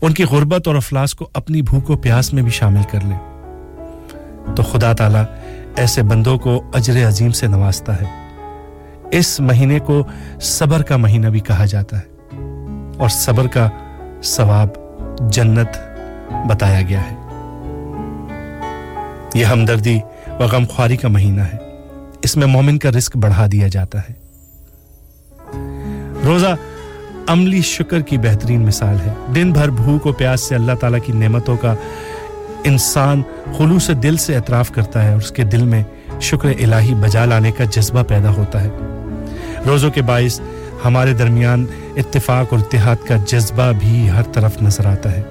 ان 0.00 0.12
کی 0.12 0.24
غربت 0.24 0.68
اور 0.68 0.76
افلاس 0.76 1.14
کو 1.14 1.28
اپنی 1.34 1.62
بھوک 1.62 1.90
و 1.90 1.96
پیاس 1.96 2.32
میں 2.32 2.42
بھی 2.42 2.50
شامل 2.50 2.82
کر 2.90 2.98
لیں۔ 3.04 3.18
تو 4.54 4.62
خدا 4.62 4.92
تعالیٰ 4.92 5.24
ایسے 5.76 6.02
بندوں 6.02 6.38
کو 6.38 6.64
اجر 6.74 7.08
عظیم 7.08 7.30
سے 7.30 7.46
نوازتا 7.46 8.00
ہے۔ 8.00 8.25
اس 9.10 9.40
مہینے 9.40 9.78
کو 9.78 10.04
صبر 10.40 10.82
کا 10.82 10.96
مہینہ 10.96 11.26
بھی 11.26 11.40
کہا 11.40 11.64
جاتا 11.64 11.98
ہے 11.98 12.36
اور 12.98 13.08
صبر 13.08 13.46
کا 13.46 13.68
ثواب 14.22 14.68
جنت 15.32 15.68
بتایا 16.48 16.82
گیا 16.88 17.00
ہے۔ 17.10 17.16
یہ 19.34 19.44
ہمدردی 19.44 20.00
و 20.40 20.42
غم 20.42 20.64
خواری 20.66 20.96
کا 20.96 21.08
مہینہ 21.08 21.40
ہے۔ 21.40 21.58
اس 22.22 22.36
میں 22.36 22.46
مومن 22.46 22.78
کا 22.78 22.90
رزق 22.90 23.16
بڑھا 23.16 23.46
دیا 23.52 23.68
جاتا 23.68 23.98
ہے۔ 23.98 24.12
روزہ 26.24 26.56
عملی 27.26 27.62
شکر 27.62 28.00
کی 28.00 28.18
بہترین 28.18 28.66
مثال 28.66 28.96
ہے۔ 29.06 29.12
دن 29.34 29.52
بھر 29.52 29.70
بھوک 29.70 30.06
و 30.06 30.12
پیاس 30.12 30.40
سے 30.40 30.54
اللہ 30.54 30.72
تعالیٰ 30.72 30.98
کی 31.06 31.12
نعمتوں 31.12 31.56
کا 31.56 31.74
انسان 32.64 33.22
خلوص 33.58 33.90
دل 34.02 34.16
سے 34.16 34.36
اعتراف 34.36 34.70
کرتا 34.70 35.04
ہے 35.04 35.12
اور 35.12 35.16
اس 35.16 35.30
کے 35.30 35.44
دل 35.44 35.64
میں 35.64 35.84
شکر 36.20 36.48
الہی 36.48 36.94
بجا 36.94 37.24
لانے 37.24 37.52
کا 37.52 37.64
جذبہ 37.64 38.02
پیدا 38.02 38.30
ہوتا 38.30 38.62
ہے۔ 38.62 38.68
روزوں 39.66 39.90
کے 39.90 40.02
باعث 40.02 40.40
ہمارے 40.84 41.12
درمیان 41.12 41.66
اتفاق 41.96 42.46
اور 42.52 42.60
اتحاد 42.60 42.96
کا 43.08 43.14
جذبہ 43.26 43.72
بھی 43.78 44.10
ہر 44.10 44.22
طرف 44.22 44.62
نظر 44.62 44.86
آتا 44.86 45.12
ہے۔ 45.12 45.22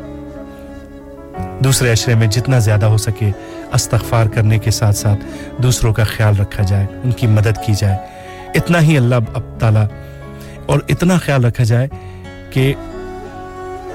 دوسرے 1.60 1.91
عشرے 1.91 2.16
میں 2.16 2.28
جتنا 2.28 2.60
زیادہ 2.60 2.86
ہو 2.86 2.98
سکے 2.98 3.32
استغفار 3.74 4.26
کرنے 4.26 4.60
کے 4.60 4.72
ساتھ 4.72 4.95
ساتھ 4.95 5.20
دوسروں 5.62 5.94
کا 5.94 6.03
خیال 6.03 6.40
رکھا 6.40 6.64
جائے، 6.64 6.86
ان 7.03 7.12
کی 7.12 7.28
مدد 7.28 7.66
کی 7.66 7.74
جائے۔ 7.74 7.98
اتنا 8.56 8.82
ہی 8.82 8.98
اللہ 8.98 9.16
اب 9.16 9.60
تعالیٰ 9.60 9.86
اور 10.66 10.80
اتنا 10.90 11.18
خیال 11.18 11.45
رکھا 11.45 11.64
جائے 11.64 11.88
کہ 12.52 12.74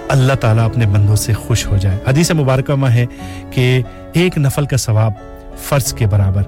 اللہ 0.08 0.32
تعالیٰ 0.32 0.64
اپنے 0.64 0.86
بندوں 0.86 1.16
سے 1.16 1.32
خوش 1.32 1.66
ہو 1.66 1.76
جائے۔ 1.76 1.98
حدیث 2.08 2.30
مبارکہ 2.30 2.74
میں 2.74 2.90
ہے 2.90 3.06
کہ 3.50 3.82
ایک 4.12 4.38
نفل 4.38 4.66
کا 4.66 4.76
ثواب 4.76 5.12
فرض 5.58 5.92
کے 5.92 6.06
برابر 6.06 6.42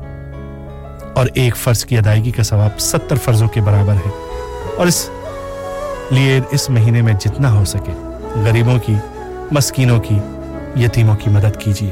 اور 1.15 1.27
ایک 1.35 1.57
فرض 1.57 1.85
کی 1.85 1.99
ادائیگی 1.99 2.31
کا 2.31 2.43
ثواب 2.43 2.81
ستر 2.81 3.17
فرضوں 3.17 3.49
کے 3.49 3.61
برابر 3.61 3.95
ہے۔ 3.95 4.11
اور 4.77 4.87
اس 4.87 5.11
لیے 6.11 6.41
اس 6.51 6.71
مہینے 6.71 7.03
میں 7.03 7.13
جتنا 7.13 7.53
ہو 7.53 7.65
سکے، 7.65 7.93
غریبوں 8.35 8.79
کی، 8.87 8.95
مسکینوں 9.51 10.01
کی، 10.01 10.19
یتیموں 10.81 11.17
کی 11.17 11.31
مدد 11.31 11.57
کیجیے۔ 11.59 11.91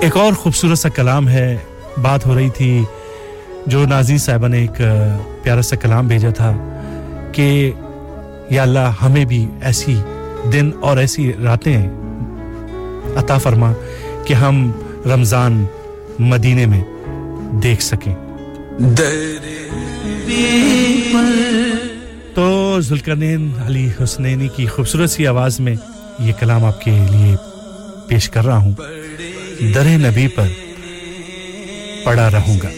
ایک 0.00 0.16
اور 0.16 0.32
خوبصورت 0.32 0.78
سا 0.78 0.88
کلام 0.88 1.28
ہے، 1.28 1.56
بات 2.02 2.26
ہو 2.26 2.34
رہی 2.34 2.50
تھی 2.50 2.84
جو 3.66 3.86
نازی 3.86 4.18
صاحبہ 4.18 4.48
نے 4.48 4.58
ایک، 4.58 4.82
پیارا 5.42 5.62
سا 5.62 5.76
کلام 5.76 6.06
بھیجا 6.06 6.30
تھا 6.30 6.80
کہ 7.32 7.72
یا 8.50 8.62
اللہ 8.62 8.92
ہمیں 9.02 9.24
بھی 9.24 9.46
ایسی 9.62 10.02
دن 10.52 10.70
اور 10.80 10.96
ایسی 10.96 11.32
راتیں 11.44 11.90
عطا 13.16 13.38
فرما 13.38 13.72
کہ 14.24 14.34
ہم 14.34 14.72
رمضان 15.06 15.64
مدینے 16.18 16.66
میں 16.66 16.84
دیکھ 17.52 17.82
سکیں۔ 17.82 18.14
تو 22.34 22.78
ذوالکرنین 22.80 23.52
علی 23.66 23.88
حسنینی 24.02 24.48
کی 24.48 24.66
خوبصورت 24.66 25.10
سی 25.10 25.26
آواز 25.26 25.60
میں 25.60 25.76
یہ 26.18 26.32
کلام 26.32 26.64
آپ 26.64 26.80
کے 26.80 26.90
لیے 26.90 27.36
پیش 28.08 28.30
کر 28.30 28.44
رہا 28.44 28.56
ہوں۔ 28.56 28.72
در 29.74 29.84
نبی 29.84 30.28
پر 30.28 30.46
پڑا 32.04 32.30
رہوں 32.30 32.56
گا۔ 32.62 32.68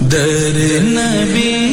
در 0.00 0.78
نبی 0.82 1.65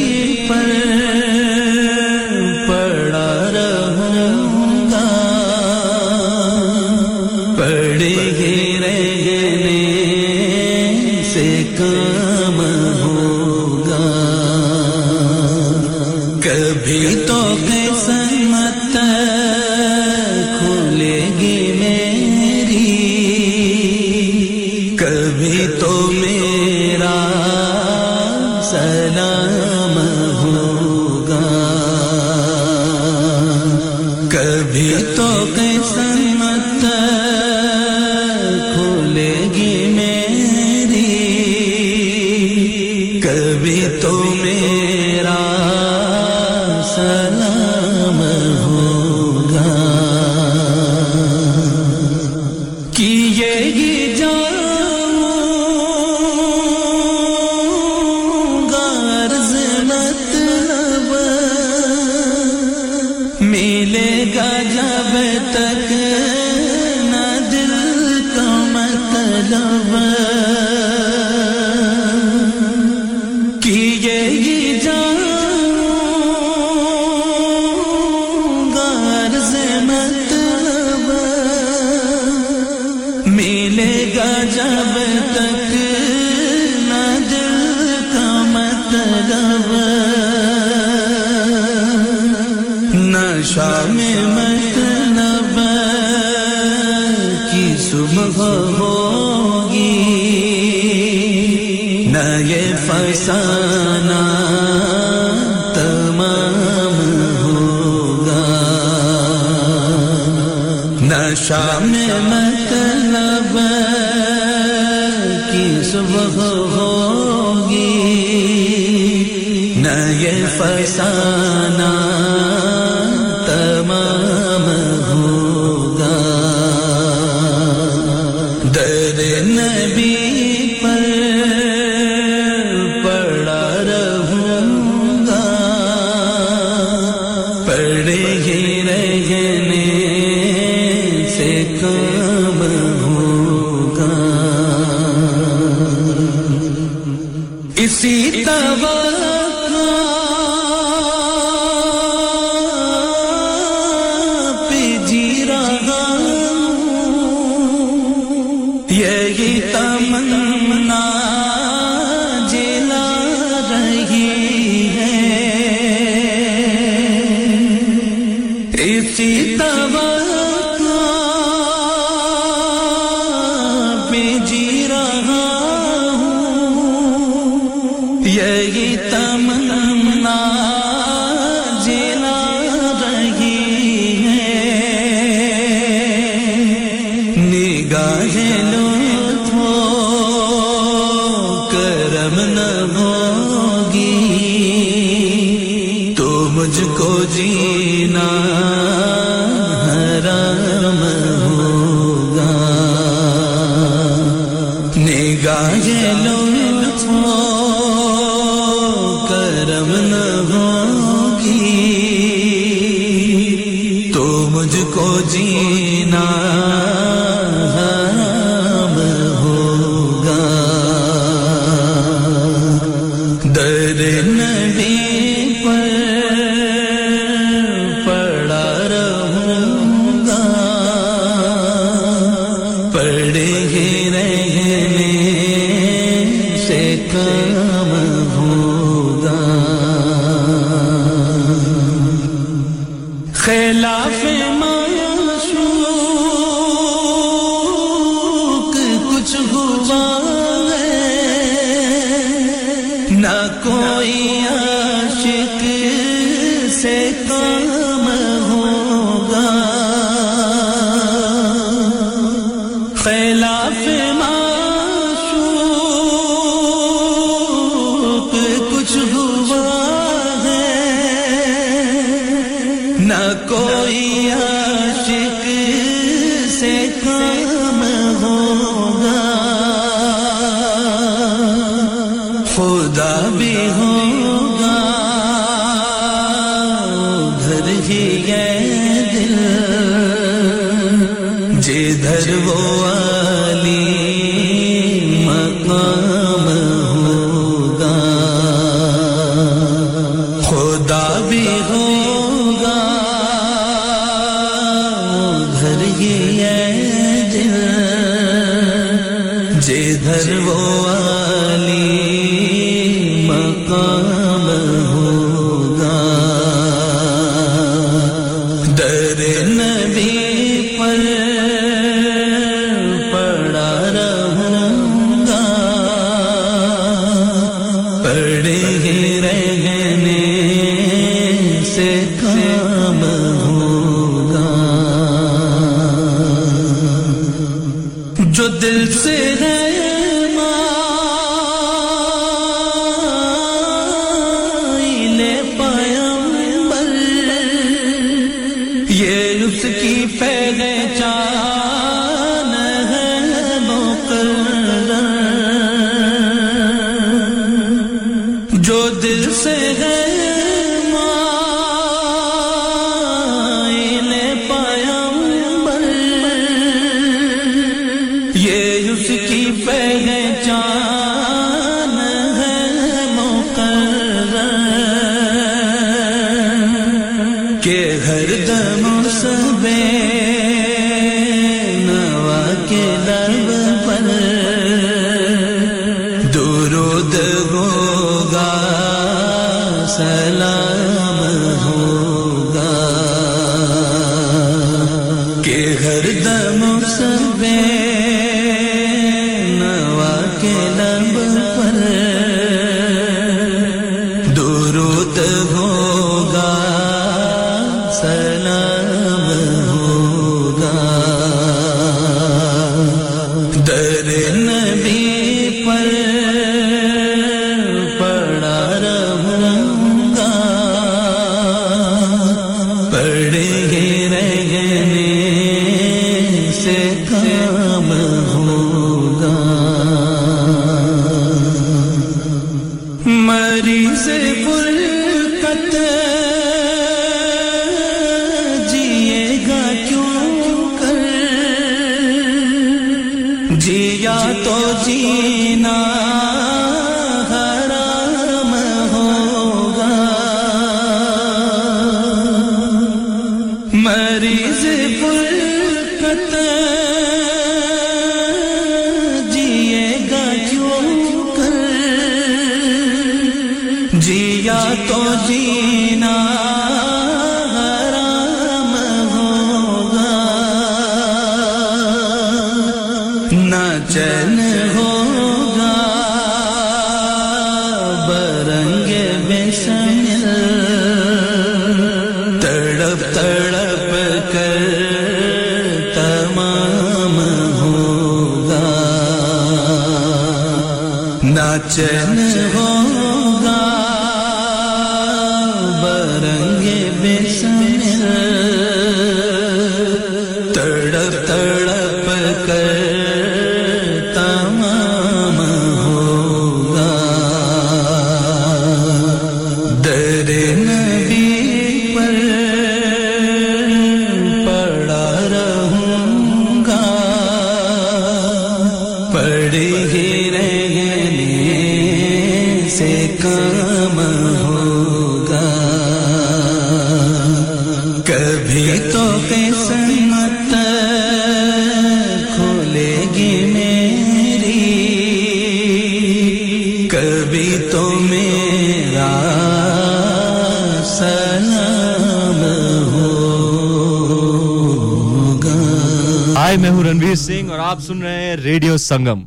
ہائی 546.54 546.62
میں 546.62 546.70
ہوں 546.70 546.84
رنویر 546.84 547.14
سنگھ 547.14 547.50
اور 547.50 547.58
آپ 547.58 547.80
سن 547.80 548.02
رہے 548.02 548.24
ہیں 548.24 548.36
radio 548.36 548.76
Sangam. 548.76 549.22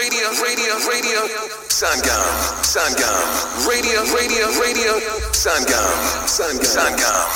Radio 0.00 0.48
radio 0.48 0.92
radio 0.92 1.20
Sangam 1.68 2.62
Sangam. 2.62 3.70
Radio 3.70 4.16
radio 4.20 4.46
radio 4.66 4.92
Sangam 5.32 6.26
Sangam 6.26 6.64
Sangam. 6.64 7.26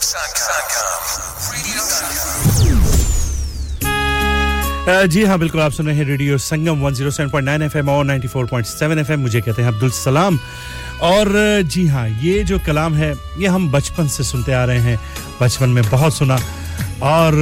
Sangam 0.00 0.96
جی 5.10 5.26
ہاں 5.26 5.36
بالکل 5.36 5.60
آپ 5.60 5.74
سن 5.74 5.86
رہے 5.86 5.94
ہیں 5.94 6.04
ریڈیو 6.04 6.38
سنگم۔ 6.38 6.84
107.9 6.84 7.62
ایف 7.62 7.76
ایم 7.76 7.90
اور 7.90 8.04
94.7 8.04 8.98
ایف 8.98 9.10
ایم 9.10 9.20
مجھے 9.20 9.40
کہتے 9.40 9.62
ہیں 9.62 9.68
عبدالسلام۔ 9.68 10.36
اور 10.98 11.26
جی 11.64 11.88
ہاں 11.88 12.08
یہ 12.20 12.42
جو 12.42 12.56
کلام 12.64 12.96
ہے 12.96 13.12
یہ 13.36 13.48
ہم 13.48 13.70
بچپن 13.70 14.08
سے 14.08 14.22
سنتے 14.22 14.54
آ 14.54 14.66
رہے 14.66 14.80
ہیں۔ 14.80 14.96
بچپن 15.38 15.70
میں 15.70 15.82
بہت 15.90 16.12
سنا۔ 16.12 16.36
اور 17.06 17.32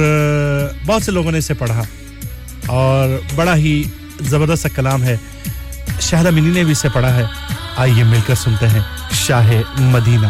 بہت 0.85 1.03
سے 1.03 1.11
لوگوں 1.11 1.31
نے 1.31 1.37
اسے 1.37 1.53
پڑھا 1.53 1.83
اور 2.65 3.09
بڑا 3.35 3.55
ہی 3.55 3.83
زبردست 4.21 4.63
سا 4.63 4.69
کلام 4.75 5.03
ہے۔ 5.03 5.17
شاہدہ 6.01 6.31
منی 6.31 6.49
نے 6.49 6.63
بھی 6.63 6.71
اسے 6.71 6.89
پڑھا 6.93 7.15
ہے۔ 7.15 7.23
آئیے 7.77 8.03
مل 8.03 8.19
کر 8.27 8.35
سنتے 8.35 8.67
ہیں 8.67 8.79
شاہ 9.11 9.51
مدینہ۔ 9.79 10.27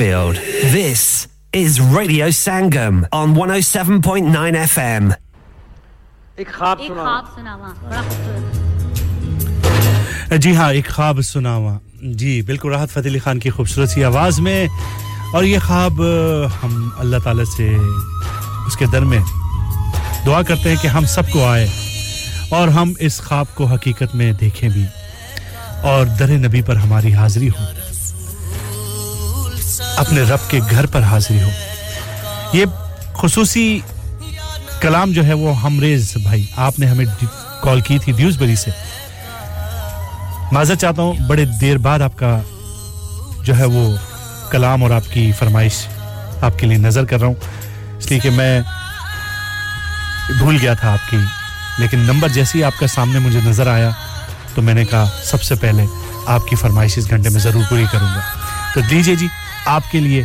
Mansfield. 0.00 0.36
This 0.72 1.26
is 1.52 1.80
Radio 1.80 2.28
Sangam 2.28 3.04
on 3.12 3.34
107.9 3.34 4.56
FM. 4.74 5.12
جی 10.36 10.56
ہاں 10.56 10.72
ایک 10.72 10.88
خواب 10.88 11.20
سناوا 11.20 11.78
جی 12.02 12.42
بالکل 12.42 12.68
راحت 12.68 12.90
فتح 12.90 13.00
علی 13.00 13.18
خان 13.18 13.38
کی 13.38 13.50
خوبصورت 13.50 13.90
سی 13.90 14.04
آواز 14.04 14.40
میں۔ 14.40 14.66
اور 15.32 15.44
یہ 15.44 15.58
خواب 15.58 16.02
ہم 16.62 16.88
اللہ 16.98 17.16
تعالیٰ 17.24 17.44
سے 17.56 17.76
اس 18.66 18.76
کے 18.76 18.86
در 18.92 19.02
میں 19.02 19.20
دعا 20.26 20.42
کرتے 20.42 20.68
ہیں 20.68 20.76
کہ 20.82 20.88
ہم 20.88 21.04
سب 21.04 21.30
کو 21.30 21.44
آئے 21.44 21.66
اور 22.50 22.68
ہم 22.68 22.92
اس 22.98 23.20
خواب 23.20 23.54
کو 23.54 23.64
حقیقت 23.64 24.14
میں 24.14 24.32
دیکھیں 24.32 24.68
بھی۔ 24.68 24.84
اور 25.82 26.06
در 26.06 26.28
نبی 26.28 26.62
پر 26.62 26.76
ہماری 26.76 27.14
حاضری 27.14 27.48
ہو 27.48 27.64
اپنے 30.16 30.32
رب 30.32 30.50
کے 30.50 30.58
گھر 30.70 30.86
پر 30.86 31.02
حاضری 31.02 31.42
ہو۔ 31.42 31.48
یہ 32.52 32.64
خصوصی 33.14 33.78
کلام 34.80 35.12
جو 35.12 35.24
ہے 35.24 35.32
وہ 35.32 35.60
ہمریز 35.60 36.12
بھائی، 36.22 36.44
آپ 36.56 36.78
نے 36.78 36.86
ہمیں 36.86 37.04
کال 37.62 37.80
کی 37.80 37.98
تھی 37.98 38.12
ڈیوز 38.12 38.38
بری 38.38 38.56
سے۔ 38.56 38.70
معذرت 40.52 40.80
چاہتا 40.80 41.02
ہوں 41.02 41.26
بڑے 41.28 41.44
دیر 41.60 41.78
بعد 41.78 42.00
آپ 42.00 42.18
کا 42.18 42.38
جو 43.42 43.58
ہے 43.58 43.64
وہ 43.64 43.84
کلام 44.50 44.82
اور 44.82 44.90
آپ 44.90 45.12
کی 45.12 45.30
فرمائش 45.32 45.86
آپ 46.40 46.58
کے 46.58 46.66
لیے 46.66 46.78
نظر 46.78 47.04
کر 47.04 47.20
رہا 47.20 47.26
ہوں۔ 47.26 47.34
اس 47.98 48.10
لیے 48.10 48.18
کہ 48.18 48.30
میں 48.30 48.60
بھول 50.38 50.58
گیا 50.62 50.74
تھا 50.74 50.92
آپ 50.92 51.10
کی، 51.10 51.18
لیکن 51.78 51.98
نمبر 51.98 52.28
جیسے 52.28 52.58
ہی 52.58 52.64
آپ 52.64 52.78
کا 52.78 52.86
سامنے 52.86 53.18
مجھے 53.18 53.40
نظر 53.44 53.66
آیا 53.66 53.90
تو 54.54 54.62
میں 54.62 54.74
نے 54.74 54.84
کہا 54.84 55.08
سب 55.24 55.42
سے 55.42 55.54
پہلے 55.54 55.86
آپ 56.26 56.46
کی 56.46 56.56
فرمائش 56.56 56.98
اس 56.98 57.10
گھنٹے 57.10 57.28
میں 57.28 57.40
ضرور 57.40 57.62
پوری 57.68 57.84
کروں 57.92 58.08
گا۔ 58.08 58.20
تو 58.74 58.80
دیجیے 58.90 59.14
جی 59.14 59.26
آپ 59.66 59.82
کے 59.90 60.00
لیے 60.00 60.22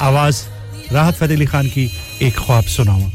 آواز 0.00 0.42
راحت 0.92 1.16
فتح 1.16 1.24
علی 1.24 1.46
خان 1.46 1.68
کی 1.68 1.88
ایک 2.18 2.36
خواب 2.36 2.68
سناؤں۔ 2.68 3.10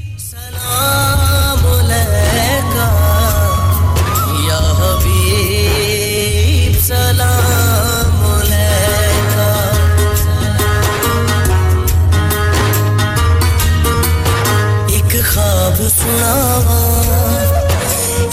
خواب 15.34 15.82
سناوا 15.98 16.80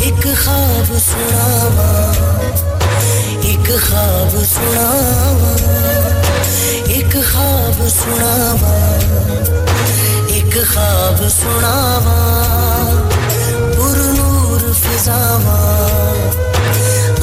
ایک 0.01 0.27
خواب 0.45 0.93
سنا 0.99 2.13
ایک 3.43 3.71
خواب 3.89 4.37
خواب 7.33 7.89
سناوا 7.89 8.77
ایک 10.29 10.55
خواب 10.73 11.29
سناوا 11.29 12.21
پر 13.77 13.99
نور 14.19 14.73
فضاوا 14.83 15.61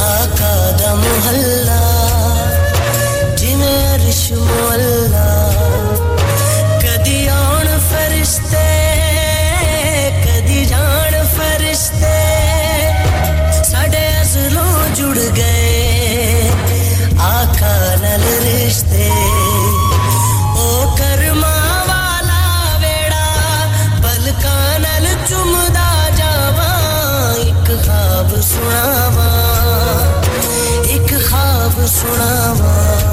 آقا 0.08 0.56
دا 0.80 0.94
محلہ 0.96 1.82
جن 3.38 3.62
عرش 3.64 4.32
مولا 4.32 5.43
chorava. 31.88 33.13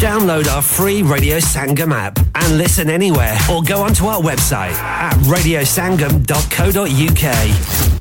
Download 0.00 0.48
our 0.48 0.62
free 0.62 1.02
Radio 1.02 1.38
Sangam 1.38 1.92
app 1.92 2.18
and 2.34 2.58
listen 2.58 2.90
anywhere 2.90 3.38
or 3.50 3.62
go 3.62 3.82
onto 3.82 4.06
our 4.06 4.20
website 4.20 4.74
at 4.74 5.14
radiosangam.co.uk. 5.30 7.91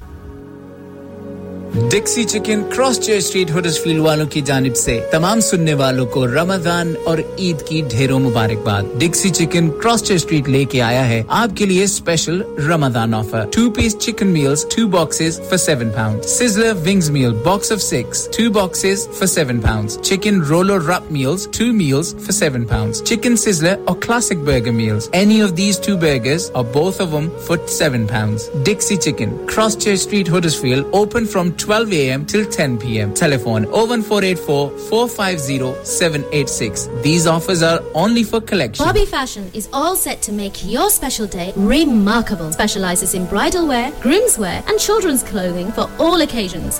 Dixy 1.74 2.24
chicken 2.24 2.62
cross 2.70 3.00
chair 3.02 3.18
street 3.18 3.52
field 3.84 4.00
والوں 4.00 4.26
کی 4.32 4.42
جانب 4.46 4.76
سے 4.76 5.00
تمام 5.12 5.40
سننے 5.42 5.74
والوں 5.74 6.06
کو 6.14 6.26
رمضان 6.28 6.94
اور 7.06 7.18
عید 7.38 7.62
کی 7.68 7.82
ڈھیروں 7.92 8.20
مبارکباد. 8.20 8.84
Dixy 9.00 9.30
chicken 9.30 9.70
cross 9.84 10.04
chair 10.04 10.16
street 10.16 10.50
لے 10.50 10.64
کے 10.72 10.82
آیا 10.82 11.08
ہے 11.10 11.22
آپ 11.38 11.56
کے 11.58 11.66
لیے 11.66 11.84
special 11.84 12.42
Ramzan 12.68 13.14
offer 13.14 13.46
two 13.52 13.70
piece 13.76 13.98
chicken 14.00 14.28
meals 14.34 14.66
two 14.76 14.88
boxes 14.88 15.40
for 15.50 15.58
seven 15.58 15.90
pound 15.96 16.26
sizzler 16.26 16.74
wings 16.88 17.10
meal 17.12 17.34
box 17.46 17.72
of 17.72 17.82
six 17.82 18.28
two 18.38 18.50
boxes 18.60 19.08
for 19.20 19.28
seven 19.28 19.62
pound 19.62 20.02
chicken 20.02 20.42
rollo 20.50 20.78
wrap 20.88 21.12
meals 21.12 21.48
two 21.58 21.72
meals 21.74 22.14
for 22.16 22.40
seven 22.40 22.66
pound 22.66 23.04
chicken 23.06 23.36
sizzler 23.38 23.76
اور 23.86 23.96
classic 24.02 24.44
burger 24.46 24.72
meals 24.74 25.10
any 25.12 25.42
of 25.42 25.58
these 25.58 25.80
two 25.86 25.98
burgers 25.98 26.50
اور 26.54 26.66
both 26.74 27.02
of 27.02 27.22
them 27.22 27.32
for 27.42 27.58
7 27.68 28.08
pounds. 28.08 28.48
Dixie 28.64 28.98
Chicken, 28.98 29.48
Cross 29.48 29.78
Church 29.78 30.00
Street, 30.00 30.28
Huddersfield, 30.28 30.86
open 30.94 31.26
from 31.26 31.54
12 31.62 31.94
a.m. 31.94 32.26
till 32.26 32.44
10 32.44 32.80
p.m. 32.80 33.14
Telephone 33.14 33.66
01484 33.66 34.70
450 34.90 35.86
786. 35.86 36.90
These 37.04 37.28
offers 37.28 37.62
are 37.62 37.82
only 37.94 38.24
for 38.24 38.42
collection. 38.42 38.84
Bobby 38.84 39.06
Fashion 39.06 39.50
is 39.54 39.70
all 39.72 39.96
set 39.96 40.24
to 40.24 40.32
make 40.32 40.66
your 40.66 40.90
special 40.90 41.28
day 41.28 41.54
remarkable. 41.56 42.52
Specializes 42.52 43.14
in 43.14 43.28
bridal 43.28 43.68
wear, 43.68 43.92
grooms 44.02 44.40
wear, 44.40 44.64
and 44.68 44.80
children's 44.80 45.22
clothing 45.22 45.72
for 45.72 45.88
all 46.00 46.22
occasions. 46.22 46.80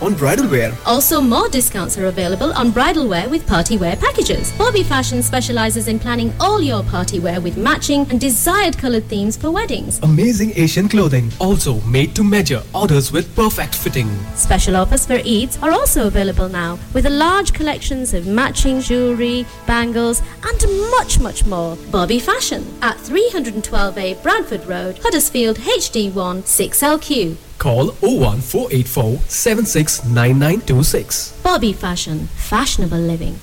on 0.00 0.14
bridal 0.14 0.48
wear. 0.48 0.72
Also, 0.86 1.20
more 1.20 1.48
discounts 1.50 1.96
are 1.96 2.06
available 2.06 2.52
on 2.54 2.72
bridal 2.72 3.08
wear 3.08 3.28
with 3.28 3.46
party 3.46 3.78
wear 3.78 3.94
packages. 3.94 4.52
Bobby 4.58 4.82
Fashion 4.82 5.22
specializes 5.22 5.86
in 5.86 6.00
planning 6.00 6.32
all 6.40 6.60
your 6.60 6.82
party 6.82 7.20
wear 7.20 7.40
with 7.40 7.56
matching 7.56 8.06
and 8.10 8.20
desired 8.20 8.76
colored 8.76 9.04
themes 9.04 9.36
for 9.36 9.52
weddings. 9.52 10.00
Amazing 10.02 10.31
Asian 10.40 10.88
clothing, 10.88 11.30
also 11.38 11.78
made 11.82 12.14
to 12.14 12.24
measure, 12.24 12.62
orders 12.74 13.12
with 13.12 13.34
perfect 13.36 13.74
fitting. 13.74 14.08
Special 14.34 14.76
offers 14.76 15.04
for 15.04 15.18
Eids 15.18 15.62
are 15.62 15.72
also 15.72 16.06
available 16.06 16.48
now 16.48 16.78
with 16.94 17.04
a 17.06 17.10
large 17.10 17.52
collections 17.52 18.14
of 18.14 18.26
matching 18.26 18.80
jewellery, 18.80 19.44
bangles, 19.66 20.22
and 20.42 20.58
much, 20.92 21.20
much 21.20 21.44
more. 21.44 21.76
Bobby 21.90 22.18
Fashion 22.18 22.64
at 22.80 22.96
312A 22.96 24.22
Bradford 24.22 24.64
Road, 24.66 24.98
Huddersfield 25.02 25.58
HD1 25.58 26.42
6LQ. 26.42 27.36
Call 27.58 27.88
01484 28.00 29.18
769926. 29.28 31.32
Bobby 31.42 31.74
Fashion, 31.74 32.26
fashionable 32.28 32.96
living. 32.98 33.38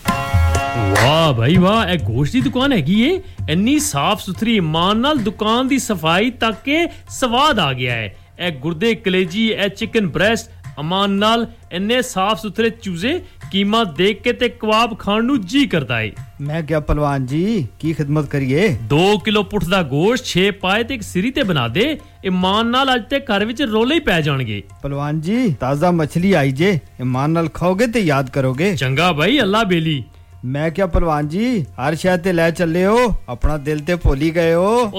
ਵਾਹ 0.77 1.33
ਭਾਈ 1.33 1.55
ਵਾਹ 1.55 1.89
ਇਹ 1.89 1.99
ਗੋਸ਼ਤ 1.99 2.33
ਦੀ 2.33 2.41
ਦੁਕਾਨ 2.41 2.73
ਹੈਗੀ 2.73 3.01
ਏ। 3.01 3.21
ਇੰਨੀ 3.49 3.79
ਸਾਫ਼ 3.79 4.21
ਸੁਥਰੀ 4.21 4.55
ਇਮਾਨ 4.55 4.97
ਨਾਲ 4.97 5.17
ਦੁਕਾਨ 5.17 5.67
ਦੀ 5.67 5.79
ਸਫ਼ਾਈ 5.79 6.29
ਤੱਕ 6.29 6.63
ਕੇ 6.65 6.85
ਸਵਾਦ 7.09 7.59
ਆ 7.59 7.73
ਗਿਆ 7.73 7.93
ਹੈ। 7.93 8.15
ਇਹ 8.39 8.51
ਗੁਰਦੇ 8.51 8.95
ਕਲੇਜੀ 8.95 9.47
ਇਹ 9.47 9.69
ਚਿਕਨ 9.69 10.07
ਬ੍ਰੈਸਟ 10.07 10.51
ਅਮਾਨ 10.79 11.11
ਨਾਲ 11.11 11.47
ਇੰਨੇ 11.71 12.01
ਸਾਫ਼ 12.01 12.41
ਸੁਥਰੇ 12.41 12.69
ਚੂਜ਼ੇ 12.69 13.21
ਕੀਮਾ 13.51 13.83
ਦੇਖ 13.83 14.21
ਕੇ 14.21 14.33
ਤੇ 14.33 14.49
ਕਬਾਬ 14.49 14.99
ਖਾਣ 14.99 15.23
ਨੂੰ 15.23 15.41
ਜੀ 15.41 15.65
ਕਰਦਾ 15.67 16.01
ਏ। 16.01 16.11
ਮੈਂ 16.41 16.63
ਕਿਹਾ 16.63 16.79
ਪਹਿਲਵਾਨ 16.79 17.25
ਜੀ 17.25 17.67
ਕੀ 17.79 17.93
ਖਿਦਮਤ 17.93 18.25
ਕਰੀਏ? 18.25 18.77
2 18.93 19.17
ਕਿਲੋ 19.25 19.43
ਪੁੱਠ 19.43 19.65
ਦਾ 19.65 19.81
ਗੋਸ਼ਤ 19.83 20.25
6 20.25 20.51
ਪਾਏ 20.61 20.83
ਤੇ 20.83 20.93
ਇੱਕ 20.93 21.03
ਸਿਰੀ 21.03 21.31
ਤੇ 21.31 21.43
ਬਣਾ 21.43 21.67
ਦੇ। 21.67 21.97
ਇਮਾਨ 22.25 22.67
ਨਾਲ 22.67 22.95
ਅੱਜ 22.95 23.03
ਤੇ 23.09 23.19
ਘਰ 23.19 23.45
ਵਿੱਚ 23.45 23.61
ਰੋਲੇ 23.61 23.95
ਹੀ 23.95 23.99
ਪੈ 23.99 24.21
ਜਾਣਗੇ। 24.21 24.63
ਪਹਿਲਵਾਨ 24.81 25.21
ਜੀ 25.21 25.53
ਤਾਜ਼ਾ 25.53 25.91
ਮੱਛਲੀ 25.91 26.33
ਆਈ 26.33 26.51
ਜੇ। 26.51 26.79
ਇਮਾਨ 26.99 27.29
ਨਾਲ 27.29 27.49
ਖਾਓਗੇ 27.49 27.87
ਤੇ 27.87 27.99
ਯਾਦ 27.99 28.29
ਕਰੋਗੇ। 28.29 28.75
ਚੰਗਾ 28.75 29.11
ਭਾਈ 29.13 29.39
ਅੱਲਾ 29.39 29.63
ਬੇਲੀ। 29.63 30.03
میں 30.43 30.69
کیا 30.69 30.85
پروان 30.85 31.27
جی 31.27 31.47
ہر 31.77 31.93
شہر 32.01 32.33
لے 32.33 32.41
چل 32.57 32.71
رہے 32.71 32.85
ہو 32.85 32.97
اپنا 33.27 33.55
دل 33.65 33.79
ہی 34.21 34.33
گئے 34.35 34.53
ہوگ 34.53 34.93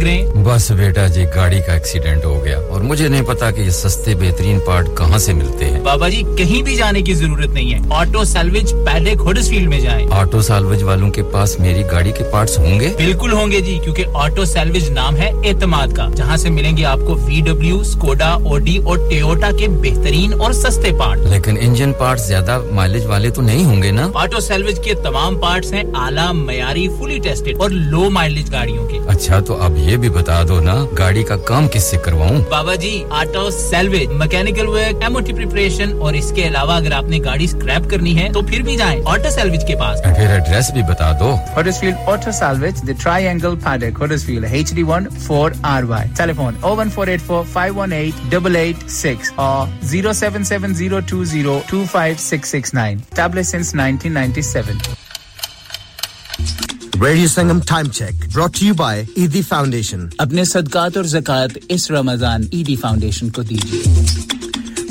رہے 0.00 0.22
بس 0.44 0.70
بیٹا 0.70 1.06
جی 1.06 1.24
گاڑی 1.34 1.60
کا 1.60 1.72
ایکسیڈینٹ 1.72 2.24
ہو 2.24 2.44
گیا 2.44 2.58
اور 2.60 2.80
مجھے 2.80 3.08
نہیں 3.08 3.26
پتا 3.26 3.50
کی 3.50 3.62
یہ 3.62 3.70
سستے 3.70 4.14
بہترین 4.14 4.58
پارٹ 4.66 4.88
کہاں 4.98 5.18
سے 5.18 5.32
ملتے 5.32 5.70
ہیں 5.70 5.80
بابا 5.80 6.08
جی 6.08 6.22
کہیں 6.38 6.62
بھی 6.62 6.76
جانے 6.76 7.02
کی 7.02 7.14
ضرورت 7.14 7.50
نہیں 7.50 7.74
ہے 7.74 7.94
آٹو 7.96 8.24
سیلوچ 8.24 8.72
پہلے 8.86 9.14
فیلڈ 9.50 9.68
میں 9.68 9.80
جائے 9.80 10.06
آٹو 10.12 10.42
سالوچ 10.42 10.82
والوں 10.82 11.10
کے 11.10 11.22
پاس 11.32 11.58
میری 11.60 11.84
گاڑی 11.92 12.12
کے 12.12 12.24
پارٹس 12.32 12.58
ہوں 12.58 12.80
گے 12.80 12.92
بالکل 12.96 13.32
ہوں 13.32 13.50
گے 13.50 13.60
جی 13.60 13.78
کیوں 13.84 13.94
کہ 13.94 14.04
آٹو 14.14 14.44
سیلو 14.44 14.69
سینڈوچ 14.72 14.90
نام 14.92 15.16
ہے 15.16 15.30
اعتماد 15.44 15.94
کا 15.96 16.06
جہاں 16.16 16.36
سے 16.36 16.50
ملیں 16.50 16.76
گے 16.76 16.84
آپ 16.84 16.98
کو 17.06 17.14
وی 17.20 17.40
ڈبلو 17.44 17.78
اسکوڈا 17.80 18.28
اوڈی 18.44 18.76
اور 18.78 18.98
ٹیوٹا 19.10 19.50
کے 19.58 19.68
بہترین 19.80 20.32
اور 20.34 20.52
سستے 20.52 20.90
پارٹ 20.98 21.26
لیکن 21.30 21.56
انجن 21.60 21.92
پارٹ 21.98 22.20
زیادہ 22.20 22.58
مائلج 22.72 23.06
والے 23.06 23.30
تو 23.30 23.42
نہیں 23.42 23.64
ہوں 23.64 23.82
گے 23.82 23.90
نا 23.90 24.06
آٹو 24.14 24.40
سیلویج 24.40 24.78
کے 24.84 24.94
تمام 25.02 25.38
پارٹس 25.38 25.72
ہیں 25.72 25.82
اعلیٰ 25.96 26.32
معیاری 26.34 26.86
فلی 26.98 27.18
ٹیسٹڈ 27.18 27.60
اور 27.60 27.70
لو 27.70 28.08
مائلج 28.10 28.52
گاڑیوں 28.52 28.86
کے 28.88 28.98
اچھا 29.08 29.40
تو 29.46 29.56
اب 29.62 29.76
یہ 29.78 29.96
بھی 29.96 30.08
بتا 30.10 30.42
دو 30.48 30.60
نا 30.60 30.74
گاڑی 30.98 31.22
کا 31.22 31.36
کام 31.46 31.68
کس 31.72 31.90
سے 31.90 31.96
کرواؤں 32.04 32.38
بابا 32.50 32.74
جی 32.76 32.92
auto 33.12 33.48
salvage 33.50 34.12
mechanical 34.14 34.68
work 34.68 35.04
preparation 35.30 35.98
اور 36.00 36.14
اس 36.14 36.32
کے 36.36 36.46
علاوہ 36.46 36.72
اگر 36.74 36.92
آپ 36.92 37.08
نے 37.08 37.18
گاڑی 37.24 37.44
اسکریپ 37.44 37.90
کرنی 37.90 38.16
ہے 38.18 38.28
تو 38.32 38.42
پھر 38.42 38.62
بھی 38.62 38.76
جائیں 38.76 39.00
آٹو 39.06 39.30
سیلویج 39.30 39.66
کے 39.66 39.76
پاس 39.76 40.02
پھر 40.04 40.30
ایڈریس 40.30 40.70
بھی 40.72 40.82
بتا 40.88 41.12
دو 41.20 41.34
auto 41.56 42.30
salvage 42.32 42.86
the 42.86 42.92
triangle 43.28 43.54
paddock 43.60 44.02
H 44.60 44.72
D 44.74 44.82
one 44.82 45.04
four 45.18 45.50
R 45.62 45.82
Y 45.82 46.08
telephone 46.16 46.54
O 46.60 46.74
one 46.76 46.88
radio 57.02 57.26
Sangam 57.28 57.60
time 57.68 57.88
check 57.88 58.24
brought 58.32 58.62
you 58.62 58.74
by 58.74 59.04
Edhi 59.14 59.42
foundation 59.42 60.06
اپنے 60.18 60.44
صدقات 60.44 60.96
اور 60.96 61.04
زکوٰۃ 61.04 61.58
اس 61.68 61.90
رمضان 61.90 62.42
ایڈی 62.50 62.76
فاؤنڈیشن 62.76 63.30
کو 63.30 63.42
دیجیے 63.42 63.82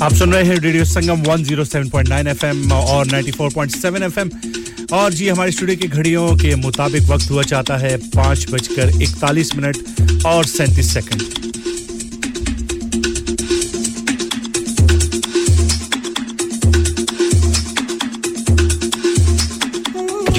آپ 0.00 0.14
سن 0.14 0.32
رہے 0.32 0.42
ہیں 0.42 0.56
ریڈیو 0.62 0.84
سنگم 0.84 1.22
107.9 1.22 2.26
ایف 2.26 2.44
اور 2.72 3.06
94.7 3.06 4.02
ایف 4.02 4.18
اور 4.90 5.10
جی 5.10 5.30
ہمارے 5.30 5.48
اسٹوڈیو 5.48 5.78
کی 5.80 5.92
گھڑیوں 5.92 6.36
کے 6.36 6.54
مطابق 6.54 7.10
وقت 7.10 7.30
ہوا 7.30 7.42
چاہتا 7.42 7.80
ہے 7.80 7.96
پانچ 8.14 8.48
بج 8.50 8.68
کر 8.68 8.88
اکتالیس 9.00 9.54
منٹ 9.54 9.76
اور 10.24 10.44
سینتیس 10.44 10.86
second. 10.86 11.22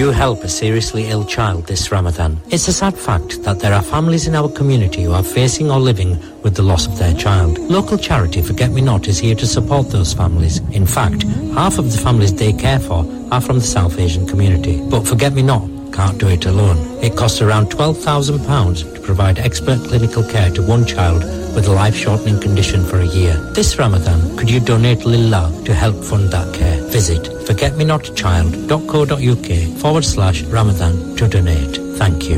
You 0.02 0.10
help 0.10 0.44
a 0.44 0.50
seriously 0.50 1.10
ill 1.12 1.24
child 1.24 1.68
this 1.68 1.92
Ramadan? 1.92 2.36
It's 2.50 2.68
a 2.68 2.74
sad 2.74 2.98
fact 2.98 3.44
that 3.44 3.60
there 3.60 3.72
are 3.72 3.84
families 3.84 4.26
in 4.26 4.34
our 4.34 4.50
community 4.50 5.04
who 5.04 5.12
are 5.12 5.22
facing 5.22 5.70
or 5.70 5.80
living 5.80 6.18
with 6.42 6.56
the 6.56 6.64
loss 6.64 6.88
of 6.88 6.98
their 6.98 7.14
child. 7.14 7.60
Local 7.60 8.00
charity 8.00 8.42
Forget 8.42 8.72
Me 8.72 8.82
Not 8.82 9.08
is 9.08 9.20
here 9.20 9.36
to 9.36 9.46
support 9.46 9.92
those 9.92 10.12
families. 10.12 10.58
In 10.72 10.88
fact, 10.88 11.22
half 11.54 11.78
of 11.78 11.92
the 11.92 12.00
families 12.00 12.34
they 12.34 12.52
care 12.52 12.80
for 12.80 13.06
are 13.32 13.42
from 13.42 13.60
the 13.60 13.72
South 13.78 14.00
Asian 14.00 14.26
community. 14.26 14.82
But 14.90 15.06
Forget 15.06 15.34
Me 15.34 15.44
Not 15.44 15.70
can't 15.94 16.18
do 16.18 16.30
it 16.30 16.48
alone. 16.48 16.80
It 17.04 17.16
costs 17.16 17.40
around 17.40 17.68
£12,000 17.68 18.96
to 18.96 19.02
provide 19.02 19.38
expert 19.38 19.82
clinical 19.88 20.24
care 20.24 20.50
to 20.50 20.64
one 20.64 20.84
child 20.84 21.22
with 21.56 21.68
a 21.68 21.72
life-shortening 21.74 22.40
condition 22.40 22.84
for 22.86 23.00
a 23.00 23.06
year. 23.06 23.36
This 23.54 23.78
Ramadan, 23.78 24.36
could 24.38 24.50
you 24.50 24.60
donate 24.60 25.06
Lillah 25.06 25.52
to 25.66 25.74
help 25.74 26.04
fund 26.04 26.30
that 26.32 26.52
care? 26.54 26.82
Visit 26.98 27.24
forgetmenotchild.co.uk 27.48 29.80
forward 29.82 30.06
slash 30.06 30.42
Ramadan 30.44 31.16
to 31.18 31.28
donate. 31.28 31.80
Thank 32.02 32.30
you. 32.30 32.38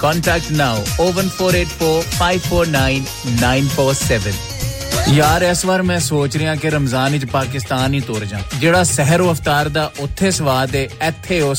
contact 0.00 0.48
now 0.62 0.76
O one 1.06 1.26
four 1.38 1.52
eight 1.62 1.68
یار 5.06 5.42
اس 5.42 5.64
بار 5.64 5.80
میں 5.80 5.98
رمضان 6.70 7.14
ہی 7.94 8.00
تور 8.06 8.22
جا 8.22 8.38
جہاں 8.60 8.82
سہرو 8.84 9.28
افطار 9.30 9.66
دا 9.66 9.84
ات 9.98 11.30
ہے 11.30 11.36
ایو 11.36 11.52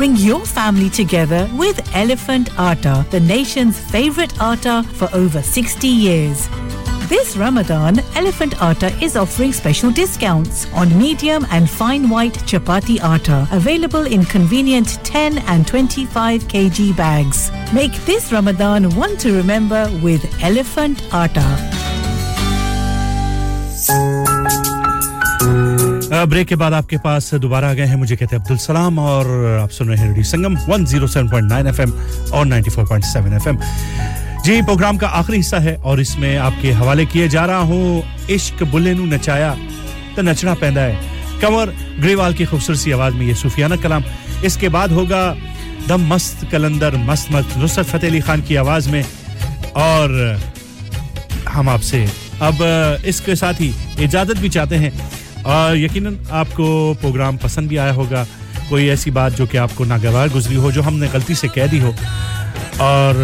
Bring 0.00 0.16
your 0.16 0.46
family 0.46 0.88
together 0.88 1.46
with 1.52 1.78
Elephant 1.94 2.48
Atta, 2.58 3.04
the 3.10 3.20
nation's 3.20 3.78
favorite 3.78 4.32
atta 4.40 4.82
for 4.94 5.10
over 5.14 5.42
60 5.42 5.86
years. 5.86 6.48
This 7.10 7.36
Ramadan, 7.36 7.98
Elephant 8.14 8.54
Atta 8.62 8.96
is 9.04 9.14
offering 9.14 9.52
special 9.52 9.90
discounts 9.90 10.72
on 10.72 10.88
medium 10.98 11.46
and 11.50 11.68
fine 11.68 12.08
white 12.08 12.32
chapati 12.48 12.98
atta, 13.00 13.46
available 13.52 14.06
in 14.06 14.24
convenient 14.24 15.04
10 15.04 15.36
and 15.36 15.66
25 15.66 16.44
kg 16.44 16.96
bags. 16.96 17.50
Make 17.74 17.92
this 18.06 18.32
Ramadan 18.32 18.88
one 18.96 19.18
to 19.18 19.36
remember 19.36 19.86
with 20.02 20.24
Elephant 20.42 21.02
Atta. 21.12 21.44
Break 26.10 26.48
کے 26.48 26.56
بعد 26.56 26.72
آپ 26.72 26.88
کے 26.88 26.96
پاس 27.02 27.34
دوبارہ 27.42 27.64
آ 27.64 27.74
گئے 27.74 27.86
ہیں۔ 27.86 27.96
مجھے 27.96 28.16
کہتے 28.16 28.36
ہیں 28.36 28.42
عبد 28.42 28.50
السلام 28.50 28.98
اور 28.98 29.58
آپ 29.62 29.72
سن 29.72 29.88
رہے 29.88 29.96
ہیں 29.96 30.22
سنگم 30.22 30.54
107.9 30.56 31.66
ایف 31.66 31.80
اور 32.30 32.46
94.7 32.46 33.32
ایف 33.32 33.48
جی 34.44 34.60
پروگرام 34.66 34.98
کا 34.98 35.08
آخری 35.12 35.40
حصہ 35.40 35.56
ہے 35.56 35.76
اور 35.82 35.98
اس 35.98 36.18
میں 36.18 36.38
آپ 36.38 36.52
کے 36.60 36.72
حوالے 36.72 37.04
کیے 37.04 37.28
جا 37.28 37.46
رہا 37.46 37.58
ہوں۔ 37.58 38.02
عشق 38.30 38.62
بلے 38.70 38.94
نچایا 38.94 39.54
تو 40.14 40.22
نچنا 40.22 40.54
پیندا 40.54 40.82
ہے۔ 40.82 40.94
کنور 41.40 41.68
گریوال 42.02 42.32
کی 42.32 42.44
خوبصورت 42.44 42.88
آواز 42.94 43.14
میں 43.14 43.26
یہ 43.26 43.34
صوفیانہ 43.34 43.74
کلام۔ 43.82 44.02
اس 44.42 44.56
کے 44.56 44.68
بعد 44.68 44.88
ہوگا 44.88 45.34
دم 45.88 46.02
مست 46.02 46.44
کلندر، 46.50 46.94
مست 46.94 47.30
مست 47.30 47.58
نصرت 47.58 47.86
فتح 47.86 48.06
علی 48.06 48.20
خان 48.20 48.40
کی 48.46 48.58
آواز 48.58 48.86
میں۔ 48.88 49.02
اور 49.72 50.34
ہم 51.54 51.68
آپ 51.68 51.82
سے 51.82 52.04
اب 52.40 52.54
اس 53.04 53.20
کے 53.20 53.34
ساتھ 53.34 53.62
ہی 53.62 53.70
اجازت 53.98 54.40
بھی 54.40 54.48
چاہتے 54.48 54.78
ہیں۔ 54.78 54.90
اور 55.42 55.76
یقیناً 55.76 56.14
آپ 56.30 56.46
کو 56.54 56.94
پروگرام 57.00 57.36
پسند 57.36 57.68
بھی 57.68 57.78
آیا 57.78 57.94
ہوگا۔ 57.94 58.24
کوئی 58.68 58.88
ایسی 58.88 59.10
بات 59.10 59.38
جو 59.38 59.46
کہ 59.46 59.56
آپ 59.56 59.70
کو 59.74 59.84
ناگوار 59.84 60.28
گزری 60.34 60.56
ہو، 60.56 60.70
جو 60.70 60.86
ہم 60.86 60.98
نے 60.98 61.06
غلطی 61.12 61.34
سے 61.34 61.48
کہہ 61.48 61.66
دی 61.66 61.80
ہو 61.80 61.92
اور 62.76 63.14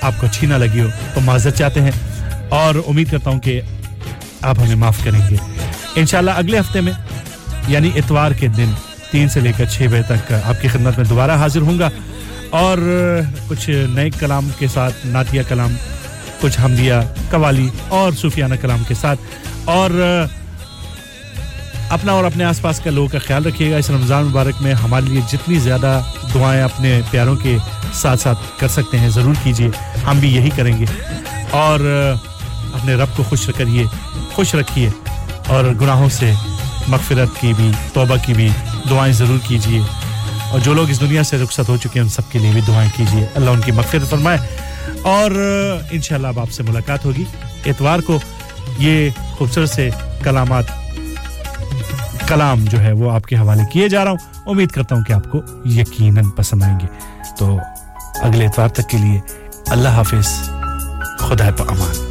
آپ 0.00 0.12
کو 0.20 0.26
اچھی 0.26 0.46
نہ 0.46 0.54
لگی 0.54 0.80
ہو، 0.80 0.86
تو 1.14 1.20
معذرت 1.20 1.56
چاہتے 1.56 1.82
ہیں۔ 1.82 1.90
اور 2.48 2.74
امید 2.74 3.10
کرتا 3.10 3.30
ہوں 3.30 3.40
کہ 3.40 3.60
آپ 4.40 4.58
ہمیں 4.58 4.74
معاف 4.74 4.98
کریں 5.04 5.20
گے۔ 5.30 5.36
انشاءاللہ 5.94 6.30
اگلے 6.30 6.58
ہفتے 6.58 6.80
میں 6.80 6.92
یعنی 7.68 7.90
اتوار 7.94 8.30
کے 8.30 8.46
دن، 8.46 8.70
تین 9.10 9.28
سے 9.28 9.40
لے 9.40 9.52
کر 9.56 9.64
چھ 9.64 9.82
بجے 9.82 10.02
تک 10.02 10.32
آپ 10.44 10.62
کی 10.62 10.68
خدمت 10.68 10.98
میں 10.98 11.06
دوبارہ 11.06 11.30
حاضر 11.30 11.60
ہوں 11.60 11.78
گا۔ 11.78 11.90
اور، 12.50 12.78
کچھ 13.48 13.70
نئے 13.90 14.10
کلام 14.10 14.48
کے 14.58 14.66
ساتھ، 14.66 15.06
نعتیہ 15.06 15.42
کلام، 15.48 15.74
کچھ 16.40 16.60
حمدیہ 16.60 16.94
قوالی 17.30 17.68
اور 17.88 18.12
صوفیانہ 18.12 18.54
کلام 18.60 18.82
کے 18.88 18.94
ساتھ۔ 18.94 19.20
اور 19.64 20.24
اپنا 21.88 22.12
اور 22.12 22.24
اپنے 22.24 22.44
آس 22.44 22.62
پاس 22.62 22.80
کا 22.80 22.90
لوگوں 22.90 23.08
کا 23.08 23.18
خیال 23.18 23.44
رکھیے 23.44 23.72
گا۔ 23.72 23.76
اس 23.76 23.90
رمضان 23.90 24.24
مبارک 24.24 24.62
میں 24.62 24.74
ہمارے 24.74 25.06
لیے 25.06 25.20
جتنی 25.28 25.58
زیادہ 25.58 26.00
دعائیں 26.34 26.62
اپنے 26.62 27.00
پیاروں 27.10 27.36
کے 27.36 27.56
ساتھ 27.92 28.20
ساتھ 28.20 28.38
کر 28.58 28.68
سکتے 28.68 28.98
ہیں، 28.98 29.08
ضرور 29.08 29.34
کیجیے۔ 29.42 29.68
ہم 30.10 30.18
بھی 30.18 30.34
یہی 30.36 30.50
کریں 30.50 30.78
گے۔ 30.78 30.84
اور 31.50 31.80
اپنے 32.74 32.94
رب 32.94 33.08
کو 33.16 33.22
خوش 33.22 33.50
کریے 33.56 33.84
خوش 34.32 34.54
رکھیے۔ 34.54 34.90
اور 35.46 35.64
گناہوں 35.64 36.08
سے 36.08 36.32
مغفرت 36.88 37.40
کی 37.40 37.52
بھی، 37.56 37.70
توبہ 37.92 38.16
کی 38.26 38.34
بھی 38.34 38.48
دعائیں 38.90 39.14
ضرور 39.14 39.38
کیجیے۔ 39.48 39.80
اور 40.50 40.58
جو 40.58 40.74
لوگ 40.74 40.90
اس 40.90 41.00
دنیا 41.00 41.22
سے 41.22 41.38
رخصت 41.38 41.68
ہو 41.68 41.76
چکے 41.76 41.88
ہیں، 41.94 42.02
ان 42.02 42.08
سب 42.08 42.22
کے 42.32 42.38
لیے 42.38 42.50
بھی 42.52 42.60
دعائیں 42.68 42.90
کیجیے۔ 42.96 43.26
اللہ 43.34 43.50
ان 43.50 43.60
کی 43.60 43.72
مغفرت 43.72 44.10
فرمائے۔ 44.10 44.38
اور 45.02 45.30
انشاءاللہ 45.90 46.26
اب 46.26 46.40
آپ 46.40 46.50
سے 46.50 46.62
ملاقات 46.62 47.04
ہوگی۔ 47.04 47.24
اتوار 47.66 47.98
کو 47.98 48.20
یہ 48.78 49.10
خوبصورت 49.18 49.70
سے 49.70 49.90
کلامات 50.22 50.64
کلام 52.28 52.64
جو 52.64 52.80
ہے 52.80 52.92
وہ 52.92 53.12
آپ 53.12 53.22
کے 53.22 53.36
حوالے 53.36 53.62
کیے 53.72 53.88
جا 53.88 54.04
رہا 54.04 54.10
ہوں۔ 54.10 54.18
امید 54.46 54.70
کرتا 54.70 54.94
ہوں 54.94 55.04
کہ 55.04 55.12
آپ 55.12 55.30
کو 55.32 55.40
یقیناً 55.64 56.24
پسند 56.36 56.62
آئیں 56.62 56.80
گے۔ 56.80 56.86
تو 57.38 57.58
اگلے 58.22 58.46
اتوار 58.46 58.68
تک 58.68 58.88
کے 58.88 58.98
لیے 58.98 59.20
اللہ 59.66 59.88
حافظ، 59.88 60.26
خدا 61.18 61.50
پامان 61.58 62.07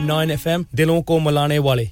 نان 0.00 0.30
ایف 0.30 0.46
ایم 0.46 0.62
دلوں 0.78 1.02
کو 1.02 1.18
ملانے 1.20 1.58
والے 1.58 1.84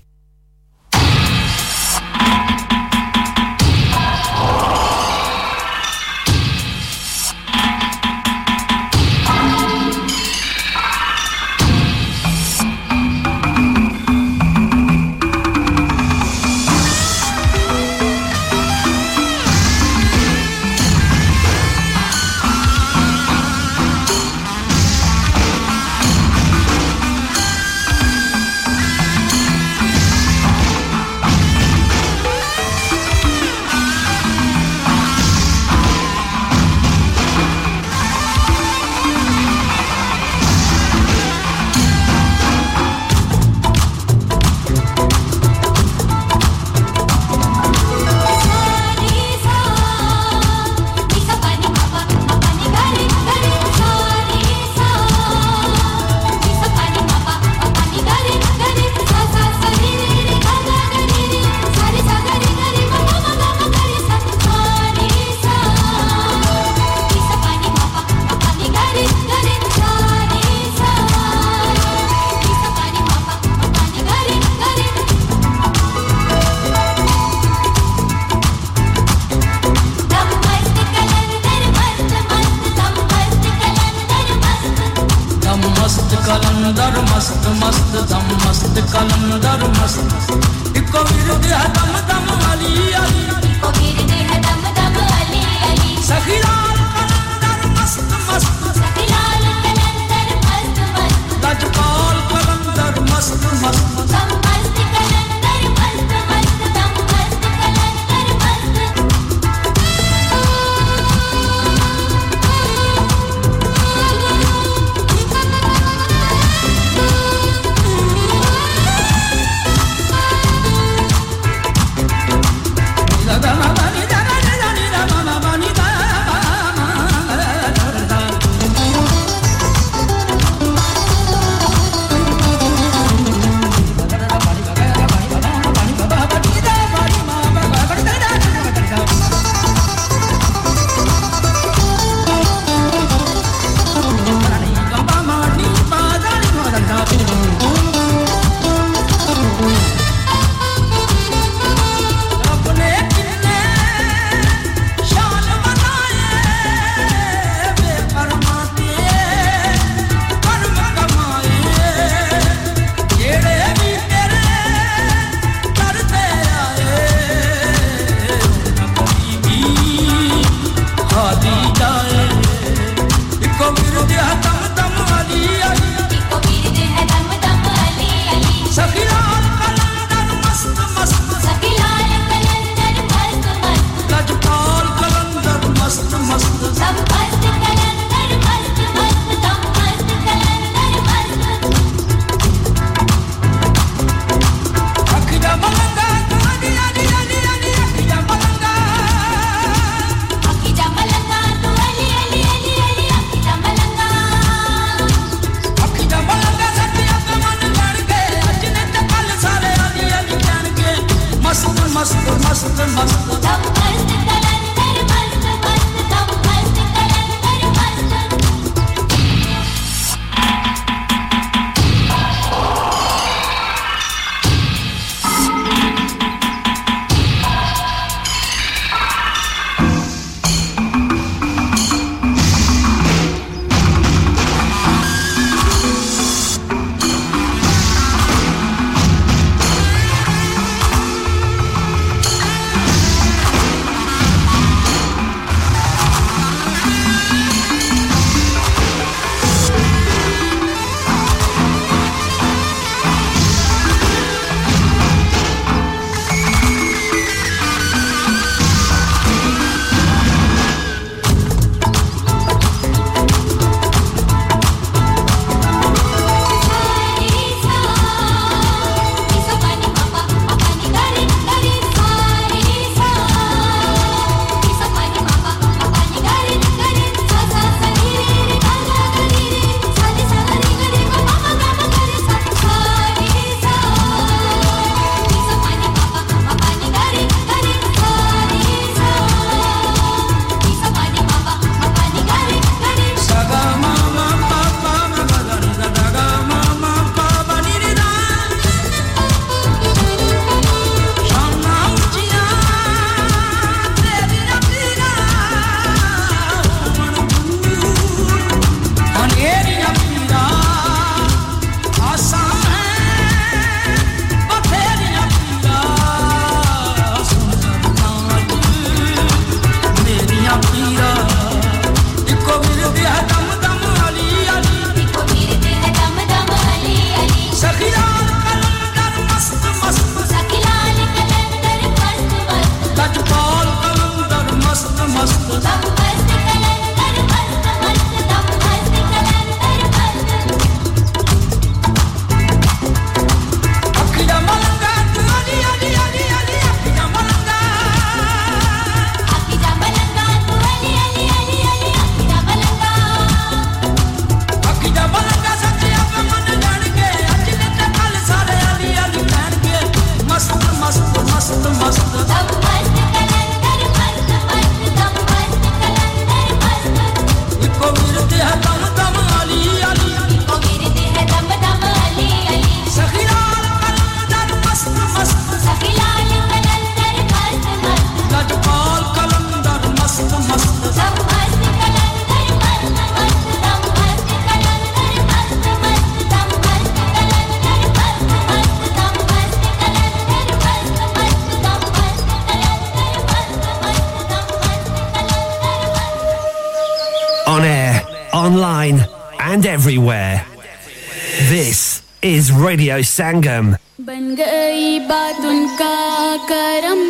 ریڈیو 402.97 403.03
سنگم 403.03 403.73
بن 403.99 404.35
گئی 404.39 404.99
بات 405.09 405.45
ان 405.45 405.67
کا 405.79 406.37
کرم 406.49 407.03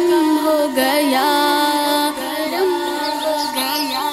ہو 0.44 0.66
گیا۔ 0.76 1.28
کرم 2.16 2.72
ہو 3.22 3.36
گیا۔ 3.54 4.04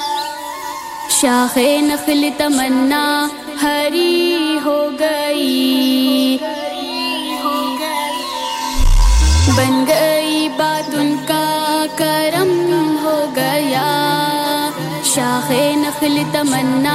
شاخ 1.09 1.57
نخل 1.81 2.29
تمنا 2.37 3.27
ہری 3.61 4.59
ہو 4.65 4.87
گئی۔ 4.99 6.37
بن 9.55 9.83
گئی 9.87 10.49
بات 10.57 10.95
ان 10.95 11.15
کا 11.27 11.85
کرم 11.95 12.51
ہو 13.03 13.25
گیا۔ 13.35 13.89
شاخ 15.03 15.51
نخل 15.75 16.17
تمنا 16.31 16.92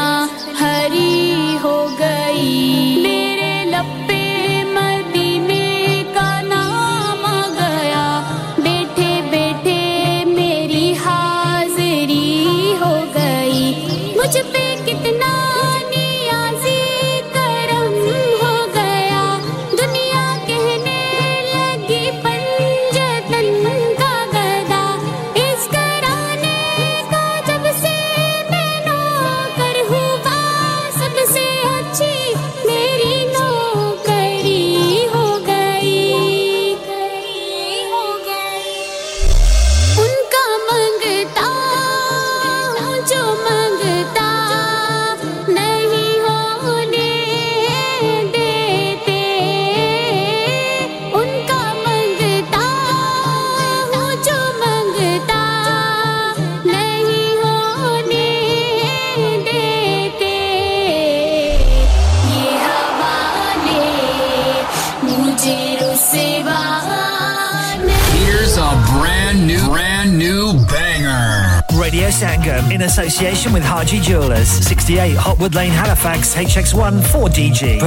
in 72.78 72.82
association 72.82 73.52
with 73.52 73.64
Haji 73.64 73.98
Jewelers, 74.00 74.48
68 74.48 75.16
Hotwood 75.16 75.54
Lane, 75.54 75.72
Halifax, 75.72 76.34
HX1 76.36 77.00
4DG. 77.00 77.80